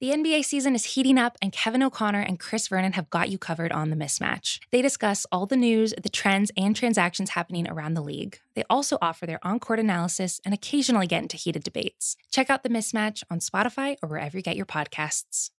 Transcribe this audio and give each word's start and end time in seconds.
The 0.00 0.12
NBA 0.12 0.46
season 0.46 0.74
is 0.74 0.94
heating 0.94 1.18
up, 1.18 1.36
and 1.42 1.52
Kevin 1.52 1.82
O'Connor 1.82 2.22
and 2.22 2.40
Chris 2.40 2.68
Vernon 2.68 2.94
have 2.94 3.10
got 3.10 3.28
you 3.28 3.36
covered 3.36 3.70
on 3.70 3.90
the 3.90 3.96
mismatch. 3.96 4.58
They 4.70 4.80
discuss 4.80 5.26
all 5.30 5.44
the 5.44 5.58
news, 5.58 5.92
the 6.02 6.08
trends, 6.08 6.50
and 6.56 6.74
transactions 6.74 7.28
happening 7.28 7.68
around 7.68 7.92
the 7.92 8.00
league. 8.00 8.38
They 8.54 8.64
also 8.70 8.96
offer 9.02 9.26
their 9.26 9.46
on 9.46 9.60
court 9.60 9.78
analysis 9.78 10.40
and 10.42 10.54
occasionally 10.54 11.06
get 11.06 11.20
into 11.20 11.36
heated 11.36 11.62
debates. 11.64 12.16
Check 12.32 12.48
out 12.48 12.62
the 12.62 12.70
mismatch 12.70 13.24
on 13.30 13.40
Spotify 13.40 13.96
or 14.02 14.08
wherever 14.08 14.38
you 14.38 14.42
get 14.42 14.56
your 14.56 14.64
podcasts. 14.64 15.50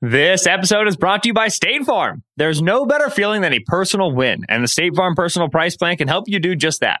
This 0.00 0.46
episode 0.46 0.86
is 0.86 0.96
brought 0.96 1.24
to 1.24 1.30
you 1.30 1.34
by 1.34 1.48
State 1.48 1.82
Farm. 1.82 2.22
There's 2.36 2.62
no 2.62 2.86
better 2.86 3.10
feeling 3.10 3.40
than 3.40 3.52
a 3.52 3.58
personal 3.66 4.14
win, 4.14 4.44
and 4.48 4.62
the 4.62 4.68
State 4.68 4.94
Farm 4.94 5.16
Personal 5.16 5.48
Price 5.48 5.76
Plan 5.76 5.96
can 5.96 6.06
help 6.06 6.28
you 6.28 6.38
do 6.38 6.54
just 6.54 6.82
that. 6.82 7.00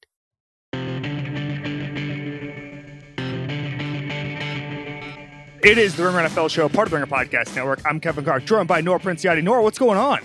It 5.63 5.77
is 5.77 5.95
the 5.95 6.03
Ringer 6.03 6.27
NFL 6.27 6.49
show, 6.49 6.67
part 6.67 6.87
of 6.87 6.91
the 6.91 6.97
Ringer 6.97 7.05
Podcast 7.05 7.55
Network. 7.55 7.81
I'm 7.85 7.99
Kevin 7.99 8.23
Clark, 8.23 8.45
joined 8.45 8.67
by 8.67 8.81
Nora 8.81 8.99
Princiotti. 8.99 9.43
Nora, 9.43 9.61
what's 9.61 9.77
going 9.77 9.97
on? 9.97 10.19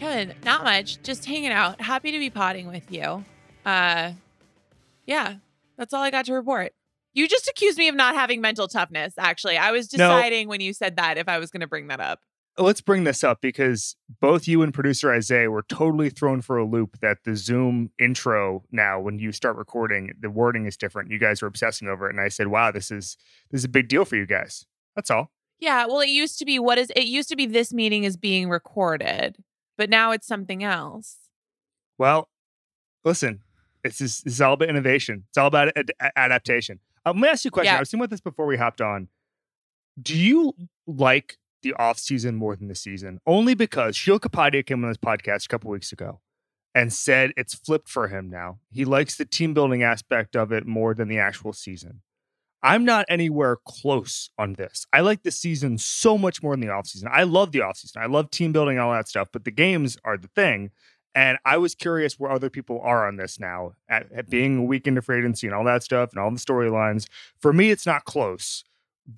Kevin, 0.00 0.34
not 0.44 0.64
much. 0.64 1.00
Just 1.04 1.26
hanging 1.26 1.52
out. 1.52 1.80
Happy 1.80 2.10
to 2.10 2.18
be 2.18 2.28
potting 2.28 2.66
with 2.66 2.90
you. 2.90 3.24
Uh, 3.64 4.12
yeah, 5.06 5.34
that's 5.76 5.94
all 5.94 6.02
I 6.02 6.10
got 6.10 6.24
to 6.24 6.32
report. 6.32 6.72
You 7.14 7.28
just 7.28 7.48
accused 7.48 7.78
me 7.78 7.86
of 7.88 7.94
not 7.94 8.16
having 8.16 8.40
mental 8.40 8.66
toughness. 8.66 9.14
Actually, 9.16 9.58
I 9.58 9.70
was 9.70 9.92
No. 9.92 10.08
deciding 10.08 10.48
when 10.48 10.60
you 10.60 10.72
said 10.72 10.96
that 10.96 11.18
if 11.18 11.28
I 11.28 11.38
was 11.38 11.52
going 11.52 11.60
to 11.60 11.66
bring 11.68 11.86
that 11.88 12.00
up. 12.00 12.20
Let's 12.60 12.82
bring 12.82 13.04
this 13.04 13.24
up 13.24 13.40
because 13.40 13.96
both 14.20 14.46
you 14.46 14.60
and 14.60 14.72
producer 14.74 15.10
Isaiah 15.10 15.50
were 15.50 15.62
totally 15.62 16.10
thrown 16.10 16.42
for 16.42 16.58
a 16.58 16.66
loop 16.66 17.00
that 17.00 17.24
the 17.24 17.34
Zoom 17.34 17.90
intro 17.98 18.64
now, 18.70 19.00
when 19.00 19.18
you 19.18 19.32
start 19.32 19.56
recording, 19.56 20.12
the 20.20 20.28
wording 20.28 20.66
is 20.66 20.76
different. 20.76 21.10
You 21.10 21.18
guys 21.18 21.40
were 21.40 21.48
obsessing 21.48 21.88
over 21.88 22.06
it, 22.06 22.10
and 22.10 22.20
I 22.20 22.28
said, 22.28 22.48
"Wow, 22.48 22.70
this 22.70 22.90
is 22.90 23.16
this 23.50 23.60
is 23.60 23.64
a 23.64 23.68
big 23.68 23.88
deal 23.88 24.04
for 24.04 24.16
you 24.16 24.26
guys." 24.26 24.66
That's 24.94 25.10
all. 25.10 25.30
Yeah, 25.58 25.86
well, 25.86 26.00
it 26.00 26.10
used 26.10 26.38
to 26.38 26.44
be 26.44 26.58
what 26.58 26.78
is 26.78 26.92
it 26.94 27.06
used 27.06 27.30
to 27.30 27.36
be 27.36 27.46
this 27.46 27.72
meeting 27.72 28.04
is 28.04 28.18
being 28.18 28.50
recorded, 28.50 29.42
but 29.78 29.88
now 29.88 30.10
it's 30.12 30.26
something 30.26 30.62
else. 30.62 31.16
Well, 31.96 32.28
listen, 33.04 33.40
this 33.82 34.02
is 34.02 34.20
this 34.20 34.34
is 34.34 34.40
all 34.42 34.52
about 34.52 34.68
innovation. 34.68 35.24
It's 35.30 35.38
all 35.38 35.46
about 35.46 35.72
ad- 35.76 35.92
adaptation. 36.14 36.80
Uh, 37.06 37.10
let 37.10 37.16
me 37.16 37.28
ask 37.28 37.44
you 37.44 37.48
a 37.48 37.52
question. 37.52 37.72
Yeah. 37.72 37.78
I 37.78 37.80
was 37.80 37.90
thinking 37.90 38.02
about 38.02 38.10
this 38.10 38.20
before 38.20 38.44
we 38.44 38.58
hopped 38.58 38.82
on. 38.82 39.08
Do 40.00 40.16
you 40.16 40.54
like 40.86 41.38
the 41.62 41.74
off 41.74 41.98
season 41.98 42.36
more 42.36 42.56
than 42.56 42.68
the 42.68 42.74
season? 42.74 43.20
Only 43.26 43.54
because 43.54 43.96
Sheil 43.96 44.20
Kapadia 44.20 44.64
came 44.64 44.84
on 44.84 44.90
this 44.90 44.98
podcast 44.98 45.46
a 45.46 45.48
couple 45.48 45.70
weeks 45.70 45.92
ago 45.92 46.20
and 46.74 46.92
said 46.92 47.32
it's 47.36 47.54
flipped 47.54 47.88
for 47.88 48.08
him 48.08 48.30
now. 48.30 48.58
He 48.70 48.84
likes 48.84 49.16
the 49.16 49.24
team 49.24 49.54
building 49.54 49.82
aspect 49.82 50.36
of 50.36 50.52
it 50.52 50.66
more 50.66 50.94
than 50.94 51.08
the 51.08 51.18
actual 51.18 51.52
season. 51.52 52.02
I'm 52.62 52.84
not 52.84 53.06
anywhere 53.08 53.56
close 53.66 54.30
on 54.38 54.54
this. 54.54 54.86
I 54.92 55.00
like 55.00 55.22
the 55.22 55.30
season 55.30 55.78
so 55.78 56.18
much 56.18 56.42
more 56.42 56.52
than 56.52 56.60
the 56.60 56.72
offseason. 56.72 57.08
I 57.10 57.22
love 57.22 57.52
the 57.52 57.60
offseason. 57.60 57.96
I 57.96 58.06
love 58.06 58.30
team 58.30 58.52
building, 58.52 58.78
all 58.78 58.92
that 58.92 59.08
stuff, 59.08 59.28
but 59.32 59.44
the 59.44 59.50
games 59.50 59.96
are 60.04 60.18
the 60.18 60.28
thing. 60.28 60.70
And 61.14 61.38
I 61.44 61.56
was 61.56 61.74
curious 61.74 62.18
where 62.18 62.30
other 62.30 62.50
people 62.50 62.80
are 62.82 63.08
on 63.08 63.16
this 63.16 63.40
now, 63.40 63.72
at, 63.88 64.12
at 64.12 64.30
being 64.30 64.58
a 64.58 64.62
week 64.62 64.86
into 64.86 65.02
free 65.02 65.18
agency 65.18 65.46
and 65.46 65.56
all 65.56 65.64
that 65.64 65.82
stuff 65.82 66.10
and 66.12 66.20
all 66.20 66.30
the 66.30 66.38
storylines. 66.38 67.06
For 67.40 67.52
me, 67.52 67.70
it's 67.70 67.86
not 67.86 68.04
close. 68.04 68.62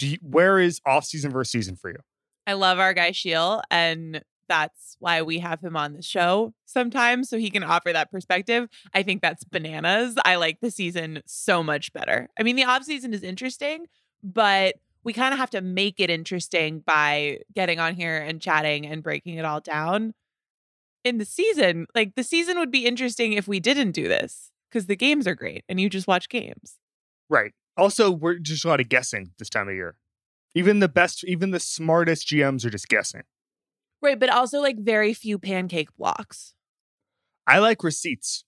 You, 0.00 0.16
where 0.22 0.59
is 0.59 0.80
off 0.86 1.04
season 1.04 1.32
versus 1.32 1.53
season 1.53 1.76
for 1.76 1.91
you? 1.91 1.98
I 2.47 2.54
love 2.54 2.78
our 2.78 2.94
guy 2.94 3.12
Sheil, 3.12 3.62
and 3.70 4.22
that's 4.48 4.97
why 4.98 5.22
we 5.22 5.38
have 5.38 5.60
him 5.60 5.76
on 5.76 5.94
the 5.94 6.03
show 6.03 6.53
sometimes 6.66 7.28
so 7.30 7.38
he 7.38 7.50
can 7.50 7.62
offer 7.62 7.92
that 7.92 8.10
perspective. 8.10 8.69
I 8.92 9.03
think 9.03 9.22
that's 9.22 9.44
bananas. 9.44 10.16
I 10.25 10.36
like 10.36 10.60
the 10.60 10.70
season 10.70 11.22
so 11.25 11.62
much 11.62 11.92
better. 11.92 12.28
I 12.38 12.42
mean, 12.42 12.56
the 12.56 12.64
off 12.64 12.84
season 12.84 13.14
is 13.14 13.22
interesting, 13.22 13.86
but 14.22 14.75
we 15.04 15.12
kind 15.12 15.32
of 15.32 15.38
have 15.38 15.50
to 15.50 15.60
make 15.60 16.00
it 16.00 16.10
interesting 16.10 16.80
by 16.80 17.38
getting 17.54 17.80
on 17.80 17.94
here 17.94 18.19
and 18.19 18.41
chatting 18.41 18.86
and 18.86 19.03
breaking 19.03 19.36
it 19.36 19.44
all 19.44 19.60
down. 19.60 20.14
In 21.04 21.19
the 21.19 21.24
season, 21.24 21.86
like 21.94 22.14
the 22.14 22.22
season 22.22 22.59
would 22.59 22.70
be 22.70 22.86
interesting 22.86 23.32
if 23.32 23.48
we 23.48 23.59
didn't 23.59 23.92
do 23.92 24.06
this 24.06 24.53
because 24.70 24.86
the 24.86 24.97
games 24.97 25.26
are 25.26 25.34
great 25.34 25.64
and 25.69 25.80
you 25.80 25.91
just 25.91 26.06
watch 26.06 26.28
games. 26.28 26.78
Right. 27.28 27.53
Also, 27.76 28.10
we're 28.10 28.38
just 28.38 28.64
a 28.64 28.69
lot 28.69 28.80
of 28.80 28.88
guessing 28.88 29.30
this 29.38 29.48
time 29.48 29.69
of 29.69 29.74
year. 29.74 29.97
Even 30.54 30.80
the 30.80 30.88
best, 30.88 31.24
even 31.24 31.50
the 31.50 31.60
smartest 31.60 32.28
GMs 32.28 32.64
are 32.64 32.70
just 32.70 32.88
guessing. 32.88 33.22
Right, 34.00 34.18
but 34.18 34.30
also 34.30 34.60
like 34.60 34.78
very 34.78 35.14
few 35.14 35.38
pancake 35.38 35.94
blocks. 35.96 36.54
I 37.46 37.58
like 37.58 37.82
receipts. 37.82 38.44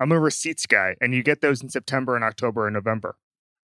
I'm 0.00 0.12
a 0.12 0.20
receipts 0.20 0.66
guy, 0.66 0.96
and 1.00 1.14
you 1.14 1.22
get 1.22 1.40
those 1.40 1.62
in 1.62 1.70
September 1.70 2.16
and 2.16 2.24
October 2.24 2.66
and 2.66 2.74
November. 2.74 3.16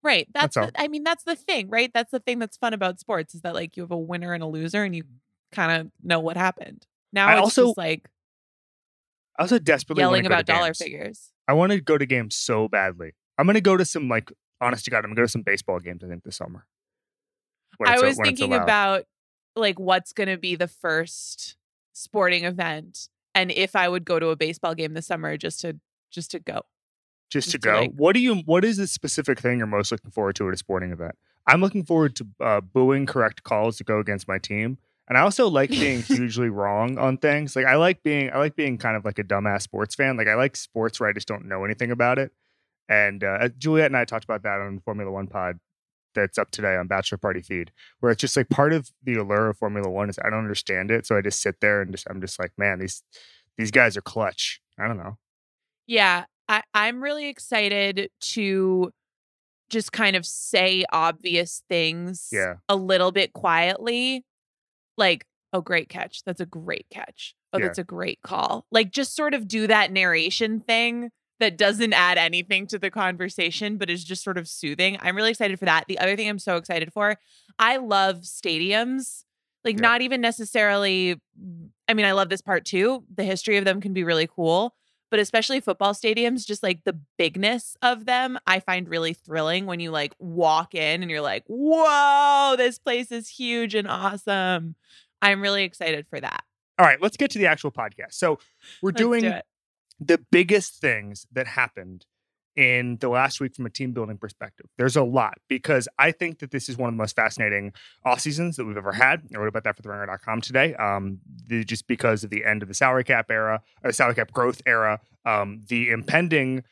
Right. 0.03 0.27
That's, 0.33 0.55
That's 0.55 0.71
the, 0.71 0.81
I 0.81 0.87
mean, 0.89 1.03
that's 1.03 1.23
the 1.23 1.35
thing, 1.35 1.69
right? 1.69 1.89
That's 1.93 2.11
the 2.11 2.19
thing 2.19 2.39
that's 2.39 2.57
fun 2.57 2.73
about 2.73 2.99
sports 2.99 3.33
is 3.33 3.41
that 3.41 3.53
like 3.53 3.77
you 3.77 3.83
have 3.83 3.91
a 3.91 3.97
winner 3.97 4.33
and 4.33 4.43
a 4.43 4.47
loser 4.47 4.83
and 4.83 4.93
you 4.95 5.03
kind 5.53 5.81
of 5.81 5.91
know 6.03 6.19
what 6.19 6.35
happened. 6.35 6.85
Now 7.13 7.27
I 7.27 7.33
it's 7.33 7.41
also 7.41 7.67
just 7.67 7.77
like 7.77 8.09
I 9.37 9.43
also 9.43 9.59
desperately 9.59 10.01
yelling 10.01 10.23
go 10.23 10.29
to 10.29 10.35
about 10.35 10.45
dollar 10.45 10.67
games. 10.67 10.77
figures. 10.79 11.31
I 11.47 11.53
want 11.53 11.71
to 11.71 11.79
go 11.79 11.97
to 11.97 12.05
games 12.05 12.35
so 12.35 12.67
badly. 12.67 13.13
I'm 13.37 13.45
going 13.45 13.55
to 13.55 13.61
go 13.61 13.77
to 13.77 13.85
some 13.85 14.09
like, 14.09 14.31
honest 14.61 14.85
to 14.85 14.91
God, 14.91 14.97
I'm 14.99 15.03
going 15.05 15.15
to 15.15 15.21
go 15.21 15.25
to 15.25 15.31
some 15.31 15.41
baseball 15.41 15.79
games. 15.79 16.03
I 16.03 16.07
think 16.07 16.23
this 16.23 16.37
summer. 16.37 16.65
I 17.85 17.93
it's 17.93 18.01
a- 18.01 18.05
was 18.05 18.17
thinking 18.17 18.53
about 18.53 19.05
like 19.55 19.79
what's 19.79 20.13
going 20.13 20.29
to 20.29 20.37
be 20.37 20.55
the 20.55 20.67
first 20.67 21.55
sporting 21.93 22.43
event 22.43 23.07
and 23.35 23.51
if 23.51 23.75
I 23.75 23.87
would 23.87 24.05
go 24.05 24.19
to 24.19 24.27
a 24.29 24.35
baseball 24.35 24.75
game 24.75 24.93
this 24.93 25.07
summer 25.07 25.37
just 25.37 25.61
to 25.61 25.79
just 26.11 26.31
to 26.31 26.39
go. 26.39 26.61
just 27.31 27.49
to 27.51 27.57
to, 27.57 27.57
go. 27.59 27.79
like- 27.81 27.91
what 27.93 28.13
do 28.13 28.19
you? 28.19 28.35
What 28.45 28.63
is 28.63 28.77
the 28.77 28.87
specific 28.87 29.39
thing 29.39 29.57
you're 29.57 29.67
most 29.67 29.91
looking 29.91 30.11
forward 30.11 30.35
to 30.37 30.47
at 30.47 30.53
a 30.53 30.57
sporting 30.57 30.91
event? 30.91 31.15
I'm 31.47 31.59
looking 31.61 31.83
forward 31.83 32.15
to 32.17 32.27
uh, 32.39 32.61
booing 32.61 33.05
correct 33.05 33.43
calls 33.43 33.77
to 33.77 33.83
go 33.83 33.99
against 33.99 34.27
my 34.27 34.37
team, 34.37 34.77
and 35.09 35.17
I 35.17 35.21
also 35.21 35.47
like 35.49 35.69
being 35.71 36.01
hugely 36.03 36.49
wrong 36.49 36.97
on 36.97 37.17
things. 37.17 37.55
Like 37.55 37.65
I 37.65 37.75
like 37.75 38.01
being, 38.03 38.31
I 38.31 38.37
like 38.37 38.55
being 38.55 38.77
kind 38.77 38.95
of 38.95 39.03
like 39.03 39.19
a 39.19 39.23
dumbass 39.23 39.63
sports 39.63 39.95
fan. 39.95 40.15
Like 40.15 40.27
I 40.27 40.35
like 40.35 40.55
sports 40.55 40.99
where 40.99 41.09
I 41.09 41.13
just 41.13 41.27
don't 41.27 41.45
know 41.45 41.65
anything 41.65 41.91
about 41.91 42.17
it. 42.19 42.31
And 42.87 43.23
uh, 43.23 43.49
Juliet 43.57 43.87
and 43.87 43.97
I 43.97 44.05
talked 44.05 44.23
about 44.25 44.43
that 44.43 44.59
on 44.61 44.79
Formula 44.79 45.11
One 45.11 45.27
pod 45.27 45.59
that's 46.13 46.37
up 46.37 46.51
today 46.51 46.75
on 46.75 46.87
Bachelor 46.87 47.17
Party 47.17 47.41
feed, 47.41 47.71
where 47.99 48.11
it's 48.11 48.21
just 48.21 48.35
like 48.37 48.49
part 48.49 48.73
of 48.73 48.89
the 49.03 49.15
allure 49.15 49.49
of 49.49 49.57
Formula 49.57 49.89
One 49.89 50.09
is 50.09 50.17
I 50.23 50.29
don't 50.29 50.39
understand 50.39 50.91
it, 50.91 51.05
so 51.05 51.15
I 51.17 51.21
just 51.21 51.41
sit 51.41 51.59
there 51.61 51.81
and 51.81 51.91
just 51.91 52.07
I'm 52.09 52.21
just 52.21 52.39
like, 52.39 52.51
man, 52.57 52.79
these 52.79 53.03
these 53.57 53.71
guys 53.71 53.95
are 53.97 54.01
clutch. 54.01 54.61
I 54.79 54.87
don't 54.87 54.97
know. 54.97 55.17
Yeah, 55.85 56.25
I, 56.47 56.63
I'm 56.73 57.03
really 57.03 57.27
excited 57.27 58.09
to 58.21 58.91
just 59.69 59.91
kind 59.91 60.15
of 60.15 60.25
say 60.25 60.85
obvious 60.91 61.63
things 61.69 62.29
Yeah. 62.31 62.55
a 62.69 62.75
little 62.75 63.11
bit 63.11 63.33
quietly. 63.33 64.23
Like, 64.97 65.25
oh, 65.51 65.61
great 65.61 65.89
catch. 65.89 66.23
That's 66.25 66.41
a 66.41 66.45
great 66.45 66.85
catch. 66.91 67.35
Oh, 67.51 67.57
Yeah. 67.59 67.65
that's 67.67 67.77
a 67.79 67.83
great 67.83 68.19
call. 68.23 68.65
Like, 68.71 68.91
just 68.91 69.15
sort 69.15 69.33
of 69.33 69.47
do 69.47 69.67
that 69.67 69.91
narration 69.91 70.59
thing 70.59 71.09
that 71.43 71.57
doesn't 71.57 71.91
add 71.91 72.17
anything 72.17 72.65
to 72.67 72.79
the 72.79 72.89
conversation, 72.89 73.77
but 73.77 73.89
is 73.89 74.03
just 74.03 74.23
sort 74.23 74.37
of 74.37 74.47
soothing. 74.47 74.97
I'm 75.01 75.15
really 75.15 75.31
excited 75.31 75.59
for 75.59 75.65
that. 75.65 75.85
The 75.87 75.99
other 75.99 76.15
thing 76.15 76.29
I'm 76.29 76.39
so 76.39 76.55
excited 76.55 76.93
for, 76.93 77.17
I 77.59 77.77
love 77.77 78.21
stadiums. 78.21 79.25
Like, 79.65 79.75
Yeah. 79.75 79.81
not 79.81 80.01
even 80.01 80.21
necessarily, 80.21 81.21
mm, 81.39 81.69
I 81.89 81.93
mean, 81.93 82.05
I 82.05 82.13
love 82.13 82.29
this 82.29 82.41
part 82.41 82.63
too. 82.63 83.03
The 83.13 83.25
history 83.25 83.57
of 83.57 83.65
them 83.65 83.81
can 83.81 83.93
be 83.93 84.03
really 84.03 84.27
cool 84.27 84.73
but 85.11 85.19
especially 85.19 85.59
football 85.59 85.93
stadiums, 85.93 86.43
just 86.43 86.63
like 86.63 86.85
the 86.85 86.99
bigness 87.19 87.77
of 87.83 88.05
them, 88.05 88.39
I 88.47 88.59
find 88.59 88.89
really 88.89 89.13
thrilling 89.13 89.67
when 89.67 89.79
you 89.79 89.91
like 89.91 90.15
walk 90.17 90.73
in 90.73 91.03
and 91.03 91.11
you're 91.11 91.21
like, 91.21 91.43
whoa, 91.45 92.55
this 92.57 92.79
place 92.79 93.11
is 93.11 93.29
huge 93.29 93.75
and 93.75 93.87
awesome. 93.87 94.73
I'm 95.21 95.39
really 95.39 95.65
excited 95.65 96.07
for 96.09 96.19
that. 96.19 96.43
All 96.79 96.87
right, 96.87 96.99
let's 96.99 97.15
get 97.15 97.29
to 97.29 97.37
the 97.37 97.45
actual 97.45 97.71
podcast. 97.71 98.13
So 98.13 98.39
we're 98.81 98.89
Let's 98.89 98.97
doing 99.01 99.21
do. 99.21 99.33
The 100.07 100.19
biggest 100.31 100.79
things 100.79 101.25
that 101.31 101.47
happened 101.47 102.05
in 102.55 102.97
the 102.97 103.09
last 103.09 103.39
week 103.39 103.55
from 103.55 103.65
a 103.65 103.69
team 103.69 103.93
building 103.93 104.17
perspective. 104.17 104.67
There's 104.77 104.95
a 104.95 105.03
lot 105.03 105.35
because 105.47 105.87
I 105.97 106.11
think 106.11 106.39
that 106.39 106.51
this 106.51 106.69
is 106.69 106.77
one 106.77 106.89
of 106.89 106.93
the 106.93 106.97
most 106.97 107.15
fascinating 107.15 107.73
off 108.05 108.19
seasons 108.19 108.57
that 108.57 108.65
we've 108.65 108.77
ever 108.77 108.91
had. 108.91 109.23
I 109.33 109.39
wrote 109.39 109.47
about 109.47 109.63
that 109.63 109.75
for 109.75 109.81
the 109.81 109.89
theringer.com 109.89 110.41
today. 110.41 110.75
Um, 110.75 111.19
the, 111.47 111.63
just 111.63 111.87
because 111.87 112.23
of 112.23 112.29
the 112.29 112.45
end 112.45 112.61
of 112.61 112.67
the 112.67 112.75
salary 112.75 113.03
cap 113.03 113.31
era, 113.31 113.61
the 113.81 113.93
salary 113.93 114.15
cap 114.15 114.31
growth 114.31 114.61
era, 114.65 114.99
um, 115.25 115.61
the 115.67 115.89
impending 115.89 116.63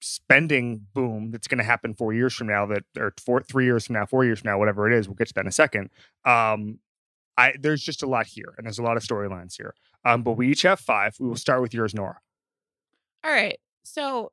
spending 0.00 0.84
boom 0.94 1.30
that's 1.30 1.46
going 1.46 1.58
to 1.58 1.64
happen 1.64 1.94
four 1.94 2.12
years 2.12 2.34
from 2.34 2.48
now 2.48 2.66
that 2.66 2.82
or 2.98 3.14
four 3.24 3.40
three 3.40 3.64
years 3.64 3.86
from 3.86 3.94
now 3.94 4.04
four 4.04 4.24
years 4.24 4.40
from 4.40 4.50
now 4.50 4.58
whatever 4.58 4.90
it 4.90 4.98
is 4.98 5.06
we'll 5.06 5.14
get 5.14 5.28
to 5.28 5.34
that 5.34 5.42
in 5.42 5.46
a 5.46 5.52
second 5.52 5.90
um 6.24 6.80
i 7.38 7.52
there's 7.60 7.80
just 7.80 8.02
a 8.02 8.06
lot 8.06 8.26
here 8.26 8.52
and 8.58 8.66
there's 8.66 8.80
a 8.80 8.82
lot 8.82 8.96
of 8.96 9.04
storylines 9.04 9.56
here 9.56 9.74
um 10.04 10.24
but 10.24 10.32
we 10.32 10.48
each 10.48 10.62
have 10.62 10.80
five 10.80 11.14
we 11.20 11.28
will 11.28 11.36
start 11.36 11.62
with 11.62 11.72
yours 11.72 11.94
nora 11.94 12.18
All 13.24 13.30
right. 13.32 13.58
So 13.84 14.32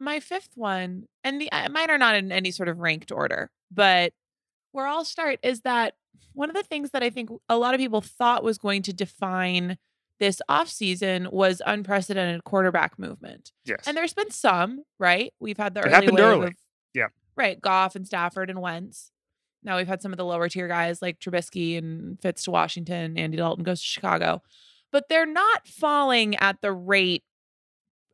my 0.00 0.20
fifth 0.20 0.50
one, 0.54 1.04
and 1.22 1.40
the 1.40 1.50
uh, 1.52 1.68
mine 1.68 1.90
are 1.90 1.98
not 1.98 2.14
in 2.16 2.32
any 2.32 2.50
sort 2.50 2.68
of 2.68 2.78
ranked 2.78 3.12
order, 3.12 3.50
but 3.70 4.12
where 4.72 4.86
I'll 4.86 5.04
start 5.04 5.38
is 5.42 5.60
that 5.62 5.94
one 6.32 6.48
of 6.50 6.56
the 6.56 6.62
things 6.62 6.90
that 6.90 7.02
I 7.02 7.10
think 7.10 7.30
a 7.48 7.56
lot 7.58 7.74
of 7.74 7.78
people 7.78 8.00
thought 8.00 8.42
was 8.42 8.58
going 8.58 8.82
to 8.82 8.92
define 8.92 9.76
this 10.18 10.40
offseason 10.48 11.30
was 11.32 11.60
unprecedented 11.66 12.44
quarterback 12.44 12.98
movement. 12.98 13.50
yes 13.64 13.80
And 13.86 13.96
there's 13.96 14.14
been 14.14 14.30
some, 14.30 14.82
right? 14.98 15.32
We've 15.40 15.56
had 15.58 15.74
the 15.74 15.80
It 15.80 15.86
early 15.86 15.94
happened 15.94 16.12
wave 16.16 16.24
early. 16.24 16.46
of- 16.48 16.52
Yeah. 16.94 17.08
Right. 17.36 17.60
Goff 17.60 17.96
and 17.96 18.06
Stafford 18.06 18.48
and 18.50 18.60
Wentz. 18.60 19.10
Now 19.64 19.76
we've 19.76 19.88
had 19.88 20.00
some 20.02 20.12
of 20.12 20.16
the 20.18 20.24
lower 20.24 20.48
tier 20.48 20.68
guys 20.68 21.02
like 21.02 21.18
Trubisky 21.18 21.76
and 21.78 22.20
Fitz 22.20 22.44
to 22.44 22.50
Washington, 22.50 23.16
Andy 23.18 23.36
Dalton 23.36 23.64
goes 23.64 23.80
to 23.80 23.86
Chicago. 23.86 24.42
But 24.90 25.08
they're 25.08 25.26
not 25.26 25.66
falling 25.66 26.36
at 26.36 26.60
the 26.60 26.72
rate 26.72 27.24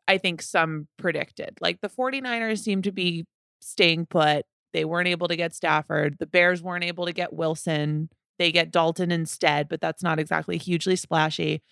I 0.09 0.19
think 0.19 0.43
some 0.43 0.89
predicted. 0.97 1.59
Like 1.61 1.81
the 1.81 1.89
49ers 1.89 2.59
seem 2.61 2.83
to 2.83 2.93
be 2.93 3.27
staying 3.61 4.07
put. 4.07 4.45
They 4.73 4.85
weren't 4.85 5.09
able 5.09 5.29
to 5.29 5.37
get 5.37 5.55
Stafford. 5.55 6.17
The 6.19 6.27
Bears 6.27 6.63
weren't 6.63 6.85
able 6.85 7.07
to 7.07 7.13
get 7.13 7.33
Wilson. 7.33 8.09
They 8.39 8.51
get 8.51 8.71
Dalton 8.71 9.11
instead, 9.13 9.69
but 9.69 9.81
that's 9.81 10.03
not 10.03 10.19
exactly 10.19 10.57
hugely 10.59 10.97
splashy. 10.97 11.63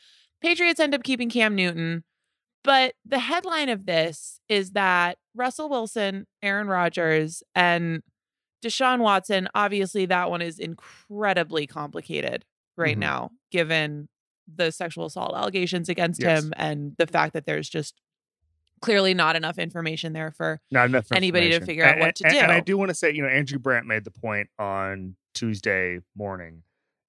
Patriots 0.40 0.80
end 0.80 0.94
up 0.94 1.02
keeping 1.02 1.30
Cam 1.30 1.54
Newton. 1.54 2.04
But 2.64 2.94
the 3.04 3.20
headline 3.20 3.68
of 3.68 3.86
this 3.86 4.40
is 4.48 4.72
that 4.72 5.18
Russell 5.34 5.68
Wilson, 5.68 6.26
Aaron 6.42 6.66
Rodgers, 6.66 7.42
and 7.54 8.02
Deshaun 8.64 8.98
Watson, 8.98 9.48
obviously, 9.54 10.06
that 10.06 10.30
one 10.30 10.42
is 10.42 10.58
incredibly 10.58 11.66
complicated 11.68 12.44
right 12.76 12.96
Mhm. 12.96 13.00
now, 13.00 13.30
given 13.52 14.08
the 14.52 14.72
sexual 14.72 15.06
assault 15.06 15.34
allegations 15.36 15.88
against 15.88 16.20
Yes. 16.20 16.42
him 16.42 16.52
and 16.56 16.96
the 16.98 17.06
fact 17.06 17.34
that 17.34 17.46
there's 17.46 17.68
just 17.68 17.94
clearly 18.82 19.14
not 19.14 19.36
enough 19.36 19.58
information 19.58 20.12
there 20.12 20.30
for 20.30 20.60
not 20.70 20.86
enough 20.88 21.10
anybody 21.12 21.50
to 21.50 21.60
figure 21.64 21.84
out 21.84 21.92
And- 21.94 22.00
what 22.00 22.16
to 22.16 22.26
and- 22.26 22.36
And 22.36 22.52
I 22.52 22.60
do. 22.60 22.72
do 22.72 22.78
want 22.78 22.90
to 22.90 22.94
say, 22.94 23.10
you 23.12 23.22
know, 23.22 23.28
Andrew 23.28 23.58
Brandt 23.58 23.86
made 23.86 24.04
the 24.04 24.10
point 24.10 24.48
on 24.58 25.16
Tuesday 25.34 26.00
morning 26.16 26.62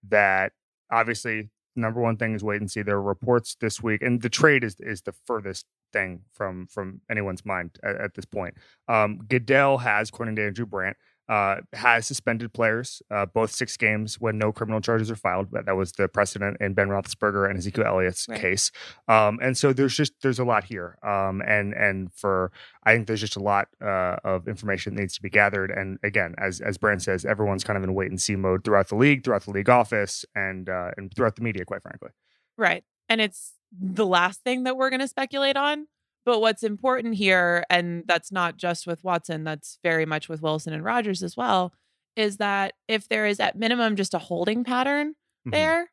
that 0.07 0.53
obviously 0.91 1.49
number 1.75 1.99
one 2.01 2.17
thing 2.17 2.33
is 2.33 2.43
wait 2.43 2.61
and 2.61 2.71
see. 2.71 2.81
There 2.81 2.95
are 2.95 3.01
reports 3.01 3.55
this 3.59 3.81
week, 3.81 4.01
and 4.01 4.21
the 4.21 4.29
trade 4.29 4.63
is 4.63 4.75
is 4.79 5.01
the 5.01 5.13
furthest 5.25 5.65
thing 5.93 6.21
from 6.33 6.67
from 6.67 7.01
anyone's 7.09 7.45
mind 7.45 7.77
at, 7.83 7.95
at 7.97 8.13
this 8.15 8.25
point. 8.25 8.55
Um, 8.87 9.19
Goodell 9.27 9.77
has, 9.79 10.09
according 10.09 10.35
to 10.37 10.45
Andrew 10.45 10.65
Brandt, 10.65 10.97
uh, 11.29 11.57
has 11.73 12.07
suspended 12.07 12.53
players 12.53 13.01
uh, 13.11 13.25
both 13.25 13.51
six 13.51 13.75
games 13.77 14.19
when 14.19 14.37
no 14.37 14.51
criminal 14.51 14.79
charges 14.81 15.11
are 15.11 15.15
filed. 15.15 15.51
That, 15.51 15.65
that 15.65 15.75
was 15.75 15.91
the 15.93 16.07
precedent 16.07 16.57
in 16.59 16.73
Ben 16.73 16.87
Roethlisberger 16.87 17.49
and 17.49 17.57
Ezekiel 17.57 17.85
Elliott's 17.85 18.27
Right. 18.29 18.39
case. 18.39 18.71
Um, 19.07 19.39
and 19.41 19.57
so 19.57 19.73
there's 19.73 19.95
just 19.95 20.13
there's 20.21 20.39
a 20.39 20.45
lot 20.45 20.63
here. 20.63 20.97
Um, 21.03 21.41
and 21.45 21.73
and 21.73 22.13
for 22.13 22.51
I 22.83 22.93
think 22.93 23.07
there's 23.07 23.21
just 23.21 23.35
a 23.35 23.41
lot 23.41 23.67
uh, 23.81 24.17
of 24.23 24.47
information 24.47 24.95
that 24.95 25.01
needs 25.01 25.15
to 25.15 25.21
be 25.21 25.29
gathered. 25.29 25.71
And 25.71 25.99
again, 26.03 26.35
as 26.37 26.61
as 26.61 26.77
Brandt 26.77 27.01
says, 27.03 27.25
everyone's 27.25 27.63
kind 27.63 27.77
of 27.77 27.83
in 27.83 27.93
wait 27.93 28.09
and 28.09 28.21
see 28.21 28.35
mode 28.35 28.63
throughout 28.63 28.87
the 28.89 28.95
league, 28.95 29.23
throughout 29.23 29.43
the 29.43 29.51
league 29.51 29.69
office, 29.69 30.25
and 30.35 30.69
uh, 30.69 30.91
and 30.97 31.13
throughout 31.13 31.35
the 31.35 31.41
media, 31.41 31.65
quite 31.65 31.81
frankly. 31.81 32.09
Right. 32.57 32.83
And 33.09 33.21
it's 33.21 33.53
the 33.71 34.05
last 34.05 34.43
thing 34.43 34.63
that 34.63 34.77
we're 34.77 34.89
going 34.89 34.99
to 35.01 35.07
speculate 35.07 35.57
on. 35.57 35.87
But 36.27 36.41
what's 36.41 36.61
important 36.61 37.15
here, 37.15 37.63
and 37.69 38.03
that's 38.05 38.33
not 38.33 38.57
just 38.57 38.85
with 38.85 39.01
Watson, 39.01 39.45
that's 39.45 39.79
very 39.81 40.05
much 40.05 40.27
with 40.27 40.41
Wilson 40.41 40.73
and 40.73 40.83
Rodgers 40.83 41.23
as 41.23 41.37
well, 41.37 41.73
is 42.17 42.35
that 42.35 42.73
if 42.89 43.07
there 43.07 43.25
is 43.25 43.39
at 43.39 43.57
minimum 43.57 43.95
just 43.95 44.13
a 44.13 44.19
holding 44.19 44.65
pattern 44.65 45.15
Mhm. 45.47 45.51
there, 45.53 45.91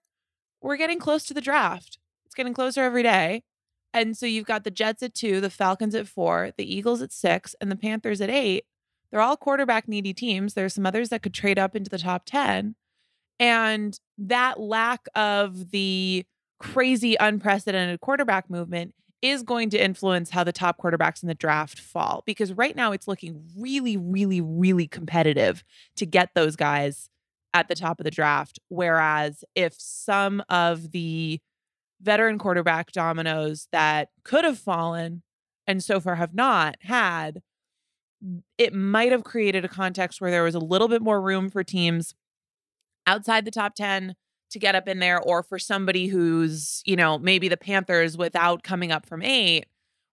we're 0.61 0.77
getting 0.77 0.99
close 0.99 1.25
to 1.27 1.35
the 1.35 1.41
draft. 1.41 2.01
It's 2.27 2.35
getting 2.35 2.53
closer 2.53 2.83
every 2.83 3.05
day. 3.05 3.45
And 3.93 4.17
so 4.17 4.27
you've 4.27 4.45
got 4.45 4.65
the 4.65 4.73
Jets 4.73 5.05
at 5.05 5.15
two, 5.15 5.41
the 5.41 5.51
Falcons 5.51 5.95
at 5.95 6.09
four, 6.09 6.51
the 6.59 6.65
Eagles 6.75 7.01
at 7.01 7.13
six, 7.13 7.55
and 7.61 7.71
the 7.71 7.77
Panthers 7.77 8.21
at 8.21 8.29
eight. 8.29 8.65
They're 9.13 9.21
all 9.21 9.37
quarterback 9.37 9.87
needy 9.87 10.13
teams. 10.13 10.55
There's 10.55 10.75
some 10.75 10.85
others 10.85 11.11
that 11.11 11.23
could 11.23 11.33
trade 11.33 11.61
up 11.61 11.77
into 11.77 11.91
the 11.91 11.99
top 11.99 12.25
10. 12.27 12.75
And 13.39 13.97
that 14.19 14.59
lack 14.59 15.07
of 15.15 15.71
the 15.71 16.27
crazy, 16.59 17.15
unprecedented 17.21 18.01
quarterback 18.01 18.51
movement 18.51 18.97
is 19.23 19.43
going 19.43 19.71
to 19.71 19.83
influence 19.83 20.31
how 20.31 20.45
the 20.45 20.53
top 20.53 20.79
quarterbacks 20.79 21.23
in 21.23 21.29
the 21.29 21.35
draft 21.35 21.81
fall. 21.81 22.23
Because 22.27 22.53
right 22.53 22.77
now 22.77 22.93
it's 22.93 23.09
looking 23.09 23.45
really, 23.59 23.97
really, 23.97 24.41
really 24.41 24.87
competitive 24.87 25.65
to 25.97 26.07
get 26.07 26.31
those 26.35 26.57
guys 26.57 27.09
at 27.55 27.69
the 27.69 27.75
top 27.75 28.01
of 28.01 28.05
the 28.05 28.11
draft. 28.11 28.59
Whereas 28.69 29.45
if 29.55 29.75
some 29.79 30.43
of 30.49 30.91
the 30.91 31.41
veteran 32.03 32.39
quarterback 32.39 32.93
dominoes 32.93 33.69
that 33.73 34.09
could 34.25 34.45
have 34.45 34.59
fallen 34.59 35.23
and 35.67 35.83
so 35.83 36.01
far 36.01 36.17
have 36.17 36.35
not 36.35 36.77
had, 36.81 37.41
it 38.59 38.75
might 38.75 39.13
have 39.13 39.25
created 39.25 39.65
a 39.65 39.69
context 39.69 40.21
where 40.21 40.31
there 40.31 40.43
was 40.43 40.55
a 40.55 40.61
little 40.61 40.89
bit 40.89 41.03
more 41.03 41.21
room 41.21 41.49
for 41.49 41.65
teams 41.65 42.15
outside 43.07 43.45
the 43.45 43.51
top 43.51 43.75
10 43.75 44.15
to 44.55 44.59
get 44.61 44.75
up 44.75 44.89
in 44.89 45.01
there 45.01 45.21
or 45.21 45.43
for 45.43 45.59
somebody 45.59 46.07
who's, 46.07 46.81
you 46.87 46.97
know, 46.97 47.19
maybe 47.19 47.49
the 47.49 47.57
Panthers 47.57 48.17
without 48.17 48.63
coming 48.63 48.93
up 48.93 49.05
from 49.05 49.21
8 49.21 49.67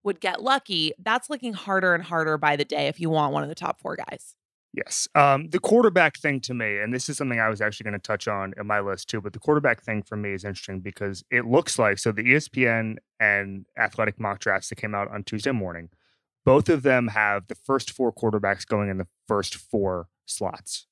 would 0.03 0.19
get 0.19 0.41
lucky. 0.41 0.93
That's 0.99 1.29
looking 1.29 1.53
harder 1.53 1.93
and 1.93 2.03
harder 2.03 2.37
by 2.37 2.55
the 2.55 2.65
day 2.65 2.87
if 2.87 2.99
you 2.99 3.09
want 3.09 3.33
one 3.33 3.43
of 3.43 3.49
the 3.49 3.55
top 3.55 3.79
4 3.79 3.95
guys. 3.95 4.35
Yes. 4.73 5.07
Um, 5.15 5.49
the 5.49 5.59
quarterback 5.59 6.17
thing 6.17 6.39
to 6.41 6.53
me, 6.53 6.79
and 6.79 6.93
this 6.93 7.07
is 7.07 7.17
something 7.17 7.39
I 7.39 7.49
was 7.49 7.61
actually 7.61 7.83
going 7.83 7.93
to 7.93 7.99
touch 7.99 8.27
on 8.27 8.53
in 8.57 8.65
my 8.65 8.79
list 8.79 9.09
too, 9.09 9.21
but 9.21 9.33
the 9.33 9.39
quarterback 9.39 9.83
thing 9.83 10.01
for 10.01 10.15
me 10.15 10.31
is 10.33 10.43
interesting 10.43 10.79
because 10.79 11.23
it 11.29 11.45
looks 11.45 11.77
like 11.77 11.99
so 11.99 12.11
the 12.11 12.23
ESPN 12.23 12.95
and 13.19 13.65
athletic 13.77 14.19
mock 14.19 14.39
drafts 14.39 14.69
that 14.69 14.75
came 14.75 14.95
out 14.95 15.11
on 15.11 15.23
Tuesday 15.23 15.51
morning, 15.51 15.89
both 16.45 16.67
of 16.67 16.81
them 16.81 17.09
have 17.09 17.47
the 17.47 17.55
first 17.55 17.91
four 17.91 18.11
quarterbacks 18.11 18.65
going 18.65 18.89
in 18.89 18.97
the 18.97 19.07
first 19.27 19.55
four 19.55 20.07
slots. 20.25 20.87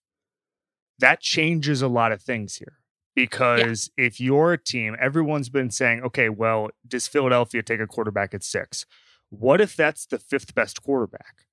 That 0.99 1.21
changes 1.21 1.81
a 1.81 1.87
lot 1.87 2.11
of 2.11 2.21
things 2.21 2.57
here 2.57 2.78
because 3.19 3.91
if 3.97 4.19
you're 4.21 4.53
a 4.53 4.57
team, 4.57 4.95
everyone's 4.99 5.49
been 5.49 5.71
saying, 5.71 6.01
okay, 6.03 6.29
well, 6.29 6.69
does 6.87 7.07
Philadelphia 7.07 7.61
take 7.61 7.79
a 7.79 7.87
quarterback 7.87 8.33
at 8.33 8.43
six? 8.43 8.85
What 9.29 9.59
if 9.59 9.75
that's 9.75 10.05
the 10.05 10.19
fifth 10.19 10.55
best 10.55 10.81
quarterback? 10.81 11.45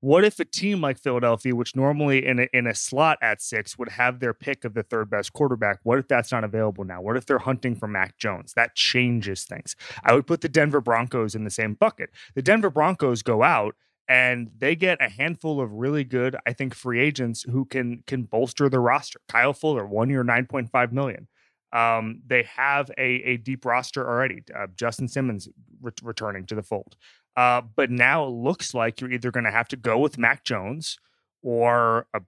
What 0.00 0.24
if 0.24 0.38
a 0.38 0.44
team 0.44 0.80
like 0.80 0.98
Philadelphia, 0.98 1.54
which 1.54 1.74
normally 1.74 2.26
in 2.26 2.38
a, 2.38 2.48
in 2.52 2.66
a 2.66 2.74
slot 2.74 3.18
at 3.22 3.40
six 3.40 3.78
would 3.78 3.90
have 3.90 4.20
their 4.20 4.34
pick 4.34 4.64
of 4.64 4.74
the 4.74 4.82
third 4.82 5.08
best 5.08 5.32
quarterback, 5.32 5.80
what 5.82 5.98
if 5.98 6.08
that's 6.08 6.30
not 6.32 6.44
available 6.44 6.84
now? 6.84 7.00
What 7.00 7.16
if 7.16 7.24
they're 7.24 7.38
hunting 7.38 7.74
for 7.74 7.86
Mac 7.86 8.18
Jones? 8.18 8.52
That 8.54 8.74
changes 8.74 9.44
things. 9.44 9.76
I 10.04 10.14
would 10.14 10.26
put 10.26 10.42
the 10.42 10.48
Denver 10.48 10.80
Broncos 10.80 11.34
in 11.34 11.44
the 11.44 11.50
same 11.50 11.74
bucket. 11.74 12.10
The 12.34 12.42
Denver 12.42 12.70
Broncos 12.70 13.22
go 13.22 13.42
out 13.42 13.76
and 14.08 14.50
they 14.58 14.76
get 14.76 15.00
a 15.00 15.08
handful 15.08 15.60
of 15.60 15.72
really 15.72 16.04
good, 16.04 16.36
I 16.46 16.52
think, 16.52 16.74
free 16.74 17.00
agents 17.00 17.42
who 17.42 17.64
can 17.64 18.02
can 18.06 18.24
bolster 18.24 18.68
the 18.68 18.80
roster. 18.80 19.20
Kyle 19.28 19.52
Fuller, 19.52 19.86
one 19.86 20.10
year, 20.10 20.22
nine 20.22 20.46
point 20.46 20.70
five 20.70 20.92
million. 20.92 21.28
Um, 21.72 22.20
they 22.24 22.44
have 22.44 22.90
a, 22.96 23.02
a 23.02 23.36
deep 23.36 23.64
roster 23.64 24.06
already. 24.06 24.42
Uh, 24.54 24.68
Justin 24.76 25.08
Simmons 25.08 25.48
re- 25.80 25.92
returning 26.02 26.46
to 26.46 26.54
the 26.54 26.62
fold. 26.62 26.96
Uh, 27.36 27.62
but 27.74 27.90
now 27.90 28.24
it 28.26 28.30
looks 28.30 28.74
like 28.74 29.00
you're 29.00 29.10
either 29.10 29.32
going 29.32 29.44
to 29.44 29.50
have 29.50 29.66
to 29.68 29.76
go 29.76 29.98
with 29.98 30.16
Mac 30.16 30.44
Jones 30.44 30.98
or 31.42 32.06
uh, 32.14 32.20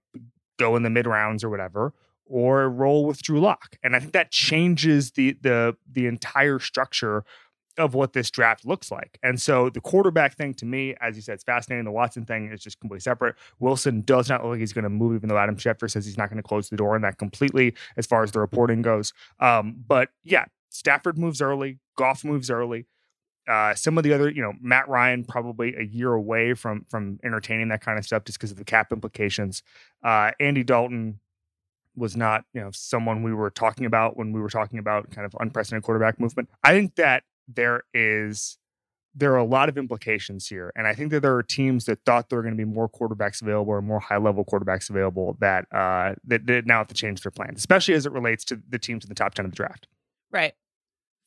go 0.59 0.75
in 0.75 0.83
the 0.83 0.91
mid 0.91 1.07
rounds 1.07 1.45
or 1.45 1.49
whatever, 1.49 1.95
or 2.25 2.69
roll 2.69 3.07
with 3.07 3.23
Drew 3.23 3.41
Lock. 3.41 3.77
And 3.85 3.95
I 3.95 4.01
think 4.01 4.13
that 4.13 4.33
changes 4.33 5.13
the 5.13 5.37
the 5.41 5.77
the 5.91 6.07
entire 6.07 6.59
structure 6.59 7.25
of 7.79 7.95
what 7.95 8.13
this 8.13 8.31
draft 8.31 8.65
looks 8.65 8.91
like. 8.91 9.19
And 9.23 9.41
so 9.41 9.71
the 9.71 9.81
quarterback 9.81 10.37
thing 10.37 10.55
to 10.55 10.67
me, 10.67 10.95
as 11.01 11.17
you 11.17 11.23
said, 11.23 11.35
it's 11.35 11.45
fascinating. 11.45 11.85
The 11.85 11.91
Watson 11.91 12.25
thing 12.25 12.51
is 12.53 12.61
just 12.61 12.81
completely 12.81 13.01
separate. 13.01 13.37
Wilson 13.59 14.03
does 14.03 14.29
not 14.29 14.43
look 14.43 14.53
like 14.53 14.61
he's 14.61 14.73
going 14.73 14.85
to 14.85 14.91
move, 14.91 15.15
even 15.15 15.29
though 15.29 15.39
Adam 15.39 15.57
Schefter 15.57 15.91
says 15.91 16.07
he's 16.07 16.19
not 16.19 16.31
going 16.31 16.43
to 16.43 16.47
close 16.47 16.69
the 16.69 16.77
door 16.77 16.95
on 16.95 17.03
that 17.03 17.19
completely 17.19 17.75
as 17.97 18.07
far 18.07 18.23
as 18.23 18.33
the 18.33 18.41
reporting 18.41 18.83
goes. 18.83 19.13
Um, 19.41 19.77
but 19.87 20.11
yeah, 20.25 20.47
Stafford 20.71 21.19
moves 21.19 21.41
early, 21.41 21.79
Goff 21.97 22.25
moves 22.25 22.51
early. 22.51 22.87
Uh, 23.49 23.75
some 23.75 23.97
of 23.97 24.03
the 24.03 24.13
other, 24.13 24.29
you 24.29 24.43
know, 24.43 24.55
Matt 24.61 24.89
Ryan 24.89 25.25
probably 25.25 25.75
a 25.77 25.83
year 25.83 26.13
away 26.13 26.55
from 26.55 26.85
from 26.89 27.21
entertaining 27.23 27.69
that 27.69 27.81
kind 27.81 27.97
of 27.97 28.05
stuff 28.05 28.25
just 28.25 28.39
because 28.39 28.51
of 28.51 28.57
the 28.57 28.65
cap 28.65 28.93
implications. 28.93 29.63
Uh, 30.03 30.33
Andy 30.41 30.65
Dalton 30.65 31.21
was 31.95 32.17
not, 32.17 32.45
you 32.53 32.61
know, 32.61 32.71
someone 32.73 33.23
we 33.23 33.33
were 33.33 33.51
talking 33.51 33.87
about 33.87 34.17
when 34.17 34.33
we 34.33 34.41
were 34.41 34.51
talking 34.51 34.79
about 34.79 35.11
kind 35.11 35.25
of 35.25 35.35
unprecedented 35.41 35.85
quarterback 35.85 36.21
movement. 36.21 36.49
I 36.63 36.73
think 36.73 36.97
that 36.97 37.23
there 37.49 37.85
is 37.95 38.59
there 39.17 39.33
are 39.33 39.39
a 39.39 39.45
lot 39.45 39.71
of 39.71 39.79
implications 39.79 40.47
here. 40.47 40.71
And 40.77 40.87
I 40.87 40.95
think 40.95 41.11
that 41.11 41.21
there 41.21 41.35
are 41.35 41.43
teams 41.43 41.87
that 41.87 42.01
thought 42.05 42.29
there 42.29 42.37
were 42.37 42.43
going 42.43 42.57
to 42.57 42.65
be 42.65 42.71
more 42.71 42.87
quarterbacks 42.87 43.41
available 43.41 43.73
or 43.73 43.81
more 43.81 43.99
high 43.99 44.19
level 44.19 44.45
quarterbacks 44.45 44.91
available 44.91 45.39
that 45.41 45.65
uh, 45.73 46.15
that, 46.25 46.47
that 46.47 46.67
now 46.67 46.79
have 46.79 46.89
to 46.89 46.95
change 46.95 47.23
their 47.23 47.31
plans, 47.33 47.59
especially 47.59 47.95
as 47.95 48.05
it 48.05 48.13
relates 48.13 48.45
to 48.45 48.61
the 48.69 48.79
teams 48.79 49.05
in 49.05 49.09
the 49.09 49.15
top 49.15 49.33
10 49.33 49.47
of 49.47 49.53
the 49.53 49.57
draft. 49.57 49.89
Right. 50.31 50.53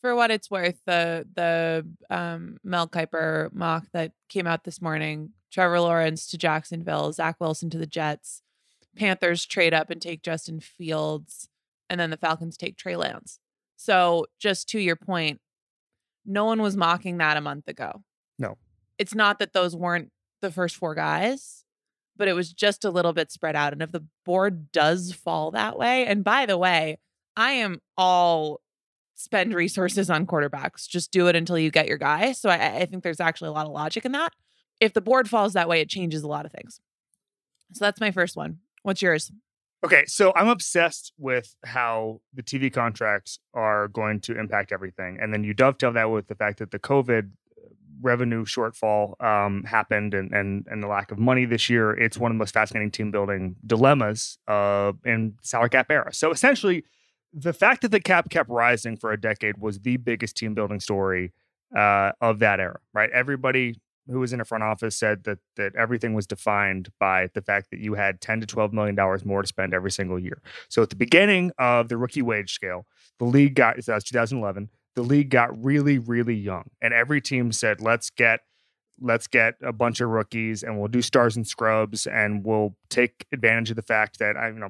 For 0.01 0.15
what 0.15 0.31
it's 0.31 0.51
worth, 0.51 0.79
the 0.85 1.27
the 1.35 1.85
um, 2.09 2.57
Mel 2.63 2.87
Kiper 2.87 3.51
mock 3.51 3.87
that 3.91 4.13
came 4.29 4.47
out 4.47 4.63
this 4.63 4.81
morning, 4.81 5.31
Trevor 5.51 5.81
Lawrence 5.81 6.27
to 6.27 6.37
Jacksonville, 6.37 7.11
Zach 7.11 7.37
Wilson 7.39 7.69
to 7.71 7.77
the 7.77 7.87
Jets, 7.87 8.41
Panthers 8.95 9.45
trade 9.45 9.73
up 9.73 9.89
and 9.89 10.01
take 10.01 10.21
Justin 10.21 10.59
Fields, 10.59 11.49
and 11.89 11.99
then 11.99 12.11
the 12.11 12.17
Falcons 12.17 12.55
take 12.55 12.77
Trey 12.77 12.95
Lance. 12.95 13.39
So 13.75 14.27
just 14.39 14.69
to 14.69 14.79
your 14.79 14.95
point, 14.95 15.41
no 16.29 16.45
one 16.45 16.61
was 16.61 16.77
mocking 16.77 17.17
that 17.17 17.37
a 17.37 17.41
month 17.41 17.67
ago. 17.67 18.03
No. 18.37 18.57
It's 18.97 19.15
not 19.15 19.39
that 19.39 19.53
those 19.53 19.75
weren't 19.75 20.11
the 20.41 20.51
first 20.51 20.75
four 20.75 20.95
guys, 20.95 21.65
but 22.15 22.27
it 22.27 22.33
was 22.33 22.53
just 22.53 22.85
a 22.85 22.89
little 22.89 23.13
bit 23.13 23.31
spread 23.31 23.55
out. 23.55 23.73
And 23.73 23.81
if 23.81 23.91
the 23.91 24.05
board 24.25 24.71
does 24.71 25.11
fall 25.11 25.51
that 25.51 25.77
way, 25.77 26.05
and 26.05 26.23
by 26.23 26.45
the 26.45 26.57
way, 26.57 26.99
I 27.35 27.53
am 27.53 27.81
all 27.97 28.61
spend 29.15 29.53
resources 29.53 30.09
on 30.09 30.25
quarterbacks. 30.25 30.87
Just 30.87 31.11
do 31.11 31.27
it 31.27 31.35
until 31.35 31.57
you 31.57 31.71
get 31.71 31.87
your 31.87 31.97
guy. 31.97 32.31
So 32.31 32.49
I, 32.49 32.77
I 32.77 32.85
think 32.85 33.03
there's 33.03 33.19
actually 33.19 33.49
a 33.49 33.53
lot 33.53 33.65
of 33.65 33.71
logic 33.71 34.05
in 34.05 34.13
that. 34.13 34.33
If 34.79 34.93
the 34.93 35.01
board 35.01 35.29
falls 35.29 35.53
that 35.53 35.67
way, 35.67 35.81
it 35.81 35.89
changes 35.89 36.23
a 36.23 36.27
lot 36.27 36.45
of 36.45 36.51
things. 36.51 36.79
So 37.73 37.83
that's 37.83 37.99
my 37.99 38.11
first 38.11 38.37
one. 38.37 38.59
What's 38.83 39.01
yours? 39.01 39.31
Okay, 39.81 40.03
so 40.07 40.33
I'm 40.35 40.49
obsessed 40.49 41.13
with 41.17 41.55
how 41.63 42.19
the 42.33 42.43
TV 42.43 42.71
contracts 42.71 43.39
are 43.53 43.87
going 43.87 44.19
to 44.21 44.37
impact 44.37 44.73
everything, 44.73 45.17
and 45.21 45.33
then 45.33 45.45
you 45.45 45.53
dovetail 45.53 45.93
that 45.93 46.11
with 46.11 46.27
the 46.27 46.35
fact 46.35 46.59
that 46.59 46.71
the 46.71 46.79
COVID 46.79 47.29
revenue 48.01 48.45
shortfall 48.45 49.21
um, 49.23 49.63
happened 49.63 50.13
and, 50.13 50.33
and 50.33 50.65
and 50.69 50.83
the 50.83 50.87
lack 50.87 51.11
of 51.11 51.19
money 51.19 51.45
this 51.45 51.69
year. 51.69 51.91
It's 51.91 52.17
one 52.17 52.31
of 52.31 52.35
the 52.35 52.39
most 52.39 52.53
fascinating 52.53 52.91
team 52.91 53.11
building 53.11 53.55
dilemmas 53.65 54.37
uh, 54.47 54.93
in 55.05 55.35
salary 55.41 55.69
cap 55.69 55.87
era. 55.89 56.13
So 56.13 56.31
essentially, 56.31 56.83
the 57.33 57.53
fact 57.53 57.81
that 57.81 57.91
the 57.91 58.01
cap 58.01 58.29
kept 58.29 58.49
rising 58.49 58.97
for 58.97 59.13
a 59.13 59.19
decade 59.19 59.59
was 59.59 59.79
the 59.79 59.95
biggest 59.95 60.35
team 60.35 60.53
building 60.53 60.81
story 60.81 61.31
uh, 61.75 62.11
of 62.19 62.39
that 62.39 62.59
era. 62.59 62.79
Right? 62.93 63.09
Everybody 63.11 63.79
who 64.09 64.19
was 64.19 64.33
in 64.33 64.41
a 64.41 64.45
front 64.45 64.63
office 64.63 64.97
said 64.97 65.23
that 65.23 65.39
that 65.55 65.75
everything 65.75 66.13
was 66.13 66.27
defined 66.27 66.89
by 66.99 67.29
the 67.33 67.41
fact 67.41 67.69
that 67.71 67.79
you 67.79 67.93
had 67.93 68.21
10 68.21 68.41
to 68.41 68.47
12 68.47 68.73
million 68.73 68.95
dollars 68.95 69.25
more 69.25 69.41
to 69.41 69.47
spend 69.47 69.73
every 69.73 69.91
single 69.91 70.19
year. 70.19 70.41
So 70.69 70.81
at 70.81 70.89
the 70.89 70.95
beginning 70.95 71.51
of 71.57 71.89
the 71.89 71.97
rookie 71.97 72.21
wage 72.21 72.53
scale, 72.53 72.85
the 73.19 73.25
league 73.25 73.55
got 73.55 73.83
so 73.83 73.91
that's 73.93 74.05
2011, 74.05 74.69
the 74.95 75.03
league 75.03 75.29
got 75.29 75.63
really 75.63 75.97
really 75.97 76.35
young 76.35 76.69
and 76.81 76.93
every 76.93 77.21
team 77.21 77.51
said 77.51 77.81
let's 77.81 78.09
get 78.09 78.41
let's 79.01 79.27
get 79.27 79.55
a 79.61 79.71
bunch 79.71 80.01
of 80.01 80.09
rookies 80.09 80.63
and 80.63 80.77
we'll 80.77 80.87
do 80.87 81.01
stars 81.01 81.35
and 81.35 81.47
scrubs 81.47 82.07
and 82.07 82.43
we'll 82.43 82.75
take 82.89 83.25
advantage 83.31 83.69
of 83.69 83.75
the 83.75 83.81
fact 83.81 84.19
that 84.19 84.35
I 84.37 84.49
you 84.49 84.55
know 84.55 84.69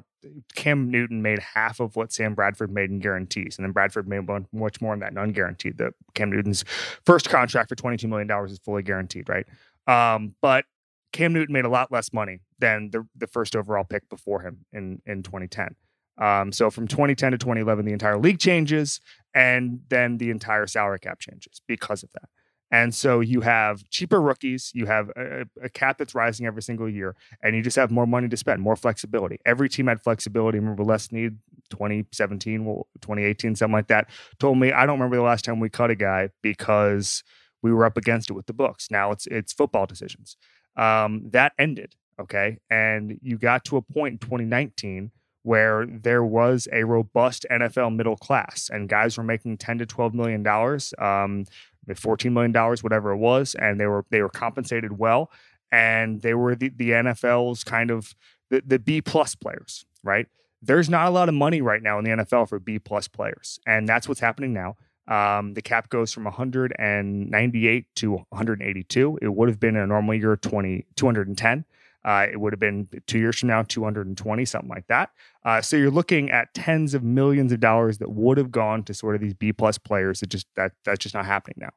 Cam 0.54 0.90
Newton 0.90 1.22
made 1.22 1.38
half 1.38 1.80
of 1.80 1.96
what 1.96 2.12
Sam 2.12 2.34
Bradford 2.34 2.72
made 2.72 2.90
in 2.90 3.00
guarantees 3.00 3.56
and 3.58 3.64
then 3.64 3.72
Bradford 3.72 4.08
made 4.08 4.26
much 4.52 4.80
more 4.80 4.92
than 4.92 5.00
that 5.00 5.14
non-guaranteed. 5.14 5.78
The 5.78 5.92
Cam 6.14 6.30
Newton's 6.30 6.64
first 7.04 7.28
contract 7.28 7.68
for 7.68 7.74
22 7.74 8.08
million 8.08 8.28
dollars 8.28 8.52
is 8.52 8.58
fully 8.58 8.82
guaranteed, 8.82 9.28
right? 9.28 9.46
Um, 9.86 10.34
but 10.40 10.64
Cam 11.12 11.32
Newton 11.32 11.52
made 11.52 11.64
a 11.64 11.70
lot 11.70 11.90
less 11.90 12.12
money 12.12 12.40
than 12.58 12.90
the 12.90 13.06
the 13.16 13.26
first 13.26 13.56
overall 13.56 13.84
pick 13.84 14.08
before 14.08 14.40
him 14.40 14.64
in 14.72 15.00
in 15.06 15.22
2010. 15.22 15.74
Um, 16.18 16.52
so 16.52 16.70
from 16.70 16.86
2010 16.86 17.32
to 17.32 17.38
2011, 17.38 17.86
the 17.86 17.92
entire 17.92 18.18
league 18.18 18.38
changes, 18.38 19.00
and 19.34 19.80
then 19.88 20.18
the 20.18 20.30
entire 20.30 20.66
salary 20.66 20.98
cap 20.98 21.18
changes 21.18 21.62
because 21.66 22.02
of 22.02 22.10
that. 22.12 22.28
And 22.70 22.94
so 22.94 23.20
you 23.20 23.40
have 23.40 23.88
cheaper 23.90 24.20
rookies, 24.20 24.70
you 24.74 24.86
have 24.86 25.10
a, 25.16 25.46
a, 25.60 25.68
cap 25.68 25.98
that's 25.98 26.14
rising 26.14 26.46
every 26.46 26.62
single 26.62 26.88
year, 26.88 27.16
and 27.42 27.56
you 27.56 27.62
just 27.62 27.76
have 27.76 27.90
more 27.90 28.06
money 28.06 28.28
to 28.28 28.36
spend, 28.36 28.62
more 28.62 28.76
flexibility. 28.76 29.38
Every 29.44 29.68
team 29.68 29.88
had 29.88 30.02
flexibility. 30.02 30.58
Remember 30.58 30.84
Les 30.84 31.02
Snead 31.04 31.36
2017, 31.70 32.64
2018, 33.00 33.56
something 33.56 33.72
like 33.72 33.88
that, 33.88 34.08
told 34.38 34.58
me, 34.58 34.70
I 34.70 34.86
don't 34.86 34.98
remember 34.98 35.16
the 35.16 35.22
last 35.22 35.44
time 35.44 35.58
we 35.58 35.68
cut 35.68 35.90
a 35.90 35.96
guy 35.96 36.30
because 36.42 37.24
we 37.62 37.72
were 37.72 37.84
up 37.84 37.96
against 37.96 38.30
it 38.30 38.34
with 38.34 38.46
the 38.46 38.52
books. 38.52 38.88
Now 38.90 39.10
it's 39.10 39.26
it's 39.26 39.52
football 39.52 39.86
decisions. 39.86 40.36
Um, 40.76 41.22
that 41.30 41.52
ended, 41.58 41.94
okay? 42.20 42.58
And 42.70 43.18
you 43.22 43.36
got 43.36 43.64
to 43.66 43.76
a 43.76 43.82
point 43.82 44.12
in 44.12 44.18
2019 44.18 45.10
where 45.42 45.86
there 45.86 46.22
was 46.22 46.68
a 46.72 46.84
robust 46.84 47.46
NFL 47.50 47.96
middle 47.96 48.16
class 48.16 48.68
and 48.70 48.88
guys 48.88 49.16
were 49.16 49.24
making 49.24 49.56
10 49.56 49.78
to 49.78 49.86
12 49.86 50.14
million 50.14 50.42
dollars. 50.42 50.92
Um, 50.98 51.46
14 51.94 52.32
million 52.32 52.52
dollars, 52.52 52.82
whatever 52.82 53.12
it 53.12 53.16
was, 53.16 53.54
and 53.54 53.80
they 53.80 53.86
were 53.86 54.04
they 54.10 54.22
were 54.22 54.28
compensated 54.28 54.98
well, 54.98 55.30
and 55.70 56.22
they 56.22 56.34
were 56.34 56.54
the, 56.54 56.70
the 56.70 56.90
NFL's 56.90 57.64
kind 57.64 57.90
of 57.90 58.14
the, 58.50 58.62
the 58.66 58.78
B 58.78 59.00
plus 59.00 59.34
players, 59.34 59.84
right? 60.02 60.26
There's 60.62 60.90
not 60.90 61.06
a 61.06 61.10
lot 61.10 61.28
of 61.28 61.34
money 61.34 61.62
right 61.62 61.82
now 61.82 61.98
in 61.98 62.04
the 62.04 62.10
NFL 62.10 62.48
for 62.48 62.58
B 62.58 62.78
plus 62.78 63.08
players, 63.08 63.58
and 63.66 63.88
that's 63.88 64.08
what's 64.08 64.20
happening 64.20 64.52
now. 64.52 64.76
Um, 65.08 65.54
the 65.54 65.62
cap 65.62 65.88
goes 65.88 66.12
from 66.12 66.24
198 66.24 67.86
to 67.96 68.12
182. 68.12 69.18
It 69.20 69.34
would 69.34 69.48
have 69.48 69.58
been 69.58 69.74
in 69.74 69.82
a 69.82 69.86
normal 69.86 70.14
year 70.14 70.36
20 70.36 70.86
210. 70.94 71.64
Uh, 72.04 72.26
it 72.32 72.40
would 72.40 72.52
have 72.52 72.60
been 72.60 72.88
two 73.06 73.18
years 73.18 73.38
from 73.38 73.48
now, 73.48 73.62
220, 73.62 74.44
something 74.44 74.70
like 74.70 74.86
that. 74.86 75.10
Uh, 75.44 75.60
so 75.60 75.76
you're 75.76 75.90
looking 75.90 76.30
at 76.30 76.52
tens 76.54 76.94
of 76.94 77.02
millions 77.02 77.52
of 77.52 77.60
dollars 77.60 77.98
that 77.98 78.10
would 78.10 78.38
have 78.38 78.50
gone 78.50 78.82
to 78.84 78.94
sort 78.94 79.14
of 79.14 79.20
these 79.20 79.34
B 79.34 79.52
plus 79.52 79.76
players. 79.76 80.20
That 80.20 80.30
just 80.30 80.46
that 80.56 80.72
that's 80.84 80.98
just 80.98 81.14
not 81.14 81.26
happening 81.26 81.56
now. 81.58 81.70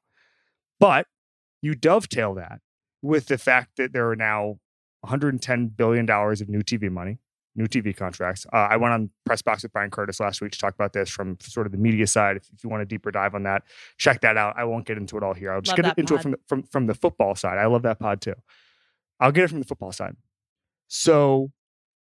But 0.79 1.07
you 1.61 1.75
dovetail 1.75 2.35
that 2.35 2.59
with 3.01 3.27
the 3.27 3.37
fact 3.37 3.71
that 3.77 3.93
there 3.93 4.09
are 4.09 4.15
now 4.15 4.59
110 5.01 5.67
billion 5.67 6.05
dollars 6.05 6.39
of 6.39 6.47
new 6.47 6.61
TV 6.61 6.89
money, 6.89 7.19
new 7.55 7.65
TV 7.65 7.95
contracts. 7.95 8.45
Uh, 8.51 8.67
I 8.69 8.77
went 8.77 8.93
on 8.93 9.09
press 9.25 9.41
box 9.41 9.63
with 9.63 9.73
Bryan 9.73 9.91
Curtis 9.91 10.19
last 10.19 10.41
week 10.41 10.53
to 10.53 10.57
talk 10.57 10.73
about 10.73 10.93
this 10.93 11.09
from 11.09 11.37
sort 11.41 11.65
of 11.65 11.73
the 11.73 11.77
media 11.77 12.07
side. 12.07 12.37
If, 12.37 12.49
if, 12.53 12.63
you 12.63 12.69
want 12.69 12.81
a 12.81 12.85
deeper 12.85 13.11
dive 13.11 13.35
on 13.35 13.43
that, 13.43 13.63
check 13.97 14.21
that 14.21 14.37
out. 14.37 14.55
I 14.57 14.63
won't 14.63 14.85
get 14.85 14.97
into 14.97 15.17
it 15.17 15.23
all 15.23 15.33
here. 15.33 15.51
I'll 15.51 15.61
just 15.61 15.77
love 15.77 15.95
get 15.95 15.99
into 15.99 16.13
pod. 16.13 16.19
it 16.19 16.23
from 16.23 16.31
the, 16.31 16.39
from 16.47 16.63
from 16.63 16.87
the 16.87 16.95
football 16.95 17.35
side. 17.35 17.57
I 17.57 17.65
love 17.65 17.83
that 17.83 17.99
pod 17.99 18.21
too. 18.21 18.35
I'll 19.23 19.31
get 19.31 19.45
it 19.45 19.47
from 19.47 19.59
the 19.59 19.65
football 19.65 19.93
side. 19.93 20.17
So 20.89 21.51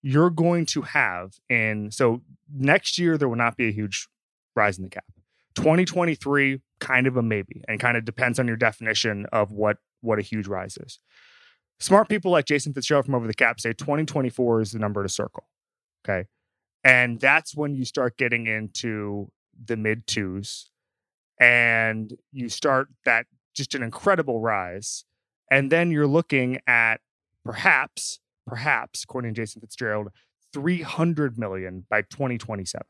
you're 0.01 0.31
going 0.31 0.65
to 0.65 0.81
have 0.81 1.35
and 1.51 1.93
so 1.93 2.23
next 2.51 2.97
year 2.97 3.15
there 3.15 3.29
will 3.29 3.35
not 3.35 3.55
be 3.55 3.67
a 3.67 3.71
huge 3.71 4.07
rise 4.55 4.79
in 4.79 4.83
the 4.83 4.89
cap. 4.89 5.05
2023 5.53 6.61
kind 6.79 7.05
of 7.05 7.17
a 7.17 7.21
maybe 7.21 7.61
and 7.67 7.79
kind 7.79 7.95
of 7.95 8.05
depends 8.05 8.39
on 8.39 8.47
your 8.47 8.57
definition 8.57 9.27
of 9.31 9.51
what 9.51 9.77
what 10.01 10.17
a 10.17 10.23
huge 10.23 10.47
rise 10.47 10.77
is. 10.77 10.97
Smart 11.79 12.09
people 12.09 12.31
like 12.31 12.45
Jason 12.45 12.73
Fitzgerald 12.73 13.05
from 13.05 13.13
Over 13.13 13.27
the 13.27 13.35
Cap 13.35 13.59
say 13.59 13.71
2024 13.71 14.61
is 14.61 14.71
the 14.71 14.79
number 14.79 15.03
to 15.03 15.09
circle. 15.09 15.45
Okay. 16.03 16.27
And 16.83 17.19
that's 17.19 17.55
when 17.55 17.75
you 17.75 17.85
start 17.85 18.17
getting 18.17 18.47
into 18.47 19.31
the 19.63 19.77
mid 19.77 20.07
twos 20.07 20.71
and 21.39 22.17
you 22.31 22.49
start 22.49 22.87
that 23.05 23.27
just 23.53 23.75
an 23.75 23.83
incredible 23.83 24.39
rise 24.39 25.05
and 25.51 25.71
then 25.71 25.91
you're 25.91 26.07
looking 26.07 26.57
at 26.65 27.01
perhaps, 27.43 28.19
perhaps, 28.45 29.03
according 29.03 29.33
to 29.33 29.41
Jason 29.41 29.61
Fitzgerald, 29.61 30.09
300 30.53 31.37
million 31.37 31.85
by 31.89 32.01
2027. 32.01 32.85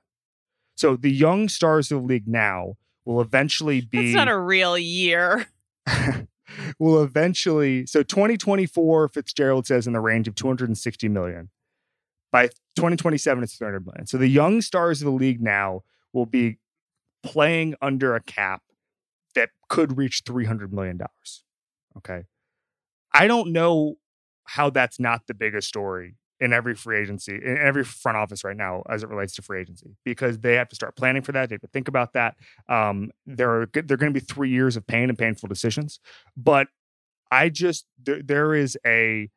So 0.76 0.96
the 0.96 1.12
young 1.12 1.50
stars 1.50 1.92
of 1.92 2.02
the 2.02 2.08
league 2.08 2.28
now 2.28 2.76
will 3.06 3.22
eventually 3.22 3.82
be. 3.92 4.14
That's 4.14 4.16
not 4.16 4.28
a 4.28 4.38
real 4.38 4.78
year. 4.78 5.48
will 6.80 7.04
eventually. 7.04 7.86
So 7.86 8.04
2024, 8.04 9.10
Fitzgerald 9.10 9.68
says 9.68 9.88
in 9.88 9.94
the 9.94 10.00
range 10.00 10.28
of 10.28 10.36
260 10.36 11.08
million. 11.10 11.50
By 12.32 12.48
2027, 12.76 13.44
it's 13.44 13.58
300 13.58 13.86
million. 13.86 14.08
So 14.08 14.18
the 14.18 14.28
young 14.28 14.62
stars 14.62 15.02
of 15.02 15.06
the 15.06 15.12
league 15.12 15.42
now 15.42 15.82
will 16.14 16.26
be 16.26 16.60
playing 17.24 17.76
under 17.82 18.16
a 18.16 18.22
cap 18.22 18.64
that 19.36 19.50
could 19.70 19.98
reach 19.98 20.24
$300 20.26 20.72
million. 20.72 21.00
Okay. 21.98 22.24
I 23.14 23.28
don't 23.28 23.52
know 23.52 23.98
how 24.56 24.70
that's 24.70 25.00
not 25.00 25.28
the 25.28 25.34
biggest 25.34 25.68
story 25.68 26.16
in 26.42 26.52
every 26.52 26.76
free 26.76 27.00
agency, 27.00 27.36
in 27.36 27.58
every 27.58 27.84
front 27.84 28.18
office 28.18 28.44
right 28.44 28.58
now 28.58 28.84
as 28.90 29.04
it 29.04 29.10
relates 29.10 29.34
to 29.36 29.42
free 29.42 29.62
agency, 29.62 29.96
because 30.04 30.40
they 30.40 30.56
have 30.56 30.68
to 30.68 30.76
start 30.76 30.96
planning 30.96 31.22
for 31.22 31.32
that. 31.32 31.48
They 31.50 31.54
have 31.54 31.62
to 31.62 31.68
think 31.68 31.88
about 31.88 32.14
that. 32.14 32.36
Um, 32.68 33.12
there 33.26 33.50
are 33.62 33.70
there 33.74 33.94
are 33.94 33.98
going 33.98 34.14
to 34.14 34.20
be 34.20 34.26
three 34.26 34.50
years 34.50 34.76
of 34.76 34.86
pain 34.86 35.08
and 35.10 35.18
painful 35.18 35.48
decisions, 35.48 36.00
but 36.36 36.68
I 37.32 37.48
just 37.50 37.86
there, 38.04 38.22
there 38.22 38.54
is 38.54 38.78
a 38.86 39.30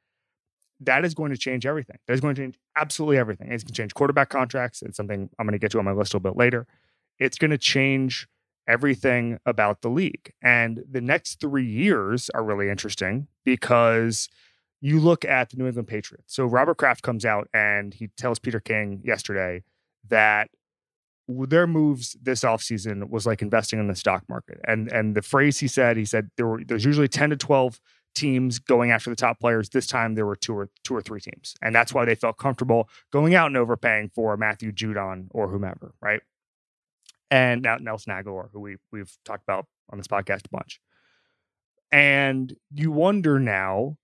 that 0.80 1.04
is 1.04 1.14
going 1.14 1.30
to 1.30 1.38
change 1.38 1.64
everything. 1.64 1.98
That 2.08 2.14
is 2.14 2.20
going 2.20 2.34
to 2.34 2.42
change 2.42 2.58
absolutely 2.76 3.18
everything. 3.18 3.52
It's 3.52 3.62
going 3.62 3.74
to 3.74 3.80
change 3.80 3.94
quarterback 3.94 4.30
contracts. 4.30 4.82
It's 4.82 4.96
something 4.96 5.30
I'm 5.38 5.46
going 5.46 5.52
to 5.52 5.58
get 5.58 5.70
to 5.72 5.78
on 5.78 5.84
my 5.84 5.92
list 5.92 6.12
a 6.12 6.16
little 6.16 6.32
bit 6.32 6.38
later. 6.38 6.66
It's 7.20 7.38
going 7.38 7.52
to 7.52 7.58
change 7.58 8.26
everything 8.66 9.38
about 9.46 9.82
the 9.82 9.90
league. 9.90 10.32
And 10.42 10.82
the 10.90 11.00
next 11.00 11.38
three 11.38 11.66
years 11.66 12.30
are 12.30 12.42
really 12.42 12.70
interesting 12.70 13.28
because 13.44 14.28
you 14.84 15.00
look 15.00 15.24
at 15.24 15.48
the 15.48 15.56
New 15.56 15.66
England 15.66 15.88
Patriots. 15.88 16.34
So 16.34 16.44
Robert 16.44 16.76
Kraft 16.76 17.00
comes 17.00 17.24
out 17.24 17.48
and 17.54 17.94
he 17.94 18.08
tells 18.18 18.38
Peter 18.38 18.60
King 18.60 19.00
yesterday 19.02 19.62
that 20.10 20.50
their 21.26 21.66
moves 21.66 22.18
this 22.20 22.42
offseason 22.42 23.08
was 23.08 23.24
like 23.24 23.40
investing 23.40 23.78
in 23.78 23.88
the 23.88 23.96
stock 23.96 24.24
market. 24.28 24.60
And 24.68 24.92
and 24.92 25.14
the 25.14 25.22
phrase 25.22 25.58
he 25.58 25.68
said, 25.68 25.96
he 25.96 26.04
said 26.04 26.28
there 26.36 26.46
were 26.46 26.62
there's 26.62 26.84
usually 26.84 27.08
10 27.08 27.30
to 27.30 27.36
12 27.38 27.80
teams 28.14 28.58
going 28.58 28.90
after 28.90 29.08
the 29.08 29.16
top 29.16 29.40
players. 29.40 29.70
This 29.70 29.86
time 29.86 30.16
there 30.16 30.26
were 30.26 30.36
two 30.36 30.54
or 30.54 30.68
two 30.84 30.94
or 30.94 31.00
three 31.00 31.20
teams. 31.20 31.54
And 31.62 31.74
that's 31.74 31.94
why 31.94 32.04
they 32.04 32.14
felt 32.14 32.36
comfortable 32.36 32.90
going 33.10 33.34
out 33.34 33.46
and 33.46 33.56
overpaying 33.56 34.10
for 34.10 34.36
Matthew 34.36 34.70
Judon 34.70 35.28
or 35.30 35.48
whomever, 35.48 35.94
right? 36.02 36.20
And 37.30 37.62
now 37.62 37.78
Nelson 37.78 38.12
Agholor, 38.12 38.50
who 38.52 38.60
we 38.60 38.76
we've 38.92 39.16
talked 39.24 39.44
about 39.44 39.64
on 39.88 39.96
this 39.96 40.08
podcast 40.08 40.44
a 40.44 40.50
bunch. 40.50 40.78
And 41.90 42.54
you 42.70 42.90
wonder 42.90 43.40
now 43.40 43.96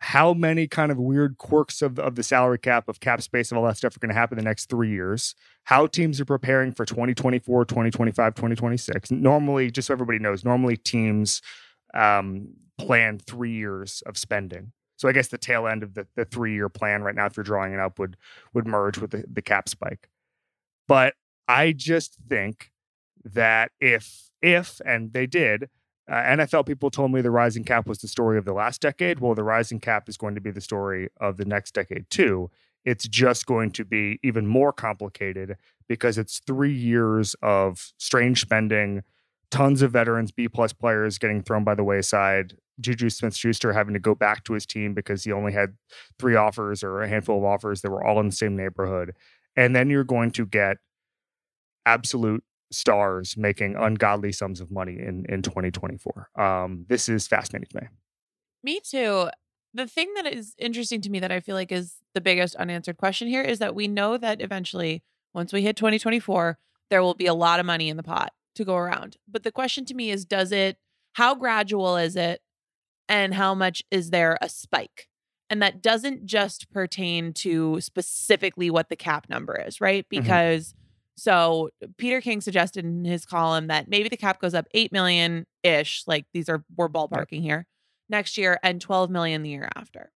how 0.00 0.32
many 0.32 0.66
kind 0.68 0.92
of 0.92 0.98
weird 0.98 1.38
quirks 1.38 1.82
of, 1.82 1.98
of 1.98 2.14
the 2.14 2.22
salary 2.22 2.58
cap, 2.58 2.88
of 2.88 3.00
cap 3.00 3.20
space, 3.20 3.50
of 3.50 3.58
all 3.58 3.64
that 3.64 3.76
stuff 3.76 3.96
are 3.96 4.00
going 4.00 4.10
to 4.10 4.14
happen 4.14 4.38
in 4.38 4.44
the 4.44 4.48
next 4.48 4.66
three 4.68 4.90
years. 4.90 5.34
How 5.64 5.86
teams 5.86 6.20
are 6.20 6.24
preparing 6.24 6.72
for 6.72 6.84
2024, 6.84 7.64
2025, 7.64 8.34
2026. 8.34 9.10
Normally, 9.10 9.70
just 9.70 9.88
so 9.88 9.94
everybody 9.94 10.18
knows, 10.18 10.44
normally 10.44 10.76
teams 10.76 11.42
um, 11.94 12.48
plan 12.78 13.18
three 13.18 13.52
years 13.52 14.02
of 14.06 14.16
spending. 14.16 14.72
So 14.96 15.08
I 15.08 15.12
guess 15.12 15.28
the 15.28 15.38
tail 15.38 15.66
end 15.66 15.82
of 15.82 15.94
the, 15.94 16.06
the 16.16 16.24
three 16.24 16.54
year 16.54 16.68
plan 16.68 17.02
right 17.02 17.14
now, 17.14 17.26
if 17.26 17.36
you're 17.36 17.44
drawing 17.44 17.72
it 17.72 17.80
up, 17.80 17.98
would 17.98 18.16
would 18.52 18.66
merge 18.66 18.98
with 18.98 19.12
the, 19.12 19.24
the 19.32 19.42
cap 19.42 19.68
spike. 19.68 20.08
But 20.86 21.14
I 21.46 21.72
just 21.72 22.16
think 22.28 22.70
that 23.24 23.70
if 23.80 24.30
if 24.42 24.80
and 24.84 25.12
they 25.12 25.26
did, 25.26 25.68
uh, 26.08 26.14
NFL 26.14 26.66
people 26.66 26.90
told 26.90 27.12
me 27.12 27.20
the 27.20 27.30
rising 27.30 27.64
cap 27.64 27.86
was 27.86 27.98
the 27.98 28.08
story 28.08 28.38
of 28.38 28.44
the 28.44 28.52
last 28.52 28.80
decade. 28.80 29.20
Well, 29.20 29.34
the 29.34 29.44
rising 29.44 29.78
cap 29.78 30.08
is 30.08 30.16
going 30.16 30.34
to 30.34 30.40
be 30.40 30.50
the 30.50 30.60
story 30.60 31.08
of 31.20 31.36
the 31.36 31.44
next 31.44 31.74
decade 31.74 32.08
too. 32.08 32.50
It's 32.84 33.06
just 33.06 33.44
going 33.46 33.72
to 33.72 33.84
be 33.84 34.18
even 34.22 34.46
more 34.46 34.72
complicated 34.72 35.56
because 35.88 36.16
it's 36.16 36.40
three 36.46 36.72
years 36.72 37.34
of 37.42 37.92
strange 37.98 38.40
spending, 38.40 39.02
tons 39.50 39.82
of 39.82 39.92
veterans, 39.92 40.32
B 40.32 40.48
plus 40.48 40.72
players 40.72 41.18
getting 41.18 41.42
thrown 41.42 41.64
by 41.64 41.74
the 41.74 41.84
wayside. 41.84 42.56
Juju 42.80 43.10
Smith 43.10 43.36
Schuster 43.36 43.72
having 43.72 43.94
to 43.94 44.00
go 44.00 44.14
back 44.14 44.44
to 44.44 44.54
his 44.54 44.64
team 44.64 44.94
because 44.94 45.24
he 45.24 45.32
only 45.32 45.52
had 45.52 45.76
three 46.18 46.36
offers 46.36 46.82
or 46.82 47.02
a 47.02 47.08
handful 47.08 47.38
of 47.38 47.44
offers 47.44 47.82
that 47.82 47.90
were 47.90 48.04
all 48.04 48.20
in 48.20 48.26
the 48.26 48.32
same 48.32 48.56
neighborhood. 48.56 49.14
And 49.56 49.74
then 49.74 49.90
you're 49.90 50.04
going 50.04 50.30
to 50.32 50.46
get 50.46 50.78
absolute 51.84 52.44
stars 52.70 53.36
making 53.36 53.76
ungodly 53.76 54.32
sums 54.32 54.60
of 54.60 54.70
money 54.70 54.98
in 54.98 55.24
in 55.28 55.42
2024. 55.42 56.30
Um, 56.38 56.84
this 56.88 57.08
is 57.08 57.26
fascinating 57.26 57.68
to 57.70 57.82
me. 57.82 57.88
Me 58.62 58.80
too. 58.80 59.28
The 59.74 59.86
thing 59.86 60.12
that 60.14 60.26
is 60.26 60.54
interesting 60.58 61.00
to 61.02 61.10
me 61.10 61.20
that 61.20 61.32
I 61.32 61.40
feel 61.40 61.54
like 61.54 61.70
is 61.70 61.96
the 62.14 62.20
biggest 62.20 62.56
unanswered 62.56 62.96
question 62.96 63.28
here 63.28 63.42
is 63.42 63.58
that 63.58 63.74
we 63.74 63.86
know 63.86 64.16
that 64.16 64.40
eventually, 64.40 65.02
once 65.34 65.52
we 65.52 65.62
hit 65.62 65.76
2024, 65.76 66.58
there 66.90 67.02
will 67.02 67.14
be 67.14 67.26
a 67.26 67.34
lot 67.34 67.60
of 67.60 67.66
money 67.66 67.88
in 67.88 67.96
the 67.96 68.02
pot 68.02 68.32
to 68.56 68.64
go 68.64 68.76
around. 68.76 69.16
But 69.28 69.42
the 69.42 69.52
question 69.52 69.84
to 69.86 69.94
me 69.94 70.10
is 70.10 70.24
does 70.24 70.52
it, 70.52 70.78
how 71.14 71.34
gradual 71.34 71.96
is 71.96 72.16
it? 72.16 72.40
And 73.08 73.34
how 73.34 73.54
much 73.54 73.82
is 73.90 74.10
there 74.10 74.36
a 74.42 74.48
spike? 74.48 75.08
And 75.50 75.62
that 75.62 75.82
doesn't 75.82 76.26
just 76.26 76.70
pertain 76.70 77.32
to 77.34 77.80
specifically 77.80 78.68
what 78.70 78.90
the 78.90 78.96
cap 78.96 79.28
number 79.30 79.54
is, 79.54 79.80
right? 79.80 80.06
Mm-hmm. 80.10 80.77
So 81.18 81.70
Peter 81.96 82.20
King 82.20 82.40
suggested 82.40 82.84
in 82.84 83.04
his 83.04 83.24
column 83.24 83.66
that 83.66 83.88
maybe 83.88 84.08
the 84.08 84.16
cap 84.16 84.40
goes 84.40 84.54
up 84.54 84.68
8 84.72 84.92
million 84.92 85.46
ish, 85.64 86.04
like 86.06 86.26
these 86.32 86.48
are 86.48 86.62
we're 86.76 86.88
ballparking 86.88 87.42
here 87.42 87.66
next 88.08 88.38
year 88.38 88.58
and 88.62 88.80
12 88.80 89.10
million 89.10 89.42
the 89.42 89.50
year 89.50 89.68
after. 89.74 90.12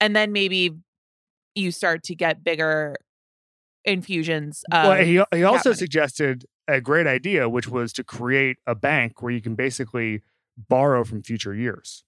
And 0.00 0.16
then 0.16 0.32
maybe 0.32 0.78
you 1.54 1.70
start 1.70 2.02
to 2.04 2.14
get 2.14 2.42
bigger 2.42 2.96
infusions 3.84 4.64
of 4.72 4.88
well, 4.88 5.04
he, 5.04 5.22
he 5.36 5.44
also 5.44 5.70
money. 5.70 5.78
suggested 5.78 6.46
a 6.66 6.80
great 6.80 7.06
idea, 7.06 7.46
which 7.46 7.68
was 7.68 7.92
to 7.92 8.02
create 8.02 8.56
a 8.66 8.74
bank 8.74 9.20
where 9.20 9.30
you 9.30 9.42
can 9.42 9.54
basically 9.54 10.22
borrow 10.56 11.04
from 11.04 11.22
future 11.22 11.54
years. 11.54 12.02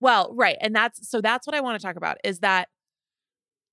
Well, 0.00 0.32
right. 0.34 0.56
And 0.60 0.74
that's 0.74 1.08
so 1.08 1.20
that's 1.20 1.46
what 1.46 1.54
I 1.54 1.60
want 1.60 1.80
to 1.80 1.86
talk 1.86 1.94
about 1.94 2.16
is 2.24 2.40
that 2.40 2.68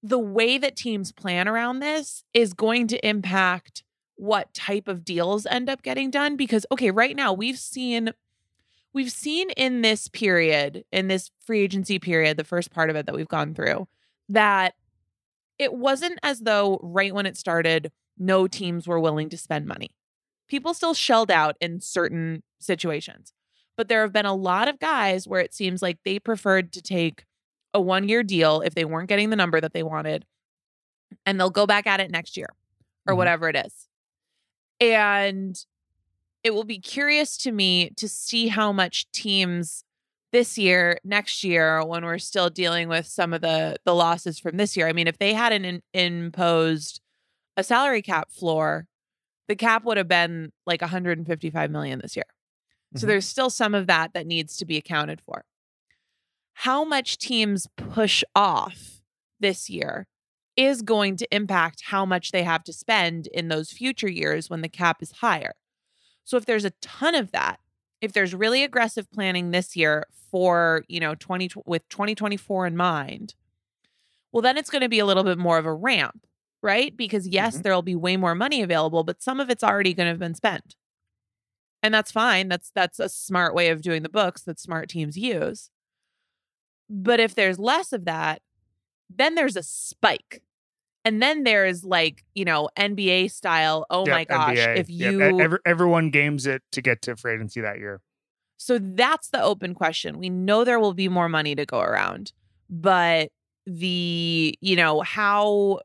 the 0.02 0.20
way 0.20 0.58
that 0.58 0.76
teams 0.76 1.12
plan 1.12 1.48
around 1.48 1.80
this 1.80 2.24
is 2.34 2.54
going 2.54 2.88
to 2.88 3.08
impact 3.08 3.84
what 4.16 4.54
type 4.54 4.88
of 4.88 5.06
deals 5.06 5.46
end 5.46 5.70
up 5.70 5.82
getting 5.82 6.12
done 6.12 6.36
because 6.36 6.66
okay, 6.72 6.92
right 6.92 7.16
now 7.16 7.32
we've 7.34 7.60
seen 7.60 8.12
we've 8.94 9.12
seen 9.12 9.50
in 9.52 9.82
this 9.82 10.08
period, 10.08 10.84
in 10.92 11.08
this 11.08 11.32
free 11.46 11.62
agency 11.62 12.00
period, 12.00 12.38
the 12.38 12.44
first 12.44 12.72
part 12.72 12.90
of 12.90 12.96
it 12.96 13.06
that 13.06 13.16
we've 13.16 13.28
gone 13.28 13.54
through, 13.54 13.88
that 14.28 14.74
it 15.58 15.74
wasn't 15.74 16.20
as 16.24 16.40
though 16.40 16.80
right 16.82 17.14
when 17.14 17.26
it 17.26 17.38
started 17.38 17.92
no 18.18 18.48
teams 18.48 18.88
were 18.88 19.00
willing 19.00 19.30
to 19.30 19.38
spend 19.38 19.66
money. 19.66 19.92
People 20.48 20.74
still 20.74 20.94
shelled 20.94 21.32
out 21.32 21.56
in 21.62 21.80
certain 21.80 22.44
situations. 22.60 23.34
But 23.78 23.88
there 23.88 24.02
have 24.02 24.12
been 24.12 24.26
a 24.26 24.36
lot 24.36 24.68
of 24.68 24.80
guys 24.80 25.26
where 25.26 25.40
it 25.40 25.54
seems 25.54 25.82
like 25.82 26.00
they 26.04 26.20
preferred 26.20 26.74
to 26.74 26.82
take 26.82 27.24
a 27.74 27.82
one 27.82 28.08
year 28.10 28.24
deal 28.24 28.62
if 28.62 28.76
they 28.76 28.86
weren't 28.86 29.10
getting 29.10 29.30
the 29.30 29.36
number 29.36 29.60
that 29.62 29.74
they 29.74 29.84
wanted, 29.84 30.26
and 31.26 31.40
they'll 31.40 31.50
go 31.50 31.66
back 31.68 31.88
at 31.88 32.00
it 32.00 32.12
next 32.12 32.38
year 32.38 32.50
or 33.08 33.14
Mhm. 33.14 33.18
whatever 33.18 33.50
it 33.50 33.56
is. 33.56 33.88
And 34.80 35.64
it 36.44 36.52
will 36.52 36.64
be 36.64 36.80
curious 36.80 37.38
to 37.40 37.52
me 37.52 37.92
to 37.98 38.08
see 38.08 38.48
how 38.48 38.72
much 38.72 39.10
teams 39.12 39.84
this 40.32 40.58
year, 40.58 41.00
next 41.04 41.44
year, 41.44 41.84
when 41.86 42.06
we're 42.06 42.20
still 42.20 42.50
dealing 42.50 42.88
with 42.88 43.08
some 43.08 43.34
of 43.34 43.42
the 43.42 43.78
the 43.86 43.96
losses 43.96 44.40
from 44.40 44.58
this 44.58 44.78
year. 44.78 44.88
I 44.88 44.94
mean, 44.94 45.08
if 45.08 45.18
they 45.18 45.34
hadn't 45.34 45.66
in, 45.66 45.82
imposed 45.94 47.02
a 47.58 47.64
salary 47.64 48.02
cap 48.02 48.32
floor, 48.32 48.88
the 49.48 49.56
cap 49.56 49.84
would 49.86 49.98
have 49.98 50.08
been 50.08 50.52
like 50.66 50.82
155 50.82 51.72
million 51.72 52.00
this 52.00 52.16
year. 52.16 52.26
So 52.96 53.06
Mhm. 53.06 53.10
there's 53.10 53.28
still 53.28 53.50
some 53.50 53.76
of 53.76 53.88
that 53.88 54.14
that 54.14 54.28
needs 54.28 54.58
to 54.58 54.66
be 54.66 54.78
accounted 54.78 55.22
for. 55.22 55.46
How 56.64 56.84
much 56.84 57.18
teams 57.18 57.68
push 57.78 58.24
off 58.36 59.02
this 59.40 59.70
year 59.70 60.08
is 60.58 60.82
going 60.82 61.16
to 61.18 61.28
impact 61.34 61.84
how 61.86 62.06
much 62.06 62.32
they 62.32 62.44
have 62.44 62.64
to 62.66 62.74
spend 62.74 63.28
in 63.28 63.48
those 63.48 63.72
future 63.72 64.10
years 64.10 64.50
when 64.50 64.62
the 64.62 64.68
cap 64.68 65.02
is 65.02 65.12
higher. 65.14 65.54
So 66.26 66.36
if 66.38 66.46
there's 66.46 66.66
a 66.66 66.72
ton 66.82 67.16
of 67.16 67.32
that, 67.32 67.60
if 68.02 68.12
there's 68.12 68.36
really 68.36 68.64
aggressive 68.64 69.10
planning 69.12 69.52
this 69.52 69.76
year 69.76 70.06
for, 70.32 70.84
you 70.90 71.00
know, 71.00 71.16
20 71.16 71.50
with 71.66 71.88
2024 71.90 72.68
in 72.68 72.76
mind, 72.76 73.36
well 74.32 74.42
then 74.42 74.58
it's 74.58 74.70
going 74.70 74.82
to 74.82 74.90
be 74.90 75.00
a 75.00 75.06
little 75.06 75.24
bit 75.24 75.38
more 75.38 75.58
of 75.58 75.66
a 75.66 75.74
ramp, 75.74 76.26
right? 76.62 76.96
Because 76.98 77.28
yes, 77.28 77.58
Mhm. 77.58 77.64
there'll 77.64 77.82
be 77.82 77.96
way 77.96 78.18
more 78.18 78.36
money 78.36 78.62
available, 78.62 79.04
but 79.04 79.22
some 79.22 79.40
of 79.40 79.50
it's 79.50 79.64
already 79.64 79.94
going 79.94 80.08
to 80.08 80.12
have 80.12 80.20
been 80.20 80.36
spent. 80.36 80.76
And 81.82 81.94
that's 81.94 82.12
fine. 82.12 82.50
That's 82.50 82.72
that's 82.72 83.00
a 83.00 83.10
smart 83.10 83.54
way 83.56 83.70
of 83.70 83.82
doing 83.82 84.04
the 84.04 84.10
books 84.10 84.42
that 84.44 84.60
smart 84.60 84.90
teams 84.90 85.18
use. 85.18 85.70
But 86.90 87.20
if 87.20 87.36
there's 87.36 87.60
less 87.60 87.94
of 87.94 88.06
that, 88.06 88.42
then 89.10 89.36
there's 89.36 89.56
a 89.56 89.64
spike. 89.64 90.42
And 91.06 91.22
then 91.22 91.44
there's 91.44 91.84
like, 91.84 92.26
you 92.36 92.46
know, 92.46 92.70
NBA 92.78 93.32
style, 93.32 93.86
oh 93.90 94.06
my 94.06 94.26
gosh, 94.26 94.58
NBA. 94.58 94.78
if 94.78 94.90
you 94.90 95.22
e- 95.22 95.40
every, 95.40 95.60
everyone 95.66 96.10
games 96.10 96.46
it 96.46 96.62
to 96.74 96.82
get 96.82 97.02
to 97.04 97.16
free 97.16 97.34
agency 97.34 97.62
that 97.62 97.78
year. 97.80 98.02
So 98.58 98.78
that's 98.78 99.30
the 99.30 99.42
open 99.42 99.74
question. 99.74 100.20
We 100.20 100.30
know 100.30 100.64
there 100.64 100.80
will 100.80 100.94
be 100.94 101.08
more 101.08 101.30
money 101.30 101.56
to 101.56 101.66
go 101.66 101.80
around, 101.80 102.34
but 102.70 103.30
the, 103.66 104.58
you 104.60 104.76
know, 104.76 105.02
how 105.02 105.80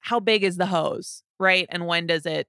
how 0.00 0.18
big 0.18 0.42
is 0.42 0.56
the 0.56 0.66
hose, 0.66 1.22
right? 1.38 1.66
And 1.68 1.86
when 1.86 2.06
does 2.06 2.24
it 2.24 2.48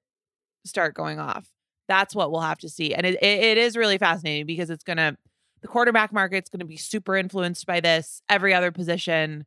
start 0.65 0.93
going 0.93 1.19
off? 1.19 1.49
That's 1.87 2.15
what 2.15 2.31
we'll 2.31 2.41
have 2.41 2.59
to 2.59 2.69
see. 2.69 2.93
And 2.93 3.05
it, 3.05 3.15
it, 3.21 3.43
it 3.43 3.57
is 3.57 3.75
really 3.75 3.97
fascinating 3.97 4.45
because 4.45 4.69
it's 4.69 4.83
going 4.85 4.97
to 4.97 5.17
the 5.61 5.67
quarterback 5.67 6.11
market's 6.11 6.49
going 6.49 6.59
to 6.59 6.65
be 6.65 6.77
super 6.77 7.15
influenced 7.15 7.65
by 7.65 7.79
this. 7.79 8.21
Every 8.29 8.53
other 8.53 8.71
position 8.71 9.45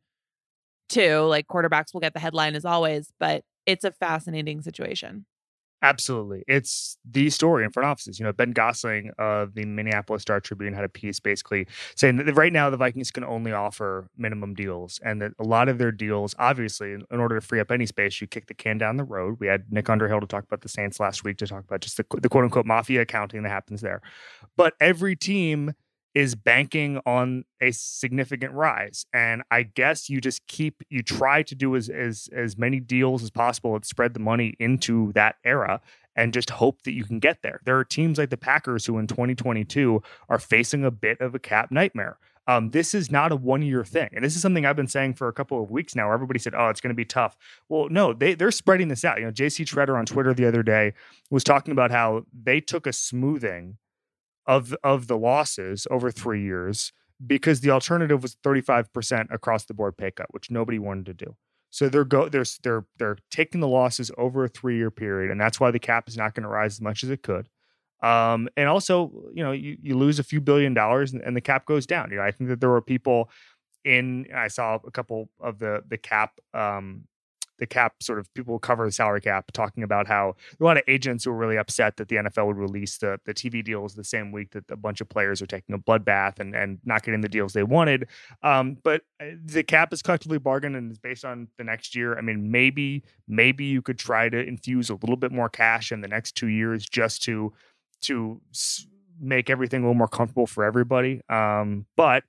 too, 0.89 1.19
like 1.21 1.47
quarterbacks 1.47 1.93
will 1.93 2.01
get 2.01 2.13
the 2.13 2.19
headline 2.19 2.55
as 2.55 2.65
always, 2.65 3.11
but 3.19 3.43
it's 3.65 3.83
a 3.83 3.91
fascinating 3.91 4.61
situation. 4.61 5.25
Absolutely. 5.81 6.43
It's 6.47 6.97
the 7.05 7.29
story 7.29 7.63
in 7.63 7.69
front 7.69 7.85
offices. 7.85 8.17
You 8.17 8.25
know, 8.25 8.33
Ben 8.33 8.53
Goessling 8.53 9.11
of 9.19 9.53
the 9.53 9.65
Minneapolis 9.65 10.23
Star 10.23 10.39
Tribune 10.39 10.73
had 10.73 10.83
a 10.83 10.89
piece 10.89 11.19
basically 11.19 11.67
saying 11.95 12.17
that 12.17 12.33
right 12.33 12.51
now 12.51 12.71
the 12.71 12.77
Vikings 12.77 13.11
can 13.11 13.23
only 13.23 13.51
offer 13.51 14.07
minimum 14.17 14.55
deals 14.55 14.99
and 15.03 15.21
that 15.21 15.33
a 15.37 15.43
lot 15.43 15.69
of 15.69 15.77
their 15.77 15.91
deals, 15.91 16.33
obviously, 16.39 16.93
in 16.93 17.05
order 17.11 17.35
to 17.35 17.41
free 17.41 17.59
up 17.59 17.71
any 17.71 17.85
space, 17.85 18.19
you 18.19 18.25
kick 18.25 18.47
the 18.47 18.55
can 18.55 18.79
down 18.79 18.97
the 18.97 19.03
road. 19.03 19.37
We 19.39 19.45
had 19.47 19.71
Nick 19.71 19.89
Underhill 19.89 20.21
to 20.21 20.27
talk 20.27 20.45
about 20.45 20.61
the 20.61 20.69
Saints 20.69 20.99
last 20.99 21.23
week 21.23 21.37
to 21.37 21.47
talk 21.47 21.65
about 21.65 21.81
just 21.81 21.97
the, 21.97 22.05
the 22.19 22.29
quote 22.29 22.45
unquote 22.45 22.65
mafia 22.65 23.01
accounting 23.01 23.43
that 23.43 23.49
happens 23.49 23.81
there. 23.81 24.01
But 24.57 24.73
every 24.79 25.15
team 25.15 25.73
is 26.15 26.33
banking 26.33 26.99
on 27.05 27.43
a 27.61 27.71
significant 27.71 28.53
rise 28.53 29.05
and 29.13 29.43
i 29.51 29.61
guess 29.61 30.09
you 30.09 30.19
just 30.19 30.47
keep 30.47 30.81
you 30.89 31.03
try 31.03 31.43
to 31.43 31.53
do 31.53 31.75
as 31.75 31.89
as 31.89 32.29
as 32.33 32.57
many 32.57 32.79
deals 32.79 33.21
as 33.21 33.29
possible 33.29 33.75
and 33.75 33.85
spread 33.85 34.13
the 34.13 34.19
money 34.19 34.55
into 34.59 35.11
that 35.13 35.35
era 35.43 35.79
and 36.15 36.33
just 36.33 36.49
hope 36.49 36.81
that 36.83 36.93
you 36.93 37.03
can 37.03 37.19
get 37.19 37.41
there 37.43 37.59
there 37.65 37.77
are 37.77 37.83
teams 37.83 38.17
like 38.17 38.29
the 38.29 38.37
packers 38.37 38.85
who 38.85 38.97
in 38.97 39.05
2022 39.05 40.01
are 40.29 40.39
facing 40.39 40.83
a 40.85 40.91
bit 40.91 41.19
of 41.19 41.35
a 41.35 41.39
cap 41.39 41.69
nightmare 41.69 42.17
Um, 42.47 42.69
this 42.69 42.93
is 42.93 43.09
not 43.11 43.31
a 43.31 43.35
one 43.35 43.63
year 43.63 43.83
thing. 43.83 44.09
And 44.13 44.23
this 44.23 44.35
is 44.35 44.41
something 44.41 44.65
I've 44.65 44.75
been 44.75 44.87
saying 44.87 45.15
for 45.15 45.27
a 45.27 45.33
couple 45.33 45.61
of 45.63 45.71
weeks 45.71 45.95
now. 45.95 46.11
Everybody 46.11 46.39
said, 46.39 46.53
oh, 46.55 46.69
it's 46.69 46.79
going 46.79 46.93
to 46.93 46.95
be 46.95 47.05
tough. 47.05 47.35
Well, 47.69 47.89
no, 47.89 48.13
they, 48.13 48.35
they're 48.35 48.51
spreading 48.51 48.87
this 48.87 49.03
out. 49.03 49.17
You 49.17 49.25
know, 49.25 49.31
JC 49.31 49.65
Tretter 49.65 49.97
on 49.97 50.05
Twitter 50.05 50.33
the 50.33 50.45
other 50.47 50.61
day 50.61 50.93
was 51.31 51.43
talking 51.43 51.71
about 51.71 51.89
how 51.91 52.25
they 52.31 52.61
took 52.61 52.85
a 52.85 52.93
smoothing 52.93 53.77
of, 54.47 54.75
of 54.83 55.07
the 55.07 55.17
losses 55.17 55.87
over 55.89 56.11
three 56.11 56.43
years 56.43 56.91
because 57.25 57.61
the 57.61 57.71
alternative 57.71 58.21
was 58.21 58.35
35% 58.35 59.33
across 59.33 59.65
the 59.65 59.73
board 59.73 59.97
pay 59.97 60.11
cut, 60.11 60.27
which 60.31 60.51
nobody 60.51 60.79
wanted 60.79 61.05
to 61.05 61.13
do. 61.13 61.35
So 61.69 61.89
they're 61.89 62.05
go 62.05 62.29
they're 62.29 62.45
they're 62.63 62.85
they're 62.97 63.17
taking 63.29 63.59
the 63.59 63.67
losses 63.67 64.09
over 64.17 64.45
a 64.45 64.47
three 64.47 64.77
year 64.77 64.89
period, 64.89 65.29
and 65.29 65.41
that's 65.41 65.59
why 65.59 65.71
the 65.71 65.79
cap 65.79 66.07
is 66.07 66.15
not 66.15 66.33
going 66.33 66.43
to 66.43 66.49
rise 66.49 66.75
as 66.75 66.81
much 66.81 67.03
as 67.03 67.09
it 67.09 67.21
could. 67.21 67.49
Um, 68.01 68.47
and 68.55 68.69
also, 68.69 69.11
you 69.33 69.43
know, 69.43 69.51
you, 69.51 69.77
you 69.81 69.97
lose 69.97 70.17
a 70.17 70.23
few 70.23 70.39
billion 70.39 70.73
dollars 70.73 71.11
and, 71.11 71.21
and 71.21 71.35
the 71.35 71.41
cap 71.41 71.65
goes 71.65 71.85
down. 71.85 72.11
You 72.11 72.17
know, 72.17 72.23
I 72.23 72.31
think 72.31 72.49
that 72.49 72.61
there 72.61 72.69
were 72.69 72.81
people 72.81 73.29
in 73.83 74.27
I 74.33 74.47
saw 74.47 74.79
a 74.85 74.91
couple 74.91 75.29
of 75.39 75.59
the 75.59 75.83
the 75.87 75.97
cap 75.97 76.39
um 76.53 77.03
the 77.57 77.65
cap 77.65 77.93
sort 78.01 78.19
of 78.19 78.31
people 78.33 78.59
cover 78.59 78.85
the 78.85 78.91
salary 78.91 79.21
cap 79.21 79.51
talking 79.51 79.83
about 79.83 80.07
how 80.07 80.35
a 80.59 80.63
lot 80.63 80.77
of 80.77 80.83
agents 80.87 81.25
were 81.25 81.33
really 81.33 81.57
upset 81.57 81.97
that 81.97 82.07
the 82.07 82.17
NFL 82.17 82.47
would 82.47 82.57
release 82.57 82.97
the 82.97 83.19
the 83.25 83.33
TV 83.33 83.63
deals 83.63 83.95
the 83.95 84.03
same 84.03 84.31
week 84.31 84.51
that 84.51 84.69
a 84.69 84.75
bunch 84.75 85.01
of 85.01 85.09
players 85.09 85.41
are 85.41 85.47
taking 85.47 85.75
a 85.75 85.79
bloodbath 85.79 86.39
and 86.39 86.55
and 86.55 86.79
not 86.85 87.03
getting 87.03 87.21
the 87.21 87.29
deals 87.29 87.53
they 87.53 87.63
wanted. 87.63 88.07
Um, 88.43 88.77
but 88.83 89.01
uh, 89.21 89.25
the 89.43 89.63
cap 89.63 89.93
is 89.93 90.01
collectively 90.01 90.39
bargained 90.39 90.75
and 90.75 90.91
is 90.91 90.99
based 90.99 91.25
on 91.25 91.47
the 91.57 91.63
next 91.63 91.95
year. 91.95 92.17
I 92.17 92.21
mean, 92.21 92.51
maybe 92.51 93.03
maybe 93.27 93.65
you 93.65 93.81
could 93.81 93.99
try 93.99 94.29
to 94.29 94.37
infuse 94.37 94.89
a 94.89 94.95
little 94.95 95.17
bit 95.17 95.31
more 95.31 95.49
cash 95.49 95.91
in 95.91 96.01
the 96.01 96.07
next 96.07 96.33
two 96.35 96.47
years 96.47 96.85
just 96.85 97.23
to 97.23 97.53
to 98.01 98.41
make 99.19 99.49
everything 99.49 99.81
a 99.81 99.83
little 99.83 99.95
more 99.95 100.07
comfortable 100.07 100.47
for 100.47 100.63
everybody. 100.63 101.21
Um, 101.29 101.85
but 101.95 102.23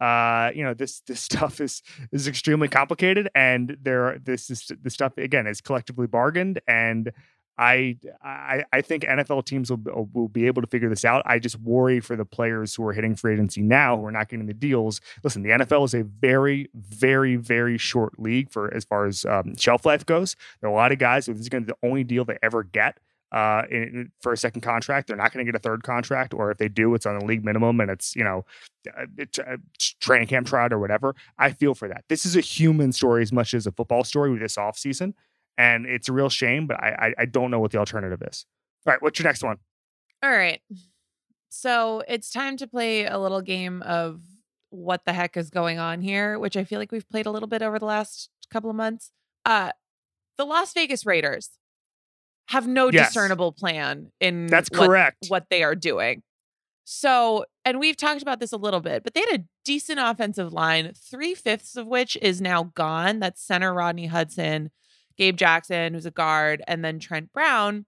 uh, 0.00 0.50
you 0.54 0.64
know, 0.64 0.74
this 0.74 1.00
this 1.00 1.20
stuff 1.30 1.60
is 1.60 1.82
is 2.12 2.28
extremely 2.28 2.68
complicated, 2.68 3.28
and 3.34 3.76
there 3.82 4.18
this 4.22 4.50
is 4.50 4.70
the 4.82 4.90
stuff 4.90 5.16
again 5.18 5.46
is 5.46 5.60
collectively 5.60 6.06
bargained, 6.06 6.60
and 6.66 7.12
I 7.58 7.98
I 8.22 8.64
I 8.72 8.80
think 8.80 9.04
NFL 9.04 9.44
teams 9.44 9.70
will 9.70 10.08
will 10.12 10.28
be 10.28 10.46
able 10.46 10.62
to 10.62 10.68
figure 10.68 10.88
this 10.88 11.04
out. 11.04 11.22
I 11.26 11.38
just 11.38 11.60
worry 11.60 12.00
for 12.00 12.16
the 12.16 12.24
players 12.24 12.74
who 12.74 12.86
are 12.86 12.92
hitting 12.92 13.14
free 13.14 13.34
agency 13.34 13.62
now 13.62 13.96
who 13.96 14.06
are 14.06 14.12
not 14.12 14.28
getting 14.28 14.46
the 14.46 14.54
deals. 14.54 15.00
Listen, 15.22 15.42
the 15.42 15.50
NFL 15.50 15.84
is 15.84 15.94
a 15.94 16.02
very 16.02 16.68
very 16.74 17.36
very 17.36 17.76
short 17.76 18.18
league 18.18 18.50
for 18.50 18.72
as 18.74 18.84
far 18.84 19.06
as 19.06 19.24
um, 19.26 19.56
shelf 19.56 19.84
life 19.84 20.06
goes. 20.06 20.34
There 20.60 20.70
are 20.70 20.72
a 20.72 20.76
lot 20.76 20.92
of 20.92 20.98
guys 20.98 21.26
who 21.26 21.34
this 21.34 21.42
is 21.42 21.48
going 21.48 21.64
to 21.64 21.66
be 21.66 21.78
the 21.80 21.86
only 21.86 22.04
deal 22.04 22.24
they 22.24 22.38
ever 22.42 22.64
get 22.64 22.98
uh, 23.32 23.62
in, 23.70 24.12
for 24.20 24.32
a 24.32 24.36
second 24.36 24.60
contract. 24.60 25.08
They're 25.08 25.16
not 25.16 25.32
going 25.32 25.44
to 25.44 25.50
get 25.50 25.58
a 25.58 25.62
third 25.62 25.82
contract, 25.82 26.34
or 26.34 26.50
if 26.50 26.58
they 26.58 26.68
do, 26.68 26.94
it's 26.94 27.06
on 27.06 27.18
the 27.18 27.24
league 27.24 27.44
minimum 27.44 27.80
and 27.80 27.90
it's 27.90 28.14
you 28.14 28.22
know, 28.22 28.44
uh, 28.96 29.06
it's 29.16 29.38
a 29.38 29.58
training 30.00 30.28
camp 30.28 30.46
tryout 30.46 30.72
or 30.72 30.78
whatever. 30.78 31.14
I 31.38 31.50
feel 31.52 31.74
for 31.74 31.88
that. 31.88 32.04
This 32.08 32.26
is 32.26 32.36
a 32.36 32.40
human 32.40 32.92
story 32.92 33.22
as 33.22 33.32
much 33.32 33.54
as 33.54 33.66
a 33.66 33.72
football 33.72 34.04
story 34.04 34.30
with 34.30 34.40
this 34.40 34.58
off 34.58 34.78
season, 34.78 35.14
and 35.56 35.86
it's 35.86 36.08
a 36.08 36.12
real 36.12 36.28
shame. 36.28 36.66
But 36.66 36.82
I, 36.82 36.88
I 37.18 37.22
I 37.22 37.24
don't 37.24 37.50
know 37.50 37.60
what 37.60 37.72
the 37.72 37.78
alternative 37.78 38.22
is. 38.22 38.46
All 38.86 38.92
right, 38.92 39.02
what's 39.02 39.18
your 39.18 39.24
next 39.24 39.42
one? 39.42 39.56
All 40.22 40.30
right, 40.30 40.60
so 41.48 42.02
it's 42.06 42.30
time 42.30 42.56
to 42.58 42.66
play 42.66 43.06
a 43.06 43.18
little 43.18 43.40
game 43.40 43.82
of 43.82 44.20
what 44.68 45.04
the 45.04 45.12
heck 45.12 45.36
is 45.36 45.50
going 45.50 45.78
on 45.78 46.00
here, 46.00 46.38
which 46.38 46.56
I 46.56 46.64
feel 46.64 46.78
like 46.78 46.92
we've 46.92 47.08
played 47.08 47.26
a 47.26 47.30
little 47.30 47.48
bit 47.48 47.62
over 47.62 47.78
the 47.78 47.84
last 47.84 48.30
couple 48.50 48.70
of 48.70 48.76
months. 48.76 49.10
Uh, 49.44 49.72
the 50.38 50.44
Las 50.44 50.72
Vegas 50.72 51.04
Raiders 51.04 51.50
have 52.48 52.66
no 52.66 52.90
yes. 52.90 53.08
discernible 53.08 53.52
plan 53.52 54.10
in 54.20 54.46
that's 54.46 54.70
what, 54.70 54.86
correct 54.86 55.26
what 55.28 55.46
they 55.50 55.62
are 55.62 55.74
doing. 55.74 56.22
So, 56.84 57.44
and 57.64 57.78
we've 57.78 57.96
talked 57.96 58.22
about 58.22 58.40
this 58.40 58.52
a 58.52 58.56
little 58.56 58.80
bit, 58.80 59.04
but 59.04 59.14
they 59.14 59.20
had 59.20 59.40
a 59.40 59.44
decent 59.64 60.00
offensive 60.00 60.52
line, 60.52 60.92
three 60.94 61.34
fifths 61.34 61.76
of 61.76 61.86
which 61.86 62.16
is 62.20 62.40
now 62.40 62.64
gone. 62.74 63.20
That's 63.20 63.42
center 63.42 63.72
Rodney 63.72 64.06
Hudson, 64.06 64.70
Gabe 65.16 65.36
Jackson, 65.36 65.94
who's 65.94 66.06
a 66.06 66.10
guard, 66.10 66.62
and 66.66 66.84
then 66.84 66.98
Trent 66.98 67.32
Brown, 67.32 67.86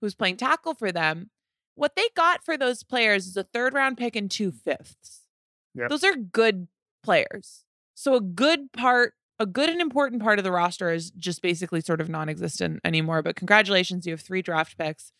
who's 0.00 0.14
playing 0.14 0.38
tackle 0.38 0.74
for 0.74 0.90
them. 0.90 1.30
What 1.74 1.96
they 1.96 2.08
got 2.16 2.44
for 2.44 2.56
those 2.56 2.82
players 2.82 3.26
is 3.26 3.36
a 3.36 3.44
third 3.44 3.74
round 3.74 3.98
pick 3.98 4.16
and 4.16 4.30
two 4.30 4.50
fifths. 4.50 5.26
Yep. 5.74 5.90
Those 5.90 6.04
are 6.04 6.16
good 6.16 6.68
players. 7.02 7.64
So, 7.94 8.14
a 8.14 8.20
good 8.20 8.72
part 8.72 9.14
a 9.40 9.46
good 9.46 9.70
and 9.70 9.80
important 9.80 10.22
part 10.22 10.38
of 10.38 10.44
the 10.44 10.52
roster 10.52 10.92
is 10.92 11.10
just 11.12 11.40
basically 11.40 11.80
sort 11.80 12.00
of 12.00 12.08
non-existent 12.08 12.78
anymore. 12.84 13.22
But 13.22 13.36
congratulations, 13.36 14.06
you 14.06 14.12
have 14.12 14.20
three 14.20 14.42
draft 14.42 14.76
picks 14.76 15.12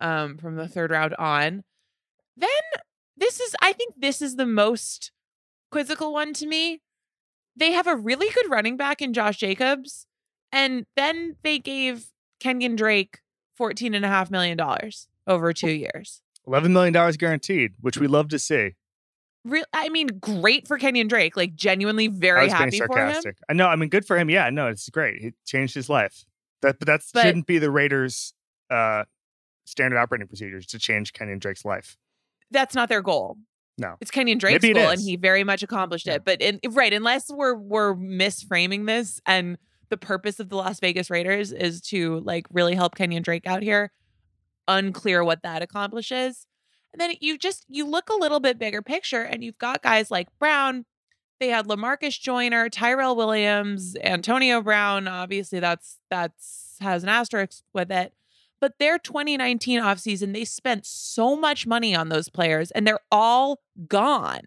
um, 0.00 0.38
from 0.38 0.56
the 0.56 0.66
third 0.66 0.90
round 0.90 1.14
on. 1.16 1.62
Then 2.36 2.48
this 3.16 3.38
is, 3.38 3.54
I 3.60 3.74
think, 3.74 3.94
this 3.98 4.22
is 4.22 4.36
the 4.36 4.46
most 4.46 5.12
quizzical 5.70 6.12
one 6.12 6.32
to 6.34 6.46
me. 6.46 6.80
They 7.54 7.72
have 7.72 7.86
a 7.86 7.96
really 7.96 8.30
good 8.30 8.50
running 8.50 8.76
back 8.76 9.00
in 9.00 9.12
Josh 9.12 9.36
Jacobs, 9.36 10.06
and 10.50 10.86
then 10.96 11.36
they 11.42 11.58
gave 11.58 12.06
Kenyon 12.40 12.76
Drake 12.76 13.20
fourteen 13.56 13.94
and 13.94 14.04
a 14.04 14.08
half 14.08 14.30
million 14.30 14.56
dollars 14.56 15.08
over 15.26 15.52
two 15.52 15.70
years. 15.70 16.20
Eleven 16.46 16.72
million 16.72 16.92
dollars 16.92 17.16
guaranteed, 17.16 17.72
which 17.80 17.96
we 17.96 18.06
love 18.06 18.28
to 18.28 18.38
see. 18.38 18.74
Real, 19.46 19.64
I 19.72 19.88
mean, 19.88 20.08
great 20.20 20.66
for 20.66 20.76
Kenyon 20.78 21.08
Drake. 21.08 21.36
Like, 21.36 21.54
genuinely 21.54 22.08
very 22.08 22.48
happy 22.48 22.80
for 22.80 22.98
him. 22.98 23.22
I 23.48 23.52
know. 23.52 23.68
I 23.68 23.76
mean, 23.76 23.88
good 23.88 24.04
for 24.04 24.18
him. 24.18 24.28
Yeah, 24.28 24.50
no, 24.50 24.66
it's 24.66 24.88
great. 24.90 25.20
He 25.20 25.32
changed 25.44 25.74
his 25.74 25.88
life. 25.88 26.24
That, 26.62 26.78
but 26.78 26.86
that 26.86 27.02
shouldn't 27.02 27.46
be 27.46 27.58
the 27.58 27.70
Raiders' 27.70 28.34
uh, 28.70 29.04
standard 29.66 29.98
operating 29.98 30.26
procedures 30.26 30.66
to 30.66 30.78
change 30.78 31.12
Kenyon 31.12 31.38
Drake's 31.38 31.64
life. 31.64 31.96
That's 32.50 32.74
not 32.74 32.88
their 32.88 33.02
goal. 33.02 33.36
No, 33.78 33.96
it's 34.00 34.10
Kenyon 34.10 34.38
Drake's 34.38 34.64
goal, 34.64 34.88
and 34.88 35.00
he 35.00 35.16
very 35.16 35.44
much 35.44 35.62
accomplished 35.62 36.06
yeah. 36.06 36.14
it. 36.14 36.24
But 36.24 36.40
in, 36.40 36.60
right, 36.70 36.92
unless 36.92 37.30
we're 37.30 37.54
we're 37.54 37.94
misframing 37.94 38.86
this, 38.86 39.20
and 39.26 39.58
the 39.90 39.98
purpose 39.98 40.40
of 40.40 40.48
the 40.48 40.56
Las 40.56 40.80
Vegas 40.80 41.10
Raiders 41.10 41.52
is 41.52 41.82
to 41.82 42.20
like 42.20 42.46
really 42.50 42.74
help 42.74 42.94
Kenyon 42.94 43.22
Drake 43.22 43.46
out 43.46 43.62
here, 43.62 43.92
unclear 44.66 45.22
what 45.22 45.42
that 45.42 45.60
accomplishes. 45.60 46.46
And 46.96 47.00
then 47.02 47.16
you 47.20 47.36
just 47.36 47.66
you 47.68 47.86
look 47.86 48.08
a 48.08 48.16
little 48.16 48.40
bit 48.40 48.58
bigger 48.58 48.80
picture 48.80 49.20
and 49.20 49.44
you've 49.44 49.58
got 49.58 49.82
guys 49.82 50.10
like 50.10 50.28
Brown. 50.38 50.86
They 51.38 51.48
had 51.48 51.66
Lamarcus 51.66 52.18
Joyner, 52.18 52.70
Tyrell 52.70 53.14
Williams, 53.14 53.98
Antonio 54.02 54.62
Brown. 54.62 55.06
Obviously, 55.06 55.60
that's 55.60 55.98
that's 56.08 56.78
has 56.80 57.02
an 57.02 57.10
asterisk 57.10 57.62
with 57.74 57.92
it. 57.92 58.14
But 58.62 58.78
their 58.78 58.98
2019 58.98 59.78
offseason, 59.78 60.32
they 60.32 60.46
spent 60.46 60.86
so 60.86 61.36
much 61.36 61.66
money 61.66 61.94
on 61.94 62.08
those 62.08 62.30
players 62.30 62.70
and 62.70 62.86
they're 62.86 63.00
all 63.12 63.60
gone. 63.86 64.40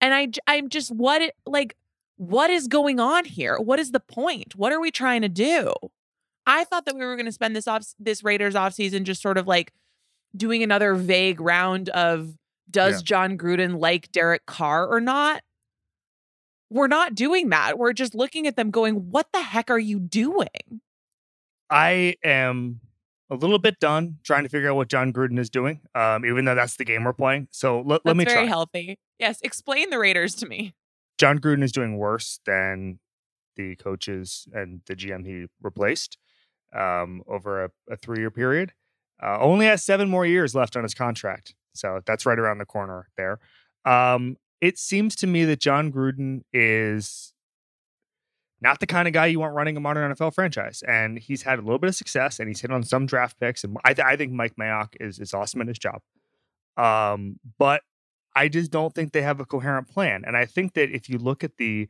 And 0.00 0.14
I 0.14 0.28
I'm 0.46 0.70
just 0.70 0.90
what 0.90 1.20
it, 1.20 1.34
like 1.44 1.76
what 2.16 2.48
is 2.48 2.66
going 2.66 2.98
on 2.98 3.26
here? 3.26 3.58
What 3.58 3.78
is 3.78 3.90
the 3.90 4.00
point? 4.00 4.56
What 4.56 4.72
are 4.72 4.80
we 4.80 4.90
trying 4.90 5.20
to 5.20 5.28
do? 5.28 5.74
I 6.46 6.64
thought 6.64 6.86
that 6.86 6.94
we 6.94 7.04
were 7.04 7.16
going 7.16 7.26
to 7.26 7.32
spend 7.32 7.54
this 7.54 7.68
off 7.68 7.84
this 8.00 8.24
Raiders 8.24 8.54
offseason 8.54 9.02
just 9.02 9.20
sort 9.20 9.36
of 9.36 9.46
like 9.46 9.74
doing 10.36 10.62
another 10.62 10.94
vague 10.94 11.40
round 11.40 11.88
of 11.90 12.34
does 12.70 12.96
yeah. 12.96 13.04
Jon 13.04 13.38
Gruden 13.38 13.80
like 13.80 14.12
Derek 14.12 14.46
Carr 14.46 14.86
or 14.86 15.00
not? 15.00 15.42
We're 16.70 16.88
not 16.88 17.14
doing 17.14 17.48
that. 17.48 17.78
We're 17.78 17.94
just 17.94 18.14
looking 18.14 18.46
at 18.46 18.56
them 18.56 18.70
going, 18.70 19.10
what 19.10 19.28
the 19.32 19.40
heck 19.40 19.70
are 19.70 19.78
you 19.78 19.98
doing? 19.98 20.80
I 21.70 22.16
am 22.22 22.80
a 23.30 23.34
little 23.34 23.58
bit 23.58 23.78
done 23.78 24.18
trying 24.22 24.42
to 24.44 24.48
figure 24.48 24.70
out 24.70 24.76
what 24.76 24.88
Jon 24.88 25.12
Gruden 25.12 25.38
is 25.38 25.50
doing, 25.50 25.80
um, 25.94 26.24
even 26.24 26.44
though 26.44 26.54
that's 26.54 26.76
the 26.76 26.84
game 26.84 27.04
we're 27.04 27.12
playing. 27.12 27.48
So 27.50 27.78
l- 27.78 28.00
let 28.04 28.16
me 28.16 28.24
very 28.24 28.38
try. 28.38 28.46
healthy. 28.46 28.98
Yes, 29.18 29.40
explain 29.42 29.90
the 29.90 29.98
Raiders 29.98 30.34
to 30.36 30.46
me. 30.46 30.74
Jon 31.18 31.38
Gruden 31.38 31.62
is 31.62 31.72
doing 31.72 31.96
worse 31.96 32.40
than 32.46 33.00
the 33.56 33.76
coaches 33.76 34.46
and 34.52 34.82
the 34.86 34.94
GM 34.94 35.26
he 35.26 35.46
replaced 35.60 36.16
um, 36.74 37.22
over 37.26 37.64
a, 37.64 37.70
a 37.90 37.96
three 37.96 38.20
year 38.20 38.30
period. 38.30 38.72
Uh, 39.22 39.38
only 39.40 39.66
has 39.66 39.84
seven 39.84 40.08
more 40.08 40.26
years 40.26 40.54
left 40.54 40.76
on 40.76 40.82
his 40.82 40.94
contract. 40.94 41.54
So 41.74 42.00
that's 42.06 42.26
right 42.26 42.38
around 42.38 42.58
the 42.58 42.66
corner 42.66 43.08
there. 43.16 43.38
Um, 43.84 44.36
it 44.60 44.78
seems 44.78 45.14
to 45.16 45.26
me 45.26 45.44
that 45.44 45.60
Jon 45.60 45.92
Gruden 45.92 46.42
is 46.52 47.32
not 48.60 48.80
the 48.80 48.86
kind 48.86 49.06
of 49.06 49.14
guy 49.14 49.26
you 49.26 49.40
want 49.40 49.54
running 49.54 49.76
a 49.76 49.80
modern 49.80 50.12
NFL 50.12 50.34
franchise. 50.34 50.82
And 50.86 51.18
he's 51.18 51.42
had 51.42 51.58
a 51.58 51.62
little 51.62 51.78
bit 51.78 51.88
of 51.88 51.94
success 51.94 52.40
and 52.40 52.48
he's 52.48 52.60
hit 52.60 52.72
on 52.72 52.82
some 52.82 53.06
draft 53.06 53.38
picks. 53.38 53.62
And 53.62 53.76
I, 53.84 53.94
th- 53.94 54.06
I 54.06 54.16
think 54.16 54.32
Mike 54.32 54.56
Mayock 54.56 54.94
is, 55.00 55.18
is 55.20 55.32
awesome 55.32 55.60
at 55.60 55.68
his 55.68 55.78
job. 55.78 56.00
Um, 56.76 57.38
but 57.58 57.82
I 58.34 58.48
just 58.48 58.70
don't 58.70 58.94
think 58.94 59.12
they 59.12 59.22
have 59.22 59.40
a 59.40 59.44
coherent 59.44 59.88
plan. 59.88 60.24
And 60.26 60.36
I 60.36 60.44
think 60.44 60.74
that 60.74 60.90
if 60.90 61.08
you 61.08 61.18
look 61.18 61.44
at 61.44 61.56
the, 61.56 61.88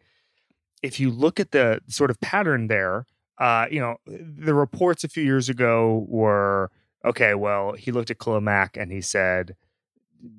if 0.83 1.01
you 1.01 1.11
look 1.11 1.41
at 1.41 1.53
the 1.53 1.81
sort 1.88 2.11
of 2.11 2.21
pattern 2.21 2.69
there, 2.69 3.07
uh, 3.38 3.67
you 3.71 3.81
know, 3.81 3.97
the 4.07 4.55
reports 4.55 5.05
a 5.05 5.09
few 5.09 5.23
years 5.23 5.49
ago 5.49 6.05
were 6.09 6.71
okay, 7.05 7.35
well, 7.35 7.73
he 7.73 7.93
looked 7.93 8.11
at 8.11 8.19
Khalil 8.19 8.41
Mack 8.41 8.77
and 8.77 8.91
he 8.91 9.01
said, 9.01 9.57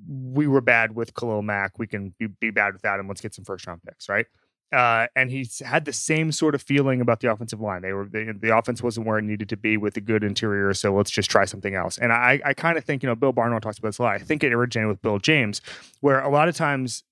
we 0.06 0.46
were 0.46 0.60
bad 0.60 0.94
with 0.94 1.14
Khalil 1.14 1.42
Mack. 1.42 1.78
We 1.78 1.86
can 1.86 2.14
be, 2.18 2.26
be 2.26 2.50
bad 2.50 2.74
without 2.74 3.00
him. 3.00 3.08
Let's 3.08 3.20
get 3.20 3.34
some 3.34 3.44
first 3.44 3.66
round 3.66 3.82
picks, 3.82 4.08
right? 4.08 4.26
Uh, 4.72 5.08
and 5.16 5.30
he 5.30 5.48
had 5.64 5.84
the 5.84 5.92
same 5.92 6.30
sort 6.30 6.54
of 6.54 6.62
feeling 6.62 7.00
about 7.00 7.20
the 7.20 7.30
offensive 7.30 7.60
line. 7.60 7.82
They 7.82 7.92
were 7.92 8.06
they, 8.06 8.26
the 8.26 8.56
offense 8.56 8.82
wasn't 8.82 9.06
where 9.06 9.18
it 9.18 9.22
needed 9.22 9.48
to 9.48 9.56
be 9.56 9.76
with 9.76 9.96
a 9.96 10.00
good 10.00 10.22
interior, 10.22 10.72
so 10.74 10.94
let's 10.94 11.10
just 11.10 11.28
try 11.28 11.44
something 11.44 11.74
else. 11.74 11.98
And 11.98 12.12
I 12.12 12.40
I 12.44 12.54
kind 12.54 12.78
of 12.78 12.84
think 12.84 13.02
you 13.02 13.08
know 13.08 13.16
Bill 13.16 13.32
Barnwell 13.32 13.60
talks 13.60 13.78
about 13.78 13.88
this 13.88 13.98
a 13.98 14.02
lot. 14.02 14.14
I 14.14 14.18
think 14.18 14.44
it 14.44 14.52
originated 14.52 14.88
with 14.88 15.02
Bill 15.02 15.18
James, 15.18 15.60
where 16.00 16.20
a 16.20 16.30
lot 16.30 16.48
of 16.48 16.54
times 16.54 17.02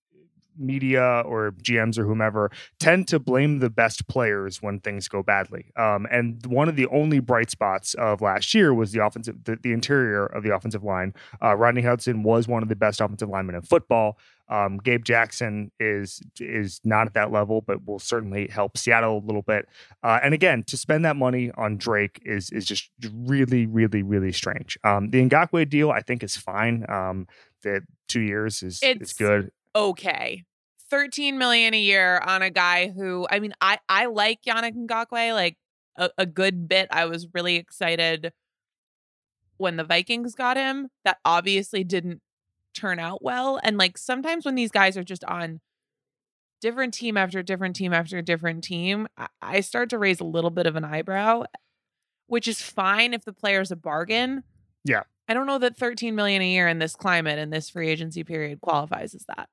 media 0.58 1.22
or 1.24 1.52
GMs 1.62 1.98
or 1.98 2.04
whomever 2.04 2.50
tend 2.78 3.08
to 3.08 3.18
blame 3.18 3.58
the 3.60 3.70
best 3.70 4.08
players 4.08 4.60
when 4.62 4.80
things 4.80 5.08
go 5.08 5.22
badly. 5.22 5.70
Um, 5.76 6.06
and 6.10 6.44
one 6.46 6.68
of 6.68 6.76
the 6.76 6.86
only 6.88 7.20
bright 7.20 7.50
spots 7.50 7.94
of 7.94 8.20
last 8.20 8.54
year 8.54 8.74
was 8.74 8.92
the 8.92 9.04
offensive, 9.04 9.44
the, 9.44 9.56
the 9.62 9.72
interior 9.72 10.26
of 10.26 10.42
the 10.42 10.54
offensive 10.54 10.82
line. 10.84 11.14
Uh, 11.42 11.54
Rodney 11.56 11.82
Hudson 11.82 12.22
was 12.22 12.48
one 12.48 12.62
of 12.62 12.68
the 12.68 12.76
best 12.76 13.00
offensive 13.00 13.28
linemen 13.28 13.54
in 13.54 13.62
football. 13.62 14.18
Um, 14.50 14.78
Gabe 14.78 15.04
Jackson 15.04 15.70
is 15.78 16.22
is 16.40 16.80
not 16.82 17.06
at 17.06 17.12
that 17.12 17.30
level, 17.30 17.60
but 17.60 17.86
will 17.86 17.98
certainly 17.98 18.48
help 18.48 18.78
Seattle 18.78 19.18
a 19.18 19.26
little 19.26 19.42
bit. 19.42 19.68
Uh, 20.02 20.20
and 20.22 20.32
again, 20.32 20.62
to 20.68 20.76
spend 20.78 21.04
that 21.04 21.16
money 21.16 21.50
on 21.58 21.76
Drake 21.76 22.22
is 22.24 22.50
is 22.50 22.64
just 22.64 22.90
really, 23.12 23.66
really, 23.66 24.02
really 24.02 24.32
strange. 24.32 24.78
Um, 24.84 25.10
the 25.10 25.18
Ngakoue 25.28 25.68
deal, 25.68 25.90
I 25.90 26.00
think, 26.00 26.22
is 26.22 26.34
fine. 26.36 26.86
Um, 26.88 27.26
the 27.62 27.82
two 28.08 28.20
years 28.20 28.62
is 28.62 28.82
It's- 28.82 29.10
is 29.10 29.12
good. 29.12 29.50
Okay. 29.78 30.44
13 30.90 31.38
million 31.38 31.72
a 31.72 31.78
year 31.78 32.18
on 32.18 32.42
a 32.42 32.50
guy 32.50 32.88
who 32.88 33.26
I 33.30 33.38
mean 33.38 33.52
I 33.60 33.78
I 33.88 34.06
like 34.06 34.40
Yannick 34.42 34.74
Ngakoue 34.74 35.34
like 35.34 35.56
a, 35.96 36.10
a 36.18 36.26
good 36.26 36.68
bit. 36.68 36.88
I 36.90 37.04
was 37.04 37.28
really 37.32 37.56
excited 37.56 38.32
when 39.56 39.76
the 39.76 39.84
Vikings 39.84 40.34
got 40.34 40.56
him. 40.56 40.88
That 41.04 41.18
obviously 41.24 41.84
didn't 41.84 42.22
turn 42.74 42.98
out 42.98 43.22
well. 43.22 43.60
And 43.62 43.76
like 43.78 43.98
sometimes 43.98 44.44
when 44.44 44.56
these 44.56 44.72
guys 44.72 44.96
are 44.96 45.04
just 45.04 45.24
on 45.24 45.60
different 46.60 46.94
team 46.94 47.16
after 47.16 47.40
different 47.42 47.76
team 47.76 47.92
after 47.92 48.20
different 48.20 48.64
team, 48.64 49.06
I, 49.16 49.28
I 49.40 49.60
start 49.60 49.90
to 49.90 49.98
raise 49.98 50.18
a 50.18 50.24
little 50.24 50.50
bit 50.50 50.66
of 50.66 50.74
an 50.74 50.84
eyebrow, 50.84 51.44
which 52.26 52.48
is 52.48 52.60
fine 52.62 53.14
if 53.14 53.24
the 53.24 53.32
player's 53.32 53.70
a 53.70 53.76
bargain. 53.76 54.42
Yeah. 54.84 55.02
I 55.28 55.34
don't 55.34 55.46
know 55.46 55.58
that 55.58 55.76
13 55.76 56.14
million 56.14 56.42
a 56.42 56.50
year 56.50 56.66
in 56.66 56.78
this 56.78 56.96
climate 56.96 57.38
and 57.38 57.52
this 57.52 57.68
free 57.70 57.88
agency 57.88 58.24
period 58.24 58.60
qualifies 58.60 59.14
as 59.14 59.24
that. 59.26 59.48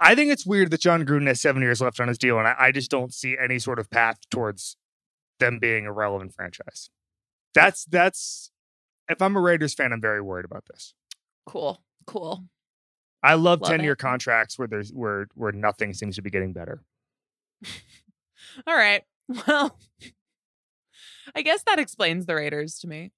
I 0.00 0.14
think 0.14 0.32
it's 0.32 0.46
weird 0.46 0.70
that 0.70 0.80
Jon 0.80 1.04
Gruden 1.04 1.26
has 1.26 1.40
seven 1.40 1.60
years 1.60 1.80
left 1.80 2.00
on 2.00 2.08
his 2.08 2.16
deal, 2.18 2.38
and 2.38 2.48
I, 2.48 2.54
I 2.58 2.72
just 2.72 2.90
don't 2.90 3.12
see 3.12 3.36
any 3.42 3.58
sort 3.58 3.78
of 3.78 3.90
path 3.90 4.18
towards 4.30 4.76
them 5.38 5.58
being 5.58 5.86
a 5.86 5.92
relevant 5.92 6.34
franchise. 6.34 6.88
That's 7.54 7.84
that's 7.84 8.50
if 9.08 9.20
I'm 9.20 9.36
a 9.36 9.40
Raiders 9.40 9.74
fan, 9.74 9.92
I'm 9.92 10.00
very 10.00 10.22
worried 10.22 10.44
about 10.44 10.64
this. 10.72 10.94
Cool. 11.46 11.82
Cool. 12.06 12.44
I 13.22 13.34
love 13.34 13.62
ten 13.62 13.82
year 13.82 13.96
contracts 13.96 14.58
where 14.58 14.68
there's 14.68 14.90
where 14.90 15.26
where 15.34 15.52
nothing 15.52 15.92
seems 15.92 16.16
to 16.16 16.22
be 16.22 16.30
getting 16.30 16.52
better. 16.52 16.82
All 18.66 18.74
right. 18.76 19.02
Well, 19.46 19.78
I 21.36 21.42
guess 21.42 21.62
that 21.62 21.78
explains 21.78 22.26
the 22.26 22.34
Raiders 22.34 22.80
to 22.80 22.88
me. 22.88 23.12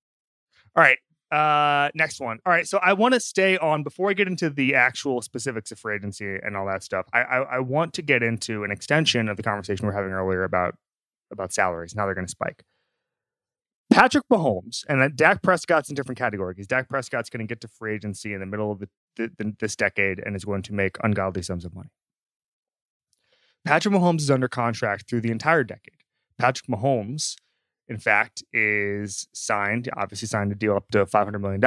All 0.77 0.83
right. 0.83 0.99
Uh, 1.33 1.89
next 1.95 2.21
one. 2.21 2.39
All 2.45 2.53
right. 2.53 2.69
So 2.69 2.79
I 2.83 2.93
want 2.93 3.15
to 3.15 3.21
stay 3.21 3.57
on 3.57 3.83
before 3.83 4.11
I 4.11 4.13
get 4.13 4.29
into 4.29 4.51
the 4.51 4.75
actual 4.75 5.23
specifics 5.23 5.73
of 5.73 5.79
free 5.79 5.95
agency 5.97 6.37
and 6.37 6.55
all 6.55 6.67
that 6.67 6.83
stuff. 6.83 7.07
I, 7.15 7.23
I 7.23 7.39
I 7.39 7.59
want 7.61 7.95
to 7.95 8.03
get 8.03 8.23
into 8.23 8.65
an 8.65 8.71
extension 8.71 9.31
of 9.31 9.39
the 9.39 9.43
conversation 9.43 9.87
we 9.87 9.93
are 9.93 9.97
having 9.97 10.13
earlier 10.13 10.45
about 10.45 10.75
about 11.33 11.51
salaries. 11.51 11.95
Now 11.95 12.05
they're 12.05 12.15
going 12.15 12.27
to 12.27 12.31
spike. 12.31 12.65
Patrick 13.91 14.25
Mahomes 14.31 14.85
and 14.89 15.17
Dak 15.17 15.43
Prescott's 15.43 15.89
in 15.89 15.95
different 15.95 16.19
category 16.19 16.53
because 16.53 16.67
Dak 16.67 16.89
Prescott's 16.89 17.31
going 17.31 17.47
to 17.47 17.51
get 17.51 17.61
to 17.63 17.69
free 17.69 17.95
agency 17.95 18.35
in 18.35 18.41
the 18.41 18.47
middle 18.47 18.73
of 18.73 18.79
the, 18.79 18.89
the, 19.17 19.55
this 19.59 19.77
decade 19.77 20.19
and 20.19 20.35
is 20.37 20.45
going 20.45 20.63
to 20.63 20.73
make 20.73 20.97
ungodly 21.03 21.43
sums 21.43 21.65
of 21.65 21.75
money. 21.75 21.91
Patrick 23.65 23.95
Mahomes 23.95 24.21
is 24.21 24.31
under 24.31 24.49
contract 24.49 25.09
through 25.09 25.21
the 25.21 25.31
entire 25.31 25.65
decade. 25.65 25.99
Patrick 26.39 26.69
Mahomes 26.69 27.37
in 27.93 27.99
fact, 27.99 28.43
is 28.55 29.29
signed, 29.35 29.91
obviously 29.95 30.27
signed 30.27 30.51
a 30.51 30.55
deal 30.55 30.75
up 30.75 30.91
to 30.93 31.05
$500 31.05 31.39
million 31.43 31.63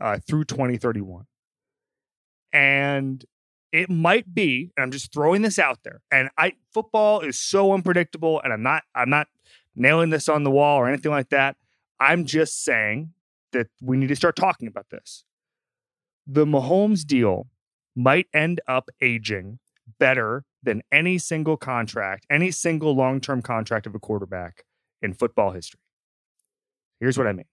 uh, 0.00 0.18
through 0.24 0.44
2031. 0.44 1.24
And 2.52 3.24
it 3.72 3.90
might 3.90 4.32
be, 4.32 4.70
and 4.76 4.84
I'm 4.84 4.92
just 4.92 5.12
throwing 5.12 5.42
this 5.42 5.58
out 5.58 5.80
there, 5.82 6.00
and 6.12 6.30
I 6.38 6.52
football 6.72 7.22
is 7.22 7.36
so 7.36 7.72
unpredictable, 7.72 8.40
and 8.44 8.52
I'm 8.52 8.62
not, 8.62 8.84
I'm 8.94 9.10
not 9.10 9.26
nailing 9.74 10.10
this 10.10 10.28
on 10.28 10.44
the 10.44 10.50
wall 10.52 10.78
or 10.78 10.86
anything 10.86 11.10
like 11.10 11.30
that. 11.30 11.56
I'm 11.98 12.24
just 12.24 12.62
saying 12.62 13.12
that 13.50 13.66
we 13.82 13.96
need 13.96 14.10
to 14.10 14.16
start 14.16 14.36
talking 14.36 14.68
about 14.68 14.90
this. 14.90 15.24
The 16.24 16.46
Mahomes 16.46 17.04
deal 17.04 17.48
might 17.96 18.28
end 18.32 18.60
up 18.68 18.90
aging 19.00 19.58
better 19.98 20.44
than 20.62 20.82
any 20.92 21.18
single 21.18 21.56
contract, 21.56 22.26
any 22.30 22.52
single 22.52 22.94
long-term 22.94 23.42
contract 23.42 23.88
of 23.88 23.94
a 23.96 23.98
quarterback 23.98 24.64
in 25.02 25.12
football 25.14 25.52
history. 25.52 25.80
Here's 27.00 27.18
what 27.18 27.26
I 27.26 27.32
mean. 27.32 27.46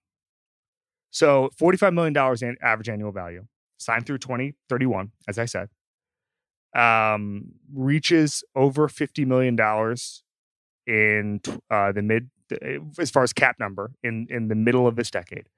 So, 1.10 1.50
$45 1.60 1.92
million 1.92 2.16
in 2.42 2.56
average 2.62 2.88
annual 2.88 3.12
value, 3.12 3.46
signed 3.78 4.06
through 4.06 4.18
2031, 4.18 5.12
as 5.28 5.38
I 5.38 5.44
said, 5.44 5.68
um, 6.74 7.52
reaches 7.74 8.42
over 8.56 8.88
$50 8.88 9.26
million 9.26 9.56
in 10.86 11.40
uh, 11.70 11.92
the 11.92 12.02
mid, 12.02 12.30
as 12.98 13.10
far 13.10 13.22
as 13.22 13.32
cap 13.32 13.56
number, 13.60 13.92
in, 14.02 14.26
in 14.30 14.48
the 14.48 14.54
middle 14.54 14.86
of 14.86 14.96
this 14.96 15.10
decade. 15.10 15.48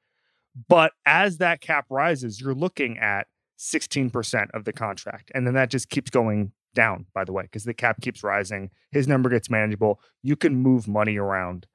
But 0.68 0.92
as 1.06 1.38
that 1.38 1.60
cap 1.60 1.86
rises, 1.88 2.40
you're 2.40 2.54
looking 2.54 2.98
at 2.98 3.26
16% 3.58 4.50
of 4.52 4.64
the 4.64 4.72
contract. 4.72 5.30
And 5.34 5.46
then 5.46 5.54
that 5.54 5.70
just 5.70 5.88
keeps 5.88 6.10
going 6.10 6.52
down, 6.74 7.06
by 7.14 7.24
the 7.24 7.32
way, 7.32 7.44
because 7.44 7.64
the 7.64 7.74
cap 7.74 8.00
keeps 8.00 8.22
rising. 8.22 8.70
His 8.90 9.08
number 9.08 9.30
gets 9.30 9.48
manageable. 9.48 10.00
You 10.22 10.36
can 10.36 10.56
move 10.56 10.88
money 10.88 11.16
around. 11.16 11.66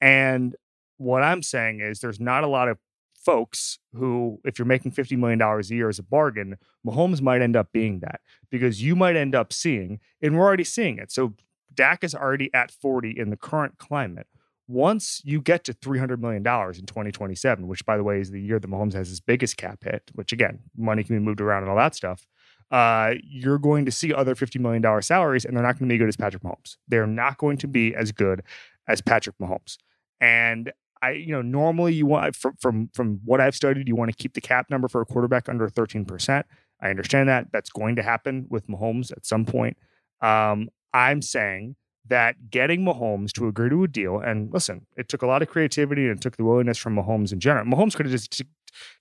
And 0.00 0.54
what 0.98 1.22
I'm 1.22 1.42
saying 1.42 1.80
is 1.80 2.00
there's 2.00 2.20
not 2.20 2.44
a 2.44 2.48
lot 2.48 2.68
of 2.68 2.78
folks 3.26 3.80
who, 3.92 4.40
if 4.44 4.58
you're 4.58 4.66
making 4.66 4.92
$50 4.92 5.18
million 5.18 5.40
a 5.42 5.62
year 5.64 5.88
as 5.88 5.98
a 5.98 6.02
bargain, 6.02 6.56
Mahomes 6.86 7.20
might 7.20 7.42
end 7.42 7.56
up 7.56 7.72
being 7.72 7.98
that 8.00 8.20
because 8.50 8.82
you 8.82 8.94
might 8.94 9.16
end 9.16 9.34
up 9.34 9.52
seeing, 9.52 9.98
and 10.22 10.36
we're 10.36 10.44
already 10.44 10.64
seeing 10.64 10.98
it. 10.98 11.10
So 11.10 11.34
Dak 11.74 12.04
is 12.04 12.14
already 12.14 12.52
at 12.54 12.70
40 12.70 13.18
in 13.18 13.30
the 13.30 13.36
current 13.36 13.78
climate. 13.78 14.28
Once 14.68 15.22
you 15.24 15.40
get 15.40 15.64
to 15.64 15.72
$300 15.72 16.18
million 16.18 16.38
in 16.38 16.86
2027, 16.86 17.66
which 17.66 17.84
by 17.84 17.96
the 17.96 18.04
way 18.04 18.20
is 18.20 18.30
the 18.30 18.40
year 18.40 18.58
that 18.58 18.70
Mahomes 18.70 18.94
has 18.94 19.08
his 19.08 19.20
biggest 19.20 19.56
cap 19.56 19.82
hit, 19.82 20.10
which 20.14 20.32
again, 20.32 20.60
money 20.76 21.04
can 21.04 21.16
be 21.16 21.24
moved 21.24 21.40
around 21.40 21.62
and 21.62 21.70
all 21.70 21.76
that 21.76 21.94
stuff. 21.94 22.26
Uh, 22.70 23.14
you're 23.22 23.58
going 23.58 23.84
to 23.84 23.92
see 23.92 24.12
other 24.12 24.34
$50 24.34 24.60
million 24.60 25.02
salaries, 25.02 25.44
and 25.44 25.56
they're 25.56 25.62
not 25.62 25.78
going 25.78 25.88
to 25.88 25.94
be 25.94 25.98
good 25.98 26.08
as 26.08 26.16
Patrick 26.16 26.42
Mahomes. 26.42 26.76
They're 26.88 27.06
not 27.06 27.38
going 27.38 27.58
to 27.58 27.68
be 27.68 27.94
as 27.94 28.10
good 28.10 28.42
as 28.88 29.00
Patrick 29.00 29.36
Mahomes. 29.38 29.76
And 30.20 30.72
I, 31.02 31.12
you 31.12 31.32
know, 31.32 31.42
normally 31.42 31.92
you 31.94 32.06
want 32.06 32.34
from 32.34 32.54
from 32.58 32.90
from 32.94 33.20
what 33.24 33.40
I've 33.40 33.54
studied, 33.54 33.86
you 33.88 33.96
want 33.96 34.10
to 34.10 34.16
keep 34.16 34.34
the 34.34 34.40
cap 34.40 34.70
number 34.70 34.88
for 34.88 35.00
a 35.00 35.06
quarterback 35.06 35.48
under 35.48 35.68
13%. 35.68 36.44
I 36.80 36.90
understand 36.90 37.28
that. 37.28 37.48
That's 37.52 37.70
going 37.70 37.96
to 37.96 38.02
happen 38.02 38.46
with 38.48 38.66
Mahomes 38.66 39.12
at 39.12 39.26
some 39.26 39.44
point. 39.44 39.76
Um, 40.20 40.68
I'm 40.92 41.22
saying 41.22 41.76
that 42.08 42.50
getting 42.50 42.84
Mahomes 42.84 43.32
to 43.32 43.48
agree 43.48 43.68
to 43.68 43.84
a 43.84 43.88
deal, 43.88 44.18
and 44.18 44.52
listen, 44.52 44.86
it 44.96 45.08
took 45.08 45.22
a 45.22 45.26
lot 45.26 45.42
of 45.42 45.48
creativity 45.48 46.02
and 46.02 46.12
it 46.12 46.20
took 46.20 46.36
the 46.36 46.44
willingness 46.44 46.78
from 46.78 46.96
Mahomes 46.96 47.32
in 47.32 47.40
general. 47.40 47.66
Mahomes 47.66 47.94
could 47.94 48.06
have 48.06 48.12
just 48.12 48.30
t- 48.32 48.44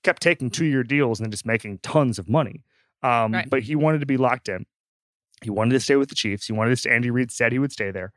kept 0.04 0.22
taking 0.22 0.50
two 0.50 0.66
year 0.66 0.84
deals 0.84 1.20
and 1.20 1.32
just 1.32 1.46
making 1.46 1.80
tons 1.80 2.20
of 2.20 2.28
money. 2.28 2.64
Um, 3.04 3.34
Right. 3.34 3.50
But 3.50 3.64
he 3.64 3.76
wanted 3.76 4.00
to 4.00 4.06
be 4.06 4.18
locked 4.18 4.50
in. 4.50 4.66
He 5.42 5.50
wanted 5.50 5.74
to 5.74 5.80
stay 5.80 5.96
with 5.96 6.10
the 6.10 6.16
Chiefs. 6.16 6.48
He 6.48 6.54
wanted 6.54 6.72
to 6.72 6.76
stay. 6.78 6.90
Andy 6.90 7.12
Reid 7.12 7.32
said 7.32 7.52
he 7.52 7.60
would 7.60 7.72
stay 7.72 7.92
there. 7.92 8.12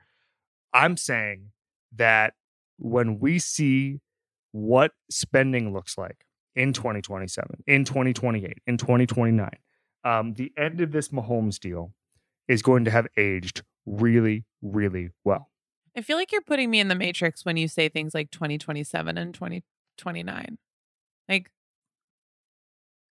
I'm 0.73 0.97
saying 0.97 1.51
that 1.97 2.35
when 2.79 3.19
we 3.19 3.39
see 3.39 4.01
what 4.53 4.93
spending 5.11 5.73
looks 5.73 5.99
like 5.99 6.25
in 6.55 6.73
2027, 6.73 7.65
in 7.67 7.85
2028, 7.85 8.59
in 8.67 8.77
2029, 8.77 9.51
um, 10.05 10.35
the 10.35 10.53
end 10.57 10.81
of 10.81 10.93
this 10.93 11.09
Mahomes 11.09 11.59
deal 11.59 11.93
is 12.47 12.63
going 12.63 12.85
to 12.85 12.91
have 12.91 13.07
aged 13.17 13.63
really, 13.87 14.45
really 14.63 15.11
well. 15.25 15.51
I 15.97 16.01
feel 16.01 16.17
like 16.17 16.33
you're 16.33 16.41
putting 16.41 16.71
me 16.71 16.81
in 16.81 16.89
the 16.89 16.95
matrix 16.95 17.45
when 17.45 17.57
you 17.57 17.69
say 17.69 17.89
things 17.89 18.15
like 18.15 18.31
2027 18.31 19.19
and 19.19 19.35
2029. 19.35 20.59
Like, 21.29 21.51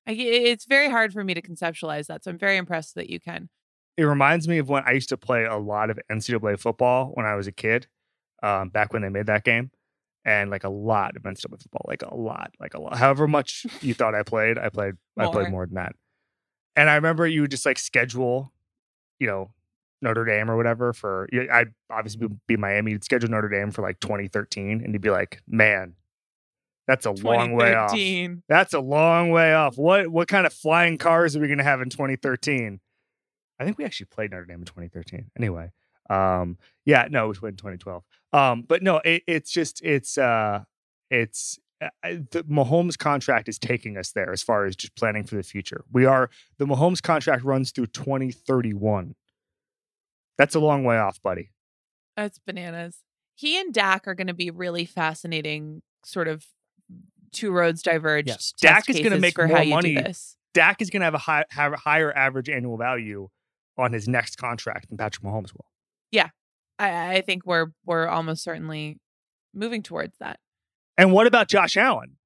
I, 0.06 0.12
it's 0.12 0.66
very 0.66 0.88
hard 0.88 1.12
for 1.12 1.24
me 1.24 1.34
to 1.34 1.42
conceptualize 1.42 2.06
that. 2.06 2.24
So 2.24 2.30
I'm 2.30 2.38
very 2.38 2.56
impressed 2.56 2.94
that 2.94 3.10
you 3.10 3.18
can. 3.18 3.48
It 3.96 4.04
reminds 4.04 4.46
me 4.46 4.58
of 4.58 4.68
when 4.68 4.84
I 4.86 4.92
used 4.92 5.08
to 5.08 5.16
play 5.16 5.44
a 5.44 5.56
lot 5.56 5.90
of 5.90 5.98
NCAA 6.10 6.60
football 6.60 7.10
when 7.14 7.26
I 7.26 7.34
was 7.34 7.46
a 7.46 7.52
kid, 7.52 7.88
um, 8.42 8.68
back 8.68 8.92
when 8.92 9.02
they 9.02 9.08
made 9.08 9.26
that 9.26 9.44
game. 9.44 9.70
And 10.24 10.50
like 10.50 10.64
a 10.64 10.68
lot 10.68 11.16
of 11.16 11.22
NCAA 11.22 11.62
football, 11.62 11.84
like 11.86 12.02
a 12.02 12.12
lot, 12.12 12.50
like 12.58 12.74
a 12.74 12.80
lot. 12.80 12.96
However 12.96 13.28
much 13.28 13.64
you 13.80 13.94
thought 13.94 14.14
I 14.16 14.24
played, 14.24 14.58
I 14.58 14.70
played, 14.70 14.94
I 15.16 15.26
played 15.26 15.42
More. 15.44 15.50
more 15.50 15.66
than 15.66 15.76
that. 15.76 15.92
And 16.74 16.90
I 16.90 16.96
remember 16.96 17.28
you 17.28 17.42
would 17.42 17.50
just 17.52 17.64
like 17.64 17.78
schedule, 17.78 18.52
you 19.20 19.28
know, 19.28 19.50
Notre 20.02 20.24
Dame 20.24 20.50
or 20.50 20.56
whatever 20.56 20.92
for. 20.92 21.28
I'd 21.32 21.72
obviously 21.90 22.26
be, 22.26 22.34
be 22.48 22.56
Miami. 22.56 22.92
You'd 22.92 23.04
schedule 23.04 23.30
Notre 23.30 23.48
Dame 23.48 23.70
for 23.70 23.82
like 23.82 24.00
2013, 24.00 24.82
and 24.82 24.92
you'd 24.92 25.00
be 25.00 25.10
like, 25.10 25.40
man, 25.48 25.94
that's 26.86 27.06
a 27.06 27.12
long 27.12 27.52
way 27.52 27.74
off. 27.74 27.92
That's 28.48 28.74
a 28.74 28.80
long 28.80 29.30
way 29.30 29.54
off. 29.54 29.76
What 29.78 30.08
what 30.08 30.28
kind 30.28 30.46
of 30.46 30.52
flying 30.52 30.98
cars 30.98 31.34
are 31.34 31.40
we 31.40 31.46
going 31.48 31.58
to 31.58 31.64
have 31.64 31.80
in 31.80 31.88
2013? 31.88 32.80
I 33.58 33.64
think 33.64 33.78
we 33.78 33.84
actually 33.84 34.06
played 34.06 34.30
Notre 34.30 34.44
Dame 34.44 34.60
in 34.60 34.66
2013. 34.66 35.30
Anyway, 35.38 35.72
um, 36.10 36.58
yeah, 36.84 37.08
no, 37.10 37.26
it 37.26 37.28
was 37.28 37.38
in 37.38 37.56
2012. 37.56 38.02
Um, 38.32 38.62
but 38.66 38.82
no, 38.82 39.00
it, 39.04 39.22
it's 39.26 39.50
just 39.50 39.82
it's 39.82 40.18
uh, 40.18 40.64
it's 41.10 41.58
uh, 41.80 41.88
the 42.02 42.44
Mahomes 42.48 42.98
contract 42.98 43.48
is 43.48 43.58
taking 43.58 43.96
us 43.96 44.12
there 44.12 44.32
as 44.32 44.42
far 44.42 44.64
as 44.64 44.76
just 44.76 44.94
planning 44.96 45.24
for 45.24 45.36
the 45.36 45.42
future. 45.42 45.84
We 45.92 46.04
are 46.04 46.30
the 46.58 46.66
Mahomes 46.66 47.02
contract 47.02 47.44
runs 47.44 47.70
through 47.70 47.86
2031. 47.88 49.14
That's 50.38 50.54
a 50.54 50.60
long 50.60 50.84
way 50.84 50.98
off, 50.98 51.22
buddy. 51.22 51.50
That's 52.16 52.38
bananas. 52.38 52.98
He 53.34 53.60
and 53.60 53.72
Dak 53.72 54.08
are 54.08 54.14
going 54.14 54.26
to 54.28 54.34
be 54.34 54.50
really 54.50 54.86
fascinating, 54.86 55.82
sort 56.04 56.28
of 56.28 56.46
two 57.32 57.50
roads 57.50 57.82
diverged. 57.82 58.28
Yes. 58.28 58.54
Dak 58.60 58.88
is 58.88 59.00
gonna 59.00 59.18
make 59.18 59.34
for 59.34 59.46
more 59.46 59.58
how 59.58 59.64
money 59.64 59.94
this. 59.94 60.36
Dak 60.54 60.80
is 60.80 60.88
going 60.88 61.00
to 61.00 61.04
have 61.04 61.14
a 61.14 61.18
high, 61.18 61.44
have 61.50 61.74
a 61.74 61.76
higher 61.76 62.16
average 62.16 62.48
annual 62.48 62.78
value 62.78 63.28
on 63.76 63.92
his 63.92 64.08
next 64.08 64.36
contract 64.36 64.88
than 64.88 64.96
Patrick 64.96 65.22
Mahomes 65.22 65.52
will. 65.52 65.66
I, 66.78 67.16
I 67.16 67.20
think 67.22 67.46
we're 67.46 67.66
we're 67.84 68.06
almost 68.06 68.42
certainly 68.42 68.98
moving 69.54 69.82
towards 69.82 70.16
that. 70.18 70.38
And 70.98 71.12
what 71.12 71.26
about 71.26 71.48
Josh 71.48 71.76
Allen? 71.76 72.16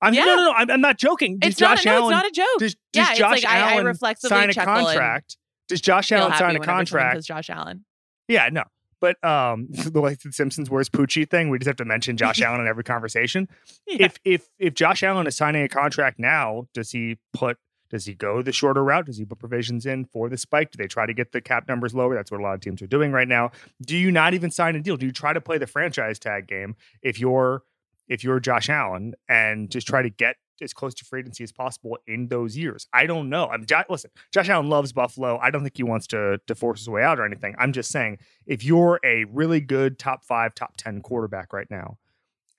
I'm 0.00 0.12
Yeah. 0.12 0.24
no, 0.24 0.36
no, 0.36 0.44
no. 0.44 0.52
I'm, 0.52 0.70
I'm 0.70 0.80
not 0.80 0.98
joking. 0.98 1.38
Does 1.38 1.52
It's 1.52 1.60
not, 1.60 1.76
Josh 1.78 1.86
no, 1.86 2.08
it's 2.08 2.10
not 2.10 2.26
a 2.26 2.30
joke. 2.30 2.58
does, 2.58 2.74
does 2.74 2.76
yeah, 2.92 3.10
it's 3.10 3.18
Josh 3.18 3.42
like 3.42 3.46
I, 3.46 3.58
I 3.58 3.72
Allen 3.72 3.86
reflexively 3.86 4.36
sign 4.36 4.50
a 4.50 4.54
contract? 4.54 5.36
Does 5.68 5.80
Josh 5.80 6.12
Allen 6.12 6.36
sign 6.36 6.56
a 6.56 6.60
contract? 6.60 7.16
says 7.16 7.26
Josh 7.26 7.50
Allen. 7.50 7.84
Yeah, 8.28 8.48
no. 8.52 8.64
But 9.00 9.22
um, 9.24 9.68
the 9.70 10.00
like 10.00 10.20
the 10.20 10.32
Simpsons 10.32 10.70
"Where's 10.70 10.88
Poochie" 10.88 11.28
thing, 11.28 11.48
we 11.48 11.58
just 11.58 11.66
have 11.66 11.76
to 11.76 11.84
mention 11.84 12.16
Josh 12.16 12.40
Allen 12.42 12.60
in 12.60 12.66
every 12.66 12.84
conversation. 12.84 13.48
Yeah. 13.86 14.06
If 14.06 14.18
if 14.24 14.48
if 14.58 14.74
Josh 14.74 15.02
Allen 15.02 15.26
is 15.26 15.36
signing 15.36 15.62
a 15.62 15.68
contract 15.68 16.18
now, 16.18 16.66
does 16.74 16.90
he 16.90 17.18
put 17.32 17.56
does 17.94 18.06
he 18.06 18.14
go 18.14 18.42
the 18.42 18.50
shorter 18.50 18.82
route? 18.82 19.06
Does 19.06 19.18
he 19.18 19.24
put 19.24 19.38
provisions 19.38 19.86
in 19.86 20.04
for 20.04 20.28
the 20.28 20.36
spike? 20.36 20.72
Do 20.72 20.78
they 20.78 20.88
try 20.88 21.06
to 21.06 21.14
get 21.14 21.30
the 21.30 21.40
cap 21.40 21.68
numbers 21.68 21.94
lower? 21.94 22.12
That's 22.12 22.28
what 22.32 22.40
a 22.40 22.42
lot 22.42 22.54
of 22.54 22.60
teams 22.60 22.82
are 22.82 22.88
doing 22.88 23.12
right 23.12 23.28
now. 23.28 23.52
Do 23.86 23.96
you 23.96 24.10
not 24.10 24.34
even 24.34 24.50
sign 24.50 24.74
a 24.74 24.80
deal? 24.80 24.96
Do 24.96 25.06
you 25.06 25.12
try 25.12 25.32
to 25.32 25.40
play 25.40 25.58
the 25.58 25.68
franchise 25.68 26.18
tag 26.18 26.48
game 26.48 26.74
if 27.02 27.20
you're 27.20 27.62
if 28.08 28.24
you're 28.24 28.40
Josh 28.40 28.68
Allen 28.68 29.14
and 29.28 29.70
just 29.70 29.86
try 29.86 30.02
to 30.02 30.10
get 30.10 30.34
as 30.60 30.72
close 30.72 30.92
to 30.94 31.04
free 31.04 31.20
agency 31.20 31.44
as 31.44 31.52
possible 31.52 31.96
in 32.08 32.26
those 32.26 32.56
years? 32.56 32.88
I 32.92 33.06
don't 33.06 33.28
know. 33.28 33.46
I'm 33.46 33.64
Jo- 33.64 33.84
listen. 33.88 34.10
Josh 34.32 34.48
Allen 34.48 34.68
loves 34.68 34.92
Buffalo. 34.92 35.38
I 35.38 35.52
don't 35.52 35.62
think 35.62 35.76
he 35.76 35.84
wants 35.84 36.08
to 36.08 36.40
to 36.48 36.54
force 36.56 36.80
his 36.80 36.88
way 36.88 37.04
out 37.04 37.20
or 37.20 37.24
anything. 37.24 37.54
I'm 37.60 37.72
just 37.72 37.92
saying 37.92 38.18
if 38.44 38.64
you're 38.64 38.98
a 39.04 39.24
really 39.26 39.60
good 39.60 40.00
top 40.00 40.24
five, 40.24 40.52
top 40.56 40.76
ten 40.76 41.00
quarterback 41.00 41.52
right 41.52 41.70
now, 41.70 41.98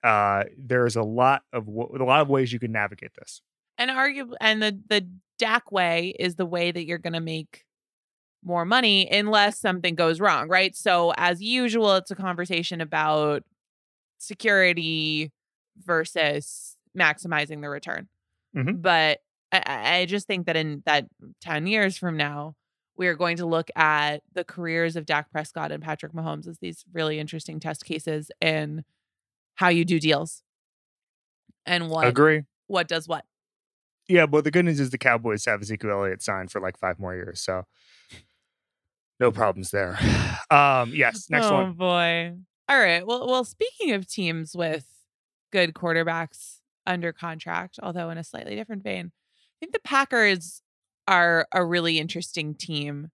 uh, 0.02 0.44
there's 0.56 0.96
a 0.96 1.02
lot 1.02 1.42
of 1.52 1.68
a 1.68 2.04
lot 2.04 2.22
of 2.22 2.30
ways 2.30 2.54
you 2.54 2.58
can 2.58 2.72
navigate 2.72 3.12
this. 3.18 3.42
and 3.78 3.90
arguably 3.90 4.36
and 4.40 4.62
the 4.62 4.80
the 4.88 5.06
Dak 5.38 5.70
way 5.72 6.14
is 6.18 6.36
the 6.36 6.46
way 6.46 6.70
that 6.70 6.84
you're 6.86 6.98
going 6.98 7.12
to 7.12 7.20
make 7.20 7.64
more 8.44 8.64
money 8.64 9.08
unless 9.10 9.58
something 9.58 9.94
goes 9.94 10.20
wrong, 10.20 10.48
right? 10.48 10.74
So 10.76 11.12
as 11.16 11.42
usual, 11.42 11.96
it's 11.96 12.10
a 12.10 12.14
conversation 12.16 12.80
about 12.80 13.42
security 14.18 15.32
versus 15.84 16.76
maximizing 16.96 17.60
the 17.60 17.68
return. 17.68 18.08
Mhm. 18.54 18.80
But 18.80 19.20
I- 19.52 19.62
I, 19.66 19.96
I 19.98 20.06
just 20.06 20.26
think 20.26 20.46
that 20.46 20.56
in 20.56 20.82
that 20.86 21.06
10 21.40 21.66
years 21.66 21.96
from 21.98 22.16
now, 22.16 22.54
we 22.96 23.08
are 23.08 23.14
going 23.14 23.36
to 23.36 23.46
look 23.46 23.70
at 23.76 24.22
the 24.32 24.44
careers 24.44 24.96
of 24.96 25.04
Dak 25.06 25.30
Prescott 25.30 25.70
and 25.70 25.82
Patrick 25.82 26.12
Mahomes 26.12 26.48
as 26.48 26.58
these 26.58 26.84
really 26.92 27.18
interesting 27.18 27.60
test 27.60 27.84
cases 27.84 28.30
in 28.40 28.84
how 29.56 29.68
you 29.68 29.84
do 29.84 30.00
deals 30.00 30.42
and 31.66 31.90
what 31.90 32.06
Agree. 32.06 32.44
what 32.68 32.88
does 32.88 33.06
what. 33.06 33.24
Yeah, 34.08 34.26
but 34.26 34.44
the 34.44 34.50
good 34.50 34.64
news 34.64 34.78
is 34.80 34.90
the 34.90 34.98
Cowboys 34.98 35.44
have 35.46 35.60
Ezekiel 35.62 35.90
Elliott 35.90 36.22
signed 36.22 36.50
for 36.52 36.60
like 36.60 36.78
five 36.78 36.98
more 36.98 37.14
years, 37.14 37.40
so 37.40 37.64
no 39.20 39.30
problems 39.32 39.70
there. 39.70 39.98
Um, 40.48 40.92
yes, 40.94 41.28
next 41.28 41.46
oh, 41.46 41.54
one. 41.54 41.72
boy. 41.72 42.32
All 42.68 42.78
right. 42.78 43.04
Well, 43.04 43.26
well, 43.26 43.42
speaking 43.44 43.90
of 43.94 44.06
teams 44.06 44.54
with 44.54 44.86
good 45.50 45.74
quarterbacks 45.74 46.58
under 46.86 47.12
contract, 47.12 47.80
although 47.82 48.10
in 48.10 48.18
a 48.18 48.22
slightly 48.22 48.54
different 48.54 48.84
vein, 48.84 49.10
I 49.10 49.54
think 49.58 49.72
the 49.72 49.80
Packers 49.80 50.62
are 51.08 51.48
a 51.50 51.64
really 51.64 51.98
interesting 51.98 52.54
team 52.54 53.10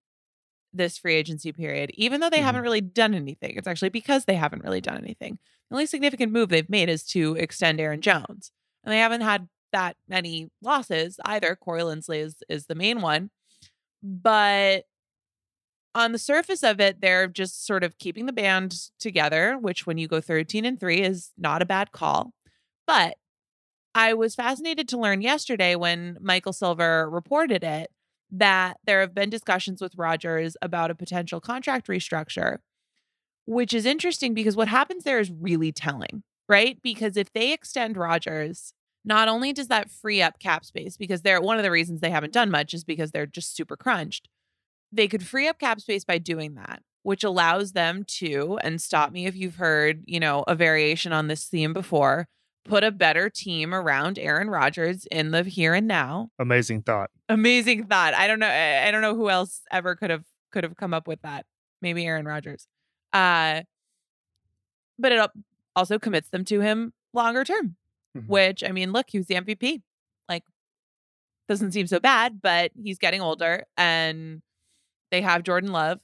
this 0.75 0.99
free 0.99 1.15
agency 1.15 1.53
period, 1.53 1.91
even 1.95 2.21
though 2.21 2.29
they 2.29 2.41
Mhm. 2.41 2.43
haven't 2.43 2.63
really 2.65 2.83
done 2.83 3.15
anything. 3.15 3.57
It's 3.57 3.67
actually 3.67 3.89
because 3.89 4.27
they 4.27 4.35
haven't 4.37 4.63
really 4.63 4.83
done 4.83 4.99
anything. 4.99 5.39
The 5.71 5.75
only 5.77 5.87
significant 5.87 6.33
move 6.33 6.51
they've 6.51 6.69
made 6.69 6.91
is 6.91 7.03
to 7.09 7.35
extend 7.37 7.81
Aaron 7.81 8.03
Jones. 8.03 8.53
And 8.85 8.93
they 8.93 8.99
haven't 8.99 9.23
had 9.23 9.49
that 9.73 9.97
many 10.09 10.51
losses 10.63 11.19
either. 11.25 11.57
Corey 11.57 11.83
Linsley 11.83 12.19
is, 12.19 12.37
is 12.49 12.67
the 12.67 12.75
main 12.75 13.01
one. 13.01 13.31
But 14.03 14.85
on 15.95 16.13
the 16.13 16.19
surface 16.19 16.63
of 16.63 16.81
it, 16.81 17.01
they're 17.01 17.27
just 17.27 17.67
sort 17.67 17.85
of 17.85 17.99
keeping 17.99 18.27
the 18.27 18.33
band 18.33 18.75
together, 18.99 19.59
which 19.59 19.87
when 19.87 19.99
you 19.99 20.09
go 20.09 20.21
13 20.21 20.65
and 20.65 20.81
3 20.81 21.03
is 21.03 21.31
not 21.37 21.63
a 21.63 21.67
bad 21.67 21.93
call. 21.93 22.33
But 22.87 23.17
I 23.95 24.15
was 24.15 24.35
fascinated 24.35 24.89
to 24.89 24.99
learn 24.99 25.21
yesterday 25.21 25.77
when 25.77 26.17
Michael 26.21 26.55
Silver 26.55 27.09
reported 27.11 27.63
it 27.63 27.91
that 28.31 28.79
there 28.87 29.01
have 29.01 29.15
been 29.15 29.29
discussions 29.29 29.83
with 29.83 29.97
Rodgers 29.97 30.57
about 30.63 30.91
a 30.91 30.95
potential 30.95 31.41
contract 31.41 31.87
restructure, 31.87 32.59
which 33.45 33.75
is 33.75 33.85
interesting 33.85 34.33
because 34.33 34.57
what 34.57 34.69
happens 34.69 35.05
there 35.05 35.21
is 35.21 35.31
really 35.31 35.71
telling, 35.73 36.23
right? 36.49 36.81
Because 36.83 37.19
if 37.19 37.31
they 37.35 37.53
extend 37.53 37.99
Rodgers, 37.99 38.73
not 39.05 39.29
only 39.29 39.53
does 39.53 39.69
that 39.69 39.91
free 39.91 40.23
up 40.23 40.39
cap 40.39 40.65
space 40.65 40.97
because 40.97 41.23
they're 41.23 41.41
one 41.41 41.59
of 41.59 41.63
the 41.63 41.71
reasons 41.71 42.01
they 42.01 42.11
haven't 42.11 42.33
done 42.33 42.51
much 42.51 42.73
is 42.75 42.85
because 42.85 43.11
they're 43.11 43.27
just 43.27 43.57
super 43.57 43.77
crunched 43.77 44.29
they 44.93 45.09
could 45.09 45.27
free 45.27 45.49
up 45.49 45.59
cap 45.59 45.81
space 45.81 46.05
by 46.05 46.19
doing 46.19 46.55
that, 46.55 46.83
which 47.03 47.25
allows 47.25 47.73
them 47.73 48.05
to, 48.07 48.59
and 48.63 48.81
stop 48.81 49.11
me 49.11 49.27
if 49.27 49.35
you've 49.35 49.57
heard, 49.57 50.03
you 50.07 50.21
know, 50.21 50.45
a 50.47 50.55
variation 50.55 51.13
on 51.13 51.29
this 51.29 51.47
theme 51.47 51.73
before, 51.73 52.29
put 52.65 52.85
a 52.85 52.93
better 52.93 53.31
team 53.31 53.75
around 53.75 54.19
Aaron 54.19 54.51
Rodgers 54.51 55.07
in 55.11 55.31
the 55.31 55.43
here 55.43 55.75
and 55.75 55.89
now. 55.89 56.29
Amazing 56.39 56.83
thought. 56.83 57.11
Amazing 57.29 57.87
thought. 57.87 58.15
I 58.15 58.27
don't 58.27 58.39
know. 58.39 58.49
I 58.49 58.91
don't 58.91 59.03
know 59.03 59.17
who 59.17 59.31
else 59.31 59.63
ever 59.73 59.97
could 59.97 60.11
have 60.11 60.25
could 60.53 60.65
have 60.65 60.77
come 60.77 60.93
up 60.93 61.09
with 61.09 61.23
that. 61.23 61.47
Maybe 61.81 62.05
Aaron 62.05 62.27
Rodgers. 62.27 62.69
Uh, 63.13 63.63
but 64.99 65.13
it 65.13 65.31
also 65.75 65.99
commits 65.99 66.29
them 66.29 66.45
to 66.45 66.61
him 66.61 66.93
longer 67.15 67.43
term. 67.43 67.77
Mhm. 68.17 68.27
Which 68.29 68.65
I 68.65 68.73
mean, 68.73 68.93
look, 68.93 69.07
he 69.11 69.19
was 69.19 69.27
the 69.27 69.37
MVP. 69.37 69.83
Like, 70.29 70.45
doesn't 71.49 71.73
seem 71.73 71.87
so 71.87 72.01
bad, 72.01 72.41
but 72.43 72.73
he's 72.83 72.99
getting 72.99 73.21
older, 73.21 73.65
and 73.77 74.43
they 75.11 75.23
have 75.23 75.45
Jordan 75.45 75.73
Love. 75.73 76.01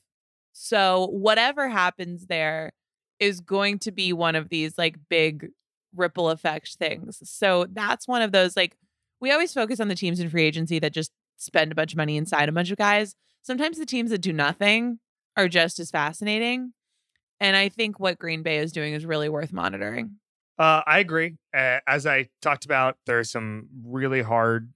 So 0.53 1.09
whatever 1.13 1.69
happens 1.69 2.27
there 2.27 2.73
is 3.21 3.41
going 3.41 3.79
to 3.81 3.93
be 3.93 4.13
one 4.13 4.37
of 4.37 4.49
these 4.51 4.79
like 4.79 4.97
big 5.11 5.51
ripple 5.97 6.31
effect 6.31 6.77
things. 6.77 7.21
So 7.29 7.67
that's 7.73 8.09
one 8.09 8.23
of 8.23 8.33
those 8.33 8.57
like 8.57 8.77
we 9.21 9.33
always 9.33 9.55
focus 9.55 9.81
on 9.81 9.89
the 9.89 9.95
teams 9.97 10.21
in 10.21 10.31
free 10.31 10.45
agency 10.45 10.79
that 10.81 10.93
just 10.95 11.13
spend 11.39 11.73
a 11.73 11.77
bunch 11.77 11.93
of 11.95 11.99
money 11.99 12.17
inside 12.17 12.49
a 12.49 12.53
bunch 12.53 12.71
of 12.71 12.79
guys. 12.79 13.15
Sometimes 13.43 13.79
the 13.79 13.87
teams 13.87 14.11
that 14.11 14.21
do 14.21 14.33
nothing 14.33 15.01
are 15.37 15.49
just 15.49 15.79
as 15.81 15.91
fascinating. 15.91 16.73
And 17.41 17.57
I 17.57 17.69
think 17.69 18.01
what 18.01 18.19
Green 18.19 18.43
Bay 18.43 18.59
is 18.59 18.73
doing 18.73 18.95
is 18.95 19.07
really 19.07 19.29
worth 19.29 19.53
monitoring. 19.53 20.17
Uh, 20.59 20.83
I 20.87 20.99
agree. 20.99 21.37
Uh, 21.57 21.79
as 21.87 22.07
I 22.07 22.29
talked 22.43 22.65
about, 22.65 22.97
there's 23.07 23.31
some 23.31 23.69
really 23.85 24.23
hard 24.23 24.73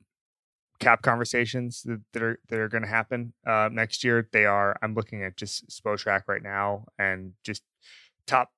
cap 0.78 1.02
conversations 1.02 1.82
that, 1.82 2.00
that 2.12 2.22
are 2.22 2.38
that 2.48 2.58
are 2.58 2.68
going 2.68 2.82
to 2.82 2.88
happen 2.88 3.32
uh, 3.46 3.68
next 3.72 4.04
year. 4.04 4.28
They 4.32 4.44
are. 4.44 4.76
I'm 4.82 4.94
looking 4.94 5.22
at 5.24 5.36
just 5.36 5.68
Spotrac 5.68 6.22
right 6.28 6.42
now, 6.42 6.86
and 6.98 7.32
just 7.44 7.62
top 8.26 8.50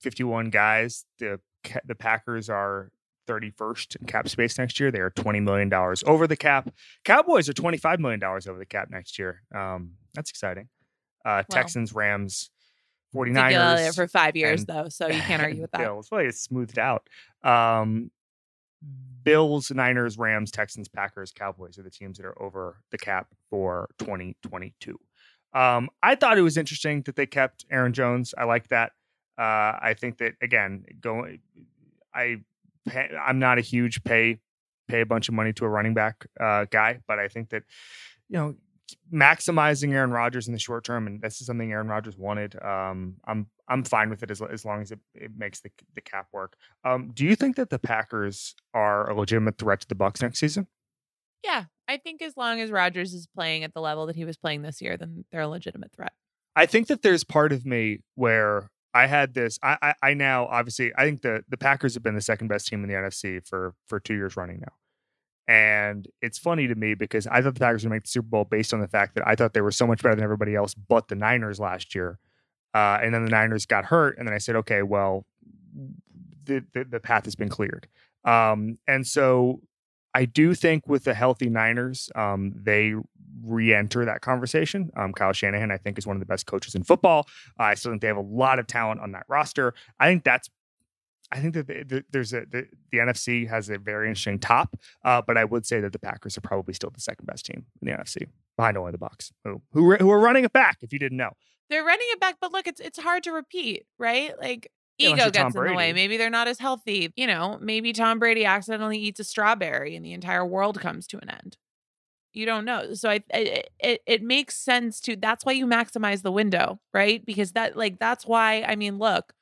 51 0.00 0.50
guys. 0.50 1.04
The 1.18 1.40
the 1.84 1.94
Packers 1.96 2.48
are 2.48 2.90
31st 3.28 3.96
in 3.96 4.06
cap 4.06 4.28
space 4.28 4.58
next 4.58 4.78
year. 4.80 4.90
They 4.90 5.00
are 5.00 5.10
20 5.10 5.40
million 5.40 5.68
dollars 5.68 6.02
over 6.06 6.26
the 6.26 6.36
cap. 6.36 6.70
Cowboys 7.04 7.48
are 7.48 7.52
25 7.52 8.00
million 8.00 8.20
dollars 8.20 8.46
over 8.46 8.58
the 8.58 8.66
cap 8.66 8.88
next 8.90 9.18
year. 9.18 9.42
Um, 9.54 9.92
that's 10.14 10.30
exciting. 10.30 10.68
Uh, 11.24 11.42
Texans, 11.50 11.92
Rams, 11.92 12.50
49ers 13.14 13.94
for 13.94 14.06
five 14.08 14.36
years 14.36 14.60
and- 14.60 14.68
though, 14.68 14.88
so 14.88 15.08
you 15.08 15.20
can't 15.20 15.42
argue 15.42 15.62
with 15.62 15.70
that. 15.72 15.80
Bills. 15.80 16.10
Well, 16.10 16.20
it's 16.20 16.40
smoothed 16.40 16.78
out. 16.78 17.08
Um, 17.42 18.10
Bills, 19.24 19.70
Niners, 19.70 20.18
Rams, 20.18 20.50
Texans, 20.50 20.88
Packers, 20.88 21.32
Cowboys 21.32 21.78
are 21.78 21.82
the 21.82 21.90
teams 21.90 22.18
that 22.18 22.26
are 22.26 22.40
over 22.40 22.76
the 22.90 22.98
cap 22.98 23.28
for 23.50 23.88
2022. 23.98 24.98
Um, 25.52 25.88
I 26.02 26.14
thought 26.14 26.38
it 26.38 26.42
was 26.42 26.56
interesting 26.56 27.02
that 27.02 27.16
they 27.16 27.26
kept 27.26 27.64
Aaron 27.70 27.92
Jones. 27.92 28.34
I 28.36 28.44
like 28.44 28.68
that. 28.68 28.92
Uh, 29.38 29.78
I 29.80 29.94
think 29.98 30.18
that 30.18 30.34
again, 30.42 30.84
going, 31.00 31.40
I, 32.14 32.36
I'm 33.20 33.38
not 33.38 33.58
a 33.58 33.62
huge 33.62 34.02
pay 34.04 34.40
pay 34.88 35.02
a 35.02 35.06
bunch 35.06 35.28
of 35.28 35.34
money 35.34 35.52
to 35.52 35.64
a 35.66 35.68
running 35.68 35.92
back 35.94 36.26
uh, 36.40 36.64
guy, 36.70 37.00
but 37.06 37.18
I 37.18 37.28
think 37.28 37.50
that 37.50 37.62
you 38.28 38.38
know 38.38 38.54
maximizing 39.12 39.92
Aaron 39.92 40.10
Rodgers 40.10 40.46
in 40.46 40.52
the 40.52 40.58
short 40.58 40.84
term, 40.84 41.06
and 41.06 41.20
this 41.20 41.40
is 41.40 41.46
something 41.46 41.70
Aaron 41.70 41.88
Rodgers 41.88 42.16
wanted. 42.16 42.60
Um, 42.62 43.16
I'm 43.24 43.46
I'm 43.68 43.84
fine 43.84 44.10
with 44.10 44.22
it 44.22 44.30
as 44.30 44.40
as 44.42 44.64
long 44.64 44.82
as 44.82 44.92
it, 44.92 44.98
it 45.14 45.32
makes 45.36 45.60
the 45.60 45.70
the 45.94 46.00
cap 46.00 46.28
work. 46.32 46.56
Um, 46.84 47.10
do 47.14 47.24
you 47.24 47.36
think 47.36 47.56
that 47.56 47.70
the 47.70 47.78
Packers 47.78 48.54
are 48.74 49.08
a 49.10 49.14
legitimate 49.14 49.58
threat 49.58 49.80
to 49.80 49.88
the 49.88 49.94
Bucks 49.94 50.22
next 50.22 50.38
season? 50.38 50.66
Yeah, 51.44 51.64
I 51.86 51.96
think 51.98 52.20
as 52.22 52.36
long 52.36 52.60
as 52.60 52.70
Rodgers 52.70 53.14
is 53.14 53.26
playing 53.26 53.64
at 53.64 53.72
the 53.72 53.80
level 53.80 54.06
that 54.06 54.16
he 54.16 54.24
was 54.24 54.36
playing 54.36 54.62
this 54.62 54.80
year, 54.80 54.96
then 54.96 55.24
they're 55.30 55.42
a 55.42 55.48
legitimate 55.48 55.92
threat. 55.92 56.12
I 56.56 56.66
think 56.66 56.88
that 56.88 57.02
there's 57.02 57.22
part 57.22 57.52
of 57.52 57.64
me 57.64 58.00
where 58.16 58.70
I 58.94 59.06
had 59.06 59.34
this. 59.34 59.58
I, 59.62 59.76
I 59.80 59.94
I 60.10 60.14
now 60.14 60.46
obviously 60.46 60.92
I 60.96 61.04
think 61.04 61.22
the 61.22 61.44
the 61.48 61.56
Packers 61.56 61.94
have 61.94 62.02
been 62.02 62.14
the 62.14 62.20
second 62.20 62.48
best 62.48 62.68
team 62.68 62.82
in 62.82 62.88
the 62.88 62.96
NFC 62.96 63.46
for 63.46 63.74
for 63.86 64.00
two 64.00 64.14
years 64.14 64.36
running 64.36 64.60
now, 64.60 64.72
And 65.48 66.06
it's 66.20 66.38
funny 66.38 66.68
to 66.68 66.74
me 66.74 66.92
because 66.94 67.26
I 67.26 67.40
thought 67.40 67.54
the 67.54 67.60
Packers 67.60 67.82
would 67.82 67.90
make 67.90 68.02
the 68.02 68.08
Super 68.08 68.28
Bowl 68.28 68.44
based 68.44 68.74
on 68.74 68.80
the 68.80 68.86
fact 68.86 69.14
that 69.14 69.26
I 69.26 69.34
thought 69.34 69.54
they 69.54 69.62
were 69.62 69.72
so 69.72 69.86
much 69.86 70.02
better 70.02 70.14
than 70.14 70.22
everybody 70.22 70.54
else 70.54 70.74
but 70.74 71.08
the 71.08 71.14
Niners 71.14 71.58
last 71.58 71.94
year. 71.94 72.18
Uh, 72.74 72.98
and 73.02 73.14
then 73.14 73.24
the 73.24 73.30
Niners 73.30 73.64
got 73.64 73.86
hurt. 73.86 74.18
And 74.18 74.28
then 74.28 74.34
I 74.34 74.38
said, 74.38 74.56
okay, 74.56 74.82
well, 74.82 75.24
the, 76.44 76.62
the, 76.74 76.84
the 76.84 77.00
path 77.00 77.24
has 77.24 77.34
been 77.34 77.48
cleared. 77.48 77.88
Um, 78.24 78.78
and 78.86 79.06
so 79.06 79.62
I 80.14 80.26
do 80.26 80.54
think 80.54 80.86
with 80.86 81.04
the 81.04 81.14
healthy 81.14 81.48
Niners, 81.48 82.10
um, 82.14 82.52
they 82.54 82.94
re-enter 83.42 84.04
that 84.04 84.20
conversation. 84.20 84.90
Um, 84.96 85.14
Kyle 85.14 85.32
Shanahan, 85.32 85.70
I 85.70 85.78
think, 85.78 85.96
is 85.96 86.06
one 86.06 86.16
of 86.16 86.20
the 86.20 86.26
best 86.26 86.44
coaches 86.44 86.74
in 86.74 86.82
football. 86.82 87.26
Uh, 87.58 87.64
I 87.64 87.74
still 87.74 87.92
think 87.92 88.02
they 88.02 88.08
have 88.08 88.16
a 88.18 88.20
lot 88.20 88.58
of 88.58 88.66
talent 88.66 89.00
on 89.00 89.12
that 89.12 89.24
roster. 89.28 89.72
I 89.98 90.08
think 90.08 90.24
that's 90.24 90.50
I 91.30 91.40
think 91.40 91.54
that 91.54 91.66
the, 91.66 91.84
the, 91.84 92.04
there's 92.10 92.32
a 92.32 92.44
the, 92.50 92.66
the, 92.90 92.98
NFC 92.98 93.48
has 93.48 93.68
a 93.68 93.78
very 93.78 94.08
interesting 94.08 94.38
top, 94.38 94.76
uh, 95.04 95.20
but 95.26 95.36
I 95.36 95.44
would 95.44 95.66
say 95.66 95.80
that 95.80 95.92
the 95.92 95.98
Packers 95.98 96.38
are 96.38 96.40
probably 96.40 96.74
still 96.74 96.90
the 96.90 97.00
second 97.00 97.26
best 97.26 97.46
team 97.46 97.66
in 97.82 97.88
the 97.88 97.94
NFC 97.94 98.26
behind 98.56 98.78
only 98.78 98.92
the 98.92 98.98
Bucks, 98.98 99.32
who 99.44 99.60
who, 99.72 99.94
who 99.96 100.10
are 100.10 100.20
running 100.20 100.44
it 100.44 100.52
back. 100.52 100.78
If 100.80 100.92
you 100.92 100.98
didn't 100.98 101.18
know, 101.18 101.32
they're 101.68 101.84
running 101.84 102.06
it 102.10 102.20
back. 102.20 102.36
But 102.40 102.52
look, 102.52 102.66
it's 102.66 102.80
it's 102.80 102.98
hard 102.98 103.22
to 103.24 103.32
repeat, 103.32 103.84
right? 103.98 104.32
Like 104.40 104.70
ego 104.98 105.16
yeah, 105.16 105.30
gets 105.30 105.54
in 105.54 105.64
the 105.64 105.74
way. 105.74 105.92
Maybe 105.92 106.16
they're 106.16 106.30
not 106.30 106.48
as 106.48 106.58
healthy. 106.58 107.12
You 107.16 107.26
know, 107.26 107.58
maybe 107.60 107.92
Tom 107.92 108.18
Brady 108.18 108.44
accidentally 108.44 108.98
eats 108.98 109.20
a 109.20 109.24
strawberry 109.24 109.96
and 109.96 110.04
the 110.04 110.12
entire 110.12 110.46
world 110.46 110.80
comes 110.80 111.06
to 111.08 111.18
an 111.18 111.30
end. 111.30 111.56
You 112.32 112.46
don't 112.46 112.64
know. 112.64 112.94
So 112.94 113.10
I 113.10 113.20
it, 113.30 113.70
it 113.80 114.02
it 114.06 114.22
makes 114.22 114.56
sense 114.56 115.00
to 115.02 115.16
that's 115.16 115.44
why 115.44 115.52
you 115.52 115.66
maximize 115.66 116.22
the 116.22 116.32
window, 116.32 116.80
right? 116.92 117.24
Because 117.24 117.52
that 117.52 117.76
like 117.76 117.98
that's 117.98 118.26
why 118.26 118.64
I 118.66 118.76
mean, 118.76 118.98
look, 118.98 119.32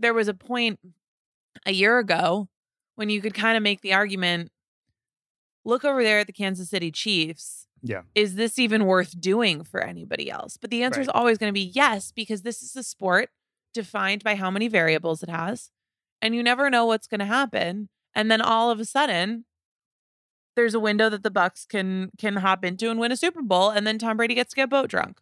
there 0.00 0.14
was 0.14 0.28
a 0.28 0.34
point 0.34 0.80
a 1.66 1.72
year 1.72 1.98
ago 1.98 2.48
when 2.96 3.10
you 3.10 3.20
could 3.20 3.34
kind 3.34 3.56
of 3.56 3.62
make 3.62 3.80
the 3.80 3.92
argument 3.92 4.50
look 5.64 5.84
over 5.84 6.02
there 6.02 6.20
at 6.20 6.26
the 6.26 6.32
Kansas 6.32 6.70
City 6.70 6.90
Chiefs. 6.90 7.66
Yeah. 7.82 8.02
Is 8.14 8.34
this 8.34 8.58
even 8.58 8.84
worth 8.84 9.20
doing 9.20 9.64
for 9.64 9.80
anybody 9.80 10.30
else? 10.30 10.56
But 10.56 10.70
the 10.70 10.82
answer 10.82 11.00
right. 11.00 11.06
is 11.06 11.12
always 11.14 11.38
going 11.38 11.48
to 11.48 11.54
be 11.54 11.72
yes, 11.74 12.12
because 12.12 12.42
this 12.42 12.62
is 12.62 12.76
a 12.76 12.82
sport 12.82 13.30
defined 13.72 14.24
by 14.24 14.34
how 14.34 14.50
many 14.50 14.68
variables 14.68 15.22
it 15.22 15.30
has. 15.30 15.70
And 16.20 16.34
you 16.34 16.42
never 16.42 16.68
know 16.68 16.84
what's 16.84 17.06
going 17.06 17.20
to 17.20 17.26
happen. 17.26 17.88
And 18.14 18.30
then 18.30 18.42
all 18.42 18.70
of 18.70 18.80
a 18.80 18.84
sudden, 18.84 19.44
there's 20.56 20.74
a 20.74 20.80
window 20.80 21.08
that 21.08 21.22
the 21.22 21.30
Bucks 21.30 21.64
can 21.64 22.10
can 22.18 22.36
hop 22.36 22.64
into 22.64 22.90
and 22.90 23.00
win 23.00 23.12
a 23.12 23.16
Super 23.16 23.40
Bowl, 23.40 23.70
and 23.70 23.86
then 23.86 23.98
Tom 23.98 24.16
Brady 24.16 24.34
gets 24.34 24.50
to 24.50 24.56
get 24.56 24.68
boat 24.68 24.90
drunk. 24.90 25.20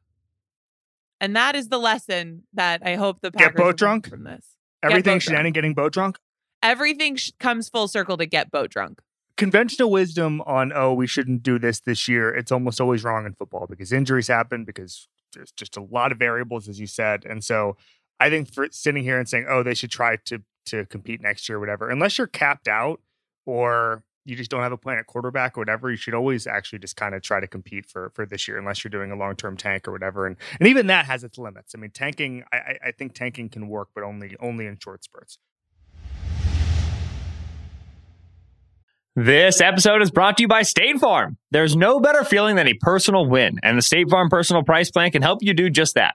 And 1.20 1.36
that 1.36 1.54
is 1.54 1.68
the 1.68 1.78
lesson 1.78 2.44
that 2.52 2.82
I 2.84 2.96
hope 2.96 3.20
the 3.20 3.30
Packers 3.30 3.48
get 3.48 3.56
boat 3.56 3.76
drunk 3.76 4.08
from 4.08 4.24
this. 4.24 4.56
Everything 4.82 5.18
Shannon 5.18 5.52
getting 5.52 5.74
boat 5.74 5.92
drunk. 5.92 6.18
Everything 6.62 7.16
sh- 7.16 7.32
comes 7.38 7.68
full 7.68 7.88
circle 7.88 8.16
to 8.16 8.26
get 8.26 8.50
boat 8.50 8.70
drunk. 8.70 9.00
Conventional 9.36 9.90
wisdom 9.90 10.40
on 10.42 10.72
oh 10.74 10.92
we 10.92 11.06
shouldn't 11.06 11.42
do 11.42 11.58
this 11.58 11.80
this 11.80 12.08
year. 12.08 12.34
It's 12.34 12.50
almost 12.50 12.80
always 12.80 13.04
wrong 13.04 13.26
in 13.26 13.34
football 13.34 13.66
because 13.68 13.92
injuries 13.92 14.28
happen 14.28 14.64
because 14.64 15.08
there's 15.34 15.52
just 15.52 15.76
a 15.76 15.82
lot 15.82 16.10
of 16.12 16.18
variables 16.18 16.68
as 16.68 16.80
you 16.80 16.86
said, 16.86 17.24
and 17.24 17.44
so 17.44 17.76
I 18.18 18.30
think 18.30 18.52
for 18.52 18.66
sitting 18.72 19.04
here 19.04 19.18
and 19.18 19.28
saying 19.28 19.46
oh 19.48 19.62
they 19.62 19.74
should 19.74 19.90
try 19.90 20.16
to 20.26 20.42
to 20.66 20.86
compete 20.86 21.20
next 21.20 21.48
year 21.48 21.56
or 21.56 21.60
whatever, 21.60 21.88
unless 21.88 22.18
you're 22.18 22.26
capped 22.26 22.66
out 22.68 23.00
or 23.46 24.02
you 24.28 24.36
just 24.36 24.50
don't 24.50 24.62
have 24.62 24.72
a 24.72 24.76
plan 24.76 24.98
at 24.98 25.06
quarterback 25.06 25.56
or 25.56 25.62
whatever, 25.62 25.90
you 25.90 25.96
should 25.96 26.14
always 26.14 26.46
actually 26.46 26.78
just 26.78 26.96
kind 26.96 27.14
of 27.14 27.22
try 27.22 27.40
to 27.40 27.46
compete 27.46 27.86
for 27.86 28.10
for 28.14 28.26
this 28.26 28.46
year, 28.46 28.58
unless 28.58 28.84
you're 28.84 28.90
doing 28.90 29.10
a 29.10 29.16
long 29.16 29.34
term 29.34 29.56
tank 29.56 29.88
or 29.88 29.92
whatever. 29.92 30.26
And 30.26 30.36
and 30.60 30.68
even 30.68 30.86
that 30.88 31.06
has 31.06 31.24
its 31.24 31.38
limits. 31.38 31.74
I 31.74 31.78
mean, 31.78 31.90
tanking, 31.90 32.44
I, 32.52 32.76
I 32.86 32.92
think 32.92 33.14
tanking 33.14 33.48
can 33.48 33.68
work, 33.68 33.88
but 33.94 34.04
only 34.04 34.36
only 34.40 34.66
in 34.66 34.78
short 34.78 35.02
spurts. 35.04 35.38
This 39.16 39.60
episode 39.60 40.00
is 40.00 40.12
brought 40.12 40.36
to 40.36 40.44
you 40.44 40.48
by 40.48 40.62
State 40.62 40.98
Farm. 40.98 41.38
There's 41.50 41.74
no 41.74 41.98
better 41.98 42.22
feeling 42.22 42.54
than 42.54 42.68
a 42.68 42.74
personal 42.74 43.26
win, 43.26 43.58
and 43.64 43.76
the 43.76 43.82
State 43.82 44.08
Farm 44.10 44.28
Personal 44.28 44.62
Price 44.62 44.90
Plan 44.92 45.10
can 45.10 45.22
help 45.22 45.38
you 45.42 45.54
do 45.54 45.70
just 45.70 45.94
that. 45.94 46.14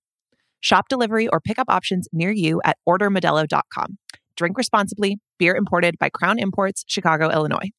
Shop 0.61 0.87
delivery 0.87 1.27
or 1.27 1.39
pickup 1.39 1.69
options 1.69 2.07
near 2.13 2.31
you 2.31 2.61
at 2.63 2.77
ordermodelo.com. 2.87 3.97
Drink 4.37 4.57
responsibly. 4.57 5.19
Beer 5.37 5.55
imported 5.55 5.97
by 5.99 6.09
Crown 6.09 6.39
Imports, 6.39 6.83
Chicago, 6.87 7.29
Illinois. 7.29 7.69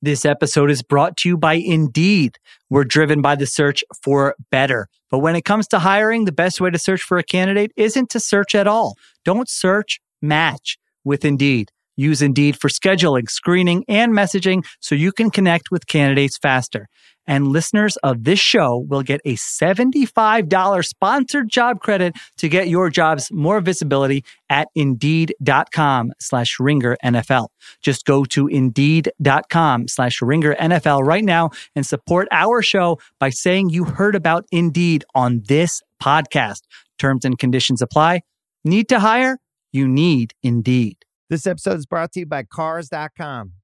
This 0.00 0.26
episode 0.26 0.70
is 0.70 0.82
brought 0.82 1.16
to 1.18 1.30
you 1.30 1.38
by 1.38 1.54
Indeed. 1.54 2.36
We're 2.68 2.84
driven 2.84 3.22
by 3.22 3.36
the 3.36 3.46
search 3.46 3.82
for 4.02 4.34
better. 4.50 4.88
But 5.10 5.20
when 5.20 5.34
it 5.34 5.46
comes 5.46 5.66
to 5.68 5.78
hiring, 5.78 6.26
the 6.26 6.32
best 6.32 6.60
way 6.60 6.70
to 6.70 6.78
search 6.78 7.02
for 7.02 7.16
a 7.16 7.22
candidate 7.22 7.72
isn't 7.74 8.10
to 8.10 8.20
search 8.20 8.54
at 8.54 8.66
all. 8.66 8.96
Don't 9.24 9.48
search, 9.48 10.00
match 10.20 10.76
with 11.04 11.24
Indeed. 11.24 11.70
Use 11.96 12.20
Indeed 12.20 12.60
for 12.60 12.68
scheduling, 12.68 13.30
screening, 13.30 13.84
and 13.88 14.12
messaging 14.12 14.66
so 14.80 14.94
you 14.94 15.10
can 15.10 15.30
connect 15.30 15.70
with 15.70 15.86
candidates 15.86 16.36
faster 16.36 16.88
and 17.26 17.48
listeners 17.48 17.96
of 17.98 18.24
this 18.24 18.38
show 18.38 18.84
will 18.88 19.02
get 19.02 19.20
a 19.24 19.34
$75 19.34 20.84
sponsored 20.84 21.48
job 21.48 21.80
credit 21.80 22.14
to 22.38 22.48
get 22.48 22.68
your 22.68 22.90
jobs 22.90 23.30
more 23.32 23.60
visibility 23.60 24.24
at 24.50 24.68
indeed.com 24.74 26.12
slash 26.18 26.58
ringer 26.60 26.96
NFL. 27.04 27.48
Just 27.82 28.04
go 28.04 28.24
to 28.26 28.46
indeed.com 28.46 29.88
slash 29.88 30.20
ringer 30.22 30.54
NFL 30.54 31.04
right 31.06 31.24
now 31.24 31.50
and 31.74 31.86
support 31.86 32.28
our 32.30 32.62
show 32.62 32.98
by 33.18 33.30
saying 33.30 33.70
you 33.70 33.84
heard 33.84 34.14
about 34.14 34.46
Indeed 34.52 35.04
on 35.14 35.42
this 35.48 35.82
podcast. 36.02 36.62
Terms 36.98 37.24
and 37.24 37.38
conditions 37.38 37.82
apply. 37.82 38.20
Need 38.64 38.88
to 38.90 39.00
hire? 39.00 39.38
You 39.72 39.88
need 39.88 40.34
Indeed. 40.42 40.98
This 41.30 41.46
episode 41.46 41.78
is 41.78 41.86
brought 41.86 42.12
to 42.12 42.20
you 42.20 42.26
by 42.26 42.44
Cars.com. 42.44 43.63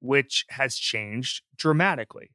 which 0.00 0.44
has 0.50 0.76
changed 0.76 1.42
dramatically. 1.56 2.30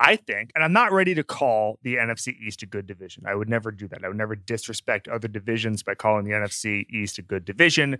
I 0.00 0.16
think, 0.16 0.50
and 0.54 0.64
I'm 0.64 0.72
not 0.72 0.92
ready 0.92 1.14
to 1.14 1.22
call 1.22 1.78
the 1.82 1.96
NFC 1.96 2.34
East 2.36 2.62
a 2.62 2.66
good 2.66 2.86
division. 2.86 3.24
I 3.26 3.34
would 3.34 3.48
never 3.48 3.70
do 3.70 3.86
that. 3.88 4.04
I 4.04 4.08
would 4.08 4.16
never 4.16 4.34
disrespect 4.34 5.06
other 5.06 5.28
divisions 5.28 5.82
by 5.82 5.94
calling 5.94 6.24
the 6.24 6.32
NFC 6.32 6.84
East 6.90 7.18
a 7.18 7.22
good 7.22 7.44
division, 7.44 7.98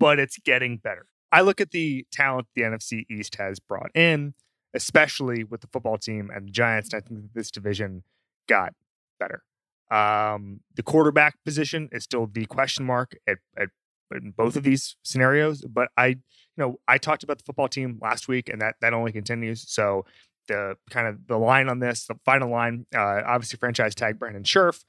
but 0.00 0.18
it's 0.18 0.38
getting 0.38 0.78
better. 0.78 1.06
I 1.30 1.42
look 1.42 1.60
at 1.60 1.70
the 1.70 2.06
talent 2.10 2.48
the 2.54 2.62
NFC 2.62 3.04
East 3.10 3.36
has 3.36 3.60
brought 3.60 3.94
in, 3.94 4.32
especially 4.72 5.44
with 5.44 5.60
the 5.60 5.66
football 5.66 5.98
team 5.98 6.30
and 6.34 6.46
the 6.46 6.50
Giants. 6.50 6.92
And 6.92 7.02
I 7.02 7.06
think 7.06 7.32
this 7.34 7.50
division 7.50 8.04
got 8.48 8.72
better. 9.20 9.42
Um, 9.90 10.60
the 10.74 10.82
quarterback 10.82 11.36
position 11.44 11.88
is 11.92 12.04
still 12.04 12.26
the 12.26 12.46
question 12.46 12.84
mark 12.84 13.16
at, 13.26 13.38
at 13.56 13.68
in 14.12 14.32
both 14.36 14.56
of 14.56 14.62
these 14.62 14.96
scenarios. 15.02 15.62
But 15.62 15.90
I, 15.96 16.06
you 16.06 16.16
know, 16.56 16.80
I 16.86 16.98
talked 16.98 17.22
about 17.22 17.38
the 17.38 17.44
football 17.44 17.68
team 17.68 17.98
last 18.00 18.28
week, 18.28 18.48
and 18.48 18.60
that 18.60 18.76
that 18.80 18.92
only 18.92 19.12
continues. 19.12 19.64
So 19.70 20.04
the 20.48 20.76
kind 20.90 21.06
of 21.06 21.26
the 21.26 21.38
line 21.38 21.68
on 21.68 21.78
this, 21.78 22.06
the 22.06 22.16
final 22.24 22.50
line, 22.50 22.86
uh, 22.94 23.22
obviously 23.26 23.58
franchise 23.58 23.94
tag 23.94 24.18
Brandon 24.18 24.42
Scherff, 24.44 24.82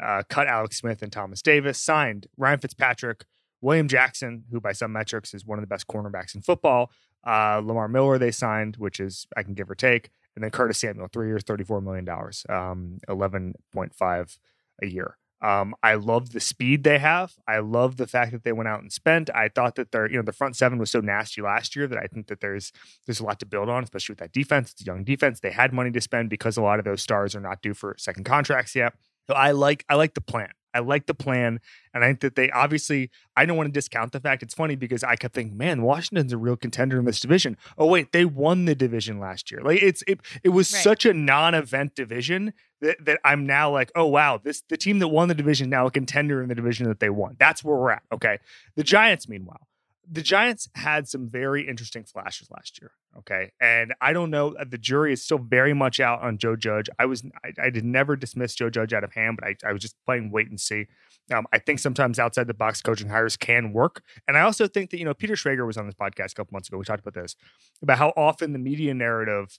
uh, 0.00 0.22
cut 0.28 0.46
Alex 0.46 0.78
Smith 0.78 1.02
and 1.02 1.10
Thomas 1.10 1.42
Davis, 1.42 1.80
signed 1.80 2.26
Ryan 2.36 2.60
Fitzpatrick, 2.60 3.24
William 3.60 3.88
Jackson, 3.88 4.44
who 4.50 4.60
by 4.60 4.72
some 4.72 4.92
metrics 4.92 5.34
is 5.34 5.44
one 5.44 5.58
of 5.58 5.62
the 5.62 5.68
best 5.68 5.86
cornerbacks 5.86 6.34
in 6.34 6.42
football. 6.42 6.90
Uh, 7.26 7.60
Lamar 7.62 7.88
Miller 7.88 8.18
they 8.18 8.30
signed, 8.30 8.76
which 8.76 9.00
is 9.00 9.26
I 9.36 9.42
can 9.42 9.54
give 9.54 9.70
or 9.70 9.74
take, 9.74 10.10
and 10.34 10.44
then 10.44 10.50
Curtis 10.50 10.78
Samuel, 10.78 11.08
three 11.12 11.26
years, 11.28 11.42
thirty 11.42 11.64
four 11.64 11.80
million 11.80 12.04
dollars, 12.04 12.46
um, 12.48 12.98
eleven 13.08 13.54
point 13.72 13.94
five 13.94 14.38
a 14.82 14.86
year. 14.86 15.16
Um, 15.42 15.74
I 15.82 15.94
love 15.94 16.30
the 16.30 16.40
speed 16.40 16.84
they 16.84 16.98
have. 16.98 17.32
I 17.48 17.60
love 17.60 17.96
the 17.96 18.06
fact 18.06 18.32
that 18.32 18.44
they 18.44 18.52
went 18.52 18.68
out 18.68 18.82
and 18.82 18.92
spent. 18.92 19.30
I 19.34 19.48
thought 19.48 19.76
that 19.76 19.90
their, 19.90 20.08
you 20.10 20.16
know, 20.16 20.22
the 20.22 20.32
front 20.32 20.54
seven 20.56 20.78
was 20.78 20.90
so 20.90 21.00
nasty 21.00 21.40
last 21.40 21.74
year 21.74 21.86
that 21.86 21.98
I 21.98 22.06
think 22.06 22.26
that 22.26 22.40
there's 22.40 22.72
there's 23.06 23.20
a 23.20 23.24
lot 23.24 23.40
to 23.40 23.46
build 23.46 23.68
on, 23.70 23.82
especially 23.82 24.12
with 24.12 24.18
that 24.20 24.32
defense. 24.32 24.72
It's 24.72 24.82
a 24.82 24.84
young 24.84 25.02
defense. 25.04 25.40
They 25.40 25.50
had 25.52 25.72
money 25.72 25.90
to 25.92 26.00
spend 26.00 26.28
because 26.28 26.56
a 26.56 26.62
lot 26.62 26.78
of 26.78 26.84
those 26.84 27.00
stars 27.00 27.34
are 27.34 27.40
not 27.40 27.62
due 27.62 27.74
for 27.74 27.94
second 27.98 28.24
contracts 28.24 28.74
yet. 28.74 28.92
So 29.28 29.34
I 29.34 29.52
like 29.52 29.84
I 29.88 29.94
like 29.94 30.14
the 30.14 30.20
plan. 30.20 30.50
I 30.72 30.78
like 30.78 31.06
the 31.06 31.14
plan, 31.14 31.58
and 31.92 32.04
I 32.04 32.08
think 32.08 32.20
that 32.20 32.36
they 32.36 32.50
obviously. 32.50 33.10
I 33.36 33.44
don't 33.46 33.56
want 33.56 33.68
to 33.68 33.72
discount 33.72 34.12
the 34.12 34.20
fact. 34.20 34.42
It's 34.42 34.54
funny 34.54 34.76
because 34.76 35.02
I 35.02 35.16
kept 35.16 35.34
thinking, 35.34 35.56
man, 35.56 35.82
Washington's 35.82 36.32
a 36.32 36.36
real 36.38 36.56
contender 36.56 36.98
in 36.98 37.06
this 37.06 37.18
division. 37.18 37.56
Oh 37.78 37.86
wait, 37.86 38.12
they 38.12 38.24
won 38.24 38.66
the 38.66 38.74
division 38.74 39.18
last 39.18 39.50
year. 39.50 39.62
Like 39.62 39.82
it's 39.82 40.04
it. 40.06 40.20
It 40.44 40.50
was 40.50 40.72
Right. 40.72 40.82
such 40.82 41.06
a 41.06 41.12
non-event 41.14 41.94
division 41.96 42.52
that, 42.80 43.04
that 43.04 43.20
I'm 43.24 43.46
now 43.46 43.70
like, 43.70 43.92
oh 43.94 44.06
wow, 44.06 44.40
this 44.42 44.62
the 44.68 44.76
team 44.76 44.98
that 45.00 45.08
won 45.08 45.28
the 45.28 45.34
division 45.34 45.70
now 45.70 45.86
a 45.86 45.90
contender 45.90 46.42
in 46.42 46.48
the 46.48 46.54
division 46.54 46.88
that 46.88 47.00
they 47.00 47.10
won. 47.10 47.36
That's 47.38 47.62
where 47.62 47.76
we're 47.76 47.90
at. 47.90 48.02
Okay, 48.12 48.38
the 48.76 48.82
Giants, 48.82 49.28
meanwhile, 49.28 49.66
the 50.10 50.22
Giants 50.22 50.68
had 50.74 51.08
some 51.08 51.28
very 51.28 51.68
interesting 51.68 52.04
flashes 52.04 52.50
last 52.50 52.80
year. 52.80 52.92
Okay, 53.18 53.52
and 53.60 53.94
I 54.00 54.12
don't 54.12 54.30
know. 54.30 54.54
The 54.68 54.78
jury 54.78 55.12
is 55.12 55.22
still 55.22 55.38
very 55.38 55.74
much 55.74 56.00
out 56.00 56.22
on 56.22 56.38
Joe 56.38 56.56
Judge. 56.56 56.88
I 56.98 57.06
was 57.06 57.24
I, 57.44 57.66
I 57.66 57.70
did 57.70 57.84
never 57.84 58.16
dismiss 58.16 58.54
Joe 58.54 58.70
Judge 58.70 58.92
out 58.92 59.04
of 59.04 59.12
hand, 59.12 59.38
but 59.40 59.48
I, 59.48 59.68
I 59.68 59.72
was 59.72 59.82
just 59.82 59.96
playing 60.04 60.30
wait 60.30 60.48
and 60.48 60.60
see. 60.60 60.86
Um, 61.32 61.46
I 61.52 61.58
think 61.58 61.78
sometimes 61.78 62.18
outside 62.18 62.48
the 62.48 62.54
box 62.54 62.82
coaching 62.82 63.08
hires 63.08 63.36
can 63.36 63.72
work, 63.72 64.02
and 64.26 64.36
I 64.36 64.40
also 64.40 64.66
think 64.66 64.90
that 64.90 64.98
you 64.98 65.04
know 65.04 65.14
Peter 65.14 65.34
Schrager 65.34 65.66
was 65.66 65.76
on 65.76 65.86
this 65.86 65.94
podcast 65.94 66.32
a 66.32 66.34
couple 66.34 66.54
months 66.54 66.68
ago. 66.68 66.78
We 66.78 66.84
talked 66.84 67.06
about 67.06 67.20
this 67.20 67.36
about 67.82 67.98
how 67.98 68.12
often 68.16 68.52
the 68.52 68.58
media 68.58 68.94
narrative 68.94 69.58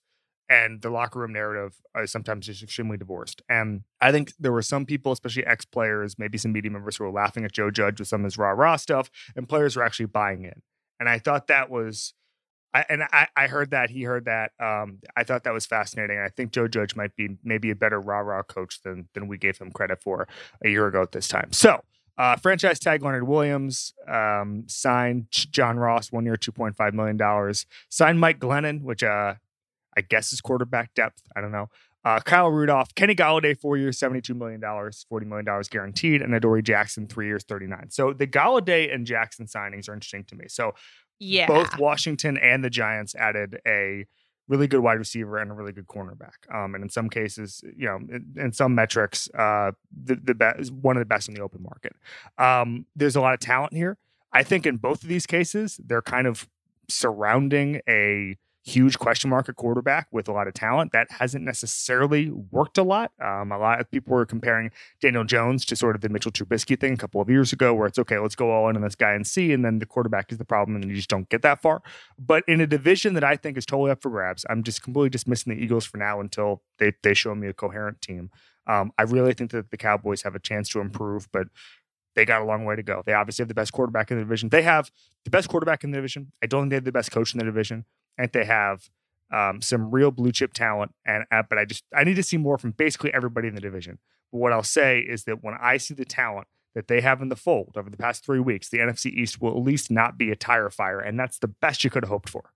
and 0.51 0.81
the 0.81 0.89
locker 0.89 1.17
room 1.17 1.31
narrative 1.31 1.77
are 1.95 2.05
sometimes 2.05 2.45
just 2.45 2.61
extremely 2.61 2.97
divorced. 2.97 3.41
And 3.47 3.83
I 4.01 4.11
think 4.11 4.33
there 4.37 4.51
were 4.51 4.61
some 4.61 4.85
people, 4.85 5.13
especially 5.13 5.45
ex 5.45 5.63
players, 5.63 6.19
maybe 6.19 6.37
some 6.37 6.51
media 6.51 6.69
members, 6.69 6.97
who 6.97 7.05
were 7.05 7.11
laughing 7.11 7.45
at 7.45 7.53
Joe 7.53 7.71
Judge 7.71 7.99
with 7.99 8.09
some 8.09 8.21
of 8.21 8.25
his 8.25 8.37
rah 8.37 8.49
rah 8.49 8.75
stuff, 8.75 9.09
and 9.33 9.47
players 9.47 9.77
were 9.77 9.83
actually 9.83 10.07
buying 10.07 10.43
in. 10.43 10.61
And 10.99 11.07
I 11.07 11.19
thought 11.19 11.47
that 11.47 11.69
was. 11.69 12.13
I, 12.73 12.85
and 12.87 13.03
I, 13.11 13.27
I 13.35 13.47
heard 13.47 13.71
that 13.71 13.89
he 13.89 14.03
heard 14.03 14.25
that. 14.25 14.51
Um, 14.57 14.99
I 15.17 15.25
thought 15.25 15.43
that 15.43 15.51
was 15.51 15.65
fascinating. 15.65 16.19
I 16.19 16.29
think 16.29 16.53
Joe 16.53 16.69
Judge 16.69 16.95
might 16.95 17.17
be 17.17 17.37
maybe 17.43 17.69
a 17.69 17.75
better 17.75 17.99
rah 17.99 18.19
rah 18.19 18.43
coach 18.43 18.81
than 18.81 19.07
than 19.13 19.27
we 19.27 19.37
gave 19.37 19.57
him 19.57 19.71
credit 19.71 20.01
for 20.01 20.27
a 20.63 20.69
year 20.69 20.87
ago 20.87 21.01
at 21.01 21.13
this 21.13 21.27
time. 21.29 21.51
So 21.53 21.81
uh, 22.17 22.35
franchise 22.35 22.79
tag 22.79 23.03
Leonard 23.03 23.27
Williams, 23.27 23.93
um, 24.07 24.65
signed 24.67 25.27
John 25.31 25.77
Ross, 25.77 26.11
one 26.11 26.25
year, 26.25 26.35
$2.5 26.35 26.93
million. 26.93 27.53
Signed 27.89 28.19
Mike 28.19 28.39
Glennon, 28.39 28.81
which 28.83 29.01
uh, 29.01 29.35
I 29.97 30.01
guess 30.01 30.31
is 30.33 30.41
quarterback 30.41 30.93
depth. 30.93 31.21
I 31.35 31.41
don't 31.41 31.51
know. 31.51 31.69
Uh, 32.03 32.19
Kyle 32.19 32.49
Rudolph, 32.49 32.95
Kenny 32.95 33.13
Golladay, 33.13 33.55
four 33.55 33.77
years, 33.77 33.99
$72 33.99 34.35
million, 34.35 34.59
$40 34.59 35.25
million 35.27 35.45
guaranteed, 35.69 36.21
and 36.23 36.33
Adoree 36.33 36.63
Jackson, 36.63 37.07
three 37.07 37.27
years, 37.27 37.43
39. 37.43 37.91
So 37.91 38.11
the 38.11 38.25
Golladay 38.25 38.91
and 38.93 39.05
Jackson 39.05 39.45
signings 39.45 39.87
are 39.87 39.93
interesting 39.93 40.23
to 40.25 40.35
me. 40.35 40.45
So 40.47 40.73
Yeah. 41.19 41.45
both 41.45 41.77
Washington 41.77 42.37
and 42.37 42.63
the 42.63 42.71
Giants 42.71 43.13
added 43.13 43.59
a 43.67 44.05
really 44.47 44.67
good 44.67 44.79
wide 44.79 44.97
receiver 44.97 45.37
and 45.37 45.51
a 45.51 45.53
really 45.53 45.71
good 45.73 45.85
cornerback. 45.85 46.51
Um, 46.51 46.73
and 46.73 46.83
in 46.83 46.89
some 46.89 47.07
cases, 47.07 47.63
you 47.77 47.85
know, 47.85 47.97
in, 47.97 48.33
in 48.35 48.51
some 48.51 48.73
metrics, 48.73 49.29
uh, 49.37 49.71
the 50.03 50.15
the 50.15 50.33
best 50.33 50.71
one 50.73 50.97
of 50.97 51.01
the 51.01 51.05
best 51.05 51.29
in 51.29 51.35
the 51.35 51.41
open 51.41 51.61
market. 51.61 51.93
Um, 52.39 52.87
there's 52.95 53.15
a 53.15 53.21
lot 53.21 53.35
of 53.35 53.39
talent 53.39 53.73
here. 53.73 53.97
I 54.33 54.41
think 54.43 54.65
in 54.65 54.77
both 54.77 55.03
of 55.03 55.07
these 55.09 55.27
cases, 55.27 55.79
they're 55.85 56.01
kind 56.01 56.25
of 56.25 56.49
surrounding 56.89 57.81
a 57.87 58.37
huge 58.63 58.99
question 58.99 59.29
mark 59.29 59.49
at 59.49 59.55
quarterback 59.55 60.07
with 60.11 60.27
a 60.27 60.31
lot 60.31 60.47
of 60.47 60.53
talent 60.53 60.91
that 60.91 61.09
hasn't 61.11 61.43
necessarily 61.43 62.29
worked 62.29 62.77
a 62.77 62.83
lot. 62.83 63.11
Um, 63.19 63.51
a 63.51 63.57
lot 63.57 63.81
of 63.81 63.89
people 63.89 64.13
were 64.13 64.25
comparing 64.25 64.71
Daniel 65.01 65.23
Jones 65.23 65.65
to 65.65 65.75
sort 65.75 65.95
of 65.95 66.01
the 66.01 66.09
Mitchell 66.09 66.31
Trubisky 66.31 66.79
thing 66.79 66.93
a 66.93 66.97
couple 66.97 67.21
of 67.21 67.29
years 67.29 67.51
ago, 67.51 67.73
where 67.73 67.87
it's 67.87 67.97
okay, 67.97 68.19
let's 68.19 68.35
go 68.35 68.51
all 68.51 68.69
in 68.69 68.75
on 68.75 68.83
this 68.83 68.95
guy 68.95 69.13
and 69.13 69.25
see, 69.25 69.51
and 69.51 69.65
then 69.65 69.79
the 69.79 69.85
quarterback 69.85 70.31
is 70.31 70.37
the 70.37 70.45
problem, 70.45 70.75
and 70.75 70.89
you 70.89 70.95
just 70.95 71.09
don't 71.09 71.27
get 71.29 71.41
that 71.41 71.61
far. 71.61 71.81
But 72.19 72.43
in 72.47 72.61
a 72.61 72.67
division 72.67 73.15
that 73.15 73.23
I 73.23 73.35
think 73.35 73.57
is 73.57 73.65
totally 73.65 73.91
up 73.91 74.01
for 74.01 74.09
grabs, 74.09 74.45
I'm 74.49 74.63
just 74.63 74.83
completely 74.83 75.09
dismissing 75.09 75.55
the 75.55 75.63
Eagles 75.63 75.85
for 75.85 75.97
now 75.97 76.19
until 76.19 76.61
they 76.77 76.93
they 77.01 77.13
show 77.13 77.33
me 77.33 77.47
a 77.47 77.53
coherent 77.53 78.01
team. 78.01 78.29
Um, 78.67 78.91
I 78.97 79.03
really 79.03 79.33
think 79.33 79.51
that 79.51 79.71
the 79.71 79.77
Cowboys 79.77 80.21
have 80.21 80.35
a 80.35 80.39
chance 80.39 80.69
to 80.69 80.79
improve, 80.79 81.27
but 81.31 81.47
they 82.15 82.25
got 82.25 82.41
a 82.41 82.45
long 82.45 82.65
way 82.65 82.75
to 82.75 82.83
go. 82.83 83.01
They 83.05 83.13
obviously 83.13 83.43
have 83.43 83.47
the 83.47 83.55
best 83.55 83.73
quarterback 83.73 84.11
in 84.11 84.17
the 84.17 84.23
division. 84.23 84.49
They 84.49 84.61
have 84.61 84.91
the 85.23 85.31
best 85.31 85.49
quarterback 85.49 85.83
in 85.83 85.91
the 85.91 85.97
division. 85.97 86.31
I 86.43 86.47
don't 86.47 86.63
think 86.63 86.69
they 86.71 86.75
have 86.75 86.83
the 86.83 86.91
best 86.91 87.11
coach 87.11 87.33
in 87.33 87.39
the 87.39 87.45
division. 87.45 87.85
Think 88.17 88.33
they 88.33 88.45
have 88.45 88.89
um, 89.33 89.61
some 89.61 89.91
real 89.91 90.11
blue 90.11 90.31
chip 90.31 90.53
talent. 90.53 90.93
And 91.05 91.25
uh, 91.31 91.43
but 91.47 91.57
I 91.57 91.65
just 91.65 91.83
I 91.95 92.03
need 92.03 92.15
to 92.15 92.23
see 92.23 92.37
more 92.37 92.57
from 92.57 92.71
basically 92.71 93.13
everybody 93.13 93.47
in 93.47 93.55
the 93.55 93.61
division. 93.61 93.99
But 94.31 94.39
what 94.39 94.53
I'll 94.53 94.63
say 94.63 94.99
is 94.99 95.23
that 95.25 95.43
when 95.43 95.55
I 95.61 95.77
see 95.77 95.93
the 95.93 96.05
talent 96.05 96.47
that 96.75 96.87
they 96.87 97.01
have 97.01 97.21
in 97.21 97.29
the 97.29 97.35
fold 97.35 97.73
over 97.75 97.89
the 97.89 97.97
past 97.97 98.23
three 98.25 98.39
weeks, 98.39 98.69
the 98.69 98.77
NFC 98.77 99.07
East 99.11 99.41
will 99.41 99.51
at 99.51 99.63
least 99.63 99.91
not 99.91 100.17
be 100.17 100.31
a 100.31 100.35
tire 100.35 100.69
fire, 100.69 100.99
and 100.99 101.19
that's 101.19 101.37
the 101.39 101.47
best 101.49 101.83
you 101.83 101.89
could 101.89 102.03
have 102.03 102.09
hoped 102.09 102.29
for. 102.29 102.51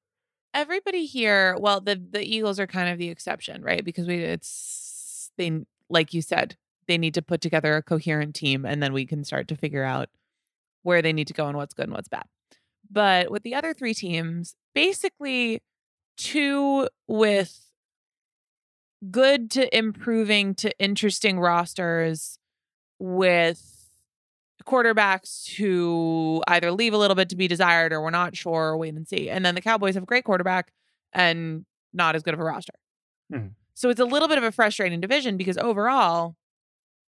everybody 0.54 1.06
here 1.06 1.58
well 1.60 1.82
the 1.82 1.96
the 2.12 2.24
eagles 2.24 2.60
are 2.62 2.68
kind 2.68 2.90
of 2.90 2.98
the 2.98 3.10
exception 3.10 3.62
right 3.62 3.84
because 3.84 4.08
we 4.08 4.16
it's 4.24 5.30
they 5.38 5.52
like 5.90 6.14
you 6.14 6.22
said 6.22 6.56
they 6.88 6.98
need 6.98 7.14
to 7.14 7.22
put 7.22 7.42
together 7.42 7.76
a 7.76 7.84
coherent 7.84 8.34
team 8.34 8.64
and 8.66 8.82
then 8.82 8.94
we 8.94 9.06
can 9.06 9.24
start 9.26 9.50
to 9.50 9.56
figure 9.58 9.84
out 9.84 10.08
where 10.84 11.02
they 11.02 11.12
need 11.12 11.28
to 11.28 11.34
go 11.34 11.48
and 11.48 11.58
what's 11.58 11.74
good 11.74 11.88
and 11.88 11.94
what's 11.94 12.08
bad 12.08 12.24
but 12.92 13.32
with 13.32 13.44
the 13.44 13.56
other 13.56 13.74
three 13.74 13.94
teams 13.94 14.56
basically 14.74 15.62
two 16.18 16.88
with 17.08 17.60
good 19.12 19.52
to 19.52 19.78
improving 19.78 20.56
to 20.56 20.72
interesting 20.80 21.40
rosters 21.40 22.38
with 23.00 23.62
quarterbacks 24.66 25.56
who 25.56 26.44
either 26.48 26.72
leave 26.72 26.94
a 26.94 26.98
little 26.98 27.16
bit 27.16 27.30
to 27.30 27.36
be 27.36 27.48
desired 27.48 27.94
or 27.94 28.02
we're 28.02 28.10
not 28.10 28.36
sure 28.36 28.70
or 28.72 28.78
wait 28.78 28.94
and 28.96 29.08
see. 29.08 29.30
And 29.30 29.46
then 29.46 29.56
the 29.56 29.62
Cowboys 29.62 29.94
have 29.96 30.04
a 30.04 30.08
great 30.08 30.24
quarterback 30.26 30.72
and 31.14 31.66
not 31.94 32.16
as 32.16 32.24
good 32.24 32.34
of 32.34 32.40
a 32.40 32.44
roster. 32.44 32.74
Mhm. 33.34 33.52
So 33.76 33.90
it's 33.90 34.00
a 34.00 34.06
little 34.06 34.28
bit 34.28 34.38
of 34.38 34.44
a 34.44 34.52
frustrating 34.52 35.02
division 35.02 35.38
because 35.38 35.58
overall 35.58 36.36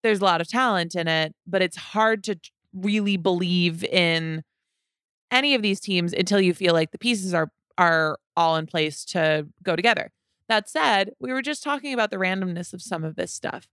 there's 0.03 0.22
a 0.22 0.26
lot 0.26 0.41
of 0.41 0.47
talent 0.49 0.95
in 0.95 1.07
it, 1.07 1.36
but 1.47 1.61
it's 1.61 1.78
hard 1.78 2.24
to 2.26 2.39
really 2.74 3.18
believe 3.18 3.84
in 3.84 4.43
any 5.32 5.56
of 5.56 5.62
these 5.62 5.80
teams 5.80 6.14
until 6.14 6.40
you 6.40 6.54
feel 6.54 6.74
like 6.74 6.92
the 6.92 6.98
pieces 6.98 7.34
are 7.34 7.52
are 7.78 8.18
all 8.36 8.56
in 8.56 8.66
place 8.66 9.06
to 9.06 9.48
go 9.64 9.76
together. 9.76 10.12
That 10.50 10.70
said, 10.70 11.12
we 11.20 11.32
were 11.32 11.42
just 11.42 11.64
talking 11.64 11.94
about 11.94 12.10
the 12.10 12.18
randomness 12.18 12.74
of 12.74 12.82
some 12.82 13.04
of 13.04 13.16
this 13.16 13.34
stuff. 13.34 13.68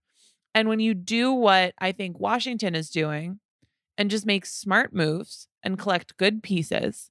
And 0.53 0.69
when 0.69 0.79
you 0.79 0.93
do 0.93 1.31
what 1.33 1.73
I 1.79 1.91
think 1.91 2.19
Washington 2.19 2.75
is 2.75 2.89
doing 2.89 3.39
and 3.97 4.11
just 4.11 4.25
make 4.25 4.45
smart 4.45 4.93
moves 4.93 5.47
and 5.63 5.79
collect 5.79 6.17
good 6.17 6.43
pieces 6.43 7.09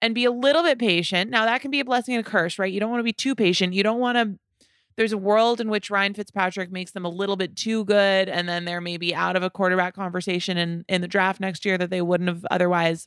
and 0.00 0.14
be 0.14 0.24
a 0.24 0.30
little 0.30 0.62
bit 0.62 0.78
patient. 0.78 1.30
Now, 1.30 1.44
that 1.44 1.60
can 1.60 1.70
be 1.70 1.80
a 1.80 1.84
blessing 1.84 2.14
and 2.14 2.26
a 2.26 2.28
curse, 2.28 2.58
right? 2.58 2.72
You 2.72 2.80
don't 2.80 2.90
want 2.90 3.00
to 3.00 3.04
be 3.04 3.12
too 3.12 3.34
patient. 3.34 3.74
You 3.74 3.82
don't 3.82 4.00
want 4.00 4.16
to. 4.16 4.38
There's 4.96 5.12
a 5.12 5.18
world 5.18 5.60
in 5.60 5.68
which 5.68 5.90
Ryan 5.90 6.14
Fitzpatrick 6.14 6.72
makes 6.72 6.90
them 6.90 7.04
a 7.04 7.08
little 7.08 7.36
bit 7.36 7.54
too 7.54 7.84
good, 7.84 8.28
and 8.28 8.48
then 8.48 8.64
they're 8.64 8.80
maybe 8.80 9.14
out 9.14 9.36
of 9.36 9.44
a 9.44 9.50
quarterback 9.50 9.94
conversation 9.94 10.58
in, 10.58 10.84
in 10.88 11.02
the 11.02 11.08
draft 11.08 11.40
next 11.40 11.64
year 11.64 11.78
that 11.78 11.90
they 11.90 12.02
wouldn't 12.02 12.28
have 12.28 12.44
otherwise 12.50 13.06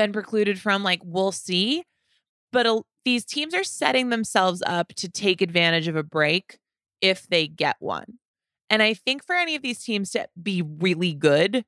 been 0.00 0.12
precluded 0.14 0.58
from. 0.58 0.82
Like, 0.82 1.02
we'll 1.04 1.30
see. 1.30 1.84
But 2.52 2.66
these 3.04 3.26
teams 3.26 3.54
are 3.54 3.62
setting 3.62 4.08
themselves 4.08 4.62
up 4.66 4.94
to 4.94 5.10
take 5.10 5.42
advantage 5.42 5.88
of 5.88 5.96
a 5.96 6.02
break 6.02 6.58
if 7.02 7.28
they 7.28 7.46
get 7.46 7.76
one. 7.80 8.18
And 8.70 8.82
I 8.82 8.94
think 8.94 9.22
for 9.24 9.34
any 9.34 9.54
of 9.54 9.62
these 9.62 9.82
teams 9.82 10.10
to 10.12 10.26
be 10.40 10.62
really 10.62 11.12
good, 11.12 11.64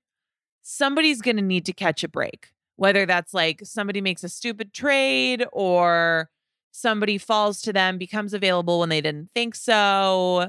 somebody's 0.63 1.21
going 1.21 1.37
to 1.37 1.43
need 1.43 1.67
to 1.67 1.75
catch 1.75 2.03
a 2.03 2.09
break. 2.09 2.49
Whether 2.77 3.05
that's 3.05 3.35
like 3.35 3.61
somebody 3.65 4.01
makes 4.01 4.25
a 4.25 4.31
stupid 4.31 4.73
trade 4.73 5.45
or 5.53 6.31
somebody 6.71 7.19
falls 7.19 7.61
to 7.63 7.73
them, 7.73 7.99
becomes 7.99 8.33
available 8.33 8.81
when 8.81 8.89
they 8.89 9.03
didn't 9.03 9.29
think 9.35 9.55
so. 9.55 10.49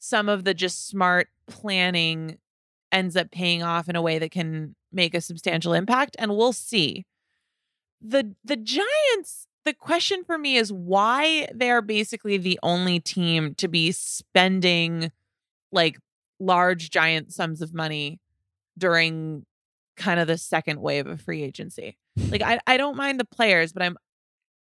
Some 0.00 0.28
of 0.28 0.42
the 0.42 0.52
just 0.52 0.88
smart 0.88 1.28
planning 1.46 2.38
ends 2.90 3.16
up 3.16 3.30
paying 3.30 3.62
off 3.62 3.88
in 3.88 3.94
a 3.94 4.02
way 4.02 4.18
that 4.18 4.32
can 4.32 4.74
make 4.92 5.14
a 5.14 5.20
substantial 5.20 5.74
impact 5.74 6.16
and 6.18 6.36
we'll 6.36 6.52
see. 6.52 7.04
The 8.00 8.34
the 8.44 8.56
Giants 8.56 9.46
the 9.64 9.74
question 9.74 10.24
for 10.24 10.38
me 10.38 10.56
is 10.56 10.72
why 10.72 11.48
they're 11.54 11.82
basically 11.82 12.38
the 12.38 12.58
only 12.62 12.98
team 12.98 13.54
to 13.56 13.68
be 13.68 13.92
spending 13.92 15.12
like 15.70 15.98
large 16.38 16.90
giant 16.90 17.32
sums 17.32 17.60
of 17.60 17.74
money 17.74 18.18
during 18.78 19.44
kind 19.96 20.18
of 20.18 20.26
the 20.26 20.38
second 20.38 20.80
wave 20.80 21.06
of 21.06 21.20
free 21.20 21.42
agency. 21.42 21.98
Like 22.30 22.42
I, 22.42 22.58
I 22.66 22.76
don't 22.78 22.96
mind 22.96 23.20
the 23.20 23.26
players, 23.26 23.72
but 23.72 23.82
I'm 23.82 23.98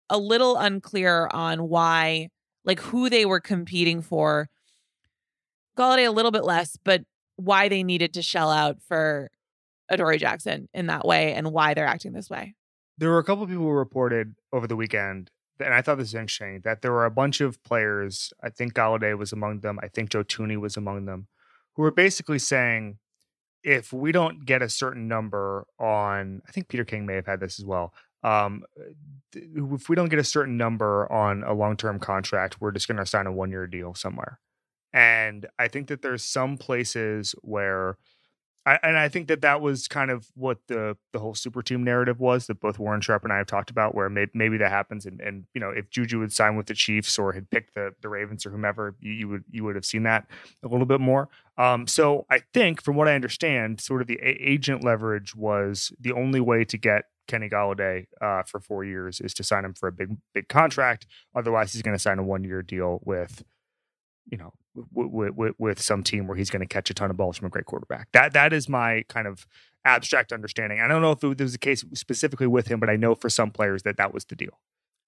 a 0.08 0.18
little 0.18 0.56
unclear 0.56 1.28
on 1.32 1.68
why 1.68 2.28
like 2.64 2.80
who 2.80 3.10
they 3.10 3.26
were 3.26 3.40
competing 3.40 4.00
for. 4.00 4.48
Golladay 5.76 6.06
a 6.06 6.12
little 6.12 6.30
bit 6.30 6.44
less, 6.44 6.78
but 6.84 7.02
why 7.36 7.68
they 7.68 7.82
needed 7.82 8.14
to 8.14 8.22
shell 8.22 8.50
out 8.50 8.80
for 8.80 9.28
Adoree 9.90 10.18
Jackson 10.18 10.68
in 10.72 10.86
that 10.86 11.04
way 11.04 11.34
and 11.34 11.50
why 11.50 11.74
they're 11.74 11.86
acting 11.86 12.12
this 12.12 12.30
way. 12.30 12.54
There 12.96 13.10
were 13.10 13.18
a 13.18 13.24
couple 13.24 13.46
people 13.46 13.64
who 13.64 13.70
reported 13.70 14.34
over 14.52 14.66
the 14.66 14.76
weekend, 14.76 15.30
and 15.58 15.74
I 15.74 15.82
thought 15.82 15.98
this 15.98 16.08
was 16.08 16.14
interesting, 16.14 16.60
that 16.64 16.82
there 16.82 16.92
were 16.92 17.04
a 17.04 17.10
bunch 17.10 17.40
of 17.40 17.62
players. 17.64 18.32
I 18.42 18.50
think 18.50 18.74
Golladay 18.74 19.16
was 19.16 19.32
among 19.32 19.60
them. 19.60 19.78
I 19.82 19.88
think 19.88 20.10
Joe 20.10 20.24
Thuney 20.24 20.56
was 20.56 20.76
among 20.76 21.06
them, 21.06 21.26
who 21.74 21.82
were 21.82 21.90
basically 21.90 22.38
saying 22.38 22.98
if 23.64 23.92
we 23.92 24.12
don't 24.12 24.44
get 24.44 24.62
a 24.62 24.68
certain 24.68 25.08
number 25.08 25.66
on, 25.78 26.42
I 26.46 26.52
think 26.52 26.68
Peter 26.68 26.84
King 26.84 27.06
may 27.06 27.14
have 27.14 27.26
had 27.26 27.40
this 27.40 27.58
as 27.58 27.64
well. 27.64 27.94
Um, 28.22 28.64
if 29.32 29.88
we 29.88 29.96
don't 29.96 30.08
get 30.08 30.18
a 30.18 30.24
certain 30.24 30.56
number 30.56 31.10
on 31.10 31.42
a 31.44 31.54
long 31.54 31.76
term 31.76 31.98
contract, 31.98 32.60
we're 32.60 32.72
just 32.72 32.88
going 32.88 32.98
to 32.98 33.06
sign 33.06 33.26
a 33.26 33.32
one 33.32 33.50
year 33.50 33.66
deal 33.66 33.94
somewhere. 33.94 34.38
And 34.92 35.46
I 35.58 35.68
think 35.68 35.88
that 35.88 36.02
there's 36.02 36.24
some 36.24 36.56
places 36.56 37.34
where 37.42 37.96
I, 38.66 38.78
and 38.82 38.96
I 38.96 39.08
think 39.08 39.28
that 39.28 39.42
that 39.42 39.60
was 39.60 39.88
kind 39.88 40.10
of 40.10 40.28
what 40.34 40.58
the 40.68 40.96
the 41.12 41.18
whole 41.18 41.34
super 41.34 41.62
team 41.62 41.84
narrative 41.84 42.18
was 42.18 42.46
that 42.46 42.60
both 42.60 42.78
Warren 42.78 43.00
Sharp 43.00 43.22
and 43.24 43.32
I 43.32 43.36
have 43.36 43.46
talked 43.46 43.70
about, 43.70 43.94
where 43.94 44.08
may, 44.08 44.26
maybe 44.32 44.56
that 44.58 44.70
happens, 44.70 45.04
and 45.04 45.20
and 45.20 45.44
you 45.54 45.60
know 45.60 45.70
if 45.70 45.90
Juju 45.90 46.18
would 46.20 46.32
sign 46.32 46.56
with 46.56 46.66
the 46.66 46.74
Chiefs 46.74 47.18
or 47.18 47.32
had 47.32 47.50
picked 47.50 47.74
the 47.74 47.94
the 48.00 48.08
Ravens 48.08 48.46
or 48.46 48.50
whomever, 48.50 48.94
you, 49.00 49.12
you 49.12 49.28
would 49.28 49.44
you 49.50 49.64
would 49.64 49.74
have 49.74 49.84
seen 49.84 50.04
that 50.04 50.26
a 50.62 50.68
little 50.68 50.86
bit 50.86 51.00
more. 51.00 51.28
Um, 51.58 51.86
so 51.86 52.26
I 52.30 52.40
think, 52.52 52.82
from 52.82 52.96
what 52.96 53.08
I 53.08 53.14
understand, 53.14 53.80
sort 53.80 54.00
of 54.00 54.06
the 54.06 54.18
a- 54.22 54.50
agent 54.50 54.82
leverage 54.82 55.36
was 55.36 55.92
the 56.00 56.12
only 56.12 56.40
way 56.40 56.64
to 56.64 56.78
get 56.78 57.04
Kenny 57.28 57.48
Golladay 57.48 58.06
uh, 58.20 58.42
for 58.44 58.60
four 58.60 58.84
years 58.84 59.20
is 59.20 59.34
to 59.34 59.44
sign 59.44 59.64
him 59.64 59.74
for 59.74 59.88
a 59.88 59.92
big 59.92 60.16
big 60.32 60.48
contract. 60.48 61.06
Otherwise, 61.34 61.72
he's 61.72 61.82
going 61.82 61.96
to 61.96 62.02
sign 62.02 62.18
a 62.18 62.24
one 62.24 62.44
year 62.44 62.62
deal 62.62 63.00
with 63.04 63.44
you 64.30 64.38
know, 64.38 64.52
with, 64.92 65.32
with, 65.34 65.54
with 65.58 65.80
some 65.80 66.02
team 66.02 66.26
where 66.26 66.36
he's 66.36 66.50
going 66.50 66.60
to 66.60 66.66
catch 66.66 66.90
a 66.90 66.94
ton 66.94 67.10
of 67.10 67.16
balls 67.16 67.36
from 67.36 67.46
a 67.46 67.50
great 67.50 67.66
quarterback. 67.66 68.08
That 68.12 68.32
that 68.32 68.52
is 68.52 68.68
my 68.68 69.04
kind 69.08 69.26
of 69.26 69.46
abstract 69.84 70.32
understanding. 70.32 70.80
I 70.80 70.88
don't 70.88 71.02
know 71.02 71.12
if 71.12 71.22
it 71.22 71.40
was 71.40 71.52
the 71.52 71.58
case 71.58 71.84
specifically 71.94 72.46
with 72.46 72.68
him, 72.68 72.80
but 72.80 72.88
I 72.88 72.96
know 72.96 73.14
for 73.14 73.28
some 73.28 73.50
players 73.50 73.82
that 73.82 73.96
that 73.96 74.12
was 74.12 74.24
the 74.24 74.34
deal. 74.36 74.58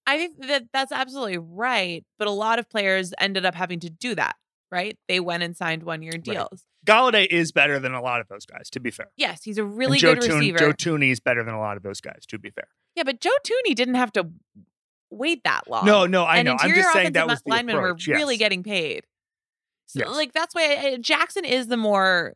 I 0.06 0.18
think 0.18 0.46
that 0.46 0.66
that's 0.72 0.92
absolutely 0.92 1.38
right. 1.38 2.04
But 2.18 2.28
a 2.28 2.32
lot 2.32 2.58
of 2.58 2.68
players 2.70 3.12
ended 3.18 3.44
up 3.44 3.54
having 3.54 3.80
to 3.80 3.90
do 3.90 4.14
that, 4.14 4.36
right? 4.70 4.96
They 5.08 5.18
went 5.18 5.42
and 5.42 5.56
signed 5.56 5.82
one 5.82 6.02
year 6.02 6.12
deals. 6.12 6.64
Golladay 6.86 7.26
is 7.26 7.50
better 7.50 7.80
than 7.80 7.94
a 7.94 8.00
lot 8.00 8.20
of 8.20 8.28
those 8.28 8.46
guys, 8.46 8.70
to 8.70 8.80
be 8.80 8.92
fair. 8.92 9.08
Yes, 9.16 9.42
he's 9.42 9.58
a 9.58 9.64
really 9.64 9.98
good 9.98 10.20
Toon- 10.20 10.36
receiver. 10.38 10.58
Joe 10.58 10.72
Thuney 10.72 11.10
is 11.10 11.18
better 11.18 11.42
than 11.42 11.54
a 11.54 11.58
lot 11.58 11.76
of 11.76 11.82
those 11.82 12.00
guys, 12.00 12.24
to 12.28 12.38
be 12.38 12.50
fair. 12.50 12.68
yeah, 12.94 13.02
but 13.02 13.20
Joe 13.20 13.30
Thuney 13.44 13.74
didn't 13.74 13.96
have 13.96 14.12
to 14.12 14.28
wait 15.10 15.42
that 15.42 15.68
long. 15.68 15.84
No, 15.84 16.06
no, 16.06 16.22
I 16.22 16.36
and 16.38 16.46
know. 16.46 16.56
I'm 16.60 16.72
just 16.74 16.92
saying 16.92 17.12
that 17.12 17.26
was 17.26 17.42
the 17.42 17.50
linemen 17.50 17.76
approach. 17.76 18.06
were 18.06 18.14
really 18.14 18.36
getting 18.36 18.62
paid. 18.62 19.04
So, 19.86 20.00
Yes. 20.00 20.10
like 20.10 20.32
that's 20.32 20.54
why 20.54 20.94
uh, 20.94 20.98
Jackson 20.98 21.44
is 21.44 21.68
the 21.68 21.76
more 21.76 22.34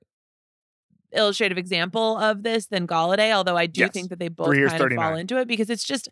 illustrative 1.13 1.59
example 1.59 2.17
of 2.19 2.43
this 2.43 2.67
than 2.67 2.87
Golladay. 2.87 3.33
Although 3.33 3.57
I 3.57 3.67
do 3.67 3.83
Yes. 3.83 3.93
think 3.93 4.11
that 4.11 4.19
they 4.19 4.29
both 4.29 4.55
kind 4.55 4.81
of 4.81 4.93
fall 4.93 5.15
into 5.17 5.39
it 5.39 5.49
because 5.49 5.71
it's 5.71 5.85
just 5.85 6.09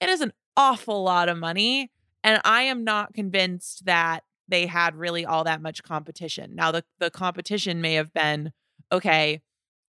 it 0.00 0.08
is 0.08 0.20
an 0.20 0.32
awful 0.56 1.02
lot 1.02 1.28
of 1.28 1.38
money, 1.38 1.90
and 2.22 2.40
I 2.44 2.62
am 2.62 2.84
not 2.84 3.14
convinced 3.14 3.86
that 3.86 4.24
they 4.48 4.66
had 4.66 4.94
really 4.96 5.24
all 5.24 5.44
that 5.44 5.62
much 5.62 5.82
competition. 5.82 6.54
Now 6.54 6.70
the 6.70 6.84
the 6.98 7.10
competition 7.10 7.80
may 7.80 7.94
have 7.94 8.12
been 8.12 8.52
okay, 8.92 9.40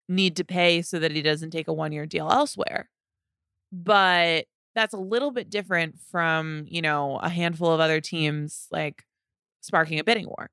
need 0.08 0.36
to 0.36 0.44
pay 0.44 0.82
so 0.82 0.98
that 1.00 1.12
he 1.12 1.22
doesn't 1.22 1.50
take 1.50 1.68
a 1.68 1.72
one 1.72 1.92
year 1.92 2.06
deal 2.06 2.30
elsewhere, 2.30 2.88
but 3.72 4.46
that's 4.74 4.94
a 4.94 4.98
little 4.98 5.30
bit 5.30 5.50
different 5.50 5.98
from 6.10 6.64
you 6.68 6.82
know 6.82 7.18
a 7.18 7.28
handful 7.28 7.72
of 7.72 7.80
other 7.80 8.00
teams 8.00 8.68
like 8.70 9.04
sparking 9.60 9.98
a 9.98 10.04
bidding 10.04 10.26
war. 10.26 10.50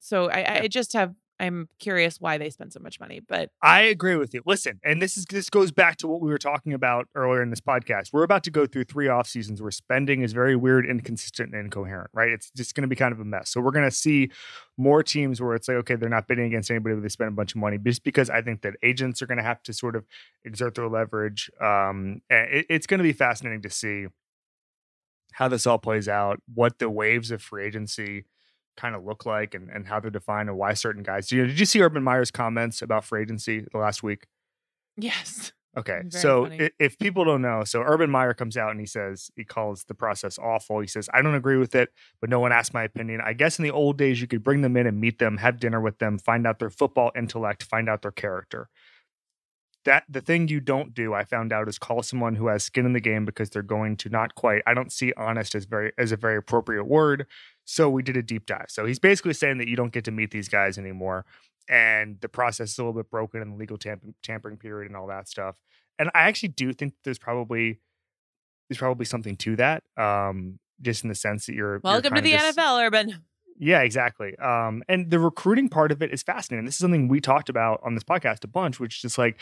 So 0.00 0.30
I, 0.30 0.62
I 0.62 0.68
just 0.68 0.94
have 0.94 1.14
I'm 1.40 1.68
curious 1.78 2.20
why 2.20 2.36
they 2.36 2.50
spend 2.50 2.72
so 2.74 2.80
much 2.80 3.00
money, 3.00 3.20
but 3.26 3.50
I 3.62 3.80
agree 3.80 4.16
with 4.16 4.34
you. 4.34 4.42
Listen, 4.44 4.78
and 4.84 5.00
this 5.00 5.16
is 5.16 5.24
this 5.24 5.48
goes 5.48 5.72
back 5.72 5.96
to 5.98 6.06
what 6.06 6.20
we 6.20 6.28
were 6.28 6.38
talking 6.38 6.74
about 6.74 7.08
earlier 7.14 7.42
in 7.42 7.48
this 7.48 7.62
podcast. 7.62 8.12
We're 8.12 8.24
about 8.24 8.44
to 8.44 8.50
go 8.50 8.66
through 8.66 8.84
three 8.84 9.08
off 9.08 9.26
seasons 9.26 9.62
where 9.62 9.70
spending 9.70 10.20
is 10.20 10.34
very 10.34 10.54
weird, 10.54 10.84
inconsistent, 10.84 11.54
and 11.54 11.64
incoherent. 11.64 12.10
Right? 12.12 12.28
It's 12.30 12.50
just 12.54 12.74
going 12.74 12.82
to 12.82 12.88
be 12.88 12.96
kind 12.96 13.12
of 13.12 13.20
a 13.20 13.24
mess. 13.24 13.48
So 13.48 13.62
we're 13.62 13.70
going 13.70 13.88
to 13.88 13.90
see 13.90 14.30
more 14.76 15.02
teams 15.02 15.40
where 15.40 15.54
it's 15.54 15.66
like, 15.66 15.78
okay, 15.78 15.96
they're 15.96 16.10
not 16.10 16.28
bidding 16.28 16.44
against 16.44 16.70
anybody, 16.70 16.94
but 16.94 17.02
they 17.02 17.08
spend 17.08 17.28
a 17.28 17.34
bunch 17.34 17.54
of 17.54 17.60
money, 17.60 17.78
just 17.78 18.04
because 18.04 18.28
I 18.28 18.42
think 18.42 18.60
that 18.60 18.74
agents 18.82 19.22
are 19.22 19.26
going 19.26 19.38
to 19.38 19.44
have 19.44 19.62
to 19.62 19.72
sort 19.72 19.96
of 19.96 20.04
exert 20.44 20.74
their 20.74 20.88
leverage. 20.88 21.50
Um, 21.58 22.20
and 22.28 22.50
it, 22.50 22.66
it's 22.68 22.86
going 22.86 22.98
to 22.98 23.04
be 23.04 23.14
fascinating 23.14 23.62
to 23.62 23.70
see 23.70 24.06
how 25.32 25.48
this 25.48 25.66
all 25.66 25.78
plays 25.78 26.06
out, 26.06 26.42
what 26.52 26.78
the 26.80 26.90
waves 26.90 27.30
of 27.30 27.40
free 27.40 27.64
agency 27.64 28.24
kind 28.76 28.94
of 28.94 29.04
look 29.04 29.26
like 29.26 29.54
and, 29.54 29.68
and 29.70 29.86
how 29.86 30.00
they're 30.00 30.10
defined 30.10 30.48
and 30.48 30.56
why 30.58 30.74
certain 30.74 31.02
guys. 31.02 31.28
Did 31.28 31.36
you, 31.36 31.46
did 31.46 31.60
you 31.60 31.66
see 31.66 31.82
Urban 31.82 32.02
Meyer's 32.02 32.30
comments 32.30 32.82
about 32.82 33.04
free 33.04 33.22
agency 33.22 33.66
the 33.72 33.78
last 33.78 34.02
week? 34.02 34.26
yes. 34.96 35.52
Okay. 35.78 36.00
Very 36.04 36.10
So 36.10 36.44
funny. 36.46 36.70
if 36.80 36.98
people 36.98 37.24
don't 37.24 37.42
know, 37.42 37.62
so 37.62 37.80
Urban 37.80 38.10
Meyer 38.10 38.34
comes 38.34 38.56
out 38.56 38.72
and 38.72 38.80
he 38.80 38.86
says, 38.86 39.30
he 39.36 39.44
calls 39.44 39.84
the 39.84 39.94
process 39.94 40.36
awful. 40.36 40.80
He 40.80 40.88
says, 40.88 41.08
I 41.14 41.22
don't 41.22 41.36
agree 41.36 41.58
with 41.58 41.76
it, 41.76 41.90
but 42.20 42.28
no 42.28 42.40
one 42.40 42.50
asked 42.50 42.74
my 42.74 42.82
opinion. 42.82 43.20
I 43.24 43.34
guess 43.34 43.56
in 43.56 43.62
the 43.62 43.70
old 43.70 43.96
days, 43.96 44.20
you 44.20 44.26
could 44.26 44.42
bring 44.42 44.62
them 44.62 44.76
in 44.76 44.88
and 44.88 45.00
meet 45.00 45.20
them, 45.20 45.36
have 45.36 45.60
dinner 45.60 45.80
with 45.80 45.98
them, 45.98 46.18
find 46.18 46.44
out 46.44 46.58
their 46.58 46.70
football 46.70 47.12
intellect, 47.14 47.62
find 47.62 47.88
out 47.88 48.02
their 48.02 48.10
character. 48.10 48.68
That 49.86 50.04
the 50.10 50.20
thing 50.20 50.48
you 50.48 50.60
don't 50.60 50.92
do, 50.92 51.14
I 51.14 51.24
found 51.24 51.52
out, 51.52 51.66
is 51.68 51.78
call 51.78 52.02
someone 52.02 52.34
who 52.36 52.48
has 52.48 52.62
skin 52.64 52.84
in 52.84 52.92
the 52.92 53.00
game 53.00 53.24
because 53.24 53.48
they're 53.48 53.62
going 53.62 53.96
to 53.98 54.10
not 54.10 54.34
quite. 54.34 54.62
I 54.66 54.74
don't 54.74 54.92
see 54.92 55.12
honest 55.16 55.54
as 55.54 55.64
very 55.64 55.92
as 55.96 56.12
a 56.12 56.16
very 56.16 56.36
appropriate 56.36 56.84
word. 56.84 57.26
So 57.64 57.88
we 57.88 58.02
did 58.02 58.16
a 58.16 58.22
deep 58.22 58.44
dive. 58.46 58.66
So 58.68 58.84
he's 58.84 58.98
basically 58.98 59.32
saying 59.32 59.56
that 59.58 59.68
you 59.68 59.76
don't 59.76 59.92
get 59.92 60.04
to 60.04 60.10
meet 60.10 60.32
these 60.32 60.48
guys 60.50 60.76
anymore, 60.76 61.24
and 61.68 62.20
the 62.20 62.28
process 62.28 62.72
is 62.72 62.78
a 62.78 62.82
little 62.82 63.00
bit 63.00 63.10
broken 63.10 63.40
and 63.40 63.52
the 63.54 63.56
legal 63.56 63.78
tamp- 63.78 64.04
tampering 64.22 64.58
period 64.58 64.88
and 64.88 64.96
all 64.96 65.06
that 65.06 65.28
stuff. 65.28 65.56
And 65.98 66.10
I 66.14 66.20
actually 66.22 66.50
do 66.50 66.72
think 66.74 66.92
there's 67.04 67.18
probably 67.18 67.80
there's 68.68 68.78
probably 68.78 69.06
something 69.06 69.36
to 69.38 69.56
that. 69.56 69.82
Um, 69.96 70.58
just 70.82 71.04
in 71.04 71.08
the 71.08 71.14
sense 71.14 71.46
that 71.46 71.54
you're 71.54 71.72
you're 71.74 71.80
Welcome 71.82 72.14
to 72.16 72.20
the 72.20 72.32
just- 72.32 72.58
NFL, 72.58 72.84
Urban. 72.86 73.22
yeah, 73.58 73.80
exactly. 73.80 74.36
Um, 74.38 74.82
and 74.88 75.10
the 75.10 75.18
recruiting 75.18 75.68
part 75.70 75.90
of 75.90 76.02
it 76.02 76.12
is 76.12 76.22
fascinating. 76.22 76.66
This 76.66 76.74
is 76.74 76.80
something 76.80 77.08
we 77.08 77.20
talked 77.20 77.48
about 77.48 77.80
on 77.82 77.94
this 77.94 78.04
podcast 78.04 78.44
a 78.44 78.48
bunch, 78.48 78.78
which 78.80 78.96
is 78.96 79.02
just 79.02 79.18
like 79.18 79.38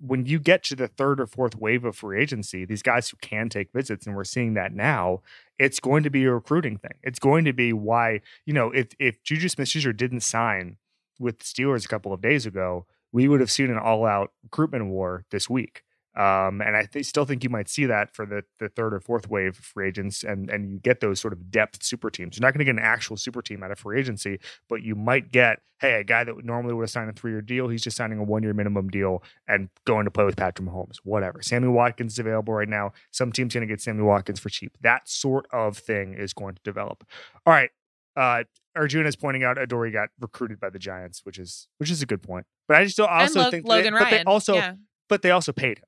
when 0.00 0.26
you 0.26 0.38
get 0.38 0.62
to 0.64 0.76
the 0.76 0.88
third 0.88 1.20
or 1.20 1.26
fourth 1.26 1.56
wave 1.56 1.84
of 1.84 1.96
free 1.96 2.20
agency, 2.22 2.64
these 2.64 2.82
guys 2.82 3.08
who 3.08 3.16
can 3.18 3.48
take 3.48 3.72
visits, 3.72 4.06
and 4.06 4.14
we're 4.14 4.24
seeing 4.24 4.54
that 4.54 4.72
now, 4.72 5.22
it's 5.58 5.80
going 5.80 6.02
to 6.04 6.10
be 6.10 6.24
a 6.24 6.32
recruiting 6.32 6.78
thing. 6.78 6.94
It's 7.02 7.18
going 7.18 7.44
to 7.44 7.52
be 7.52 7.72
why, 7.72 8.20
you 8.46 8.52
know, 8.52 8.70
if 8.70 8.88
if 8.98 9.22
Juju 9.22 9.48
Smith 9.48 9.68
Schuster 9.68 9.92
didn't 9.92 10.20
sign 10.20 10.76
with 11.18 11.40
the 11.40 11.44
Steelers 11.44 11.84
a 11.84 11.88
couple 11.88 12.12
of 12.12 12.20
days 12.20 12.46
ago, 12.46 12.86
we 13.12 13.26
would 13.26 13.40
have 13.40 13.50
seen 13.50 13.70
an 13.70 13.78
all-out 13.78 14.32
recruitment 14.44 14.86
war 14.86 15.24
this 15.30 15.50
week. 15.50 15.82
Um, 16.18 16.60
and 16.60 16.76
I 16.76 16.82
th- 16.82 17.06
still 17.06 17.24
think 17.24 17.44
you 17.44 17.50
might 17.50 17.68
see 17.68 17.86
that 17.86 18.12
for 18.12 18.26
the 18.26 18.42
the 18.58 18.68
third 18.68 18.92
or 18.92 18.98
fourth 19.00 19.30
wave 19.30 19.56
of 19.58 19.64
free 19.64 19.86
agents, 19.86 20.24
and 20.24 20.50
and 20.50 20.68
you 20.72 20.78
get 20.80 21.00
those 21.00 21.20
sort 21.20 21.32
of 21.32 21.50
depth 21.50 21.82
super 21.82 22.10
teams. 22.10 22.36
You're 22.36 22.46
not 22.46 22.52
going 22.54 22.58
to 22.58 22.64
get 22.64 22.74
an 22.76 22.84
actual 22.84 23.16
super 23.16 23.40
team 23.40 23.62
out 23.62 23.70
of 23.70 23.78
free 23.78 24.00
agency, 24.00 24.40
but 24.68 24.82
you 24.82 24.96
might 24.96 25.30
get 25.30 25.60
hey 25.80 26.00
a 26.00 26.04
guy 26.04 26.24
that 26.24 26.44
normally 26.44 26.74
would 26.74 26.82
have 26.82 26.90
signed 26.90 27.08
a 27.08 27.12
three 27.12 27.30
year 27.30 27.40
deal, 27.40 27.68
he's 27.68 27.82
just 27.82 27.96
signing 27.96 28.18
a 28.18 28.24
one 28.24 28.42
year 28.42 28.52
minimum 28.52 28.88
deal 28.88 29.22
and 29.46 29.68
going 29.86 30.04
to 30.06 30.10
play 30.10 30.24
with 30.24 30.36
Patrick 30.36 30.68
Mahomes. 30.68 30.96
Whatever. 31.04 31.40
Sammy 31.40 31.68
Watkins 31.68 32.14
is 32.14 32.18
available 32.18 32.52
right 32.52 32.68
now. 32.68 32.92
Some 33.12 33.30
team's 33.30 33.54
going 33.54 33.66
to 33.66 33.72
get 33.72 33.80
Sammy 33.80 34.02
Watkins 34.02 34.40
for 34.40 34.48
cheap. 34.48 34.76
That 34.80 35.08
sort 35.08 35.46
of 35.52 35.78
thing 35.78 36.14
is 36.14 36.32
going 36.32 36.56
to 36.56 36.62
develop. 36.64 37.04
All 37.46 37.52
right. 37.52 37.70
Uh, 38.16 38.42
Arjuna 38.74 39.08
is 39.08 39.14
pointing 39.14 39.44
out 39.44 39.56
Adoree 39.56 39.92
got 39.92 40.08
recruited 40.18 40.58
by 40.58 40.70
the 40.70 40.78
Giants, 40.80 41.20
which 41.24 41.38
is 41.38 41.68
which 41.78 41.90
is 41.92 42.02
a 42.02 42.06
good 42.06 42.22
point. 42.24 42.46
But 42.66 42.78
I 42.78 42.84
just 42.84 42.96
don't- 42.96 43.08
also 43.08 43.42
Lo- 43.42 43.50
think 43.50 43.66
Logan 43.68 43.92
but 43.94 44.02
Ryan. 44.02 44.16
they 44.16 44.24
also 44.24 44.54
yeah. 44.54 44.74
but 45.08 45.22
they 45.22 45.30
also 45.30 45.52
paid 45.52 45.78
him. 45.78 45.84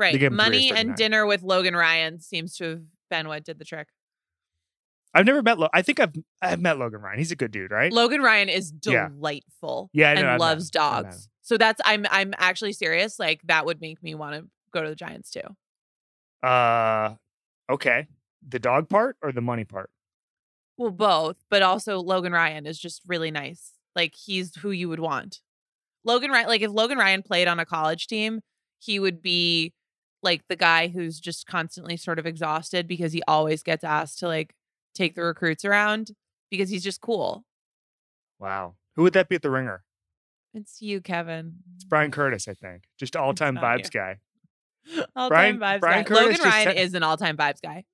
Right. 0.00 0.12
gave 0.12 0.22
him 0.22 0.32
three 0.32 0.36
Money 0.36 0.72
and 0.72 0.94
dinner 0.94 1.26
with 1.26 1.42
Logan 1.42 1.76
Ryan 1.76 2.20
seems 2.20 2.56
to 2.56 2.64
have 2.64 2.82
been 3.08 3.28
what 3.28 3.44
did 3.44 3.58
the 3.58 3.64
trick. 3.64 3.88
I've 5.12 5.26
never 5.26 5.42
met. 5.42 5.58
Lo- 5.58 5.68
I 5.72 5.82
think 5.82 6.00
I've 6.00 6.12
I've 6.40 6.60
met 6.60 6.78
Logan 6.78 7.00
Ryan. 7.00 7.18
He's 7.18 7.32
a 7.32 7.36
good 7.36 7.50
dude, 7.50 7.70
right? 7.70 7.92
Logan 7.92 8.22
Ryan 8.22 8.48
is 8.48 8.70
delightful. 8.70 9.90
Yeah, 9.92 10.10
I 10.10 10.14
know, 10.14 10.28
and 10.28 10.40
loves 10.40 10.70
dogs. 10.70 11.28
So 11.42 11.56
that's 11.56 11.80
I'm 11.84 12.06
I'm 12.10 12.32
actually 12.38 12.72
serious. 12.72 13.18
Like 13.18 13.40
that 13.44 13.66
would 13.66 13.80
make 13.80 14.02
me 14.02 14.14
want 14.14 14.36
to 14.36 14.48
go 14.72 14.82
to 14.82 14.88
the 14.88 14.94
Giants 14.94 15.30
too. 15.30 16.46
Uh, 16.46 17.14
okay. 17.68 18.06
The 18.48 18.58
dog 18.58 18.88
part 18.88 19.16
or 19.22 19.32
the 19.32 19.40
money 19.40 19.64
part? 19.64 19.90
Well, 20.78 20.90
both, 20.90 21.36
but 21.50 21.62
also 21.62 21.98
Logan 21.98 22.32
Ryan 22.32 22.66
is 22.66 22.78
just 22.78 23.02
really 23.06 23.30
nice. 23.30 23.72
Like 23.94 24.14
he's 24.14 24.54
who 24.56 24.70
you 24.70 24.88
would 24.88 25.00
want. 25.00 25.40
Logan 26.04 26.30
Ryan, 26.30 26.46
like 26.46 26.62
if 26.62 26.70
Logan 26.70 26.98
Ryan 26.98 27.22
played 27.22 27.48
on 27.48 27.58
a 27.58 27.66
college 27.66 28.06
team, 28.06 28.40
he 28.78 28.98
would 28.98 29.20
be 29.20 29.74
like 30.22 30.42
the 30.48 30.56
guy 30.56 30.88
who's 30.88 31.18
just 31.20 31.46
constantly 31.46 31.96
sort 31.96 32.18
of 32.18 32.26
exhausted 32.26 32.86
because 32.86 33.12
he 33.12 33.22
always 33.26 33.62
gets 33.62 33.84
asked 33.84 34.18
to 34.20 34.28
like 34.28 34.54
take 34.94 35.14
the 35.14 35.22
recruits 35.22 35.64
around 35.64 36.10
because 36.50 36.68
he's 36.68 36.84
just 36.84 37.00
cool. 37.00 37.44
Wow. 38.38 38.74
Who 38.96 39.02
would 39.02 39.12
that 39.14 39.28
be 39.28 39.36
at 39.36 39.42
the 39.42 39.50
ringer? 39.50 39.84
It's 40.52 40.82
you, 40.82 41.00
Kevin. 41.00 41.56
It's 41.76 41.84
Bryan 41.84 42.10
Curtis, 42.10 42.48
I 42.48 42.54
think. 42.54 42.84
Just 42.98 43.14
all 43.16 43.34
time 43.34 43.56
vibes 43.56 43.84
you. 43.84 44.00
guy. 44.00 44.18
All 45.14 45.28
Bryan- 45.28 45.60
time 45.60 45.78
vibes 45.78 45.80
Bryan 45.80 46.02
guy. 46.04 46.08
Curtis 46.08 46.38
Logan 46.38 46.50
Ryan 46.52 46.74
te- 46.74 46.80
is 46.80 46.94
an 46.94 47.02
all 47.02 47.16
time 47.18 47.36
vibes 47.36 47.60
guy. 47.62 47.84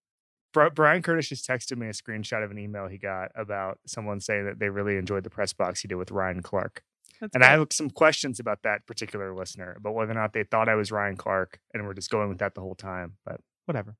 Bri- 0.54 0.70
Bryan 0.70 1.02
Curtis 1.02 1.28
just 1.28 1.46
texted 1.46 1.76
me 1.76 1.88
a 1.88 1.90
screenshot 1.90 2.42
of 2.44 2.50
an 2.52 2.58
email 2.58 2.86
he 2.86 2.96
got 2.96 3.30
about 3.34 3.78
someone 3.86 4.20
saying 4.20 4.46
that 4.46 4.58
they 4.60 4.68
really 4.70 4.96
enjoyed 4.96 5.24
the 5.24 5.28
press 5.30 5.52
box 5.52 5.80
he 5.82 5.88
did 5.88 5.96
with 5.96 6.10
Ryan 6.12 6.42
Clark. 6.42 6.82
That's 7.20 7.34
And 7.34 7.44
I 7.44 7.48
have 7.52 7.66
some 7.72 7.90
questions 7.90 8.38
about 8.40 8.62
that 8.62 8.86
particular 8.86 9.34
listener, 9.34 9.74
about 9.78 9.94
whether 9.94 10.10
or 10.12 10.14
not 10.14 10.32
they 10.32 10.44
thought 10.44 10.68
I 10.68 10.74
was 10.74 10.90
Ryan 10.92 11.16
Clark 11.16 11.58
and 11.72 11.86
we're 11.86 11.94
just 11.94 12.10
going 12.10 12.28
with 12.28 12.38
that 12.38 12.54
the 12.54 12.60
whole 12.60 12.74
time. 12.74 13.16
But 13.24 13.40
whatever. 13.64 13.96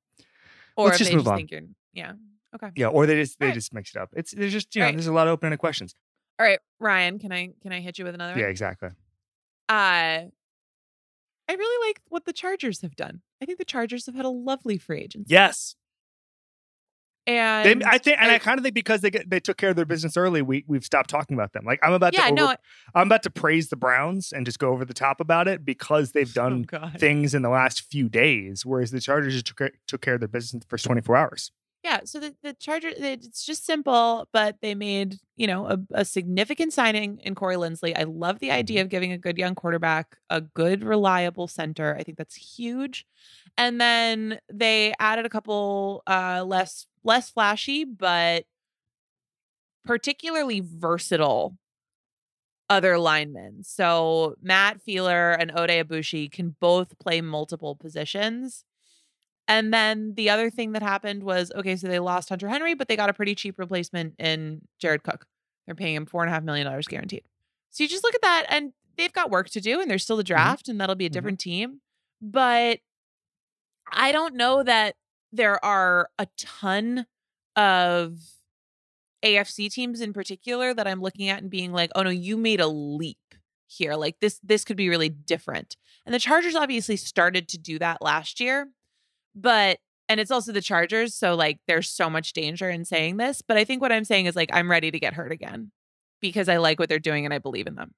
or 0.77 0.87
let's 0.87 0.99
just 0.99 1.13
move 1.13 1.25
just 1.25 1.53
on. 1.53 1.75
yeah. 1.93 2.13
Okay. 2.55 2.71
Yeah, 2.77 2.89
or 2.89 3.07
they 3.07 3.17
just 3.17 3.39
they 3.39 3.47
Right. 3.47 3.55
just 3.55 3.75
mix 3.75 3.95
it 3.95 3.99
up. 4.01 4.11
It's 4.17 4.33
there's 4.33 4.53
just 4.53 4.75
you 4.75 4.81
know 4.81 4.87
Right. 4.87 4.95
there's 4.95 5.07
a 5.07 5.13
lot 5.13 5.27
of 5.27 5.33
open 5.33 5.47
ended 5.49 5.59
questions. 5.61 5.95
All 6.39 6.47
right, 6.47 6.59
Ryan, 6.81 7.19
can 7.19 7.33
I 7.33 7.51
can 7.63 7.73
I 7.73 7.81
hit 7.81 7.99
you 7.99 8.05
with 8.05 8.15
another? 8.15 8.35
Yeah, 8.39 8.45
one? 8.45 8.51
exactly. 8.51 8.89
Uh 9.69 10.29
I 11.49 11.53
really 11.55 11.89
like 11.89 12.01
what 12.09 12.25
the 12.25 12.33
Chargers 12.33 12.81
have 12.83 12.97
done. 12.97 13.23
I 13.41 13.45
think 13.47 13.59
the 13.59 13.65
Chargers 13.65 14.07
have 14.07 14.15
had 14.15 14.25
a 14.25 14.29
lovely 14.31 14.79
free 14.79 15.01
agency. 15.01 15.33
Yes. 15.33 15.77
And 17.27 17.83
They, 17.83 17.87
I 17.87 17.99
think, 17.99 18.19
and 18.21 18.31
I, 18.31 18.35
I- 18.35 18.39
kind 18.39 18.59
of 18.59 18.63
think 18.63 18.75
because 18.75 19.01
they 19.01 19.11
get, 19.11 19.29
they 19.29 19.41
took 19.41 19.57
care 19.57 19.71
of 19.71 19.77
their 19.77 19.85
business 19.85 20.17
early, 20.17 20.43
we 20.43 20.65
we've 20.69 20.85
stopped 20.85 21.11
talking 21.11 21.35
about 21.35 21.53
them. 21.53 21.65
Like 21.65 21.81
I'm 21.83 21.93
about 21.93 22.15
yeah, 22.15 22.29
to, 22.29 22.33
no. 22.35 22.55
I'm 22.95 23.07
about 23.09 23.23
to 23.25 23.31
praise 23.31 23.69
the 23.69 23.77
Browns 23.77 24.33
and 24.33 24.47
just 24.47 24.59
go 24.59 24.71
over 24.71 24.85
the 24.85 24.95
top 24.95 25.21
about 25.21 25.49
it 25.49 25.65
because 25.65 26.13
they've 26.13 26.31
oh 26.39 26.41
done 26.43 26.63
God. 26.63 26.97
things 26.99 27.35
in 27.35 27.43
the 27.43 27.49
last 27.49 27.83
few 27.91 28.09
days, 28.09 28.65
whereas 28.65 28.91
the 28.91 29.01
Chargers 29.01 29.33
just 29.35 29.47
took, 29.47 29.73
took 29.87 30.01
care 30.01 30.15
of 30.15 30.21
their 30.21 30.29
business 30.29 30.55
in 30.55 30.61
the 30.61 30.67
first 30.67 30.85
24 30.85 31.17
hours. 31.17 31.51
Yeah, 31.85 32.01
so 32.05 32.19
the 32.19 32.35
the 32.43 32.53
Chargers 32.55 32.95
it's 32.97 33.45
just 33.45 33.65
simple, 33.65 34.29
but 34.33 34.57
they 34.61 34.75
made, 34.75 35.19
you 35.37 35.47
know, 35.47 35.69
a, 35.69 35.79
a 35.93 36.05
significant 36.05 36.73
signing 36.73 37.21
in 37.23 37.37
Corey 37.37 37.55
Linsley. 37.55 37.97
I 37.97 38.03
love 38.03 38.41
the 38.41 38.51
idea 38.51 38.83
of 38.83 38.89
giving 38.89 39.13
a 39.13 39.19
good 39.19 39.39
young 39.39 39.55
quarterback 39.55 40.17
a 40.29 40.41
good 40.41 40.83
reliable 40.83 41.47
center. 41.47 41.95
I 41.97 42.03
think 42.03 42.19
that's 42.19 42.35
huge. 42.35 43.07
And 43.57 43.81
then 43.81 44.41
they 44.53 44.95
added 44.99 45.27
a 45.27 45.29
couple 45.29 46.03
uh 46.09 46.43
less 46.45 46.87
less 47.07 47.31
flashy 47.31 47.85
but 47.85 48.45
particularly 49.85 50.61
versatile 50.65 51.57
other 52.69 52.99
linemen. 52.99 53.63
So 53.63 54.35
Matt 54.43 54.81
Feiler 54.87 55.37
and 55.39 55.53
Oday 55.53 55.83
Aboushi 55.85 56.31
can 56.31 56.57
both 56.61 56.99
play 56.99 57.21
multiple 57.21 57.77
positions. 57.77 58.65
And 59.47 59.73
then 59.73 60.15
the 60.17 60.31
other 60.31 60.51
thing 60.51 60.73
that 60.73 60.83
happened 60.83 61.23
was 61.23 61.53
okay, 61.55 61.77
so 61.77 61.87
they 61.87 62.01
lost 62.01 62.29
Hunter 62.29 62.49
Henry, 62.49 62.75
but 62.75 62.89
they 62.89 62.97
got 62.97 63.09
a 63.11 63.15
pretty 63.15 63.37
cheap 63.37 63.59
replacement 63.59 64.15
in 64.19 64.63
Jared 64.81 65.05
Cook. 65.05 65.27
They're 65.67 65.77
paying 65.77 65.95
him 65.95 66.07
four 66.07 66.23
and 66.25 66.31
a 66.31 66.35
half 66.35 66.43
million 66.43 66.67
dollars 66.67 66.89
guaranteed. 66.89 67.23
So 67.71 67.85
you 67.85 67.89
just 67.89 68.03
look 68.03 68.15
at 68.17 68.23
that, 68.23 68.47
and 68.49 68.73
they've 68.97 69.13
got 69.13 69.31
work 69.31 69.49
to 69.51 69.61
do, 69.61 69.81
and 69.81 69.89
there's 69.89 70.03
still 70.03 70.17
the 70.17 70.25
draft, 70.25 70.69
and 70.69 70.81
that'll 70.81 70.97
be 70.97 71.07
a 71.07 71.11
Mhm. 71.11 71.13
different 71.13 71.39
team. 71.41 71.81
But 72.21 72.81
I 73.93 74.13
don't 74.13 74.35
know 74.35 74.63
that 74.63 74.97
there 75.37 75.65
are 75.65 76.09
a 76.19 76.27
ton 76.37 77.07
of 77.55 78.19
AFC 79.25 79.73
teams 79.73 80.01
in 80.01 80.13
particular 80.13 80.75
that 80.75 80.87
I'm 80.87 81.01
looking 81.01 81.29
at 81.29 81.43
and 81.43 81.51
being 81.51 81.73
like, 81.73 81.91
oh 81.95 82.03
no, 82.03 82.11
you 82.11 82.37
made 82.37 82.61
a 82.61 82.67
leap 82.67 83.19
here. 83.67 83.95
Like 83.95 84.17
this, 84.21 84.41
this 84.43 84.65
could 84.65 84.77
be 84.77 84.89
really 84.89 85.09
different. 85.09 85.77
And 86.05 86.15
the 86.15 86.19
Chargers 86.19 86.55
obviously 86.55 86.97
started 86.97 87.49
to 87.49 87.59
do 87.59 87.79
that 87.79 88.03
last 88.03 88.41
year, 88.41 88.69
but 89.35 89.79
and 90.09 90.21
it's 90.21 90.31
also 90.31 90.53
the 90.53 90.61
Chargers, 90.61 91.15
so 91.15 91.35
like 91.35 91.59
there's 91.67 91.89
so 91.89 92.09
much 92.09 92.33
danger 92.33 92.71
in 92.71 92.85
saying 92.85 93.17
this. 93.17 93.43
But 93.43 93.57
I 93.57 93.65
think 93.65 93.83
what 93.83 93.91
I'm 93.91 94.05
saying 94.05 94.27
is 94.27 94.37
like 94.37 94.51
I'm 94.53 94.71
ready 94.71 94.91
to 94.91 95.01
get 95.01 95.15
hurt 95.15 95.33
again 95.33 95.73
because 96.21 96.49
I 96.49 96.59
like 96.59 96.79
what 96.79 96.89
they're 96.89 96.99
doing 96.99 97.25
and 97.25 97.35
I 97.35 97.39
believe 97.39 97.67
in 97.67 97.75
them. 97.75 97.93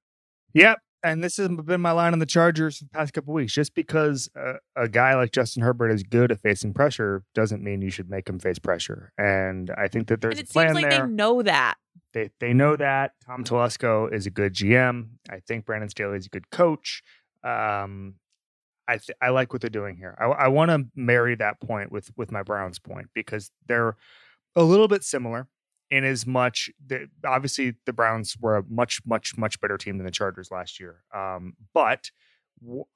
Yep. 0.54 0.78
And 1.02 1.22
this 1.22 1.36
has 1.36 1.48
been 1.48 1.80
my 1.80 1.92
line 1.92 2.12
on 2.12 2.18
the 2.18 2.26
Chargers 2.26 2.78
for 2.78 2.84
the 2.84 2.90
past 2.90 3.12
couple 3.12 3.32
weeks. 3.32 3.52
Just 3.52 3.74
because 3.74 4.28
uh, 4.36 4.54
a 4.74 4.88
guy 4.88 5.14
like 5.14 5.30
Justin 5.32 5.62
Herbert 5.62 5.90
is 5.90 6.02
good 6.02 6.32
at 6.32 6.40
facing 6.40 6.74
pressure 6.74 7.22
doesn't 7.34 7.62
mean 7.62 7.82
you 7.82 7.90
should 7.90 8.10
make 8.10 8.28
him 8.28 8.38
face 8.38 8.58
pressure. 8.58 9.12
And 9.16 9.70
I 9.76 9.88
think 9.88 10.08
that 10.08 10.20
there's 10.20 10.38
and 10.38 10.40
it 10.40 10.50
a 10.50 10.52
plan 10.52 10.68
seems 10.68 10.82
like 10.82 10.90
there. 10.90 11.06
they 11.06 11.12
know 11.12 11.42
that. 11.42 11.76
They 12.14 12.30
they 12.40 12.52
know 12.52 12.74
that 12.76 13.12
Tom 13.24 13.44
Telesco 13.44 14.12
is 14.12 14.26
a 14.26 14.30
good 14.30 14.54
GM. 14.54 15.08
I 15.30 15.40
think 15.46 15.66
Brandon 15.66 15.88
Staley 15.88 16.16
is 16.16 16.26
a 16.26 16.30
good 16.30 16.50
coach. 16.50 17.02
Um, 17.44 18.14
I 18.88 18.96
th- 18.96 19.16
I 19.20 19.28
like 19.28 19.52
what 19.52 19.60
they're 19.60 19.70
doing 19.70 19.96
here. 19.96 20.16
I, 20.18 20.24
I 20.24 20.48
want 20.48 20.70
to 20.70 20.86
marry 20.96 21.36
that 21.36 21.60
point 21.60 21.92
with 21.92 22.10
with 22.16 22.32
my 22.32 22.42
Browns 22.42 22.78
point 22.78 23.08
because 23.14 23.50
they're 23.66 23.96
a 24.56 24.64
little 24.64 24.88
bit 24.88 25.04
similar 25.04 25.46
in 25.90 26.04
as 26.04 26.26
much 26.26 26.70
that 26.86 27.02
obviously 27.24 27.74
the 27.86 27.92
Browns 27.92 28.36
were 28.40 28.56
a 28.56 28.64
much 28.68 29.00
much 29.06 29.36
much 29.36 29.60
better 29.60 29.78
team 29.78 29.98
than 29.98 30.04
the 30.04 30.12
Chargers 30.12 30.50
last 30.50 30.80
year. 30.80 31.04
Um, 31.14 31.54
but 31.72 32.10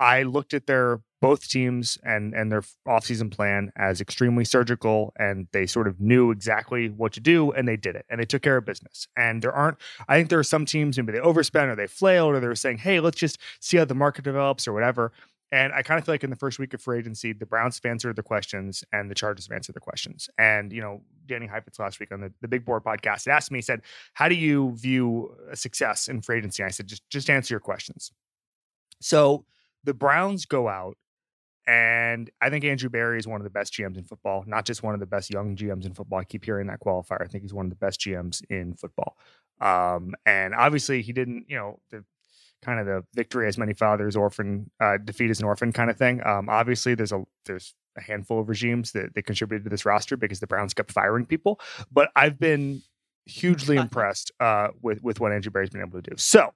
I 0.00 0.24
looked 0.24 0.54
at 0.54 0.66
their 0.66 1.00
both 1.20 1.48
teams 1.48 1.96
and 2.02 2.34
and 2.34 2.50
their 2.50 2.62
offseason 2.86 3.30
plan 3.30 3.70
as 3.76 4.00
extremely 4.00 4.44
surgical 4.44 5.12
and 5.18 5.46
they 5.52 5.66
sort 5.66 5.86
of 5.86 6.00
knew 6.00 6.30
exactly 6.32 6.88
what 6.88 7.12
to 7.12 7.20
do 7.20 7.52
and 7.52 7.68
they 7.68 7.76
did 7.76 7.94
it 7.94 8.04
and 8.10 8.20
they 8.20 8.24
took 8.24 8.42
care 8.42 8.56
of 8.56 8.64
business. 8.64 9.06
And 9.16 9.40
there 9.40 9.52
aren't 9.52 9.78
I 10.08 10.16
think 10.16 10.30
there 10.30 10.40
are 10.40 10.44
some 10.44 10.66
teams 10.66 10.96
maybe 10.96 11.12
they 11.12 11.20
overspent 11.20 11.70
or 11.70 11.76
they 11.76 11.86
flailed 11.86 12.34
or 12.34 12.40
they 12.40 12.48
were 12.48 12.56
saying, 12.56 12.78
"Hey, 12.78 12.98
let's 13.00 13.18
just 13.18 13.38
see 13.60 13.76
how 13.76 13.84
the 13.84 13.94
market 13.94 14.24
develops 14.24 14.66
or 14.66 14.72
whatever." 14.72 15.12
And 15.52 15.74
I 15.74 15.82
kind 15.82 15.98
of 15.98 16.06
feel 16.06 16.14
like 16.14 16.24
in 16.24 16.30
the 16.30 16.36
first 16.36 16.58
week 16.58 16.72
of 16.72 16.80
free 16.80 16.98
agency, 16.98 17.34
the 17.34 17.44
Browns 17.44 17.76
have 17.76 17.90
answered 17.90 18.16
the 18.16 18.22
questions 18.22 18.82
and 18.90 19.10
the 19.10 19.14
Chargers 19.14 19.46
have 19.46 19.54
answered 19.54 19.74
the 19.74 19.80
questions. 19.80 20.30
And, 20.38 20.72
you 20.72 20.80
know, 20.80 21.02
Danny 21.26 21.46
Heifetz 21.46 21.78
last 21.78 22.00
week 22.00 22.10
on 22.10 22.22
the, 22.22 22.32
the 22.40 22.48
Big 22.48 22.64
Board 22.64 22.84
podcast 22.84 23.28
asked 23.28 23.50
me, 23.50 23.58
he 23.58 23.62
said, 23.62 23.82
How 24.14 24.30
do 24.30 24.34
you 24.34 24.72
view 24.76 25.36
a 25.50 25.56
success 25.56 26.08
in 26.08 26.22
free 26.22 26.38
agency? 26.38 26.62
And 26.62 26.68
I 26.68 26.72
said, 26.72 26.86
just 26.86 27.08
just 27.10 27.28
answer 27.28 27.52
your 27.52 27.60
questions. 27.60 28.12
So 29.00 29.44
the 29.84 29.92
Browns 29.92 30.46
go 30.46 30.68
out, 30.68 30.96
and 31.66 32.30
I 32.40 32.48
think 32.48 32.64
Andrew 32.64 32.88
Berry 32.88 33.18
is 33.18 33.28
one 33.28 33.40
of 33.40 33.44
the 33.44 33.50
best 33.50 33.74
GMs 33.74 33.98
in 33.98 34.04
football, 34.04 34.44
not 34.46 34.64
just 34.64 34.82
one 34.82 34.94
of 34.94 35.00
the 35.00 35.06
best 35.06 35.30
young 35.30 35.54
GMs 35.54 35.84
in 35.84 35.92
football. 35.92 36.18
I 36.18 36.24
keep 36.24 36.44
hearing 36.44 36.68
that 36.68 36.80
qualifier. 36.80 37.20
I 37.20 37.26
think 37.26 37.42
he's 37.42 37.54
one 37.54 37.66
of 37.66 37.70
the 37.70 37.76
best 37.76 38.00
GMs 38.00 38.42
in 38.48 38.74
football. 38.74 39.16
Um, 39.60 40.14
and 40.26 40.54
obviously 40.54 41.02
he 41.02 41.12
didn't, 41.12 41.48
you 41.48 41.56
know, 41.56 41.78
the 41.90 42.04
kind 42.62 42.80
of 42.80 42.86
the 42.86 43.04
victory 43.14 43.48
as 43.48 43.58
many 43.58 43.74
fathers, 43.74 44.16
orphan, 44.16 44.70
uh, 44.80 44.96
defeat 45.04 45.30
as 45.30 45.40
an 45.40 45.46
orphan 45.46 45.72
kind 45.72 45.90
of 45.90 45.96
thing. 45.96 46.24
Um, 46.24 46.48
obviously 46.48 46.94
there's 46.94 47.12
a 47.12 47.24
there's 47.44 47.74
a 47.96 48.00
handful 48.00 48.40
of 48.40 48.48
regimes 48.48 48.92
that 48.92 49.14
they 49.14 49.22
contributed 49.22 49.64
to 49.64 49.70
this 49.70 49.84
roster 49.84 50.16
because 50.16 50.40
the 50.40 50.46
Browns 50.46 50.72
kept 50.72 50.92
firing 50.92 51.26
people. 51.26 51.60
But 51.90 52.10
I've 52.16 52.38
been 52.38 52.82
hugely 53.26 53.76
impressed 53.76 54.32
uh, 54.40 54.68
with 54.80 55.02
with 55.02 55.20
what 55.20 55.32
Andrew 55.32 55.50
Berry's 55.50 55.70
been 55.70 55.82
able 55.82 56.00
to 56.00 56.10
do. 56.10 56.16
So 56.16 56.52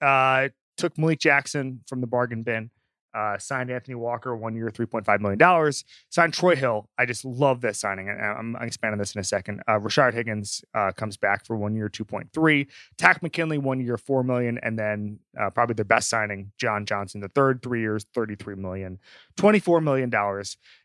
uh, 0.00 0.48
took 0.76 0.98
Malik 0.98 1.20
Jackson 1.20 1.80
from 1.86 2.00
the 2.00 2.06
bargain 2.06 2.42
bin. 2.42 2.70
Uh, 3.14 3.38
signed 3.38 3.70
Anthony 3.70 3.94
Walker, 3.94 4.34
one 4.36 4.54
year, 4.54 4.68
$3.5 4.68 5.20
million. 5.20 5.72
Signed 6.10 6.34
Troy 6.34 6.56
Hill. 6.56 6.88
I 6.98 7.06
just 7.06 7.24
love 7.24 7.60
this 7.60 7.80
signing. 7.80 8.08
And 8.08 8.20
I'm, 8.20 8.56
I'm 8.56 8.66
expanding 8.66 8.98
this 8.98 9.14
in 9.14 9.20
a 9.20 9.24
second. 9.24 9.62
Uh, 9.68 9.78
Rashard 9.78 10.14
Higgins 10.14 10.64
uh, 10.74 10.92
comes 10.92 11.16
back 11.16 11.44
for 11.46 11.56
one 11.56 11.74
year, 11.74 11.88
2.3. 11.88 12.66
Takk 12.96 13.22
McKinley, 13.22 13.58
one 13.58 13.80
year, 13.80 13.96
4 13.96 14.22
million. 14.22 14.58
And 14.62 14.78
then 14.78 15.18
uh, 15.40 15.50
probably 15.50 15.74
their 15.74 15.84
best 15.84 16.08
signing, 16.08 16.52
John 16.58 16.86
Johnson, 16.86 17.20
the 17.20 17.28
third, 17.28 17.62
three 17.62 17.80
years, 17.80 18.06
33 18.14 18.56
million, 18.56 18.98
$24 19.36 19.82
million 19.82 20.10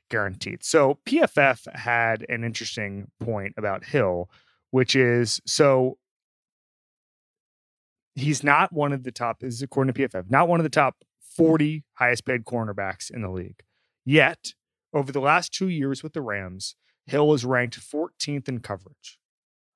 guaranteed. 0.10 0.64
So 0.64 1.00
PFF 1.06 1.74
had 1.76 2.26
an 2.30 2.44
interesting 2.44 3.12
point 3.20 3.54
about 3.58 3.86
Hill, 3.86 4.30
which 4.72 4.96
is 4.96 5.42
so 5.46 5.98
he's 8.16 8.44
not 8.44 8.74
one 8.74 8.94
of 8.94 9.04
the 9.04 9.12
top, 9.12 9.44
is 9.44 9.62
according 9.62 9.94
to 9.94 10.08
PFF, 10.08 10.30
not 10.30 10.48
one 10.48 10.60
of 10.60 10.64
the 10.64 10.70
top 10.70 10.96
40 11.38 11.84
highest 11.94 12.26
paid 12.26 12.44
cornerbacks 12.44 13.12
in 13.12 13.22
the 13.22 13.30
league. 13.30 13.62
Yet, 14.04 14.54
over 14.94 15.12
the 15.12 15.20
last 15.20 15.54
two 15.54 15.70
years 15.70 16.02
with 16.02 16.14
the 16.14 16.22
Rams, 16.22 16.76
Hill 17.06 17.34
is 17.34 17.46
ranked 17.46 17.80
14th 17.80 18.50
in 18.50 18.60
coverage. 18.60 19.20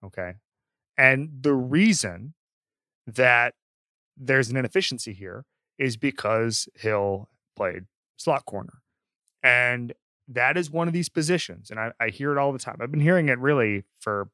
Okay. 0.04 0.34
And 0.98 1.30
the 1.42 1.54
reason 1.54 2.34
that 3.06 3.54
there's 4.18 4.50
an 4.50 4.58
inefficiency 4.58 5.14
here 5.14 5.46
is 5.78 5.98
because 5.98 6.68
Hill 6.76 7.30
played 7.56 7.86
slot 8.18 8.46
corner. 8.46 8.82
And 9.44 9.94
that 10.28 10.58
is 10.58 10.70
one 10.70 10.88
of 10.88 10.94
these 10.94 11.10
positions. 11.10 11.70
And 11.70 11.80
I, 11.80 11.92
I 12.00 12.10
hear 12.10 12.32
it 12.32 12.38
all 12.38 12.52
the 12.52 12.60
time. 12.60 12.78
I've 12.82 12.92
been 12.92 13.00
hearing 13.00 13.30
it 13.30 13.40
really 13.40 13.84
for 14.00 14.30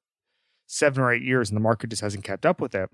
seven 0.65 1.03
or 1.03 1.13
eight 1.13 1.23
years, 1.23 1.49
and 1.49 1.55
the 1.55 1.61
market 1.61 1.89
just 1.89 2.01
hasn't 2.01 2.23
kept 2.23 2.45
up 2.45 2.59
with 2.59 2.75
it 2.75 2.89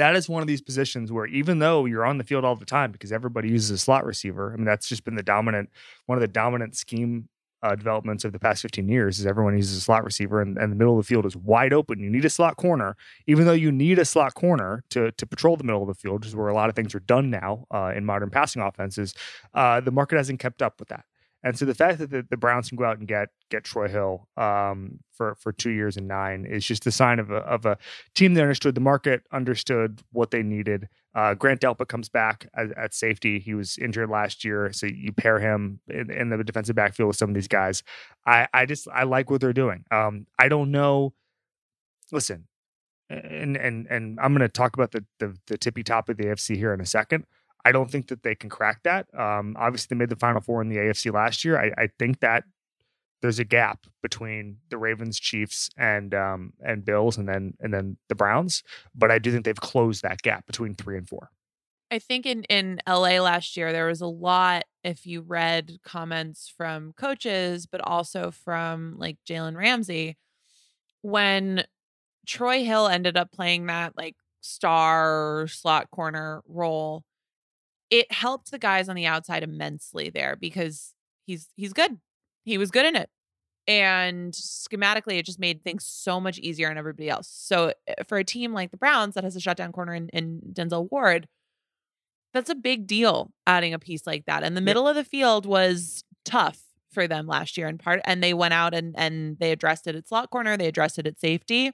that 0.00 0.16
is 0.16 0.28
one 0.28 0.40
of 0.40 0.48
these 0.48 0.62
positions 0.62 1.12
where 1.12 1.26
even 1.26 1.58
though 1.58 1.84
you're 1.84 2.06
on 2.06 2.18
the 2.18 2.24
field 2.24 2.44
all 2.44 2.56
the 2.56 2.64
time 2.64 2.90
because 2.90 3.12
everybody 3.12 3.48
uses 3.50 3.70
a 3.70 3.78
slot 3.78 4.04
receiver, 4.04 4.52
I 4.52 4.56
mean 4.56 4.64
that's 4.64 4.88
just 4.88 5.04
been 5.04 5.14
the 5.14 5.22
dominant 5.22 5.70
one 6.06 6.16
of 6.16 6.22
the 6.22 6.28
dominant 6.28 6.74
scheme 6.74 7.28
uh, 7.62 7.74
developments 7.74 8.24
of 8.24 8.32
the 8.32 8.38
past 8.38 8.62
15 8.62 8.88
years 8.88 9.18
is 9.18 9.26
everyone 9.26 9.54
uses 9.54 9.76
a 9.76 9.80
slot 9.82 10.02
receiver 10.02 10.40
and, 10.40 10.56
and 10.56 10.72
the 10.72 10.76
middle 10.76 10.98
of 10.98 11.04
the 11.04 11.06
field 11.06 11.26
is 11.26 11.36
wide 11.36 11.74
open. 11.74 12.00
You 12.00 12.08
need 12.08 12.24
a 12.24 12.30
slot 12.30 12.56
corner, 12.56 12.96
even 13.26 13.44
though 13.44 13.52
you 13.52 13.70
need 13.70 13.98
a 13.98 14.04
slot 14.06 14.34
corner 14.34 14.82
to 14.90 15.12
to 15.12 15.26
patrol 15.26 15.56
the 15.56 15.64
middle 15.64 15.82
of 15.82 15.88
the 15.88 15.94
field, 15.94 16.20
which 16.20 16.28
is 16.28 16.36
where 16.36 16.48
a 16.48 16.54
lot 16.54 16.70
of 16.70 16.74
things 16.74 16.94
are 16.94 17.00
done 17.00 17.28
now 17.30 17.66
uh, 17.70 17.92
in 17.94 18.06
modern 18.06 18.30
passing 18.30 18.62
offenses. 18.62 19.14
Uh, 19.52 19.80
the 19.80 19.92
market 19.92 20.16
hasn't 20.16 20.40
kept 20.40 20.62
up 20.62 20.80
with 20.80 20.88
that. 20.88 21.04
And 21.42 21.58
so 21.58 21.64
the 21.64 21.74
fact 21.74 21.98
that 21.98 22.10
the, 22.10 22.26
the 22.28 22.36
Browns 22.36 22.68
can 22.68 22.76
go 22.76 22.84
out 22.84 22.98
and 22.98 23.08
get 23.08 23.30
get 23.50 23.64
Troy 23.64 23.88
Hill 23.88 24.28
um, 24.36 25.00
for 25.12 25.36
for 25.36 25.52
two 25.52 25.70
years 25.70 25.96
and 25.96 26.06
nine 26.06 26.44
is 26.44 26.64
just 26.64 26.86
a 26.86 26.90
sign 26.90 27.18
of 27.18 27.30
a 27.30 27.36
of 27.36 27.64
a 27.64 27.78
team 28.14 28.34
that 28.34 28.42
understood 28.42 28.74
the 28.74 28.80
market, 28.80 29.22
understood 29.32 30.02
what 30.12 30.30
they 30.30 30.42
needed. 30.42 30.88
Uh, 31.14 31.34
Grant 31.34 31.60
Delpit 31.60 31.88
comes 31.88 32.08
back 32.08 32.46
at, 32.54 32.70
at, 32.78 32.94
safety. 32.94 33.40
He 33.40 33.52
was 33.52 33.76
injured 33.78 34.10
last 34.10 34.44
year, 34.44 34.72
so 34.72 34.86
you 34.86 35.12
pair 35.12 35.40
him 35.40 35.80
in, 35.88 36.08
in, 36.08 36.28
the 36.28 36.44
defensive 36.44 36.76
backfield 36.76 37.08
with 37.08 37.16
some 37.16 37.30
of 37.30 37.34
these 37.34 37.48
guys. 37.48 37.82
I 38.26 38.46
I 38.52 38.66
just 38.66 38.86
I 38.88 39.04
like 39.04 39.30
what 39.30 39.40
they're 39.40 39.52
doing. 39.52 39.84
Um, 39.90 40.26
I 40.38 40.48
don't 40.48 40.70
know. 40.70 41.14
Listen, 42.12 42.46
and 43.08 43.56
and 43.56 43.86
and 43.88 44.20
I'm 44.20 44.32
going 44.32 44.46
to 44.46 44.48
talk 44.48 44.74
about 44.74 44.92
the, 44.92 45.04
the 45.18 45.36
the 45.46 45.58
tippy 45.58 45.82
top 45.82 46.08
of 46.08 46.16
the 46.16 46.24
AFC 46.24 46.56
here 46.56 46.74
in 46.74 46.80
a 46.80 46.86
second. 46.86 47.24
I 47.64 47.72
don't 47.72 47.90
think 47.90 48.08
that 48.08 48.22
they 48.22 48.34
can 48.34 48.50
crack 48.50 48.82
that. 48.84 49.06
Um, 49.16 49.56
obviously, 49.58 49.88
they 49.94 49.98
made 49.98 50.08
the 50.08 50.16
Final 50.16 50.40
Four 50.40 50.62
in 50.62 50.68
the 50.68 50.76
AFC 50.76 51.12
last 51.12 51.44
year. 51.44 51.58
I, 51.58 51.82
I 51.82 51.88
think 51.98 52.20
that 52.20 52.44
there's 53.22 53.38
a 53.38 53.44
gap 53.44 53.86
between 54.02 54.58
the 54.70 54.78
Ravens, 54.78 55.20
Chiefs, 55.20 55.68
and 55.76 56.14
um, 56.14 56.52
and 56.60 56.84
Bills, 56.84 57.18
and 57.18 57.28
then 57.28 57.54
and 57.60 57.72
then 57.72 57.96
the 58.08 58.14
Browns. 58.14 58.62
But 58.94 59.10
I 59.10 59.18
do 59.18 59.30
think 59.30 59.44
they've 59.44 59.54
closed 59.56 60.02
that 60.02 60.22
gap 60.22 60.46
between 60.46 60.74
three 60.74 60.96
and 60.96 61.08
four. 61.08 61.30
I 61.90 61.98
think 61.98 62.24
in 62.24 62.44
in 62.44 62.80
LA 62.88 63.20
last 63.20 63.56
year 63.56 63.72
there 63.72 63.86
was 63.86 64.00
a 64.00 64.06
lot 64.06 64.64
if 64.84 65.06
you 65.06 65.20
read 65.20 65.78
comments 65.84 66.52
from 66.56 66.92
coaches 66.92 67.66
but 67.66 67.80
also 67.82 68.30
from 68.30 68.94
like 68.96 69.18
Jalen 69.28 69.56
Ramsey 69.56 70.16
when 71.02 71.64
Troy 72.26 72.64
Hill 72.64 72.86
ended 72.86 73.16
up 73.16 73.32
playing 73.32 73.66
that 73.66 73.96
like 73.96 74.14
star 74.40 75.46
slot 75.48 75.90
corner 75.90 76.42
role 76.46 77.04
it 77.90 78.10
helped 78.12 78.50
the 78.50 78.58
guys 78.58 78.88
on 78.88 78.96
the 78.96 79.06
outside 79.06 79.42
immensely 79.42 80.10
there 80.10 80.36
because 80.36 80.94
he's 81.26 81.48
he's 81.56 81.72
good. 81.72 81.98
He 82.44 82.58
was 82.58 82.70
good 82.70 82.86
in 82.86 82.96
it. 82.96 83.10
And 83.66 84.32
schematically, 84.32 85.18
it 85.18 85.26
just 85.26 85.38
made 85.38 85.62
things 85.62 85.84
so 85.86 86.18
much 86.18 86.38
easier 86.38 86.70
on 86.70 86.78
everybody 86.78 87.08
else. 87.08 87.28
So 87.28 87.72
eh, 87.86 87.94
for 88.08 88.18
a 88.18 88.24
team 88.24 88.52
like 88.52 88.70
the 88.70 88.76
Browns 88.76 89.14
that 89.14 89.24
has 89.24 89.36
a 89.36 89.40
shutdown 89.40 89.70
corner 89.72 89.94
in, 89.94 90.08
in 90.08 90.40
Denzel 90.52 90.90
Ward, 90.90 91.28
that's 92.32 92.50
a 92.50 92.54
big 92.54 92.86
deal 92.86 93.32
adding 93.46 93.74
a 93.74 93.78
piece 93.78 94.06
like 94.06 94.24
that. 94.26 94.42
And 94.42 94.56
the 94.56 94.60
middle 94.60 94.88
of 94.88 94.96
the 94.96 95.04
field 95.04 95.46
was 95.46 96.04
tough 96.24 96.62
for 96.90 97.06
them 97.06 97.26
last 97.26 97.56
year 97.56 97.68
in 97.68 97.78
part. 97.78 98.00
And 98.04 98.22
they 98.22 98.34
went 98.34 98.54
out 98.54 98.74
and 98.74 98.94
and 98.96 99.38
they 99.38 99.52
addressed 99.52 99.86
it 99.86 99.94
at 99.94 100.08
slot 100.08 100.30
corner, 100.30 100.56
they 100.56 100.66
addressed 100.66 100.98
it 100.98 101.06
at 101.06 101.20
safety. 101.20 101.72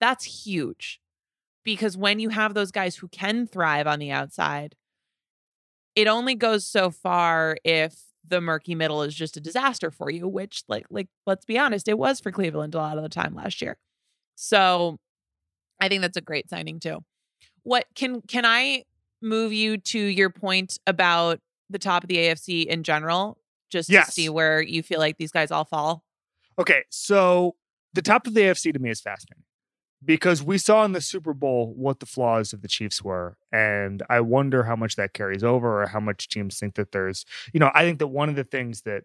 That's 0.00 0.44
huge. 0.44 1.00
Because 1.62 1.96
when 1.96 2.18
you 2.20 2.30
have 2.30 2.54
those 2.54 2.70
guys 2.70 2.96
who 2.96 3.08
can 3.08 3.46
thrive 3.46 3.86
on 3.86 3.98
the 3.98 4.10
outside, 4.10 4.74
it 5.94 6.06
only 6.06 6.34
goes 6.34 6.66
so 6.66 6.90
far 6.90 7.56
if 7.64 7.94
the 8.26 8.40
murky 8.40 8.74
middle 8.74 9.02
is 9.02 9.14
just 9.14 9.36
a 9.36 9.40
disaster 9.40 9.90
for 9.90 10.10
you, 10.10 10.28
which 10.28 10.62
like 10.68 10.86
like 10.90 11.08
let's 11.26 11.44
be 11.44 11.58
honest, 11.58 11.88
it 11.88 11.98
was 11.98 12.20
for 12.20 12.30
Cleveland 12.30 12.74
a 12.74 12.78
lot 12.78 12.96
of 12.96 13.02
the 13.02 13.08
time 13.08 13.34
last 13.34 13.60
year. 13.62 13.76
So 14.36 14.98
I 15.80 15.88
think 15.88 16.02
that's 16.02 16.16
a 16.16 16.20
great 16.22 16.48
signing 16.48 16.80
too. 16.80 17.00
What 17.62 17.86
can 17.94 18.20
can 18.22 18.44
I 18.46 18.84
move 19.22 19.52
you 19.52 19.76
to 19.78 19.98
your 19.98 20.30
point 20.30 20.78
about 20.86 21.40
the 21.68 21.78
top 21.78 22.04
of 22.04 22.08
the 22.08 22.16
AFC 22.16 22.66
in 22.66 22.82
general, 22.82 23.38
just 23.70 23.88
Yes. 23.90 24.06
to 24.06 24.12
see 24.12 24.28
where 24.28 24.60
you 24.62 24.82
feel 24.82 24.98
like 24.98 25.16
these 25.18 25.32
guys 25.32 25.50
all 25.50 25.64
fall? 25.64 26.02
Okay, 26.58 26.84
so 26.90 27.56
the 27.94 28.02
top 28.02 28.26
of 28.26 28.34
the 28.34 28.40
AFC 28.42 28.72
to 28.72 28.78
me 28.78 28.90
is 28.90 29.00
fascinating 29.00 29.44
because 30.04 30.42
we 30.42 30.58
saw 30.58 30.84
in 30.84 30.92
the 30.92 31.00
Super 31.00 31.34
Bowl 31.34 31.74
what 31.76 32.00
the 32.00 32.06
flaws 32.06 32.52
of 32.52 32.62
the 32.62 32.68
Chiefs 32.68 33.02
were, 33.02 33.36
and 33.52 34.02
I 34.08 34.20
wonder 34.20 34.64
how 34.64 34.76
much 34.76 34.96
that 34.96 35.12
carries 35.12 35.44
over 35.44 35.82
or 35.82 35.86
how 35.86 36.00
much 36.00 36.28
teams 36.28 36.58
think 36.58 36.74
that 36.76 36.92
there's, 36.92 37.24
you 37.52 37.60
know, 37.60 37.70
I 37.74 37.82
think 37.82 37.98
that 37.98 38.08
one 38.08 38.28
of 38.28 38.36
the 38.36 38.44
things 38.44 38.82
that 38.82 39.04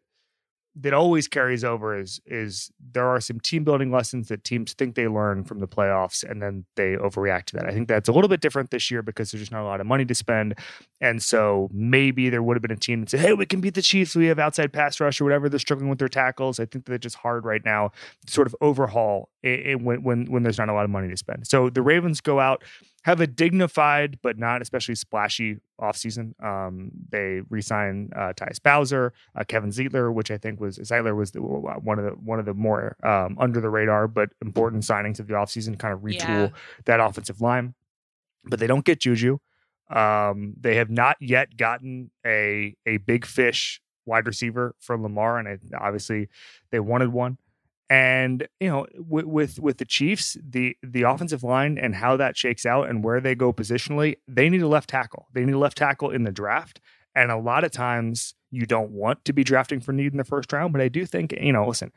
that 0.78 0.94
always 0.94 1.28
carries 1.28 1.64
over 1.64 1.98
is 1.98 2.20
is 2.26 2.70
there 2.92 3.08
are 3.08 3.22
some 3.22 3.40
team 3.40 3.64
building 3.64 3.92
lessons 3.92 4.28
that 4.28 4.44
teams 4.44 4.74
think 4.74 4.96
they 4.96 5.08
learn 5.08 5.44
from 5.44 5.60
the 5.60 5.68
playoffs 5.68 6.30
and 6.30 6.42
then 6.42 6.66
they 6.76 6.96
overreact 6.96 7.46
to 7.46 7.56
that. 7.56 7.66
I 7.66 7.72
think 7.72 7.88
that's 7.88 8.10
a 8.10 8.12
little 8.12 8.28
bit 8.28 8.42
different 8.42 8.72
this 8.72 8.92
year 8.92 9.02
because 9.02 9.32
there's 9.32 9.42
just 9.42 9.52
not 9.54 9.62
a 9.62 9.66
lot 9.66 9.80
of 9.80 9.88
money 9.88 10.04
to 10.04 10.14
spend. 10.14 10.56
And 11.00 11.24
so 11.24 11.70
maybe 11.72 12.30
there 12.30 12.44
would 12.44 12.58
have 12.58 12.62
been 12.62 12.72
a 12.72 12.76
team 12.76 13.02
that 13.02 13.10
said, 13.10 13.22
Hey, 13.22 13.34
we 13.34 13.46
can 13.46 13.62
beat 13.62 13.76
the 13.76 13.82
Chiefs. 13.82 14.16
We 14.16 14.26
have 14.26 14.40
outside 14.40 14.74
pass 14.74 15.00
rush 15.00 15.22
or 15.22 15.24
whatever. 15.24 15.48
They're 15.48 15.60
struggling 15.60 15.90
with 15.90 16.00
their 16.00 16.10
tackles. 16.10 16.60
I 16.60 16.66
think 16.66 16.86
that 16.86 16.94
it's 16.94 17.04
just 17.04 17.16
hard 17.16 17.46
right 17.46 17.64
now 17.64 17.92
to 18.26 18.34
sort 18.34 18.48
of 18.48 18.56
overhaul 18.60 19.30
it, 19.46 19.68
it 19.72 19.82
when, 19.82 20.02
when 20.04 20.26
when 20.32 20.44
there's 20.44 20.58
not 20.58 20.70
a 20.70 20.74
lot 20.74 20.86
of 20.86 20.92
money 20.92 21.10
to 21.10 21.18
spend. 21.18 21.48
So 21.48 21.70
the 21.70 21.82
Ravens 21.82 22.20
go 22.22 22.40
out, 22.40 22.64
have 23.04 23.22
a 23.22 23.28
dignified 23.28 24.20
but 24.22 24.38
not 24.38 24.62
especially 24.62 24.96
splashy 24.96 25.58
offseason. 25.80 26.28
Um, 26.44 26.92
they 27.10 27.42
re-sign 27.50 28.10
uh, 28.16 28.34
Tyus 28.34 28.62
Bowser, 28.62 29.14
uh, 29.36 29.44
Kevin 29.48 29.70
Zeitler, 29.70 30.14
which 30.14 30.32
I 30.32 30.38
think 30.38 30.60
was 30.60 30.78
Zeitler 30.80 31.16
was 31.16 31.32
the, 31.32 31.42
one 31.42 32.00
of 32.00 32.06
the 32.06 32.12
one 32.12 32.40
of 32.40 32.46
the 32.46 32.54
more 32.54 32.96
um, 33.04 33.38
under 33.40 33.60
the 33.62 33.70
radar 33.70 34.08
but 34.08 34.30
important 34.42 34.84
signings 34.84 35.20
of 35.20 35.28
the 35.28 35.34
offseason, 35.36 35.78
kind 35.78 35.94
of 35.94 36.00
retool 36.02 36.50
Yeah. 36.50 36.50
that 36.86 37.00
offensive 37.00 37.40
line. 37.42 37.76
But 38.44 38.60
they 38.60 38.68
don't 38.68 38.86
get 38.86 39.00
Juju. 39.00 39.38
Um, 39.90 40.54
they 40.60 40.76
have 40.76 40.90
not 40.90 41.18
yet 41.20 41.58
gotten 41.58 42.10
a 42.26 42.76
a 42.86 42.98
big 42.98 43.26
fish 43.26 43.82
wide 44.08 44.26
receiver 44.28 44.76
from 44.80 45.04
Lamar, 45.04 45.38
and 45.40 45.48
I, 45.48 45.58
obviously 45.80 46.28
they 46.72 46.80
wanted 46.80 47.10
one. 47.10 47.38
And 47.90 48.48
you 48.60 48.68
know, 48.68 48.88
with, 48.98 49.26
with 49.26 49.60
with 49.60 49.78
the 49.78 49.86
Chiefs, 49.86 50.38
the 50.44 50.76
the 50.82 51.04
offensive 51.04 51.44
line 51.44 51.78
and 51.78 51.96
how 51.96 52.18
that 52.18 52.36
shakes 52.36 52.66
out 52.66 52.90
and 52.90 53.04
where 53.04 53.22
they 53.22 53.36
go 53.36 53.54
positionally, 53.54 54.16
they 54.28 54.50
need 54.50 54.64
a 54.64 54.68
left 54.68 54.90
tackle. 54.90 55.28
They 55.34 55.46
need 55.46 55.54
a 55.54 55.60
left 55.60 55.78
tackle 55.78 56.10
in 56.10 56.24
the 56.24 56.32
draft. 56.32 56.82
And 57.14 57.32
a 57.32 57.38
lot 57.38 57.64
of 57.64 57.72
times, 57.72 58.34
you 58.52 58.66
don't 58.66 58.92
want 58.92 59.24
to 59.26 59.34
be 59.34 59.44
drafting 59.44 59.80
for 59.80 59.94
need 59.94 60.12
in 60.12 60.18
the 60.18 60.24
first 60.24 60.52
round. 60.52 60.74
But 60.74 60.82
I 60.82 60.90
do 60.90 61.06
think, 61.06 61.32
you 61.34 61.54
know, 61.54 61.68
listen, 61.68 61.92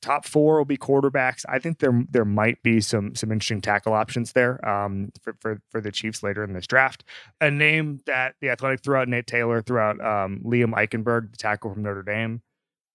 top 0.00 0.26
four 0.26 0.58
will 0.58 0.64
be 0.64 0.76
quarterbacks. 0.76 1.44
I 1.48 1.58
think 1.58 1.78
there 1.78 2.04
there 2.10 2.24
might 2.24 2.62
be 2.62 2.80
some 2.80 3.14
some 3.14 3.32
interesting 3.32 3.60
tackle 3.60 3.92
options 3.92 4.32
there 4.32 4.66
um, 4.68 5.10
for, 5.22 5.36
for 5.40 5.62
for 5.70 5.80
the 5.80 5.92
Chiefs 5.92 6.22
later 6.22 6.44
in 6.44 6.52
this 6.52 6.66
draft. 6.66 7.04
A 7.40 7.50
name 7.50 8.00
that 8.06 8.34
the 8.40 8.50
Athletic 8.50 8.82
threw 8.82 8.96
out 8.96 9.08
Nate 9.08 9.26
Taylor, 9.26 9.62
threw 9.62 9.78
out 9.78 10.00
um, 10.00 10.40
Liam 10.44 10.72
Eichenberg, 10.74 11.30
the 11.30 11.36
tackle 11.36 11.72
from 11.72 11.82
Notre 11.82 12.02
Dame. 12.02 12.42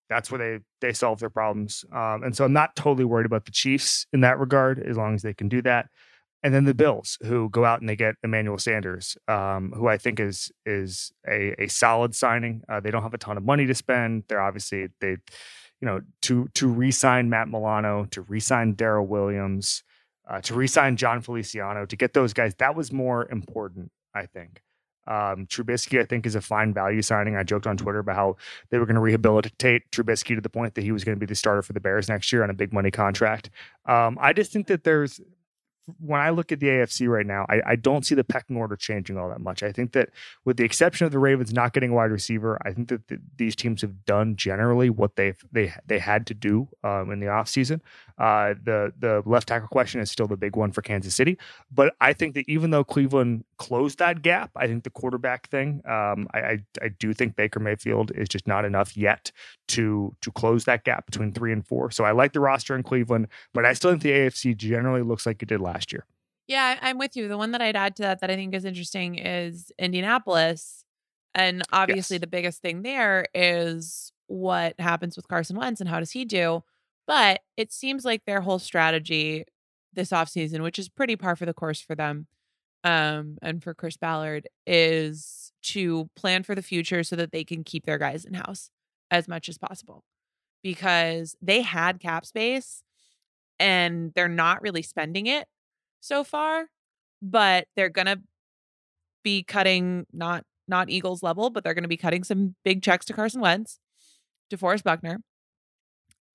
That's 0.10 0.32
where 0.32 0.40
they 0.40 0.64
they 0.82 0.94
solve 0.94 1.20
their 1.20 1.30
problems. 1.30 1.84
Um, 1.92 2.24
and 2.24 2.36
so 2.36 2.46
I'm 2.46 2.54
not 2.54 2.76
totally 2.76 3.06
worried 3.06 3.26
about 3.26 3.46
the 3.46 3.52
Chiefs 3.52 4.06
in 4.14 4.22
that 4.22 4.40
regard, 4.40 4.80
as 4.80 4.98
long 4.98 5.16
as 5.16 5.22
they 5.22 5.34
can 5.34 5.50
do 5.50 5.62
that. 5.64 5.88
And 6.44 6.54
then 6.54 6.66
the 6.66 6.76
Bills, 6.76 7.18
who 7.24 7.50
go 7.50 7.66
out 7.66 7.80
and 7.80 7.90
they 7.90 7.96
get 7.96 8.16
Emmanuel 8.24 8.60
Sanders, 8.60 9.18
um, 9.28 9.74
who 9.76 9.88
I 9.88 9.98
think 9.98 10.20
is 10.20 10.52
is 10.64 11.12
a, 11.28 11.60
a 11.64 11.68
solid 11.68 12.14
signing. 12.14 12.62
Uh, 12.70 12.80
they 12.80 12.92
don't 12.92 13.02
have 13.02 13.16
a 13.16 13.18
ton 13.18 13.38
of 13.38 13.44
money 13.44 13.66
to 13.66 13.74
spend. 13.74 14.26
They're 14.28 14.42
obviously 14.42 14.90
they, 15.02 15.18
you 15.82 15.88
know, 15.88 16.02
to 16.22 16.48
to 16.54 16.68
re-sign 16.68 17.32
Matt 17.32 17.48
Milano, 17.48 18.06
to 18.12 18.22
re-sign 18.22 18.76
Daryl 18.76 19.08
Williams, 19.08 19.82
uh, 20.30 20.40
to 20.42 20.54
re-sign 20.54 20.98
Jon 20.98 21.22
Feliciano, 21.22 21.88
to 21.88 21.96
get 21.96 22.14
those 22.14 22.34
guys. 22.34 22.54
That 22.56 22.76
was 22.76 22.92
more 22.92 23.28
important, 23.32 23.90
I 24.14 24.28
think. 24.28 24.62
Um, 25.08 25.46
Trubisky, 25.48 26.02
I 26.02 26.06
think, 26.06 26.26
is 26.26 26.36
a 26.36 26.42
fine 26.42 26.74
value 26.74 27.02
signing. 27.02 27.36
I 27.36 27.44
joked 27.44 27.68
on 27.68 27.78
Twitter 27.78 28.00
about 28.00 28.16
how 28.16 28.38
they 28.70 28.80
were 28.80 28.86
going 28.86 28.96
to 28.96 29.02
rehabilitate 29.02 29.92
Trubisky 29.92 30.36
to 30.36 30.42
the 30.42 30.50
point 30.50 30.76
that 30.76 30.84
he 30.84 30.92
was 30.92 31.04
going 31.04 31.16
to 31.16 31.20
be 31.20 31.26
the 31.26 31.36
starter 31.36 31.62
for 31.62 31.74
the 31.74 31.80
Bears 31.80 32.10
next 32.10 32.32
year 32.32 32.44
on 32.44 32.50
a 32.50 32.54
big 32.54 32.74
money 32.74 32.92
contract. 32.92 33.50
Um, 33.86 34.18
I 34.20 34.34
just 34.34 34.52
think 34.52 34.68
that 34.68 34.84
there's 34.84 35.22
when 36.00 36.20
I 36.20 36.32
look 36.32 36.52
at 36.52 36.60
the 36.60 36.68
AFC 36.68 37.08
right 37.08 37.26
now, 37.26 37.46
I, 37.48 37.62
I 37.66 37.76
don't 37.76 38.06
see 38.06 38.16
the 38.16 38.24
pecking 38.24 38.58
order 38.58 38.76
changing 38.76 39.18
all 39.18 39.30
that 39.30 39.40
much. 39.40 39.62
I 39.62 39.72
think 39.72 39.92
that 39.92 40.10
with 40.44 40.58
the 40.58 40.64
exception 40.64 41.06
of 41.06 41.12
the 41.12 41.20
Ravens 41.20 41.54
not 41.54 41.74
getting 41.74 41.92
a 41.92 41.94
wide 41.94 42.12
receiver, 42.12 42.58
I 42.66 42.74
think 42.74 42.90
that 42.90 43.08
th- 43.08 43.22
these 43.38 43.56
teams 43.56 43.82
have 43.82 44.06
done 44.06 44.36
generally 44.36 44.90
what 44.90 45.16
they've 45.16 45.38
they 45.52 45.74
they 45.86 46.00
had 46.00 46.26
to 46.28 46.34
do 46.34 46.70
um, 46.84 47.12
in 47.12 47.20
the 47.20 47.28
offseason. 47.28 47.82
Uh, 48.18 48.54
the 48.64 48.94
the 48.98 49.22
left 49.26 49.48
tackle 49.50 49.68
question 49.68 50.00
is 50.00 50.10
still 50.10 50.28
the 50.28 50.38
big 50.38 50.56
one 50.56 50.72
for 50.72 50.82
Kansas 50.82 51.14
City, 51.14 51.38
but 51.70 51.94
I 52.00 52.14
think 52.14 52.34
that 52.36 52.48
even 52.48 52.70
though 52.70 52.84
Cleveland 52.86 53.44
closed 53.58 54.00
that 54.00 54.22
gap, 54.22 54.52
I 54.56 54.68
think 54.68 54.84
the 54.86 54.90
quarterback 54.90 55.50
thing, 55.50 55.82
um, 55.86 56.28
I, 56.34 56.40
I 56.40 56.60
I 56.84 56.88
do 56.98 57.14
think 57.14 57.36
Baker 57.36 57.60
Mayfield 57.60 58.12
is 58.16 58.30
just 58.30 58.48
not 58.48 58.64
enough 58.64 58.96
yet 58.96 59.32
to 59.70 60.16
to 60.22 60.32
close 60.32 60.64
that 60.64 60.86
gap 60.86 61.06
between 61.08 61.34
three 61.34 61.52
and 61.52 61.68
four. 61.68 61.92
So 61.92 62.06
I 62.06 62.12
like 62.12 62.32
the 62.32 62.40
roster 62.40 62.74
in 62.76 62.84
Cleveland, 62.84 63.28
but 63.54 63.66
I 63.66 63.74
still 63.74 63.92
think 63.92 64.04
the 64.04 64.12
AFC 64.12 64.56
generally 64.56 65.02
looks 65.02 65.26
like 65.26 65.42
it 65.44 65.50
did 65.50 65.60
last 65.60 65.92
year. 65.92 66.06
Yeah, 66.48 66.78
I'm 66.82 66.98
with 66.98 67.18
you. 67.18 67.28
The 67.28 67.38
one 67.38 67.52
that 67.52 67.62
I'd 67.62 67.76
add 67.76 67.96
to 67.98 68.04
that 68.04 68.22
that 68.22 68.30
I 68.32 68.36
think 68.36 68.54
is 68.54 68.66
interesting 68.66 69.16
is 69.16 69.72
Indianapolis. 69.80 70.84
And 71.34 71.64
obviously, 71.74 72.16
Yes. 72.16 72.22
the 72.22 72.28
biggest 72.28 72.62
thing 72.62 72.82
there 72.84 73.26
is 73.34 74.14
what 74.28 74.80
happens 74.80 75.18
with 75.18 75.28
Carson 75.28 75.58
Wentz 75.58 75.82
and 75.82 75.90
how 75.90 76.00
does 76.00 76.12
he 76.12 76.24
do. 76.24 76.64
But 77.08 77.42
it 77.58 77.72
seems 77.72 78.04
like 78.06 78.24
their 78.26 78.42
whole 78.42 78.60
strategy 78.60 79.46
this 79.94 80.10
offseason, 80.10 80.62
which 80.62 80.80
is 80.80 80.90
pretty 80.90 81.16
par 81.16 81.36
for 81.36 81.46
the 81.46 81.54
course 81.54 81.82
for 81.82 81.96
them 81.96 82.28
um, 82.84 83.38
and 83.42 83.64
for 83.64 83.74
Chris 83.74 83.98
Ballard, 83.98 84.48
is 84.66 85.52
to 85.64 86.10
plan 86.16 86.44
for 86.44 86.56
the 86.56 86.62
future 86.62 87.04
so 87.04 87.16
that 87.16 87.32
they 87.32 87.44
can 87.44 87.64
keep 87.64 87.86
their 87.86 87.98
guys 87.98 88.26
in 88.26 88.34
house 88.34 88.70
as 89.12 89.28
much 89.28 89.50
as 89.50 89.58
possible 89.58 90.04
because 90.64 91.36
they 91.42 91.62
had 91.62 92.00
cap 92.00 92.26
space 92.26 92.84
and 93.60 94.12
they're 94.16 94.28
not 94.28 94.62
really 94.62 94.82
spending 94.82 95.28
it 95.28 95.48
so 96.02 96.24
far, 96.24 96.66
but 97.22 97.68
they're 97.76 97.90
gonna 97.90 98.18
be 99.24 99.44
cutting 99.44 100.06
not 100.14 100.44
not 100.68 100.90
Eagles 100.90 101.22
level, 101.22 101.50
but 101.50 101.64
they're 101.64 101.74
gonna 101.74 101.88
be 101.88 101.98
cutting 101.98 102.24
some 102.24 102.56
big 102.64 102.82
checks 102.82 103.06
to 103.06 103.14
Carson 103.14 103.42
Wentz, 103.42 103.80
DeForest 104.52 104.84
Buckner. 104.84 105.20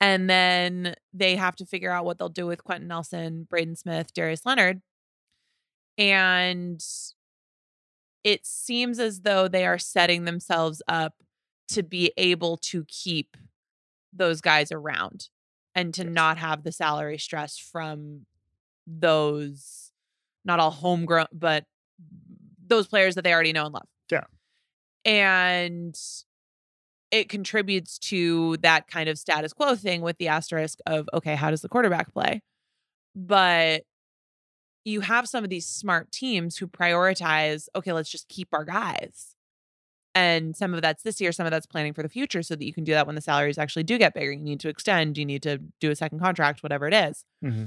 And 0.00 0.30
then 0.30 0.94
they 1.12 1.36
have 1.36 1.56
to 1.56 1.66
figure 1.66 1.90
out 1.90 2.04
what 2.04 2.18
they'll 2.18 2.28
do 2.30 2.46
with 2.46 2.64
Quenton 2.64 2.88
Nelson, 2.88 3.46
Braden 3.48 3.76
Smith, 3.76 4.14
Darius 4.14 4.46
Leonard. 4.46 4.80
And 5.98 6.82
it 8.24 8.46
seems 8.46 8.98
as 8.98 9.20
though 9.22 9.48
they 9.48 9.66
are 9.66 9.78
setting 9.78 10.24
themselves 10.24 10.82
up 10.88 11.14
to 11.68 11.82
be 11.82 12.12
able 12.16 12.56
to 12.58 12.84
keep 12.88 13.36
those 14.12 14.40
guys 14.40 14.72
around 14.72 15.28
and 15.74 15.94
to 15.94 16.04
Yes. 16.04 16.12
not 16.12 16.38
have 16.38 16.64
the 16.64 16.72
salary 16.72 17.18
stress 17.18 17.56
from 17.56 18.26
those 18.86 19.92
not 20.44 20.60
all 20.60 20.70
homegrown 20.70 21.26
but 21.32 21.64
those 22.66 22.86
players 22.88 23.14
that 23.14 23.22
they 23.24 23.32
already 23.32 23.52
know 23.52 23.66
and 23.66 23.74
love. 23.74 23.88
Yeah. 24.10 24.24
And 25.04 25.98
it 27.10 27.28
contributes 27.28 27.98
to 27.98 28.56
that 28.58 28.86
kind 28.88 29.08
of 29.08 29.18
status 29.18 29.52
quo 29.52 29.74
thing 29.74 30.00
with 30.00 30.18
the 30.18 30.28
asterisk 30.28 30.78
of 30.86 31.08
okay, 31.12 31.34
how 31.34 31.50
does 31.50 31.62
the 31.62 31.68
quarterback 31.68 32.12
play? 32.12 32.42
But 33.14 33.82
you 34.84 35.00
have 35.00 35.28
some 35.28 35.44
of 35.44 35.50
these 35.50 35.66
smart 35.66 36.10
teams 36.10 36.56
who 36.56 36.66
prioritize, 36.66 37.68
okay, 37.74 37.92
let's 37.92 38.10
just 38.10 38.28
keep 38.28 38.48
our 38.52 38.64
guys. 38.64 39.34
And 40.14 40.56
some 40.56 40.74
of 40.74 40.82
that's 40.82 41.02
this 41.02 41.20
year, 41.20 41.32
some 41.32 41.46
of 41.46 41.52
that's 41.52 41.66
planning 41.66 41.92
for 41.92 42.02
the 42.02 42.08
future 42.08 42.42
so 42.42 42.56
that 42.56 42.64
you 42.64 42.72
can 42.72 42.84
do 42.84 42.92
that 42.92 43.06
when 43.06 43.14
the 43.14 43.20
salaries 43.20 43.58
actually 43.58 43.84
do 43.84 43.98
get 43.98 44.14
bigger. 44.14 44.32
You 44.32 44.38
need 44.38 44.60
to 44.60 44.68
extend, 44.68 45.18
you 45.18 45.24
need 45.24 45.42
to 45.44 45.58
do 45.80 45.90
a 45.90 45.96
second 45.96 46.18
contract, 46.18 46.62
whatever 46.62 46.88
it 46.88 46.94
is. 46.94 47.24
Mm-hmm. 47.44 47.66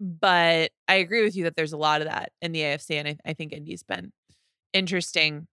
But 0.00 0.72
I 0.88 0.94
agree 0.94 1.22
with 1.22 1.36
you 1.36 1.44
that 1.44 1.54
there's 1.54 1.72
a 1.72 1.76
lot 1.76 2.00
of 2.00 2.08
that 2.08 2.32
in 2.40 2.50
the 2.50 2.60
AFC. 2.60 2.96
And 2.96 3.08
I, 3.08 3.16
I 3.24 3.32
think 3.34 3.52
Indy's 3.52 3.84
been 3.84 4.12
interesting 4.72 5.46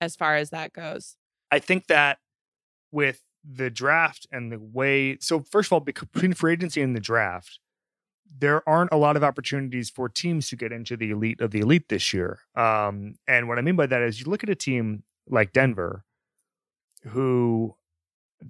as 0.00 0.14
far 0.14 0.36
as 0.36 0.50
that 0.50 0.72
goes. 0.72 1.16
I 1.50 1.58
think 1.58 1.88
that 1.88 2.18
with 2.96 3.22
the 3.44 3.68
draft 3.70 4.26
and 4.32 4.50
the 4.50 4.58
way, 4.58 5.18
so 5.20 5.40
first 5.50 5.68
of 5.68 5.72
all, 5.74 5.80
between 5.80 6.32
free 6.32 6.54
agency 6.54 6.80
and 6.82 6.96
the 6.96 7.00
draft, 7.00 7.60
there 8.38 8.66
aren't 8.68 8.90
a 8.92 8.96
lot 8.96 9.16
of 9.16 9.22
opportunities 9.22 9.88
for 9.90 10.08
teams 10.08 10.48
to 10.48 10.56
get 10.56 10.72
into 10.72 10.96
the 10.96 11.10
elite 11.10 11.40
of 11.40 11.50
the 11.52 11.60
elite 11.60 11.88
this 11.88 12.12
year. 12.12 12.40
Um, 12.56 13.14
and 13.28 13.48
what 13.48 13.58
I 13.58 13.60
mean 13.60 13.76
by 13.76 13.86
that 13.86 14.02
is 14.02 14.20
you 14.20 14.26
look 14.30 14.42
at 14.42 14.50
a 14.50 14.54
team 14.56 15.04
like 15.28 15.52
Denver, 15.52 16.04
who 17.08 17.76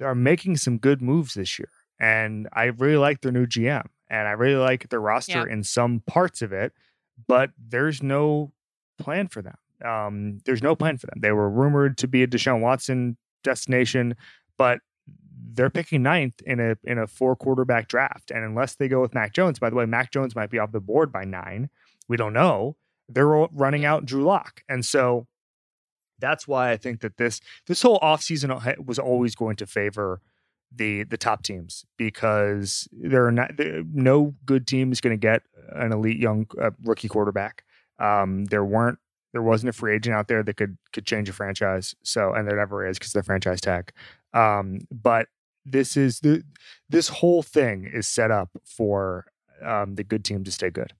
are 0.01 0.15
making 0.15 0.57
some 0.57 0.79
good 0.79 1.03
moves 1.03 1.35
this 1.35 1.59
year. 1.59 1.69
And 1.99 2.49
I 2.53 2.65
really 2.65 2.97
like 2.97 3.21
their 3.21 3.33
new 3.33 3.47
GM 3.47 3.87
and 4.09 4.29
I 4.29 4.33
really 4.33 4.57
like 4.61 4.89
their 4.89 5.01
roster 5.01 5.45
Yeah. 5.47 5.53
in 5.53 5.63
some 5.65 6.01
parts 6.07 6.41
of 6.43 6.53
it, 6.53 6.73
but 7.27 7.51
there's 7.59 8.03
no 8.03 8.53
plan 8.99 9.29
for 9.29 9.43
them. 9.43 9.57
Um, 9.85 10.39
there's 10.47 10.63
no 10.63 10.75
plan 10.75 10.97
for 10.99 11.07
them. 11.07 11.19
They 11.21 11.33
were 11.33 11.51
rumored 11.51 11.99
to 11.99 12.09
be 12.09 12.23
a 12.23 12.27
Deshaun 12.27 12.61
Watson 12.61 13.17
destination, 13.43 14.17
but 14.57 14.81
they're 15.53 15.71
picking 15.71 16.03
ninth 16.03 16.41
in 16.45 16.61
a 16.61 16.77
in 16.85 16.99
a 16.99 17.07
four 17.07 17.37
quarterback 17.37 17.89
draft. 17.89 18.31
And 18.31 18.45
unless 18.45 18.75
they 18.75 18.89
go 18.89 19.01
with 19.01 19.15
Mac 19.15 19.33
Jones, 19.33 19.59
by 19.59 19.71
the 19.71 19.77
way, 19.77 19.87
Mac 19.87 20.11
Jones 20.11 20.35
might 20.35 20.51
be 20.51 20.59
off 20.59 20.73
the 20.73 20.81
board 20.81 21.13
by 21.13 21.25
nine. 21.25 21.71
We 22.09 22.17
don't 22.17 22.33
know. 22.33 22.77
They're 23.09 23.27
running 23.27 23.85
out 23.85 24.05
Drew 24.05 24.25
Lock. 24.25 24.63
And 24.69 24.85
so 24.85 25.27
that's 26.19 26.49
why 26.49 26.71
I 26.71 26.77
think 26.77 27.01
that 27.01 27.17
this 27.17 27.41
this 27.67 27.83
whole 27.83 27.99
offseason 28.01 28.85
was 28.85 28.99
always 28.99 29.35
going 29.35 29.57
to 29.57 29.67
favor 29.67 30.21
the 30.75 31.05
the 31.05 31.17
top 31.17 31.43
teams 31.43 31.85
because 31.97 32.89
there 32.93 33.27
are 33.27 33.33
not 33.33 33.53
no 33.93 34.35
good 34.45 34.67
team 34.67 34.93
is 34.93 35.01
going 35.01 35.19
to 35.19 35.21
get 35.21 35.43
an 35.71 35.93
elite 35.93 36.19
young 36.19 36.47
uh, 36.61 36.71
rookie 36.85 37.09
quarterback. 37.09 37.65
Um, 37.99 38.47
there 38.47 38.65
weren't 38.65 38.99
there 39.37 39.43
wasn't 39.43 39.69
a 39.69 39.73
free 39.75 39.95
agent 39.95 40.17
out 40.17 40.29
there 40.29 40.43
that 40.43 40.57
could 40.57 40.79
could 40.95 41.05
change 41.05 41.29
a 41.29 41.33
franchise. 41.35 41.95
So 42.03 42.33
and 42.33 42.49
there 42.49 42.57
never 42.57 42.87
is 42.87 42.99
because 42.99 43.13
the 43.13 43.23
franchise 43.23 43.61
tag. 43.61 43.93
Um, 44.33 44.81
but 44.91 45.29
this 45.67 45.95
is 45.95 46.21
the 46.21 46.43
this 46.89 47.09
whole 47.09 47.43
thing 47.43 47.85
is 47.85 48.09
set 48.09 48.31
up 48.31 48.49
for 48.65 49.27
um, 49.63 49.97
the 49.97 50.05
good 50.05 50.25
team 50.25 50.43
to 50.45 50.51
stay 50.51 50.71
good. 50.71 50.95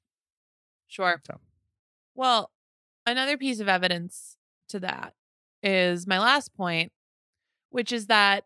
Sure. 0.87 1.23
So. 1.27 1.41
Well, 2.15 2.51
another 3.07 3.39
piece 3.39 3.59
of 3.59 3.69
evidence 3.69 4.37
to 4.69 4.81
that 4.81 5.15
is 5.63 6.07
my 6.07 6.19
last 6.19 6.55
point, 6.55 6.93
which 7.71 7.91
is 7.91 8.07
that 8.09 8.45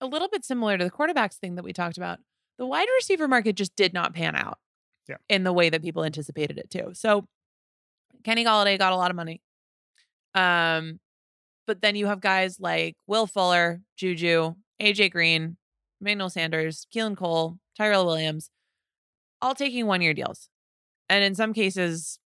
a 0.00 0.06
little 0.06 0.28
bit 0.28 0.44
similar 0.44 0.76
to 0.76 0.82
the 0.84 0.90
quarterbacks 0.90 1.34
thing 1.36 1.54
that 1.54 1.64
we 1.64 1.72
talked 1.72 1.96
about, 1.98 2.18
the 2.58 2.66
wide 2.66 2.88
receiver 2.96 3.28
market 3.28 3.54
just 3.54 3.76
did 3.76 3.94
not 3.94 4.12
pan 4.12 4.34
out 4.34 4.58
Yeah. 5.08 5.18
in 5.28 5.44
the 5.44 5.52
way 5.52 5.70
that 5.70 5.82
people 5.82 6.02
anticipated 6.04 6.58
it 6.58 6.68
to. 6.70 6.96
So 6.96 7.28
Kenny 8.24 8.44
Golladay 8.44 8.78
got 8.78 8.92
a 8.92 8.96
lot 8.96 9.10
of 9.10 9.16
money. 9.16 9.40
Um, 10.34 10.98
but 11.66 11.80
then 11.80 11.96
you 11.96 12.06
have 12.06 12.20
guys 12.20 12.58
like 12.58 12.96
Will 13.06 13.26
Fuller, 13.26 13.80
Juju, 13.96 14.54
AJ 14.80 15.12
Green, 15.12 15.56
Emmanuel 16.00 16.30
Sanders, 16.30 16.86
Keelan 16.94 17.16
Cole, 17.16 17.58
Tyrell 17.76 18.04
Williams, 18.06 18.50
all 19.40 19.54
taking 19.54 19.86
one 19.86 20.00
year 20.02 20.14
deals. 20.14 20.48
And 21.08 21.22
in 21.22 21.34
some 21.34 21.52
cases, 21.52 22.18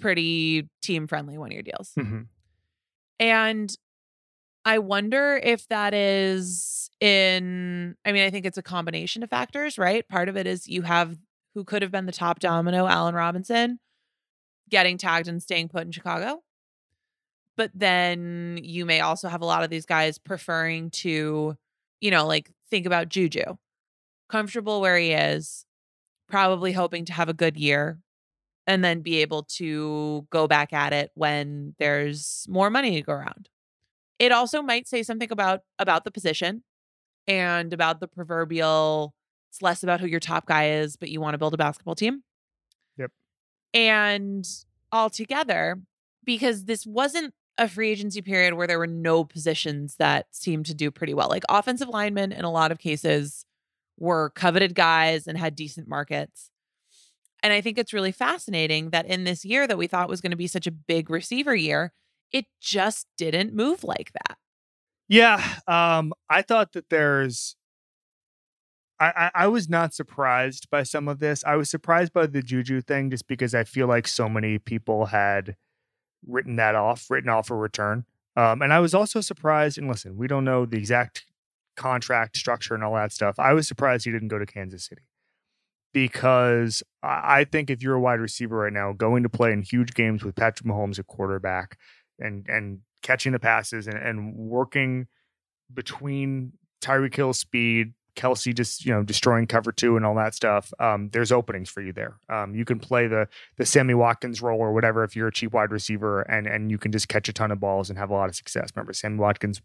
pretty 0.00 0.68
team 0.82 1.06
friendly 1.06 1.36
one 1.38 1.50
year 1.50 1.62
deals. 1.62 1.92
And 3.18 3.74
I 4.64 4.78
wonder 4.78 5.40
if 5.42 5.66
that 5.68 5.94
is 5.94 6.90
in, 7.00 7.96
I 8.04 8.12
mean, 8.12 8.24
I 8.24 8.30
think 8.30 8.46
it's 8.46 8.58
a 8.58 8.62
combination 8.62 9.22
of 9.22 9.30
factors, 9.30 9.78
right? 9.78 10.06
Part 10.08 10.28
of 10.28 10.36
it 10.36 10.46
is 10.46 10.68
you 10.68 10.82
have 10.82 11.16
who 11.54 11.64
could 11.64 11.82
have 11.82 11.90
been 11.90 12.06
the 12.06 12.12
top 12.12 12.38
domino, 12.40 12.86
Allen 12.86 13.14
Robinson, 13.14 13.78
getting 14.70 14.98
tagged 14.98 15.28
and 15.28 15.42
staying 15.42 15.68
put 15.68 15.82
in 15.82 15.92
Chicago. 15.92 16.42
But 17.56 17.70
then 17.74 18.58
you 18.62 18.86
may 18.86 19.00
also 19.00 19.28
have 19.28 19.42
a 19.42 19.46
lot 19.46 19.64
of 19.64 19.70
these 19.70 19.86
guys 19.86 20.18
preferring 20.18 20.90
to, 20.90 21.56
you 22.00 22.10
know, 22.10 22.26
like 22.26 22.50
think 22.70 22.86
about 22.86 23.08
Juju, 23.08 23.56
comfortable 24.28 24.80
where 24.80 24.96
he 24.96 25.12
is, 25.12 25.66
probably 26.28 26.72
hoping 26.72 27.04
to 27.06 27.12
have 27.12 27.28
a 27.28 27.34
good 27.34 27.56
year 27.56 27.98
and 28.66 28.84
then 28.84 29.00
be 29.00 29.18
able 29.18 29.42
to 29.42 30.26
go 30.30 30.46
back 30.46 30.72
at 30.72 30.92
it 30.92 31.10
when 31.14 31.74
there's 31.78 32.46
more 32.48 32.70
money 32.70 32.94
to 32.94 33.02
go 33.02 33.12
around. 33.12 33.48
It 34.18 34.32
also 34.32 34.62
might 34.62 34.86
say 34.86 35.02
something 35.02 35.30
about 35.32 35.60
about 35.78 36.04
the 36.04 36.10
position 36.10 36.62
and 37.26 37.72
about 37.72 38.00
the 38.00 38.08
proverbial 38.08 39.14
it's 39.50 39.62
less 39.62 39.82
about 39.82 40.00
who 40.00 40.06
your 40.06 40.20
top 40.20 40.46
guy 40.46 40.70
is, 40.70 40.96
but 40.96 41.08
you 41.10 41.20
want 41.20 41.34
to 41.34 41.38
build 41.38 41.54
a 41.54 41.58
basketball 41.58 41.96
team. 41.96 42.22
And 43.72 44.46
altogether, 44.92 45.80
because 46.24 46.64
this 46.64 46.86
wasn't 46.86 47.34
a 47.58 47.68
free 47.68 47.90
agency 47.90 48.22
period 48.22 48.54
where 48.54 48.66
there 48.66 48.78
were 48.78 48.86
no 48.86 49.22
positions 49.22 49.96
that 49.98 50.26
seemed 50.30 50.66
to 50.66 50.74
do 50.74 50.90
pretty 50.90 51.14
well. 51.14 51.28
Like 51.28 51.44
offensive 51.48 51.88
linemen 51.88 52.32
in 52.32 52.44
a 52.44 52.50
lot 52.50 52.72
of 52.72 52.78
cases 52.78 53.44
were 53.98 54.30
coveted 54.30 54.74
guys 54.74 55.26
and 55.26 55.36
had 55.36 55.54
decent 55.54 55.86
markets. 55.86 56.50
And 57.42 57.52
I 57.52 57.60
think 57.60 57.78
it's 57.78 57.92
really 57.92 58.12
fascinating 58.12 58.90
that 58.90 59.06
in 59.06 59.24
this 59.24 59.44
year 59.44 59.66
that 59.66 59.78
we 59.78 59.86
thought 59.86 60.08
was 60.08 60.20
going 60.20 60.30
to 60.30 60.36
be 60.36 60.46
such 60.46 60.66
a 60.66 60.72
big 60.72 61.10
receiver 61.10 61.54
year, 61.54 61.92
it 62.32 62.46
just 62.60 63.06
didn't 63.16 63.54
move 63.54 63.84
like 63.84 64.12
that. 64.12 64.38
Yeah, 65.08 65.42
um, 65.66 66.12
I 66.28 66.42
thought 66.42 66.72
that 66.72 66.88
there's. 66.88 67.56
I, 69.00 69.30
I 69.34 69.46
was 69.46 69.68
not 69.68 69.94
surprised 69.94 70.68
by 70.70 70.82
some 70.82 71.08
of 71.08 71.20
this. 71.20 71.42
I 71.46 71.56
was 71.56 71.70
surprised 71.70 72.12
by 72.12 72.26
the 72.26 72.42
Juju 72.42 72.82
thing 72.82 73.10
just 73.10 73.26
because 73.26 73.54
I 73.54 73.64
feel 73.64 73.86
like 73.86 74.06
so 74.06 74.28
many 74.28 74.58
people 74.58 75.06
had 75.06 75.56
written 76.26 76.56
that 76.56 76.74
off, 76.74 77.10
written 77.10 77.30
off 77.30 77.50
a 77.50 77.54
return. 77.54 78.04
Um, 78.36 78.60
and 78.60 78.72
I 78.72 78.80
was 78.80 78.94
also 78.94 79.20
surprised. 79.20 79.78
And 79.78 79.88
listen, 79.88 80.16
we 80.16 80.26
don't 80.26 80.44
know 80.44 80.66
the 80.66 80.76
exact 80.76 81.24
contract 81.76 82.36
structure 82.36 82.74
and 82.74 82.84
all 82.84 82.94
that 82.94 83.12
stuff. 83.12 83.38
I 83.38 83.54
was 83.54 83.66
surprised 83.66 84.04
he 84.04 84.12
didn't 84.12 84.28
go 84.28 84.38
to 84.38 84.46
Kansas 84.46 84.84
City 84.84 85.02
because 85.92 86.82
I 87.02 87.40
I 87.40 87.44
think 87.44 87.70
if 87.70 87.82
you're 87.82 87.94
a 87.94 88.00
wide 88.00 88.20
receiver 88.20 88.58
right 88.58 88.72
now, 88.72 88.92
going 88.92 89.22
to 89.22 89.28
play 89.28 89.52
in 89.52 89.62
huge 89.62 89.94
games 89.94 90.22
with 90.22 90.36
Patrick 90.36 90.68
Mahomes 90.68 90.98
at 90.98 91.06
quarterback 91.06 91.78
and 92.18 92.46
and 92.48 92.80
catching 93.02 93.32
the 93.32 93.38
passes 93.38 93.86
and, 93.86 93.96
and 93.96 94.34
working 94.36 95.06
between 95.72 96.52
Tyreek 96.82 97.14
Hill's 97.14 97.38
speed, 97.38 97.94
Kelce 98.20 98.54
just 98.54 98.84
you 98.84 98.92
know 98.92 99.02
destroying 99.02 99.46
cover 99.46 99.72
two 99.72 99.96
and 99.96 100.04
all 100.04 100.14
that 100.16 100.34
stuff. 100.34 100.72
Um, 100.78 101.08
there's 101.12 101.32
openings 101.32 101.70
for 101.70 101.80
you 101.80 101.92
there. 101.92 102.16
Um, 102.28 102.54
you 102.54 102.64
can 102.64 102.78
play 102.78 103.06
the 103.06 103.28
the 103.56 103.64
Sammy 103.64 103.94
Watkins 103.94 104.42
role 104.42 104.58
or 104.60 104.72
whatever 104.72 105.04
if 105.04 105.16
you're 105.16 105.28
a 105.28 105.32
cheap 105.32 105.52
wide 105.52 105.72
receiver 105.72 106.22
and 106.22 106.46
and 106.46 106.70
you 106.70 106.78
can 106.78 106.92
just 106.92 107.08
catch 107.08 107.28
a 107.28 107.32
ton 107.32 107.50
of 107.50 107.60
balls 107.60 107.88
and 107.88 107.98
have 107.98 108.10
a 108.10 108.14
lot 108.14 108.28
of 108.28 108.36
success. 108.36 108.70
Remember, 108.74 108.92
Sammy 108.92 109.18
Watkins 109.18 109.62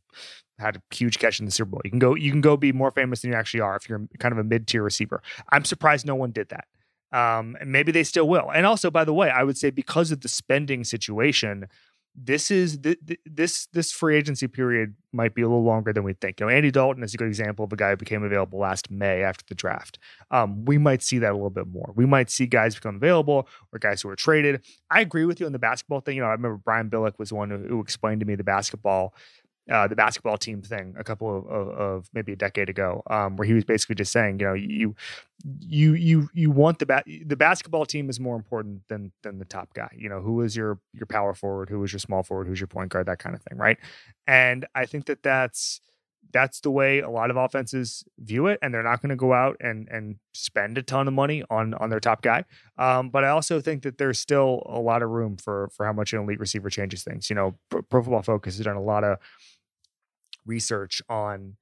had 0.57 0.77
a 0.77 0.95
huge 0.95 1.19
catch 1.19 1.39
in 1.39 1.45
the 1.45 1.51
Super 1.51 1.71
Bowl. 1.71 1.81
You 1.83 1.91
can 1.91 1.99
go 1.99 2.15
you 2.15 2.31
can 2.31 2.41
go 2.41 2.55
be 2.55 2.71
more 2.71 2.91
famous 2.91 3.21
than 3.21 3.31
you 3.31 3.37
actually 3.37 3.61
are 3.61 3.75
if 3.75 3.89
you're 3.89 4.07
kind 4.19 4.31
of 4.31 4.37
a 4.37 4.43
mid 4.43 4.67
tier 4.67 4.83
receiver. 4.83 5.21
I'm 5.49 5.65
surprised 5.65 6.05
no 6.05 6.15
one 6.15 6.31
did 6.31 6.49
that. 6.49 6.65
Um, 7.11 7.55
and 7.61 7.71
maybe 7.71 7.91
they 7.91 8.03
still 8.03 8.27
will. 8.27 8.51
And 8.51 8.65
also, 8.65 8.91
by 8.91 9.05
the 9.05 9.13
way, 9.13 9.29
I 9.29 9.43
would 9.43 9.57
say 9.57 9.69
because 9.69 10.11
of 10.11 10.21
the 10.21 10.27
spending 10.27 10.83
situation, 10.83 11.67
this 12.15 12.49
is 12.49 12.77
th- 12.77 12.97
th- 13.05 13.19
this 13.25 13.67
this 13.67 13.91
free 13.91 14.15
agency 14.15 14.47
period 14.47 14.95
might 15.11 15.33
be 15.33 15.41
a 15.41 15.47
little 15.47 15.63
longer 15.63 15.91
than 15.91 16.03
we 16.03 16.13
think. 16.13 16.39
You 16.39 16.45
know, 16.45 16.51
Andy 16.51 16.71
Dalton 16.71 17.03
is 17.03 17.13
a 17.13 17.17
good 17.17 17.27
example 17.27 17.65
of 17.65 17.73
a 17.73 17.75
guy 17.75 17.91
who 17.91 17.97
became 17.97 18.23
available 18.23 18.59
last 18.59 18.89
May 18.89 19.23
after 19.23 19.43
the 19.47 19.55
draft. 19.55 19.99
Um, 20.31 20.65
we 20.65 20.77
might 20.77 21.03
see 21.03 21.19
that 21.19 21.31
a 21.31 21.33
little 21.33 21.49
bit 21.49 21.67
more. 21.67 21.91
We 21.95 22.05
might 22.05 22.29
see 22.29 22.45
guys 22.45 22.75
become 22.75 22.95
available 22.95 23.47
or 23.71 23.79
guys 23.79 24.01
who 24.01 24.09
are 24.09 24.15
traded. 24.15 24.61
I 24.89 25.01
agree 25.01 25.25
with 25.25 25.39
you 25.39 25.45
on 25.45 25.51
the 25.51 25.59
basketball 25.59 26.01
thing. 26.01 26.15
You 26.15 26.21
know, 26.21 26.29
I 26.29 26.31
remember 26.31 26.57
Brian 26.63 26.89
Billick 26.89 27.19
was 27.19 27.29
the 27.29 27.35
one 27.35 27.49
who, 27.49 27.57
who 27.57 27.81
explained 27.81 28.21
to 28.21 28.25
me 28.25 28.35
the 28.35 28.43
basketball 28.43 29.13
uh, 29.71 29.87
the 29.87 29.95
basketball 29.95 30.37
team 30.37 30.61
thing 30.61 30.95
a 30.97 31.03
couple 31.03 31.37
of, 31.37 31.45
of, 31.47 31.67
of 31.69 32.09
maybe 32.13 32.33
a 32.33 32.35
decade 32.35 32.69
ago, 32.69 33.01
um, 33.09 33.35
where 33.35 33.47
he 33.47 33.53
was 33.53 33.63
basically 33.63 33.95
just 33.95 34.11
saying, 34.11 34.39
you 34.39 34.45
know, 34.45 34.53
you 34.53 34.95
you 35.59 35.93
you 35.93 36.29
you 36.33 36.51
want 36.51 36.79
the 36.79 36.85
ba- 36.85 37.03
the 37.25 37.35
basketball 37.35 37.85
team 37.85 38.09
is 38.09 38.19
more 38.19 38.35
important 38.35 38.81
than 38.87 39.11
than 39.23 39.39
the 39.39 39.45
top 39.45 39.73
guy. 39.73 39.89
You 39.95 40.09
know, 40.09 40.21
who 40.21 40.41
is 40.41 40.55
your 40.55 40.79
your 40.93 41.07
power 41.07 41.33
forward, 41.33 41.69
who 41.69 41.83
is 41.83 41.91
your 41.91 41.99
small 41.99 42.23
forward, 42.23 42.47
who's 42.47 42.59
your 42.59 42.67
point 42.67 42.91
guard, 42.91 43.07
that 43.07 43.19
kind 43.19 43.35
of 43.35 43.41
thing, 43.41 43.57
right? 43.57 43.77
And 44.27 44.65
I 44.75 44.85
think 44.85 45.05
that 45.05 45.23
that's 45.23 45.81
that's 46.31 46.59
the 46.59 46.69
way 46.71 46.99
a 46.99 47.09
lot 47.09 47.31
of 47.31 47.37
offenses 47.37 48.03
view 48.19 48.47
it, 48.47 48.59
and 48.61 48.73
they're 48.73 48.83
not 48.83 49.01
going 49.01 49.09
to 49.09 49.15
go 49.15 49.33
out 49.33 49.57
and 49.61 49.87
and 49.89 50.17
spend 50.33 50.77
a 50.77 50.83
ton 50.83 51.07
of 51.07 51.13
money 51.13 51.43
on 51.49 51.73
on 51.75 51.89
their 51.89 51.99
top 51.99 52.21
guy. 52.21 52.43
Um, 52.77 53.09
but 53.09 53.23
I 53.23 53.29
also 53.29 53.61
think 53.61 53.83
that 53.83 53.97
there's 53.97 54.19
still 54.19 54.63
a 54.65 54.79
lot 54.79 55.01
of 55.01 55.09
room 55.09 55.37
for 55.37 55.69
for 55.73 55.85
how 55.85 55.93
much 55.93 56.13
an 56.13 56.19
elite 56.19 56.39
receiver 56.39 56.69
changes 56.69 57.03
things. 57.03 57.29
You 57.29 57.35
know, 57.35 57.55
Pro, 57.69 58.03
Football 58.03 58.21
Focus 58.21 58.57
has 58.57 58.65
done 58.65 58.75
a 58.75 58.81
lot 58.81 59.03
of 59.03 59.17
research 60.45 61.01
on 61.09 61.57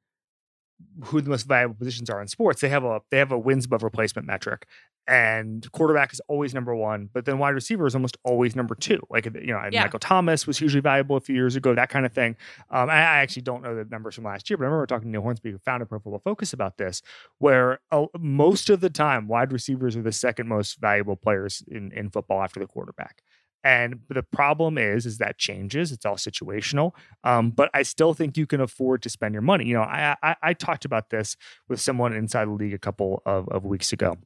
who 1.06 1.22
the 1.22 1.30
most 1.30 1.44
valuable 1.48 1.76
positions 1.76 2.10
are 2.10 2.22
in 2.22 2.28
sports. 2.28 2.62
They 2.62 2.70
have 2.70 2.84
a 2.84 3.02
they 3.10 3.18
have 3.18 3.32
a 3.32 3.40
wins 3.40 3.66
above 3.66 3.84
replacement 3.84 4.28
metric, 4.28 4.68
and 5.08 5.70
quarterback 5.72 6.14
is 6.14 6.22
always 6.28 6.54
number 6.54 6.76
one, 6.76 7.10
but 7.14 7.26
then 7.26 7.38
wide 7.38 7.52
receiver 7.52 7.86
is 7.86 7.96
almost 7.96 8.18
always 8.24 8.56
number 8.56 8.76
two. 8.76 9.00
Like 9.10 9.26
you 9.26 9.32
know, 9.54 9.62
Yeah. 9.72 9.84
Michael 9.84 10.00
Thomas 10.00 10.48
was 10.48 10.58
hugely 10.58 10.82
valuable 10.82 11.16
a 11.18 11.22
few 11.22 11.36
years 11.36 11.56
ago, 11.56 11.76
that 11.76 11.90
kind 11.90 12.06
of 12.06 12.14
thing. 12.14 12.36
Um, 12.70 12.90
I, 12.90 12.94
I 12.96 13.18
actually 13.22 13.44
don't 13.44 13.62
know 13.64 13.76
the 13.76 13.86
numbers 13.86 14.16
from 14.16 14.24
last 14.26 14.50
year, 14.50 14.58
but 14.58 14.64
I 14.64 14.68
remember 14.68 14.86
talking 14.86 15.08
to 15.08 15.12
Neil 15.12 15.22
Hornsby, 15.22 15.52
who 15.52 15.58
founded 15.60 15.90
Pro 15.90 16.00
Football 16.00 16.20
Focus, 16.20 16.54
about 16.54 16.78
this, 16.78 17.02
where 17.40 17.80
uh, 17.92 18.06
most 18.18 18.70
of 18.70 18.82
the 18.82 18.90
time 18.90 19.28
wide 19.28 19.52
receivers 19.52 19.96
are 19.96 20.02
the 20.02 20.12
second 20.12 20.48
most 20.48 20.80
valuable 20.80 21.16
players 21.16 21.64
in 21.68 21.92
in 21.92 22.10
football 22.10 22.42
after 22.42 22.60
the 22.60 22.68
quarterback. 22.68 23.22
And 23.64 24.02
the 24.10 24.24
problem 24.24 24.78
is, 24.78 25.06
is 25.06 25.20
that 25.20 25.38
changes. 25.38 25.92
It's 25.92 26.06
all 26.06 26.16
situational. 26.16 26.92
Um, 27.24 27.52
but 27.52 27.70
I 27.74 27.84
still 27.84 28.14
think 28.14 28.36
you 28.36 28.46
can 28.46 28.60
afford 28.60 29.02
to 29.04 29.10
spend 29.10 29.34
your 29.34 29.42
money. 29.42 29.66
You 29.66 29.76
know, 29.76 29.84
I, 29.84 30.16
I 30.22 30.36
I 30.42 30.54
talked 30.54 30.84
about 30.84 31.10
this 31.10 31.38
with 31.70 31.80
someone 31.80 32.14
inside 32.14 32.46
the 32.46 32.52
league 32.52 32.74
a 32.74 32.80
couple 32.80 33.22
of, 33.26 33.48
of 33.50 33.66
weeks 33.66 33.94
ago. 33.94 34.18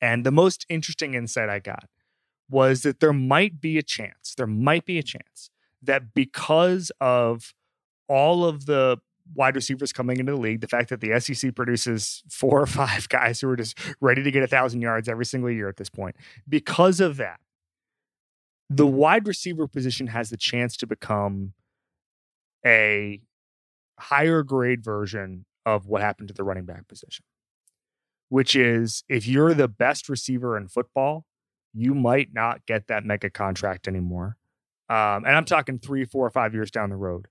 And 0.00 0.24
the 0.24 0.32
most 0.32 0.66
interesting 0.68 1.14
insight 1.14 1.48
I 1.48 1.58
got 1.58 1.84
was 2.48 2.82
that 2.82 3.00
there 3.00 3.12
might 3.12 3.60
be 3.60 3.78
a 3.78 3.82
chance, 3.82 4.34
there 4.36 4.46
might 4.46 4.84
be 4.84 4.98
a 4.98 5.02
chance 5.02 5.50
that 5.82 6.12
because 6.14 6.90
of 7.00 7.54
all 8.08 8.44
of 8.44 8.66
the 8.66 8.98
wide 9.34 9.54
receivers 9.54 9.92
coming 9.92 10.18
into 10.18 10.32
the 10.32 10.38
league, 10.38 10.60
the 10.60 10.66
fact 10.66 10.88
that 10.88 11.00
the 11.00 11.18
SEC 11.20 11.54
produces 11.54 12.22
four 12.28 12.60
or 12.60 12.66
five 12.66 13.08
guys 13.08 13.40
who 13.40 13.48
are 13.48 13.56
just 13.56 13.78
ready 14.00 14.22
to 14.22 14.30
get 14.30 14.42
a 14.42 14.48
thousand 14.48 14.80
yards 14.80 15.08
every 15.08 15.24
single 15.24 15.50
year 15.50 15.68
at 15.68 15.76
this 15.76 15.90
point, 15.90 16.16
because 16.48 17.00
of 17.00 17.16
that, 17.18 17.38
the 18.70 18.86
wide 18.86 19.26
receiver 19.26 19.66
position 19.66 20.06
has 20.06 20.30
the 20.30 20.36
chance 20.36 20.76
to 20.76 20.86
become 20.86 21.52
a 22.64 23.20
higher 23.98 24.44
grade 24.44 24.82
version 24.82 25.44
of 25.66 25.88
what 25.88 26.00
happened 26.00 26.28
to 26.28 26.34
the 26.34 26.44
running 26.44 26.64
back 26.64 26.86
position, 26.86 27.24
which 28.28 28.54
is 28.54 29.02
if 29.08 29.26
you're 29.26 29.54
the 29.54 29.66
best 29.68 30.08
receiver 30.08 30.56
in 30.56 30.68
football, 30.68 31.26
you 31.74 31.94
might 31.94 32.32
not 32.32 32.64
get 32.64 32.86
that 32.86 33.04
mega 33.04 33.28
contract 33.28 33.88
anymore. 33.88 34.36
Um, 34.88 35.24
and 35.24 35.36
I'm 35.36 35.44
talking 35.44 35.78
three, 35.78 36.04
four, 36.04 36.26
or 36.26 36.30
five 36.30 36.54
years 36.54 36.70
down 36.70 36.90
the 36.90 36.96
road 36.96 37.26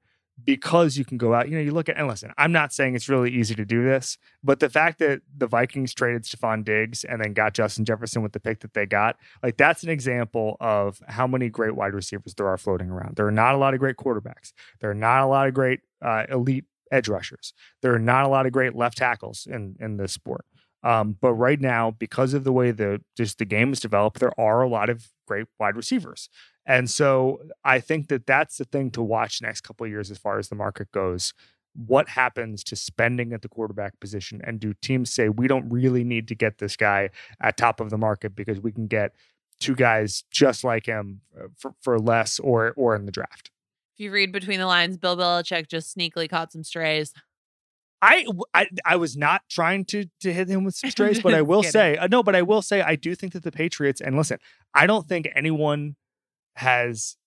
because 0.46 0.98
you 0.98 1.06
can 1.06 1.18
go 1.18 1.34
out. 1.34 1.50
You 1.50 1.56
know, 1.56 1.62
you 1.62 1.72
look 1.72 1.90
at, 1.90 1.98
and 1.98 2.08
listen, 2.08 2.32
I'm 2.38 2.52
not 2.52 2.74
saying 2.74 2.96
it's 2.96 3.10
really 3.10 3.32
easy 3.32 3.56
to 3.56 3.66
do 3.66 3.84
this, 3.84 4.18
but 4.44 4.60
the 4.60 4.70
fact 4.70 5.00
that 5.00 5.22
the 5.36 5.48
Vikings 5.48 5.94
traded 5.94 6.24
Stefon 6.24 6.64
Diggs 6.64 7.04
and 7.04 7.22
then 7.22 7.34
got 7.34 7.54
Justin 7.54 7.86
Jefferson 7.86 8.22
with 8.22 8.34
the 8.34 8.40
pick 8.40 8.62
that 8.62 8.74
they 8.74 8.86
got, 8.86 9.18
like 9.44 9.58
that's 9.58 9.84
an 9.84 9.90
example 9.90 10.58
of 10.60 11.02
how 11.08 11.28
many 11.28 11.50
great 11.50 11.76
wide 11.76 11.94
receivers 11.94 12.34
there 12.36 12.48
are 12.48 12.58
floating 12.58 12.90
around. 12.90 13.16
There 13.16 13.28
are 13.28 13.32
not 13.32 13.56
a 13.56 13.58
lot 13.58 13.74
of 13.74 13.80
great 13.80 13.98
quarterbacks. 13.98 14.54
There 14.80 14.90
are 14.90 14.96
not 14.96 15.24
a 15.24 15.28
lot 15.28 15.48
of 15.48 15.54
great 15.54 15.82
uh, 16.02 16.26
elite 16.30 16.66
edge 16.92 17.08
rushers. 17.08 17.54
There 17.82 17.94
are 17.94 18.00
not 18.00 18.26
a 18.26 18.30
lot 18.30 18.46
of 18.46 18.52
great 18.52 18.76
left 18.76 18.98
tackles 18.98 19.48
in 19.50 19.76
in 19.80 19.98
this 19.98 20.14
sport. 20.14 20.46
Um, 20.84 21.18
but 21.20 21.34
right 21.34 21.60
now, 21.60 21.92
because 21.92 22.34
of 22.34 22.44
the 22.44 22.54
way 22.54 22.72
the 22.72 23.02
just 23.18 23.38
the 23.38 23.46
game 23.46 23.74
is 23.74 23.80
developed, 23.80 24.20
there 24.20 24.38
are 24.40 24.62
a 24.62 24.70
lot 24.70 24.90
of 24.90 25.10
great 25.28 25.48
wide 25.60 25.76
receivers. 25.76 26.30
And 26.66 26.90
so 26.90 27.42
I 27.64 27.80
think 27.80 28.08
that 28.10 28.26
that's 28.26 28.58
the 28.58 28.66
thing 28.66 28.92
to 28.92 29.02
watch 29.02 29.42
next 29.42 29.62
couple 29.62 29.86
of 29.86 29.92
years 29.92 30.12
as 30.12 30.18
far 30.18 30.40
as 30.40 30.50
the 30.50 30.56
market 30.56 30.92
goes. 30.92 31.34
What 31.76 32.10
happens 32.10 32.64
to 32.66 32.76
spending 32.76 33.34
at 33.34 33.42
the 33.42 33.50
quarterback 33.50 34.00
position? 34.00 34.42
And 34.44 34.60
do 34.60 34.74
teams 34.82 35.12
say 35.12 35.30
we 35.30 35.48
don't 35.48 35.70
really 35.70 36.04
need 36.04 36.28
to 36.30 36.36
get 36.36 36.58
this 36.58 36.76
guy 36.76 37.10
at 37.42 37.58
top 37.58 37.80
of 37.80 37.90
the 37.90 37.98
market 37.98 38.36
because 38.36 38.60
we 38.60 38.72
can 38.72 38.88
get 38.88 39.14
two 39.60 39.76
guys 39.76 40.24
just 40.32 40.64
like 40.64 40.86
him 40.86 41.22
uh, 41.38 41.48
for, 41.58 41.74
for 41.82 42.00
less 42.00 42.40
or 42.40 42.74
or 42.76 42.96
in 42.96 43.06
the 43.06 43.12
draft? 43.12 43.52
If 43.96 44.04
you 44.04 44.12
read 44.12 44.32
between 44.32 44.60
the 44.60 44.66
lines, 44.66 44.98
Bill 44.98 45.18
Belichick 45.18 45.68
just 45.68 45.96
sneakily 45.96 46.30
caught 46.30 46.54
some 46.54 46.64
strays. 46.64 47.14
I, 48.02 48.26
I 48.54 48.68
I 48.86 48.96
was 48.96 49.18
not 49.18 49.42
trying 49.50 49.86
to 49.86 50.06
to 50.22 50.34
hit 50.34 50.48
him 50.48 50.64
with 50.64 50.76
some 50.76 50.90
strays, 50.90 51.22
but 51.22 51.34
I 51.34 51.42
will 51.44 51.64
say 51.64 51.98
uh, 51.98 52.08
no. 52.08 52.24
But 52.24 52.36
I 52.36 52.42
will 52.42 52.62
say 52.62 52.82
I 52.82 52.96
do 52.96 53.16
think 53.16 53.34
that 53.34 53.44
the 53.44 53.52
Patriots 53.52 54.00
and 54.00 54.16
listen, 54.16 54.40
I 54.74 54.88
don't 54.88 55.08
think 55.08 55.28
anyone 55.36 55.96
has. 56.56 57.18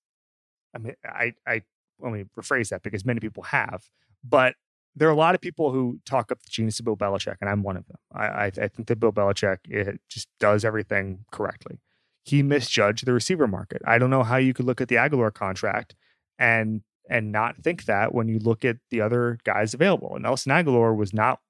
I 0.75 0.79
mean, 0.79 0.95
I 1.05 1.35
I 1.47 1.63
let 2.01 2.13
me 2.13 2.25
rephrase 2.39 2.71
that 2.71 2.83
because 2.83 3.05
many 3.05 3.21
people 3.21 3.43
have, 3.45 3.85
but 4.25 4.55
there 4.95 5.09
are 5.09 5.13
a 5.13 5.17
lot 5.17 5.35
of 5.35 5.41
people 5.41 5.73
who 5.73 6.01
talk 6.05 6.33
up 6.33 6.43
the 6.43 6.51
genius 6.51 6.79
of 6.79 6.85
Bill 6.87 6.97
Belichick, 6.97 7.37
and 7.41 7.51
I'm 7.51 7.63
one 7.63 7.77
of 7.77 7.87
them. 7.87 7.99
I 8.13 8.27
I, 8.27 8.45
I 8.47 8.69
think 8.69 8.89
that 8.89 8.99
Bill 8.99 9.13
Belichick 9.13 9.59
it 9.69 10.01
just 10.09 10.29
does 10.41 10.65
everything 10.65 11.25
correctly. 11.31 11.81
He 12.25 12.43
misjudged 12.43 13.05
the 13.05 13.13
receiver 13.13 13.47
market. 13.47 13.83
I 13.85 13.99
don't 13.99 14.11
know 14.11 14.23
how 14.23 14.37
you 14.37 14.55
could 14.55 14.65
look 14.65 14.81
at 14.81 14.89
the 14.89 14.95
Agholor 14.95 15.35
contract 15.35 15.97
and 16.39 16.83
and 17.09 17.33
not 17.33 17.57
think 17.63 17.85
that 17.85 18.15
when 18.15 18.29
you 18.29 18.39
look 18.39 18.65
at 18.65 18.77
the 18.91 19.01
other 19.01 19.39
guys 19.45 19.75
available. 19.75 20.15
And 20.15 20.23
Nelson 20.23 20.53
Agholor 20.53 20.97
was 20.97 21.13
not 21.13 21.41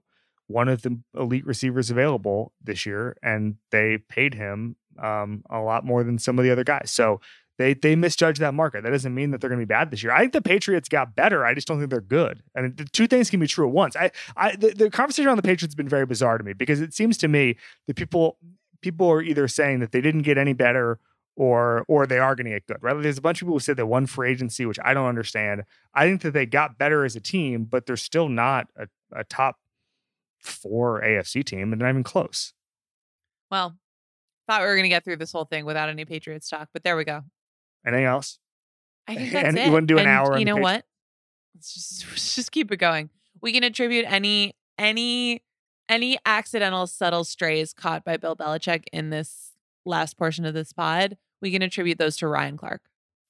one 0.47 0.69
of 0.69 0.83
the 0.83 0.99
elite 1.17 1.47
receivers 1.47 1.91
available 1.91 2.53
this 2.63 2.85
year, 2.87 3.17
and 3.23 3.57
they 3.71 3.99
paid 3.99 4.35
him 4.35 4.77
um, 4.99 5.43
a 5.51 5.61
lot 5.61 5.85
more 5.85 6.05
than 6.05 6.19
some 6.19 6.39
of 6.39 6.45
the 6.45 6.51
other 6.51 6.65
guys. 6.65 6.91
So 6.91 7.21
they 7.59 7.75
they 7.75 7.97
misjudged 7.97 8.41
that 8.41 8.55
market. 8.55 8.83
That 8.83 8.91
doesn't 8.91 9.15
mean 9.15 9.31
that 9.31 9.41
they're 9.41 9.51
going 9.51 9.61
to 9.61 9.67
be 9.67 9.69
bad 9.69 9.91
this 9.91 10.03
year. 10.03 10.13
I 10.13 10.21
think 10.21 10.33
the 10.33 10.43
Patriots 10.43 10.89
got 10.89 11.15
better. 11.15 11.45
I 11.45 11.55
just 11.55 11.69
don't 11.69 11.79
think 11.79 11.91
they're 11.91 12.01
good. 12.01 12.43
And 12.55 12.77
the 12.77 12.85
two 12.85 13.07
things 13.07 13.31
can 13.31 13.41
be 13.41 13.47
true 13.47 13.67
at 13.67 13.73
once. 13.73 13.95
I 13.97 14.11
I 14.37 14.57
the, 14.57 14.71
the 14.71 14.91
conversation 14.91 15.29
around 15.29 15.37
the 15.37 15.43
Patriots 15.43 15.73
has 15.73 15.75
been 15.75 15.89
very 15.89 16.07
bizarre 16.07 16.39
to 16.39 16.45
me 16.45 16.55
because 16.55 16.81
it 16.81 16.95
seems 16.95 17.19
to 17.19 17.29
me 17.29 17.57
that 17.87 17.97
people 17.97 18.39
people 18.81 19.09
are 19.11 19.23
either 19.23 19.49
saying 19.49 19.81
that 19.81 19.93
they 19.93 20.01
didn't 20.01 20.23
get 20.23 20.39
any 20.39 20.53
better 20.53 20.99
or 21.37 21.85
or 21.89 22.07
they 22.07 22.19
are 22.19 22.35
going 22.35 22.45
to 22.47 22.51
get 22.53 22.67
good. 22.67 22.79
Right? 22.83 23.01
There's 23.03 23.19
a 23.19 23.23
bunch 23.23 23.41
of 23.41 23.47
people 23.47 23.55
who 23.57 23.61
said 23.61 23.77
they 23.77 23.83
won 23.83 24.07
free 24.07 24.31
agency, 24.31 24.67
which 24.67 24.79
I 24.85 24.95
don't 24.95 25.07
understand. 25.09 25.63
I 25.95 26.07
think 26.07 26.23
that 26.23 26.33
they 26.33 26.47
got 26.47 26.79
better 26.79 27.05
as 27.05 27.17
a 27.17 27.21
team, 27.21 27.65
but 27.65 27.87
they're 27.87 27.97
still 27.97 28.29
not 28.29 28.69
a, 28.77 28.87
a 29.15 29.25
top 29.25 29.57
four 30.39 31.01
AFC 31.03 31.45
team, 31.45 31.73
and 31.73 31.81
they're 31.81 31.87
not 31.87 31.93
even 31.95 32.03
close. 32.05 32.53
Well, 33.51 33.77
thought 34.49 34.61
we 34.63 34.67
were 34.67 34.75
going 34.75 34.85
to 34.85 34.89
get 34.89 35.05
through 35.05 35.17
this 35.17 35.33
whole 35.33 35.45
thing 35.45 35.65
without 35.65 35.89
any 35.89 36.05
Patriots 36.05 36.49
talk, 36.49 36.69
but 36.73 36.83
there 36.85 36.97
we 36.97 37.05
go. 37.05 37.23
Anything 37.87 38.05
else? 38.07 38.39
I 39.07 39.15
think 39.17 39.33
that's 39.33 39.49
And 39.49 39.59
it. 39.59 39.67
you 39.67 39.73
wanna 39.73 39.87
do 39.87 39.97
an 39.99 40.01
And 40.07 40.09
hour 40.09 40.39
You 40.39 40.45
know 40.45 40.55
Patri- 40.55 40.63
what? 40.63 40.85
Let's 41.55 41.75
just, 41.75 42.07
let's 42.11 42.35
just 42.35 42.53
keep 42.53 42.71
it 42.73 42.77
going. 42.79 43.11
We 43.41 43.53
can 43.53 43.65
attribute 43.65 44.05
any 44.09 44.55
any 44.79 45.43
any 45.89 46.17
accidental 46.25 46.87
subtle 46.87 47.25
strays 47.25 47.73
caught 47.75 48.05
by 48.05 48.17
Bill 48.17 48.37
Belichick 48.37 48.85
in 48.93 49.11
this 49.11 49.52
last 49.85 50.17
portion 50.17 50.45
of 50.45 50.55
this 50.55 50.73
pod. 50.73 51.17
We 51.41 51.51
can 51.51 51.63
attribute 51.63 51.99
those 51.99 52.17
to 52.19 52.29
Ryan 52.29 52.57
Clark. 52.57 52.83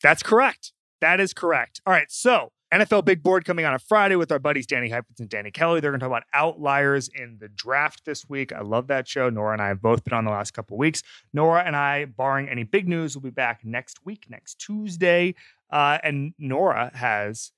That's 0.03 0.23
correct. 0.23 0.73
That 1.01 1.21
is 1.21 1.33
correct. 1.33 1.81
All 1.87 1.93
right. 1.93 2.11
So, 2.11 2.53
NFL 2.73 3.05
Big 3.05 3.23
Board 3.23 3.45
coming 3.45 3.67
on 3.67 3.75
a 3.75 3.79
Friday 3.79 4.17
with 4.17 4.33
our 4.33 4.39
buddies 4.39 4.67
Danny 4.67 4.89
Heifetz 4.89 5.21
and 5.21 5.29
Danny 5.29 5.51
Kelly. 5.51 5.81
They're 5.81 5.91
going 5.91 6.01
to 6.01 6.05
talk 6.05 6.11
about 6.11 6.25
outliers 6.33 7.09
in 7.09 7.37
the 7.39 7.49
draft 7.49 8.05
this 8.07 8.29
week. 8.29 8.51
I 8.53 8.61
love 8.63 8.87
that 8.87 9.07
show. 9.07 9.29
Nora 9.29 9.53
and 9.53 9.61
I 9.61 9.69
have 9.69 9.83
both 9.83 10.05
been 10.05 10.15
on 10.15 10.25
the 10.25 10.31
last 10.31 10.53
couple 10.53 10.79
weeks. 10.79 11.03
Nora 11.35 11.63
and 11.65 11.77
I, 11.77 12.07
barring 12.07 12.49
any 12.49 12.63
big 12.63 12.89
news, 12.89 13.15
will 13.15 13.23
be 13.23 13.31
back 13.31 13.61
next 13.63 14.07
week, 14.07 14.25
next 14.31 14.59
Tuesday. 14.59 15.35
Uh, 15.71 15.99
and 16.03 16.33
Nora 16.39 16.91
has 16.95 17.53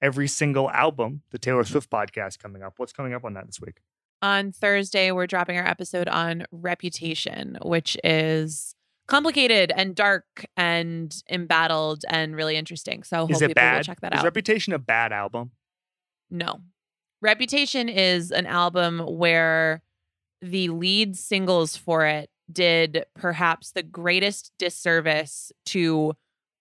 every 0.00 0.28
single 0.28 0.70
album, 0.70 1.22
the 1.30 1.38
Taylor 1.38 1.64
Swift 1.64 1.90
podcast, 1.90 2.38
coming 2.38 2.62
up. 2.62 2.74
What's 2.76 2.92
coming 2.92 3.12
up 3.12 3.24
on 3.24 3.34
that 3.34 3.46
this 3.46 3.60
week? 3.60 3.80
On 4.22 4.52
Thursday, 4.52 5.12
we're 5.12 5.26
dropping 5.26 5.56
our 5.56 5.66
episode 5.66 6.06
on 6.08 6.44
reputation, 6.52 7.56
which 7.62 7.96
is 8.04 8.74
complicated 9.08 9.72
and 9.74 9.94
dark 9.94 10.44
and 10.56 11.14
embattled 11.30 12.04
and 12.08 12.36
really 12.36 12.56
interesting. 12.56 13.02
So 13.02 13.26
Is 13.28 13.36
hope 13.40 13.42
it 13.42 13.48
people 13.48 13.62
will 13.62 13.70
bad? 13.78 13.84
check 13.84 14.00
that 14.02 14.14
Is 14.14 14.20
out. 14.20 14.24
Reputation 14.24 14.72
a 14.72 14.78
bad 14.78 15.12
album? 15.12 15.52
No. 16.30 16.60
Reputation 17.22 17.88
is 17.88 18.30
an 18.30 18.46
album 18.46 19.00
where 19.00 19.82
the 20.42 20.68
lead 20.68 21.16
singles 21.16 21.76
for 21.76 22.06
it 22.06 22.30
did 22.52 23.04
perhaps 23.14 23.72
the 23.72 23.82
greatest 23.82 24.52
disservice 24.58 25.50
to 25.66 26.14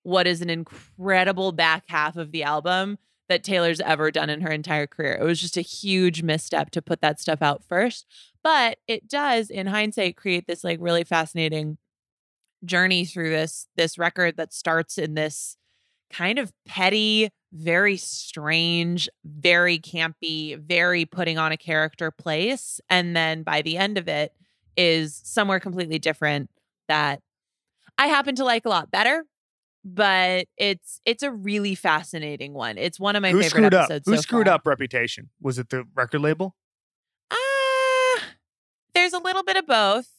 what 0.04 0.28
is 0.28 0.42
an 0.42 0.50
incredible 0.50 1.52
back 1.52 1.84
half 1.88 2.16
of 2.16 2.32
the 2.32 2.44
album 2.44 2.98
that 3.30 3.44
Taylor's 3.44 3.80
ever 3.80 4.12
done 4.12 4.30
in 4.30 4.42
her 4.42 4.52
entire 4.52 4.88
career. 4.88 5.18
It 5.20 5.24
was 5.24 5.40
just 5.40 5.56
a 5.58 5.62
huge 5.62 6.22
misstep 6.24 6.72
to 6.72 6.82
put 6.82 7.02
that 7.02 7.20
stuff 7.20 7.42
out 7.42 7.64
first, 7.64 8.06
but 8.44 8.80
it 8.88 9.08
does 9.08 9.50
in 9.50 9.68
hindsight 9.68 10.18
create 10.18 10.48
this 10.48 10.64
like 10.64 10.80
really 10.82 11.04
fascinating 11.04 11.78
journey 12.66 13.06
through 13.06 13.30
this 13.30 13.68
this 13.78 13.98
record 13.98 14.36
that 14.36 14.54
starts 14.54 14.98
in 14.98 15.14
this 15.14 15.56
kind 16.12 16.40
of 16.40 16.52
petty, 16.66 17.30
very 17.54 17.98
strange, 17.98 19.08
very 19.24 19.80
campy, 19.80 20.60
very 20.60 21.06
putting 21.06 21.38
on 21.38 21.52
a 21.52 21.58
character 21.58 22.12
place. 22.12 22.82
And 22.90 23.16
then 23.16 23.44
by 23.44 23.62
the 23.62 23.78
end 23.78 23.98
of 23.98 24.08
it 24.08 24.34
is 24.76 25.22
somewhere 25.24 25.60
completely 25.60 26.00
different 26.00 26.50
that 26.88 27.22
I 27.98 28.08
happen 28.08 28.36
to 28.36 28.44
like 28.44 28.66
a 28.66 28.70
lot 28.70 28.92
better. 28.92 29.24
But 29.86 30.48
it's 30.58 31.00
it's 31.06 31.24
a 31.24 31.32
really 31.32 31.74
fascinating 31.74 32.54
one. 32.54 32.78
It's 32.78 33.00
one 33.00 33.16
of 33.16 33.22
my 33.22 33.32
Who 33.32 33.38
favorite 33.42 33.50
screwed 33.50 33.74
up? 33.74 33.84
episodes. 33.86 34.08
Who 34.08 34.16
so 34.16 34.22
screwed 34.22 34.48
far. 34.48 34.56
up 34.56 34.68
Reputation? 34.68 35.30
Was 35.42 35.58
it 35.58 35.70
the 35.70 35.86
record 35.96 36.20
label? 36.22 36.56
Ah, 37.32 38.22
there's 38.94 39.14
a 39.14 39.20
little 39.20 39.44
bit 39.44 39.56
of 39.58 39.66
both, 39.66 40.10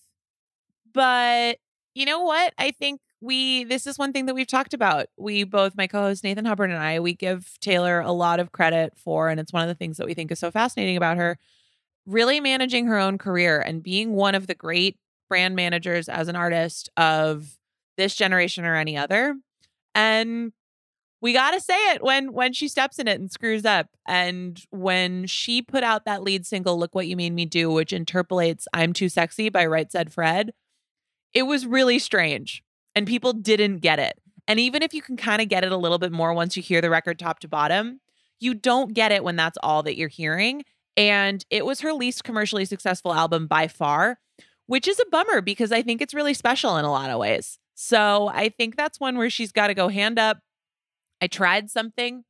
but 0.92 1.58
you 1.94 2.06
know 2.06 2.22
what? 2.22 2.54
I 2.58 2.70
think 2.70 3.00
we 3.20 3.64
this 3.64 3.86
is 3.86 3.98
one 3.98 4.12
thing 4.12 4.26
that 4.26 4.34
we've 4.34 4.46
talked 4.46 4.72
about. 4.72 5.06
We 5.18 5.44
both, 5.44 5.76
my 5.76 5.86
co-host 5.86 6.24
Nathan 6.24 6.46
Hubbard 6.46 6.70
and 6.70 6.78
I, 6.78 7.00
we 7.00 7.12
give 7.14 7.58
Taylor 7.60 8.00
a 8.00 8.12
lot 8.12 8.40
of 8.40 8.52
credit 8.52 8.94
for, 8.96 9.28
and 9.28 9.38
it's 9.38 9.52
one 9.52 9.62
of 9.62 9.68
the 9.68 9.74
things 9.74 9.98
that 9.98 10.06
we 10.06 10.14
think 10.14 10.32
is 10.32 10.38
so 10.38 10.50
fascinating 10.50 10.96
about 10.96 11.18
her, 11.18 11.38
really 12.06 12.40
managing 12.40 12.86
her 12.86 12.98
own 12.98 13.18
career 13.18 13.60
and 13.60 13.82
being 13.82 14.14
one 14.14 14.34
of 14.34 14.46
the 14.46 14.54
great 14.54 14.96
brand 15.28 15.54
managers 15.54 16.08
as 16.08 16.28
an 16.28 16.36
artist 16.36 16.88
of 16.96 17.58
this 17.98 18.14
generation 18.14 18.64
or 18.64 18.74
any 18.74 18.96
other. 18.96 19.36
And 19.94 20.52
we 21.20 21.32
got 21.32 21.50
to 21.50 21.60
say 21.60 21.92
it 21.92 22.02
when 22.02 22.32
when 22.32 22.52
she 22.52 22.68
steps 22.68 22.98
in 22.98 23.08
it 23.08 23.20
and 23.20 23.30
screws 23.30 23.64
up 23.64 23.88
and 24.06 24.62
when 24.70 25.26
she 25.26 25.60
put 25.60 25.84
out 25.84 26.04
that 26.04 26.22
lead 26.22 26.46
single 26.46 26.78
look 26.78 26.94
what 26.94 27.06
you 27.06 27.16
made 27.16 27.34
me 27.34 27.44
do 27.44 27.70
which 27.70 27.92
interpolates 27.92 28.66
i'm 28.72 28.94
too 28.94 29.10
sexy 29.10 29.50
by 29.50 29.66
right 29.66 29.92
said 29.92 30.10
fred 30.10 30.52
it 31.34 31.42
was 31.42 31.66
really 31.66 31.98
strange 31.98 32.62
and 32.94 33.06
people 33.06 33.32
didn't 33.32 33.78
get 33.78 33.98
it. 33.98 34.14
And 34.48 34.58
even 34.58 34.82
if 34.82 34.92
you 34.92 35.02
can 35.02 35.16
kind 35.16 35.40
of 35.40 35.48
get 35.48 35.64
it 35.64 35.72
a 35.72 35.76
little 35.76 35.98
bit 35.98 36.12
more 36.12 36.34
once 36.34 36.56
you 36.56 36.62
hear 36.62 36.80
the 36.80 36.90
record 36.90 37.18
top 37.18 37.40
to 37.40 37.48
bottom 37.48 38.00
you 38.40 38.54
don't 38.54 38.94
get 38.94 39.12
it 39.12 39.22
when 39.22 39.36
that's 39.36 39.58
all 39.62 39.82
that 39.82 39.96
you're 39.96 40.08
hearing 40.08 40.64
and 40.96 41.44
it 41.50 41.64
was 41.64 41.80
her 41.80 41.92
least 41.92 42.24
commercially 42.24 42.64
successful 42.64 43.12
album 43.12 43.46
by 43.46 43.68
far 43.68 44.18
which 44.66 44.88
is 44.88 44.98
a 44.98 45.08
bummer 45.10 45.40
because 45.40 45.70
i 45.70 45.82
think 45.82 46.00
it's 46.00 46.14
really 46.14 46.34
special 46.34 46.76
in 46.78 46.84
a 46.84 46.90
lot 46.90 47.10
of 47.10 47.18
ways 47.18 47.58
so 47.80 48.30
i 48.34 48.48
think 48.48 48.76
that's 48.76 49.00
one 49.00 49.16
where 49.16 49.30
she's 49.30 49.52
got 49.52 49.68
to 49.68 49.74
go 49.74 49.88
hand 49.88 50.18
up 50.18 50.38
I 51.20 51.26
tried 51.26 51.70
something. 51.70 52.24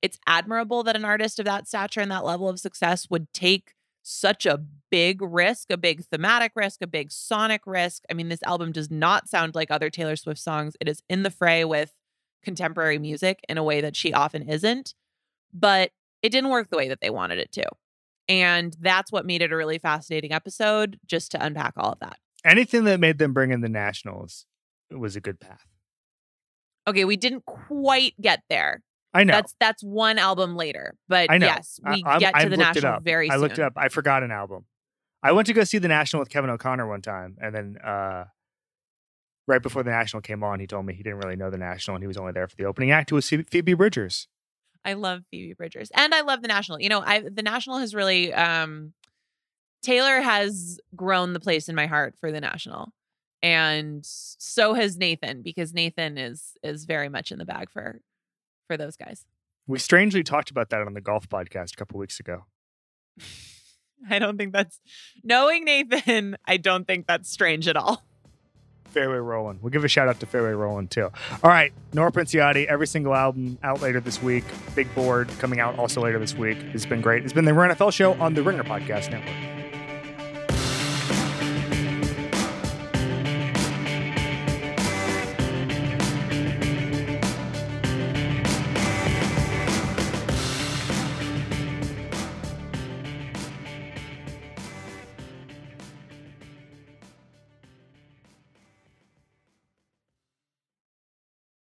It's 0.00 0.18
admirable 0.26 0.82
that 0.82 0.96
an 0.96 1.04
artist 1.04 1.38
of 1.38 1.44
that 1.44 1.68
stature 1.68 2.00
and 2.00 2.10
that 2.10 2.24
level 2.24 2.48
of 2.48 2.58
success 2.58 3.08
would 3.08 3.32
take 3.32 3.74
such 4.02 4.46
a 4.46 4.60
big 4.90 5.22
risk, 5.22 5.70
a 5.70 5.76
big 5.76 6.04
thematic 6.04 6.52
risk, 6.56 6.82
a 6.82 6.88
big 6.88 7.12
sonic 7.12 7.62
risk. 7.66 8.02
I 8.10 8.14
mean, 8.14 8.28
this 8.28 8.42
album 8.42 8.72
does 8.72 8.90
not 8.90 9.28
sound 9.28 9.54
like 9.54 9.70
other 9.70 9.90
Taylor 9.90 10.16
Swift 10.16 10.40
songs. 10.40 10.76
It 10.80 10.88
is 10.88 11.02
in 11.08 11.22
the 11.22 11.30
fray 11.30 11.64
with 11.64 11.94
contemporary 12.42 12.98
music 12.98 13.40
in 13.48 13.58
a 13.58 13.62
way 13.62 13.80
that 13.80 13.94
she 13.94 14.12
often 14.12 14.48
isn't, 14.48 14.94
but 15.54 15.92
it 16.20 16.30
didn't 16.30 16.50
work 16.50 16.70
the 16.70 16.76
way 16.76 16.88
that 16.88 17.00
they 17.00 17.10
wanted 17.10 17.38
it 17.38 17.52
to. 17.52 17.64
And 18.28 18.76
that's 18.80 19.12
what 19.12 19.24
made 19.24 19.40
it 19.40 19.52
a 19.52 19.56
really 19.56 19.78
fascinating 19.78 20.32
episode, 20.32 20.98
just 21.06 21.30
to 21.32 21.44
unpack 21.44 21.74
all 21.76 21.92
of 21.92 22.00
that. 22.00 22.18
Anything 22.44 22.84
that 22.84 22.98
made 22.98 23.18
them 23.18 23.32
bring 23.32 23.52
in 23.52 23.60
the 23.60 23.68
Nationals 23.68 24.46
was 24.98 25.16
a 25.16 25.20
good 25.20 25.40
path. 25.40 25.66
Okay, 26.86 27.04
we 27.04 27.16
didn't 27.16 27.44
quite 27.44 28.14
get 28.20 28.42
there. 28.48 28.82
I 29.14 29.24
know. 29.24 29.32
That's 29.32 29.54
that's 29.60 29.82
one 29.82 30.18
album 30.18 30.56
later, 30.56 30.94
but 31.08 31.30
I 31.30 31.38
know. 31.38 31.46
yes, 31.46 31.78
we 31.84 32.02
I, 32.04 32.18
get 32.18 32.34
to 32.34 32.38
I've 32.38 32.50
the 32.50 32.56
national 32.56 33.00
very 33.00 33.30
I 33.30 33.36
looked 33.36 33.58
it 33.58 33.62
up. 33.62 33.74
I 33.76 33.88
forgot 33.88 34.22
an 34.22 34.30
album. 34.30 34.64
I 35.22 35.32
went 35.32 35.46
to 35.46 35.52
go 35.52 35.64
see 35.64 35.78
the 35.78 35.88
National 35.88 36.20
with 36.20 36.30
Kevin 36.30 36.50
O'Connor 36.50 36.88
one 36.88 37.02
time, 37.02 37.36
and 37.40 37.54
then 37.54 37.76
uh, 37.78 38.24
right 39.46 39.62
before 39.62 39.82
the 39.82 39.90
National 39.90 40.20
came 40.20 40.42
on, 40.42 40.58
he 40.58 40.66
told 40.66 40.84
me 40.84 40.94
he 40.94 41.02
didn't 41.02 41.20
really 41.20 41.36
know 41.36 41.50
the 41.50 41.58
National, 41.58 41.94
and 41.94 42.02
he 42.02 42.08
was 42.08 42.16
only 42.16 42.32
there 42.32 42.48
for 42.48 42.56
the 42.56 42.64
opening 42.64 42.90
act. 42.90 43.12
It 43.12 43.14
was 43.14 43.28
Phoebe- 43.28 43.44
Phoebe 43.44 43.74
Bridgers. 43.74 44.26
I 44.84 44.94
love 44.94 45.22
Phoebe 45.30 45.54
Bridgers, 45.54 45.90
and 45.94 46.12
I 46.12 46.22
love 46.22 46.42
the 46.42 46.48
National. 46.48 46.80
You 46.80 46.88
know, 46.88 47.00
I 47.00 47.20
the 47.20 47.42
National 47.42 47.78
has 47.78 47.94
really 47.94 48.32
um, 48.34 48.94
Taylor 49.82 50.20
has 50.20 50.80
grown 50.96 51.34
the 51.34 51.40
place 51.40 51.68
in 51.68 51.76
my 51.76 51.86
heart 51.86 52.14
for 52.18 52.32
the 52.32 52.40
National, 52.40 52.92
and 53.42 54.00
so 54.04 54.74
has 54.74 54.96
Nathan 54.96 55.42
because 55.42 55.74
Nathan 55.74 56.18
is 56.18 56.56
is 56.62 56.84
very 56.84 57.08
much 57.08 57.32
in 57.32 57.38
the 57.38 57.44
bag 57.44 57.70
for 57.70 58.00
for 58.66 58.76
those 58.76 58.96
guys. 58.96 59.26
We 59.66 59.78
strangely 59.78 60.22
talked 60.22 60.50
about 60.50 60.70
that 60.70 60.82
on 60.82 60.94
the 60.94 61.00
golf 61.00 61.28
podcast 61.28 61.74
a 61.74 61.76
couple 61.76 61.98
weeks 61.98 62.20
ago. 62.20 62.44
I 64.10 64.18
don't 64.18 64.36
think 64.36 64.52
that's 64.52 64.80
knowing 65.22 65.64
Nathan. 65.64 66.36
I 66.46 66.56
don't 66.56 66.86
think 66.86 67.06
that's 67.06 67.30
strange 67.30 67.68
at 67.68 67.76
all. 67.76 68.02
Fairway 68.86 69.18
Rolling. 69.18 69.58
We'll 69.62 69.70
give 69.70 69.84
a 69.84 69.88
shout 69.88 70.08
out 70.08 70.20
to 70.20 70.26
Fairway 70.26 70.50
Rolling 70.50 70.88
too. 70.88 71.04
All 71.04 71.50
right, 71.50 71.72
Nora 71.94 72.12
Princiotti, 72.12 72.66
every 72.66 72.86
single 72.86 73.14
album 73.14 73.58
out 73.62 73.80
later 73.80 74.00
this 74.00 74.22
week. 74.22 74.44
Big 74.74 74.92
Board 74.94 75.30
coming 75.38 75.60
out 75.60 75.78
also 75.78 76.02
later 76.02 76.18
this 76.18 76.34
week. 76.34 76.58
It's 76.74 76.84
been 76.84 77.00
great. 77.00 77.24
It's 77.24 77.32
been 77.32 77.46
the 77.46 77.52
NFL 77.52 77.92
show 77.92 78.12
on 78.14 78.34
the 78.34 78.42
Ringer 78.42 78.64
Podcast 78.64 79.10
Network. 79.10 79.61